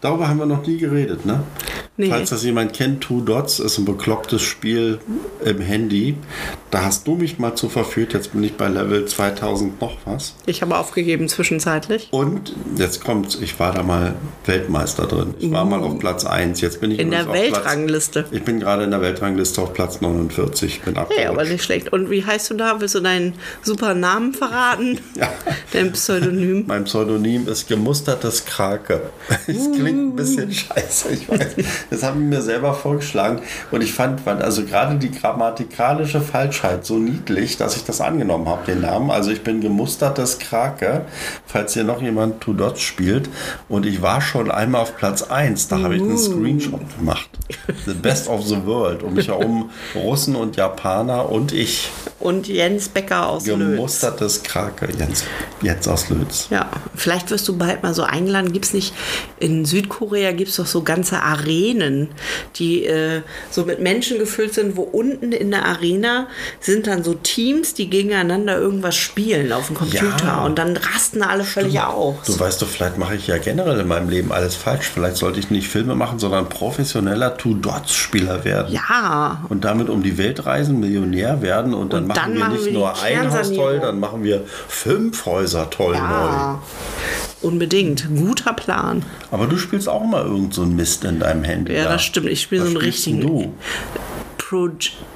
Darüber 0.01 0.27
haben 0.27 0.39
wir 0.39 0.45
noch 0.45 0.65
nie 0.65 0.77
geredet, 0.77 1.25
ne? 1.25 1.33
Mm. 1.33 1.81
Nee. 1.97 2.09
Falls 2.09 2.31
das 2.31 2.43
jemand 2.43 2.73
kennt, 2.73 3.01
Two 3.03 3.21
Dots 3.21 3.59
ist 3.59 3.77
ein 3.77 3.85
beklopptes 3.85 4.41
Spiel 4.41 4.97
im 5.45 5.59
Handy. 5.61 6.15
Da 6.71 6.85
hast 6.85 7.05
du 7.05 7.15
mich 7.15 7.37
mal 7.37 7.53
zu 7.53 7.69
verführt. 7.69 8.13
Jetzt 8.13 8.31
bin 8.31 8.43
ich 8.43 8.53
bei 8.55 8.69
Level 8.69 9.05
2000 9.05 9.79
noch 9.81 9.97
was. 10.05 10.33
Ich 10.47 10.61
habe 10.63 10.77
aufgegeben 10.77 11.27
zwischenzeitlich. 11.27 12.07
Und 12.11 12.55
jetzt 12.77 13.03
kommt's, 13.03 13.35
ich 13.39 13.59
war 13.59 13.73
da 13.73 13.83
mal 13.83 14.15
Weltmeister 14.45 15.05
drin. 15.05 15.35
Ich 15.37 15.51
war 15.51 15.65
mal 15.65 15.81
auf 15.83 15.99
Platz 15.99 16.25
1. 16.25 16.61
Jetzt 16.61 16.79
bin 16.81 16.89
ich 16.91 16.97
Mm. 16.97 17.01
In 17.01 17.11
der 17.11 17.23
Platz- 17.25 17.35
Weltrangliste. 17.35 18.25
Ich 18.31 18.41
bin 18.43 18.59
gerade 18.59 18.83
in 18.83 18.89
der 18.91 19.01
Weltrangliste 19.01 19.10
auf 19.57 19.73
Platz 19.73 20.01
49. 20.01 20.81
Bin 20.81 20.95
Hey, 20.95 21.01
abgerutscht. 21.01 21.27
aber 21.27 21.43
nicht 21.45 21.63
schlecht. 21.63 21.91
Und 21.93 22.09
wie 22.09 22.25
heißt 22.25 22.49
du 22.49 22.53
da? 22.55 22.79
Willst 22.79 22.95
du 22.95 22.99
deinen 22.99 23.33
super 23.61 23.93
Namen 23.93 24.33
verraten? 24.33 24.99
Ja. 25.15 25.29
Dein 25.73 25.91
Pseudonym? 25.91 26.63
Mein 26.67 26.85
Pseudonym 26.85 27.47
ist 27.47 27.67
gemustertes 27.67 28.45
Krake. 28.45 29.01
Es 29.47 29.71
klingt 29.71 30.13
ein 30.13 30.15
bisschen 30.15 30.51
scheiße, 30.51 31.09
ich 31.09 31.29
weiß. 31.29 31.55
Das 31.89 32.03
haben 32.03 32.21
wir 32.21 32.37
mir 32.37 32.41
selber 32.41 32.73
vorgeschlagen. 32.73 33.41
Und 33.71 33.81
ich 33.81 33.93
fand, 33.93 34.25
also 34.27 34.63
gerade 34.63 34.95
die 34.97 35.11
grammatikalische 35.11 36.21
Falschheit 36.21 36.85
so 36.85 36.97
niedlich, 36.97 37.57
dass 37.57 37.75
ich 37.75 37.83
das 37.83 38.01
angenommen 38.01 38.47
habe, 38.47 38.65
den 38.65 38.81
Namen. 38.81 39.11
Also 39.11 39.31
ich 39.31 39.41
bin 39.41 39.61
gemustertes 39.61 40.39
Krake, 40.39 41.05
falls 41.45 41.73
hier 41.73 41.83
noch 41.83 42.01
jemand 42.01 42.41
Two 42.41 42.53
Dots 42.53 42.81
spielt. 42.81 43.29
Und 43.67 43.85
ich 43.85 44.01
war 44.01 44.21
schon 44.21 44.49
einmal 44.49 44.81
auf 44.81 44.95
Platz 44.97 45.23
1. 45.23 45.67
Da 45.67 45.81
habe 45.81 45.95
ich 45.95 46.01
einen 46.01 46.17
Screenshot 46.17 46.81
gemacht. 46.97 47.29
The 47.85 47.93
Best 47.93 48.27
of 48.29 48.45
the 48.47 48.65
World. 48.65 49.00
Um 49.03 49.13
mich 49.13 49.27
herum 49.27 49.69
Russen 49.95 50.35
und 50.35 50.55
Japaner 50.55 51.29
und 51.29 51.51
ich. 51.51 51.89
Und 52.19 52.47
Jens 52.47 52.89
Becker 52.89 53.27
aus 53.27 53.47
Lötz. 53.47 53.57
Gemustertes 53.57 54.43
Krake, 54.43 54.89
Jens. 54.97 55.23
Jetzt 55.61 55.87
aus 55.87 56.09
Lötz. 56.09 56.47
Ja, 56.51 56.69
vielleicht 56.95 57.31
wirst 57.31 57.47
du 57.47 57.57
bald 57.57 57.81
mal 57.81 57.93
so 57.93 58.03
eingeladen. 58.03 58.53
Gibt 58.53 58.65
es 58.65 58.73
nicht, 58.73 58.93
in 59.39 59.65
Südkorea 59.65 60.31
gibt 60.31 60.51
es 60.51 60.57
doch 60.57 60.67
so 60.67 60.83
ganze 60.83 61.21
Arenen, 61.21 62.09
die 62.57 62.85
äh, 62.85 63.21
so 63.49 63.65
mit 63.65 63.79
Menschen 63.79 64.19
gefüllt 64.19 64.53
sind, 64.53 64.75
wo 64.75 64.83
unten 64.83 65.31
in 65.31 65.51
der 65.51 65.65
Arena 65.65 66.27
sind 66.59 66.87
dann 66.87 67.03
so 67.03 67.15
Teams, 67.15 67.73
die 67.73 67.89
gegeneinander 67.89 68.57
irgendwas 68.57 68.95
spielen 68.95 69.51
auf 69.51 69.67
dem 69.67 69.75
Computer. 69.75 70.25
Ja. 70.25 70.45
Und 70.45 70.57
dann 70.59 70.77
rasten 70.77 71.23
alle 71.23 71.43
völlig 71.43 71.79
aus. 71.79 72.17
Du 72.25 72.39
weißt 72.39 72.61
doch, 72.61 72.67
vielleicht 72.67 72.97
mache 72.97 73.15
ich 73.15 73.27
ja 73.27 73.37
generell 73.37 73.79
in 73.79 73.87
meinem 73.87 74.09
Leben 74.09 74.31
alles 74.31 74.55
falsch. 74.55 74.89
Vielleicht 74.93 75.17
sollte 75.17 75.39
ich 75.39 75.49
nicht 75.49 75.67
Filme 75.67 75.95
machen, 75.95 76.19
sondern 76.19 76.49
professioneller 76.49 77.37
Two-Dots-Spieler 77.37 78.45
werden. 78.45 78.71
Ja, 78.73 78.81
Und 79.49 79.63
damit 79.63 79.89
um 79.89 80.03
die 80.03 80.17
Welt 80.17 80.45
reisen, 80.45 80.79
Millionär 80.79 81.41
werden 81.41 81.73
und 81.73 81.93
dann 81.93 82.03
Und 82.03 82.07
machen 82.09 82.19
dann 82.21 82.33
wir 82.33 82.39
machen 82.39 82.53
nicht 82.53 82.65
wir 82.65 82.73
nur 82.73 83.01
ein 83.01 83.31
Haus 83.31 83.51
toll, 83.51 83.79
dann 83.79 83.99
machen 83.99 84.23
wir 84.23 84.43
fünf 84.67 85.25
Häuser 85.25 85.69
toll 85.69 85.95
ja. 85.95 86.59
Unbedingt. 87.41 88.07
Guter 88.15 88.53
Plan. 88.53 88.99
neu. 88.99 89.05
Aber 89.31 89.47
du 89.47 89.57
spielst 89.57 89.89
auch 89.89 90.03
mal 90.03 90.23
irgend 90.23 90.53
so 90.53 90.61
einen 90.61 90.75
Mist 90.75 91.03
in 91.05 91.19
deinem 91.19 91.43
Handy. 91.43 91.73
Ja, 91.73 91.85
da. 91.85 91.89
das 91.93 92.03
stimmt. 92.03 92.27
Ich 92.27 92.41
spiele 92.41 92.61
so 92.61 92.67
einen 92.67 92.77
richtigen 92.77 93.21
Du? 93.21 93.53
Pro 94.51 94.67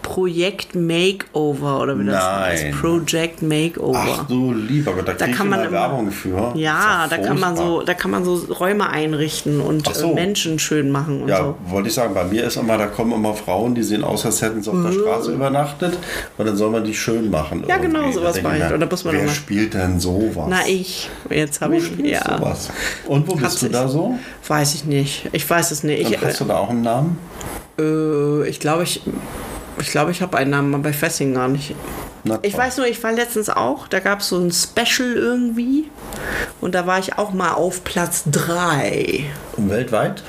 Projekt 0.02 0.76
Makeover 0.76 1.82
oder 1.82 2.00
wie 2.00 2.06
das 2.06 2.24
Nein. 2.24 2.44
heißt. 2.44 2.72
Project 2.80 3.42
Makeover. 3.42 4.00
Ach 4.22 4.28
du 4.28 4.54
lieber 4.54 4.94
Gott, 4.94 5.10
da, 5.10 5.14
Da 5.14 5.28
kann 5.28 5.50
man 5.50 5.60
immer 5.60 5.72
Werbung 5.74 6.10
für. 6.10 6.54
Ja, 6.56 7.06
da 7.10 7.18
kann 7.18 7.38
man 7.38 7.58
so, 7.58 7.82
da 7.82 7.94
kann 7.94 8.12
man 8.12 8.24
so 8.24 8.36
Räume 8.54 8.90
einrichten 8.90 9.60
und 9.60 9.86
Ach 9.90 9.94
so. 9.94 10.12
äh, 10.12 10.14
Menschen 10.14 10.58
schön 10.58 10.90
machen 10.90 11.24
und 11.24 11.28
Ja, 11.28 11.40
so. 11.40 11.56
wollte 11.68 11.90
ich 11.90 11.94
sagen, 11.96 12.14
bei 12.14 12.24
mir 12.24 12.46
ist 12.46 12.56
immer, 12.56 12.78
da 12.78 12.86
kommen 12.88 13.12
immer 13.12 13.34
Frauen, 13.34 13.76
die 13.76 13.84
sehen 13.84 14.06
aus, 14.06 14.26
als 14.26 14.42
hätten 14.42 14.64
sie 14.64 14.72
auf 14.72 14.82
der 14.82 14.94
Straße 14.94 15.34
übernachtet 15.34 15.98
und 16.38 16.46
dann 16.46 16.56
soll 16.56 16.72
man 16.72 16.86
die 16.86 16.94
schön 16.94 17.30
machen. 17.30 17.66
Äh. 17.66 17.68
Ja, 17.68 17.78
genau, 17.78 18.10
sowas 18.14 18.42
mache 18.42 18.56
ich. 18.58 18.64
mir, 18.64 18.74
Und 18.74 18.80
da 18.80 18.86
muss 18.90 19.04
man 19.04 19.16
Wer 19.16 19.28
spielt 19.28 19.74
denn 19.74 20.00
sowas? 20.00 20.46
Na, 20.48 20.60
ich. 20.66 21.10
Jetzt 21.30 21.60
habe 21.60 21.76
ich. 21.76 21.92
Ja. 21.98 22.38
sowas. 22.38 22.70
Und 23.06 23.28
wo 23.28 23.36
bist 23.36 23.62
du 23.62 23.68
da 23.68 23.90
so? 23.90 24.18
Weiß 24.48 24.76
ich 24.76 24.86
nicht. 24.86 25.28
Ich 25.34 25.50
weiß 25.50 25.72
es 25.72 25.84
nicht. 25.84 26.06
Dann 26.06 26.14
Ich, 26.14 26.22
hast 26.22 26.40
du 26.40 26.46
da 26.46 26.56
auch 26.58 26.70
einen 26.70 26.84
Namen? 26.84 27.18
Äh, 27.80 28.48
ich 28.48 28.60
glaube, 28.60 28.84
ich, 28.84 29.02
ich, 29.80 29.90
glaube, 29.90 30.12
ich 30.12 30.22
habe 30.22 30.38
einen 30.38 30.52
Namen, 30.52 30.84
weiß 30.84 31.22
ihn 31.22 31.34
gar 31.34 31.48
nicht. 31.48 31.76
Ich 32.42 32.58
weiß 32.58 32.78
nur, 32.78 32.88
ich 32.88 33.04
war 33.04 33.12
letztens 33.12 33.50
auch, 33.50 33.88
da 33.88 34.00
gab 34.00 34.22
es 34.22 34.30
so 34.30 34.40
ein 34.40 34.52
Special 34.52 35.14
irgendwie. 35.14 35.92
Und 36.60 36.74
da 36.74 36.88
war 36.88 36.98
ich 36.98 37.18
auch 37.18 37.32
mal 37.34 37.54
auf 37.54 37.84
Platz 37.84 38.24
3. 38.32 39.26
Und 39.58 39.70
weltweit? 39.70 40.24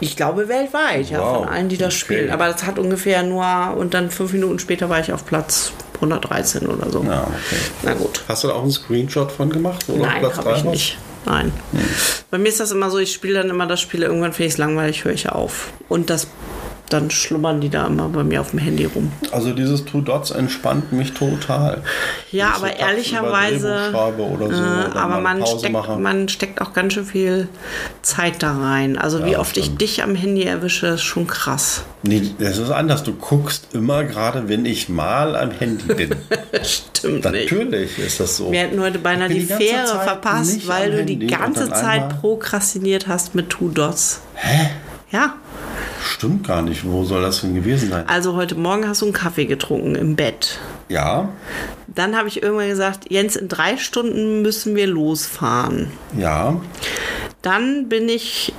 Ich 0.00 0.16
glaube 0.16 0.48
weltweit, 0.48 1.10
ja, 1.10 1.20
Wow, 1.20 1.36
von 1.40 1.48
allen, 1.48 1.68
die 1.68 1.76
das 1.76 1.88
okay. 1.88 1.98
spielen. 1.98 2.30
Aber 2.30 2.48
das 2.48 2.64
hat 2.64 2.78
ungefähr 2.78 3.22
nur, 3.22 3.76
und 3.76 3.94
dann 3.94 4.10
fünf 4.10 4.32
Minuten 4.32 4.58
später 4.58 4.88
war 4.88 5.00
ich 5.00 5.12
auf 5.12 5.26
Platz 5.26 5.72
113 5.96 6.66
oder 6.66 6.90
so. 6.90 7.04
Ja, 7.04 7.22
okay. 7.22 7.56
Na 7.82 7.94
gut. 7.94 8.24
Hast 8.26 8.44
du 8.44 8.48
da 8.48 8.54
auch 8.54 8.62
einen 8.62 8.72
Screenshot 8.72 9.30
von 9.30 9.50
gemacht? 9.50 9.84
auf 9.88 9.96
Nein, 9.96 10.20
Platz 10.20 10.38
habe 10.38 10.54
ich 10.56 10.64
nicht. 10.64 10.98
Nein. 11.24 11.52
Bei 12.30 12.38
mir 12.38 12.48
ist 12.48 12.60
das 12.60 12.72
immer 12.72 12.90
so, 12.90 12.98
ich 12.98 13.12
spiele 13.12 13.34
dann 13.34 13.50
immer 13.50 13.66
das 13.66 13.80
Spiel, 13.80 14.02
irgendwann 14.02 14.32
finde 14.32 14.48
ich 14.48 14.54
es 14.54 14.58
langweilig, 14.58 15.04
höre 15.04 15.12
ich 15.12 15.28
auf. 15.28 15.72
Und 15.88 16.10
das, 16.10 16.26
dann 16.92 17.10
schlummern 17.10 17.60
die 17.60 17.68
da 17.68 17.86
immer 17.86 18.08
bei 18.08 18.22
mir 18.24 18.40
auf 18.40 18.50
dem 18.50 18.58
Handy 18.58 18.84
rum. 18.84 19.12
Also 19.30 19.52
dieses 19.52 19.84
Two 19.84 20.00
Dots 20.00 20.30
entspannt 20.30 20.92
mich 20.92 21.12
total. 21.12 21.82
Ja, 22.30 22.54
Wenn 22.60 22.70
ich 22.98 23.16
aber 23.16 23.28
so 23.28 23.66
ehrlicherweise. 23.66 23.92
Oder 23.92 24.46
so, 24.48 24.52
äh, 24.62 24.90
oder 24.90 24.96
aber 24.96 25.20
man 25.20 25.46
steckt, 25.46 25.72
mache. 25.72 25.96
man 25.98 26.28
steckt 26.28 26.60
auch 26.60 26.72
ganz 26.72 26.94
schön 26.94 27.04
viel 27.06 27.48
Zeit 28.02 28.42
da 28.42 28.56
rein. 28.56 28.98
Also 28.98 29.24
wie 29.24 29.32
Ja, 29.32 29.38
oft 29.40 29.56
ich 29.56 29.64
stimmt. 29.66 29.80
dich 29.80 30.02
am 30.02 30.14
Handy 30.14 30.42
erwische, 30.44 30.88
ist 30.88 31.02
schon 31.02 31.26
krass. 31.26 31.82
Nee, 32.02 32.22
das 32.38 32.58
ist 32.58 32.70
anders. 32.70 33.04
Du 33.04 33.12
guckst 33.14 33.68
immer 33.74 34.04
gerade, 34.04 34.48
wenn 34.48 34.64
ich 34.64 34.88
mal 34.88 35.36
am 35.36 35.50
Handy 35.52 35.84
bin. 35.94 36.10
Stimmt 36.62 37.24
nicht. 37.30 37.52
Natürlich 37.52 37.98
ist 37.98 38.18
das 38.20 38.36
so. 38.36 38.50
Wir 38.50 38.60
hätten 38.60 38.80
heute 38.80 38.98
beinahe 38.98 39.28
Ich 39.28 39.34
die, 39.34 39.40
die 39.46 39.52
Fähre 39.54 39.86
Zeit 39.86 40.02
verpasst, 40.02 40.54
nicht 40.54 40.68
weil 40.68 40.90
du 40.90 41.04
die 41.04 41.12
Handy 41.14 41.26
und 41.26 41.40
ganze 41.40 41.70
Zeit 41.70 42.20
prokrastiniert 42.20 43.06
hast 43.06 43.34
mit 43.34 43.50
Two 43.50 43.68
Dots. 43.68 44.20
Hä? 44.34 44.70
Ja. 45.10 45.34
Stimmt 46.04 46.46
gar 46.46 46.62
nicht. 46.62 46.84
Wo 46.84 47.04
soll 47.04 47.22
das 47.22 47.40
denn 47.40 47.54
gewesen 47.54 47.90
sein? 47.90 48.08
Also 48.08 48.34
heute 48.34 48.54
Morgen 48.54 48.86
hast 48.88 49.02
du 49.02 49.06
einen 49.06 49.14
Kaffee 49.14 49.46
getrunken 49.46 49.94
im 49.94 50.16
Bett. 50.16 50.58
Ja, 50.88 51.28
Dann 51.94 52.16
habe 52.16 52.28
ich 52.28 52.42
irgendwann 52.42 52.68
gesagt, 52.68 53.10
Jens, 53.10 53.36
in 53.36 53.48
drei 53.48 53.76
Stunden 53.76 54.42
müssen 54.42 54.74
wir 54.76 54.86
losfahren. 54.86 55.88
ja. 56.18 56.60
Dann 57.42 57.88
bin 57.88 58.08
ich 58.08 58.52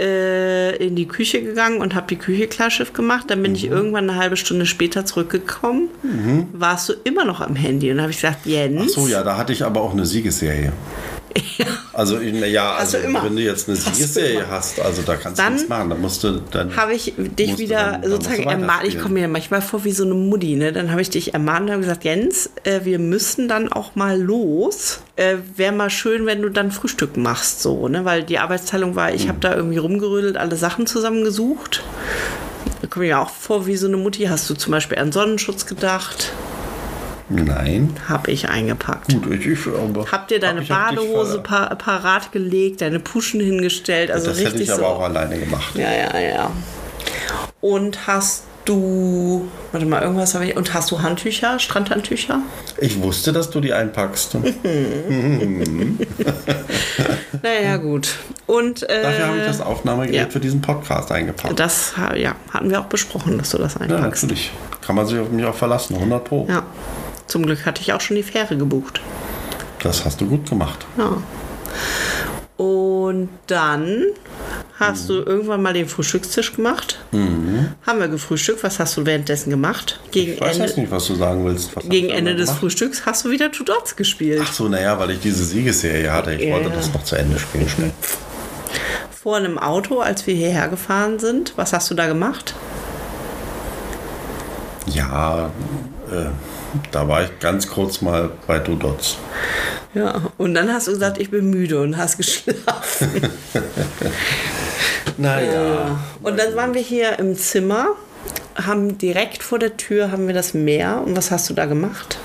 äh, 0.00 0.74
in 0.76 0.96
die 0.96 1.06
Küche 1.06 1.42
gegangen 1.42 1.80
und 1.82 1.94
habe 1.94 2.06
die 2.08 2.16
Küche 2.16 2.46
klarschiff 2.46 2.94
gemacht. 2.94 3.26
Dann 3.28 3.42
bin 3.42 3.52
Mhm. 3.52 3.56
ich 3.56 3.66
irgendwann 3.66 4.08
eine 4.08 4.18
halbe 4.18 4.36
Stunde 4.38 4.64
später 4.64 5.04
zurückgekommen. 5.04 5.88
Warst 6.54 6.88
du 6.88 6.94
immer 7.04 7.24
noch 7.26 7.40
am 7.42 7.54
Handy? 7.54 7.90
Und 7.92 8.00
habe 8.00 8.10
ich 8.10 8.16
gesagt, 8.16 8.46
Jens. 8.46 8.92
Ach 8.96 9.02
so, 9.02 9.08
ja, 9.08 9.22
da 9.22 9.36
hatte 9.36 9.52
ich 9.52 9.62
aber 9.62 9.82
auch 9.82 9.92
eine 9.92 10.06
Siegesserie. 10.06 10.72
Also, 11.92 12.18
na 12.18 12.46
ja, 12.46 12.72
Hast 12.74 12.94
also 12.94 12.98
du 12.98 13.04
immer. 13.04 13.22
wenn 13.24 13.36
du 13.36 13.42
jetzt 13.42 13.68
eine 13.68 13.76
Siegesserie 13.76 14.44
hast, 14.50 14.80
also 14.80 15.02
da 15.02 15.14
kannst 15.14 15.38
Dann 15.38 15.46
du 15.46 15.52
nichts 15.54 15.68
machen. 15.68 15.90
Da 15.90 15.94
musst 15.96 16.24
du 16.24 16.40
dann. 16.50 16.76
habe 16.76 16.92
ich 16.92 17.14
dich 17.16 17.56
wieder 17.58 17.98
dann- 18.02 18.10
sozusagen 18.10 18.42
ermahnt. 18.44 18.84
Ich 18.84 18.98
komme 18.98 19.14
mir 19.14 19.28
manchmal 19.28 19.62
vor 19.62 19.84
wie 19.84 19.92
so 19.92 20.02
eine 20.04 20.14
Mutti. 20.14 20.56
Ne? 20.56 20.72
Dann 20.72 20.90
habe 20.90 21.02
ich 21.02 21.10
dich 21.10 21.34
ermahnt 21.34 21.66
und 21.66 21.70
habe 21.70 21.82
gesagt, 21.82 22.02
Jens, 22.04 22.50
äh, 22.64 22.80
wir 22.82 22.98
müssen 22.98 23.46
dann 23.46 23.72
auch 23.72 23.94
mal 23.94 24.20
los. 24.20 25.00
Äh, 25.14 25.36
Wäre 25.56 25.70
mal 25.72 25.88
schön, 25.90 26.26
wenn 26.26 26.42
du 26.42 26.48
dann 26.48 26.72
Frühstück 26.72 27.16
machst, 27.16 27.62
so, 27.62 27.86
ne? 27.86 28.04
Weil 28.04 28.24
die 28.24 28.40
Arbeitsteilung 28.40 28.96
war, 28.96 29.14
ich 29.14 29.28
habe 29.28 29.38
da 29.40 29.54
irgendwie 29.54 29.78
rumgerödelt, 29.78 30.36
alle 30.36 30.56
Sachen 30.56 30.88
zusammengesucht. 30.88 31.84
Da 32.82 32.88
komme 32.88 33.04
ich 33.06 33.12
mir 33.12 33.20
auch 33.20 33.30
vor 33.30 33.66
wie 33.66 33.76
so 33.76 33.86
eine 33.86 33.96
Mutti. 33.98 34.24
Hast 34.24 34.50
du 34.50 34.54
zum 34.54 34.72
Beispiel 34.72 34.98
an 34.98 35.12
Sonnenschutz 35.12 35.66
gedacht? 35.66 36.32
Nein. 37.28 37.96
Habe 38.08 38.30
ich 38.30 38.48
eingepackt. 38.48 39.08
Gut, 39.12 39.30
ich, 39.32 39.46
ich 39.46 39.58
aber 39.66 40.04
Hab 40.10 40.28
dir 40.28 40.38
deine 40.40 40.60
hab 40.60 40.68
Badehose 40.68 41.42
ver- 41.42 41.68
pa 41.68 41.74
parat 41.74 42.32
gelegt, 42.32 42.80
deine 42.82 43.00
Puschen 43.00 43.40
hingestellt, 43.40 44.10
also 44.10 44.28
Das 44.28 44.38
hätte 44.38 44.48
richtig 44.48 44.62
ich 44.68 44.72
aber 44.72 44.80
so. 44.82 44.86
auch 44.86 45.00
alleine 45.00 45.38
gemacht. 45.38 45.74
Ja, 45.74 45.90
ja, 45.92 46.18
ja. 46.18 46.50
Und 47.60 48.06
hast 48.06 48.44
du, 48.66 49.48
warte 49.72 49.86
mal, 49.86 50.02
irgendwas 50.02 50.34
habe 50.34 50.46
ich, 50.46 50.56
und 50.56 50.72
hast 50.74 50.90
du 50.90 51.00
Handtücher, 51.02 51.58
Strandhandtücher? 51.58 52.40
Ich 52.78 53.00
wusste, 53.02 53.32
dass 53.32 53.48
du 53.50 53.60
die 53.60 53.72
einpackst. 53.72 54.36
Naja, 57.42 57.76
gut. 57.76 58.08
Und 58.46 58.88
äh, 58.88 59.02
Dafür 59.02 59.26
habe 59.26 59.38
ich 59.38 59.44
das 59.46 59.60
Aufnahmegerät 59.60 60.14
ja. 60.14 60.26
für 60.30 60.40
diesen 60.40 60.60
Podcast 60.62 61.12
eingepackt. 61.12 61.58
das 61.58 61.92
ja, 62.16 62.34
hatten 62.52 62.70
wir 62.70 62.80
auch 62.80 62.86
besprochen, 62.86 63.36
dass 63.38 63.50
du 63.50 63.58
das 63.58 63.74
ja, 63.74 63.80
einpackst. 63.80 64.22
natürlich. 64.22 64.50
Kann 64.84 64.96
man 64.96 65.06
sich 65.06 65.18
auf 65.18 65.30
mich 65.30 65.44
auch 65.44 65.54
verlassen, 65.54 65.94
100 65.96 66.24
Pro. 66.24 66.46
Ja. 66.48 66.62
Zum 67.26 67.44
Glück 67.46 67.64
hatte 67.66 67.80
ich 67.82 67.92
auch 67.92 68.00
schon 68.00 68.16
die 68.16 68.22
Fähre 68.22 68.56
gebucht. 68.56 69.00
Das 69.82 70.04
hast 70.04 70.20
du 70.20 70.26
gut 70.26 70.48
gemacht. 70.48 70.86
Ja. 70.96 71.16
Und 72.56 73.28
dann 73.48 74.02
hast 74.78 75.08
du 75.08 75.14
irgendwann 75.14 75.62
mal 75.62 75.72
den 75.72 75.88
Frühstückstisch 75.88 76.54
gemacht. 76.54 76.98
Haben 77.12 77.98
wir 77.98 78.08
gefrühstückt. 78.08 78.62
Was 78.62 78.78
hast 78.78 78.96
du 78.96 79.04
währenddessen 79.06 79.50
gemacht? 79.50 80.00
Gegen 80.10 80.34
Ich 80.34 80.40
weiß 80.40 80.54
Ende, 80.56 80.66
jetzt 80.68 80.78
nicht, 80.78 80.90
was 80.90 81.06
du 81.06 81.14
sagen 81.16 81.44
willst. 81.44 81.74
Was 81.74 81.88
gegen 81.88 82.10
Ende 82.10 82.34
des 82.34 82.46
gemacht? 82.46 82.60
Frühstücks 82.60 83.06
hast 83.06 83.24
du 83.24 83.30
wieder 83.30 83.50
Two 83.50 83.64
Dots 83.64 83.96
gespielt. 83.96 84.42
Ach 84.44 84.52
so, 84.52 84.68
naja, 84.68 84.98
weil 84.98 85.10
ich 85.10 85.20
diese 85.20 85.44
Siegesserie 85.44 86.10
hatte. 86.12 86.34
Ich 86.34 86.42
Ja, 86.48 86.54
wollte 86.54 86.70
das 86.70 86.92
noch 86.92 87.02
zu 87.04 87.16
Ende 87.16 87.38
spielen 87.38 87.68
schnell. 87.68 87.90
Vor 89.10 89.36
einem 89.36 89.58
Auto, 89.58 90.00
als 90.00 90.26
wir 90.26 90.34
hierher 90.34 90.68
gefahren 90.68 91.18
sind. 91.18 91.54
Was 91.56 91.72
hast 91.72 91.90
du 91.90 91.94
da 91.94 92.06
gemacht? 92.06 92.54
Ja, 94.86 95.50
äh, 96.12 96.26
da 96.90 97.08
war 97.08 97.22
ich 97.24 97.38
ganz 97.40 97.68
kurz 97.68 98.00
mal 98.00 98.30
bei 98.46 98.58
Two 98.58 98.74
Dots. 98.74 99.16
Ja, 99.94 100.22
und 100.38 100.54
dann 100.54 100.72
hast 100.72 100.88
du 100.88 100.92
gesagt, 100.92 101.18
ich 101.18 101.30
bin 101.30 101.50
müde 101.50 101.80
und 101.80 101.96
hast 101.96 102.16
geschlafen. 102.16 103.10
Naja. 105.16 106.00
und 106.22 106.38
dann 106.38 106.56
waren 106.56 106.74
wir 106.74 106.80
hier 106.80 107.20
im 107.20 107.36
Zimmer, 107.36 107.88
haben 108.56 108.98
direkt 108.98 109.44
vor 109.44 109.60
der 109.60 109.76
Tür 109.76 110.10
haben 110.10 110.26
wir 110.26 110.34
das 110.34 110.54
Meer. 110.54 111.02
Und 111.04 111.16
was 111.16 111.30
hast 111.30 111.48
du 111.50 111.54
da 111.54 111.66
gemacht? 111.66 112.18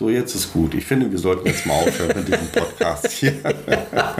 So, 0.00 0.08
jetzt 0.08 0.34
ist 0.34 0.54
gut. 0.54 0.72
Ich 0.72 0.86
finde, 0.86 1.12
wir 1.12 1.18
sollten 1.18 1.46
jetzt 1.46 1.66
mal 1.66 1.74
aufhören 1.74 2.16
mit 2.16 2.28
diesem 2.28 2.48
Podcast 2.48 3.10
hier. 3.10 3.34
Ja, 3.92 4.16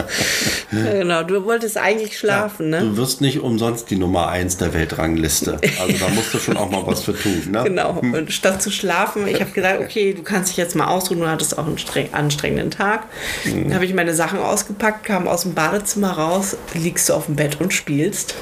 genau, 0.93 1.23
du 1.23 1.43
wolltest 1.47 1.79
eigentlich 1.79 2.19
schlafen, 2.19 2.69
ne? 2.69 2.81
Du 2.81 2.99
wirst 2.99 3.23
nicht 3.23 3.41
umsonst 3.41 3.91
die 3.91 3.97
Nummer 3.97 4.29
1 4.29 4.59
der 4.59 4.75
Weltrangliste. 4.75 5.59
Also 5.81 5.95
da 5.99 6.09
musst 6.11 6.35
du 6.35 6.39
schon 6.39 6.59
auch 6.59 6.71
mal 6.71 6.87
was 6.87 7.05
für 7.05 7.17
tun. 7.17 7.45
Ne? 7.51 7.65
Genau. 7.71 7.99
Und 7.99 8.31
statt 8.31 8.61
zu 8.61 8.71
schlafen, 8.71 9.27
ich 9.27 9.41
habe 9.41 9.53
gesagt, 9.53 9.81
okay, 9.81 10.13
du 10.13 10.23
kannst 10.23 10.51
dich 10.51 10.59
jetzt 10.59 10.77
mal 10.77 10.89
ausruhen, 10.89 11.21
du 11.21 11.29
hattest 11.29 11.57
auch 11.57 11.67
einen 11.67 11.79
streng, 11.79 12.13
anstrengenden 12.13 12.71
Tag. 12.71 13.05
Dann 13.47 13.73
habe 13.73 13.87
ich 13.87 13.95
meine 13.95 14.15
Sachen 14.15 14.39
ausgepackt, 14.39 15.05
kam 15.05 15.27
aus 15.29 15.45
dem 15.45 15.55
Badezimmer 15.55 16.11
raus, 16.11 16.59
liegst 16.75 17.09
du 17.09 17.15
auf 17.15 17.25
dem 17.25 17.37
Bett 17.37 17.59
und 17.59 17.73
spielst. 17.73 18.35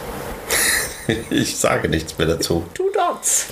Ich 1.30 1.56
sage 1.56 1.88
nichts 1.88 2.16
mehr 2.18 2.26
dazu. 2.26 2.64
Du 2.74 2.84
dot's. 2.92 3.46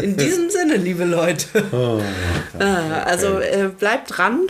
In 0.00 0.16
diesem 0.16 0.48
Sinne, 0.50 0.76
liebe 0.76 1.04
Leute. 1.04 1.46
Oh, 1.72 2.00
Ah, 2.58 3.02
also 3.04 3.38
äh, 3.40 3.68
bleibt 3.76 4.16
dran. 4.16 4.40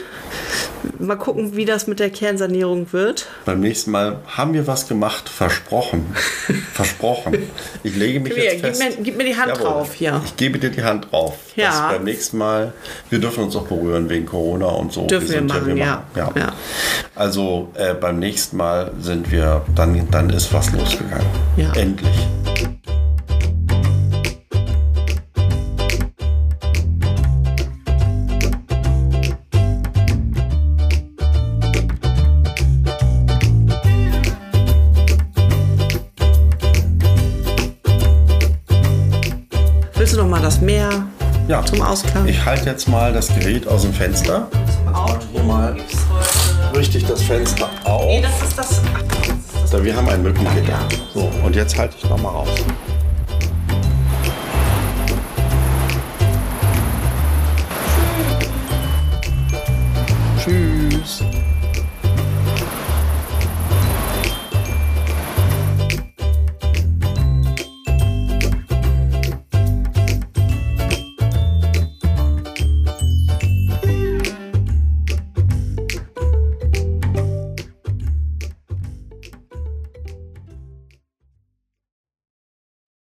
Mal 0.98 1.16
gucken, 1.16 1.56
wie 1.56 1.64
das 1.64 1.86
mit 1.86 1.98
der 2.00 2.10
Kernsanierung 2.10 2.92
wird. 2.92 3.26
Beim 3.44 3.60
nächsten 3.60 3.90
Mal 3.90 4.18
haben 4.26 4.52
wir 4.52 4.66
was 4.66 4.86
gemacht, 4.88 5.28
versprochen. 5.28 6.06
versprochen. 6.74 7.38
Ich 7.82 7.96
lege 7.96 8.20
mich 8.20 8.34
Hier, 8.34 8.44
jetzt 8.44 8.62
gib 8.62 8.76
fest. 8.76 8.80
mir- 8.98 9.04
gib 9.04 9.16
mir 9.16 9.24
die 9.24 9.36
Hand 9.36 9.58
drauf, 9.58 9.94
hier. 9.94 10.20
Ich 10.24 10.36
gebe 10.36 10.58
dir 10.58 10.70
die 10.70 10.82
Hand 10.82 11.10
drauf. 11.10 11.36
Ja. 11.56 11.90
Beim 11.92 12.04
nächsten 12.04 12.38
Mal, 12.38 12.72
wir 13.08 13.18
dürfen 13.18 13.44
uns 13.44 13.56
auch 13.56 13.66
berühren 13.66 14.08
wegen 14.10 14.26
Corona 14.26 14.66
und 14.66 14.92
so. 14.92 15.06
Dürfen 15.06 15.28
wir 15.28 15.34
sind 15.38 15.46
machen, 15.48 15.76
ja. 15.76 16.04
ja. 16.16 16.30
Ja. 16.36 16.52
Also 17.14 17.70
äh, 17.74 17.94
beim 17.94 18.18
nächsten 18.18 18.56
Mal 18.56 18.92
sind 19.00 19.30
wir, 19.30 19.62
dann, 19.74 20.06
dann 20.10 20.30
ist 20.30 20.52
was 20.52 20.72
losgegangen. 20.72 21.26
Ja. 21.56 21.72
Endlich. 21.74 22.14
Willst 40.20 40.28
du 40.28 40.32
noch 40.34 40.38
mal 40.38 40.44
das 40.44 40.60
Meer 40.60 40.90
Ja. 41.48 41.64
zum 41.64 41.80
Ausklang? 41.80 42.28
Ich 42.28 42.44
halte 42.44 42.66
jetzt 42.66 42.86
mal 42.86 43.10
das 43.10 43.28
Gerät 43.28 43.66
aus 43.66 43.82
dem 43.82 43.94
Fenster. 43.94 44.48
Hier 45.32 45.42
mal 45.42 45.74
richtig 46.76 47.06
das 47.06 47.22
Fenster 47.22 47.70
auf. 47.84 48.04
Nee, 48.04 48.20
das 48.20 48.42
ist 48.46 48.58
das. 48.58 48.82
Ach, 48.94 49.02
das 49.02 49.28
ist 49.28 49.54
das. 49.62 49.70
So, 49.70 49.82
wir 49.82 49.96
haben 49.96 50.06
ein 50.10 50.22
Mückengitter. 50.22 50.78
So, 51.14 51.30
und 51.42 51.56
jetzt 51.56 51.78
halte 51.78 51.96
ich 51.96 52.04
noch 52.10 52.20
mal 52.20 52.28
raus. 52.28 52.48
Tschüss. 60.38 61.24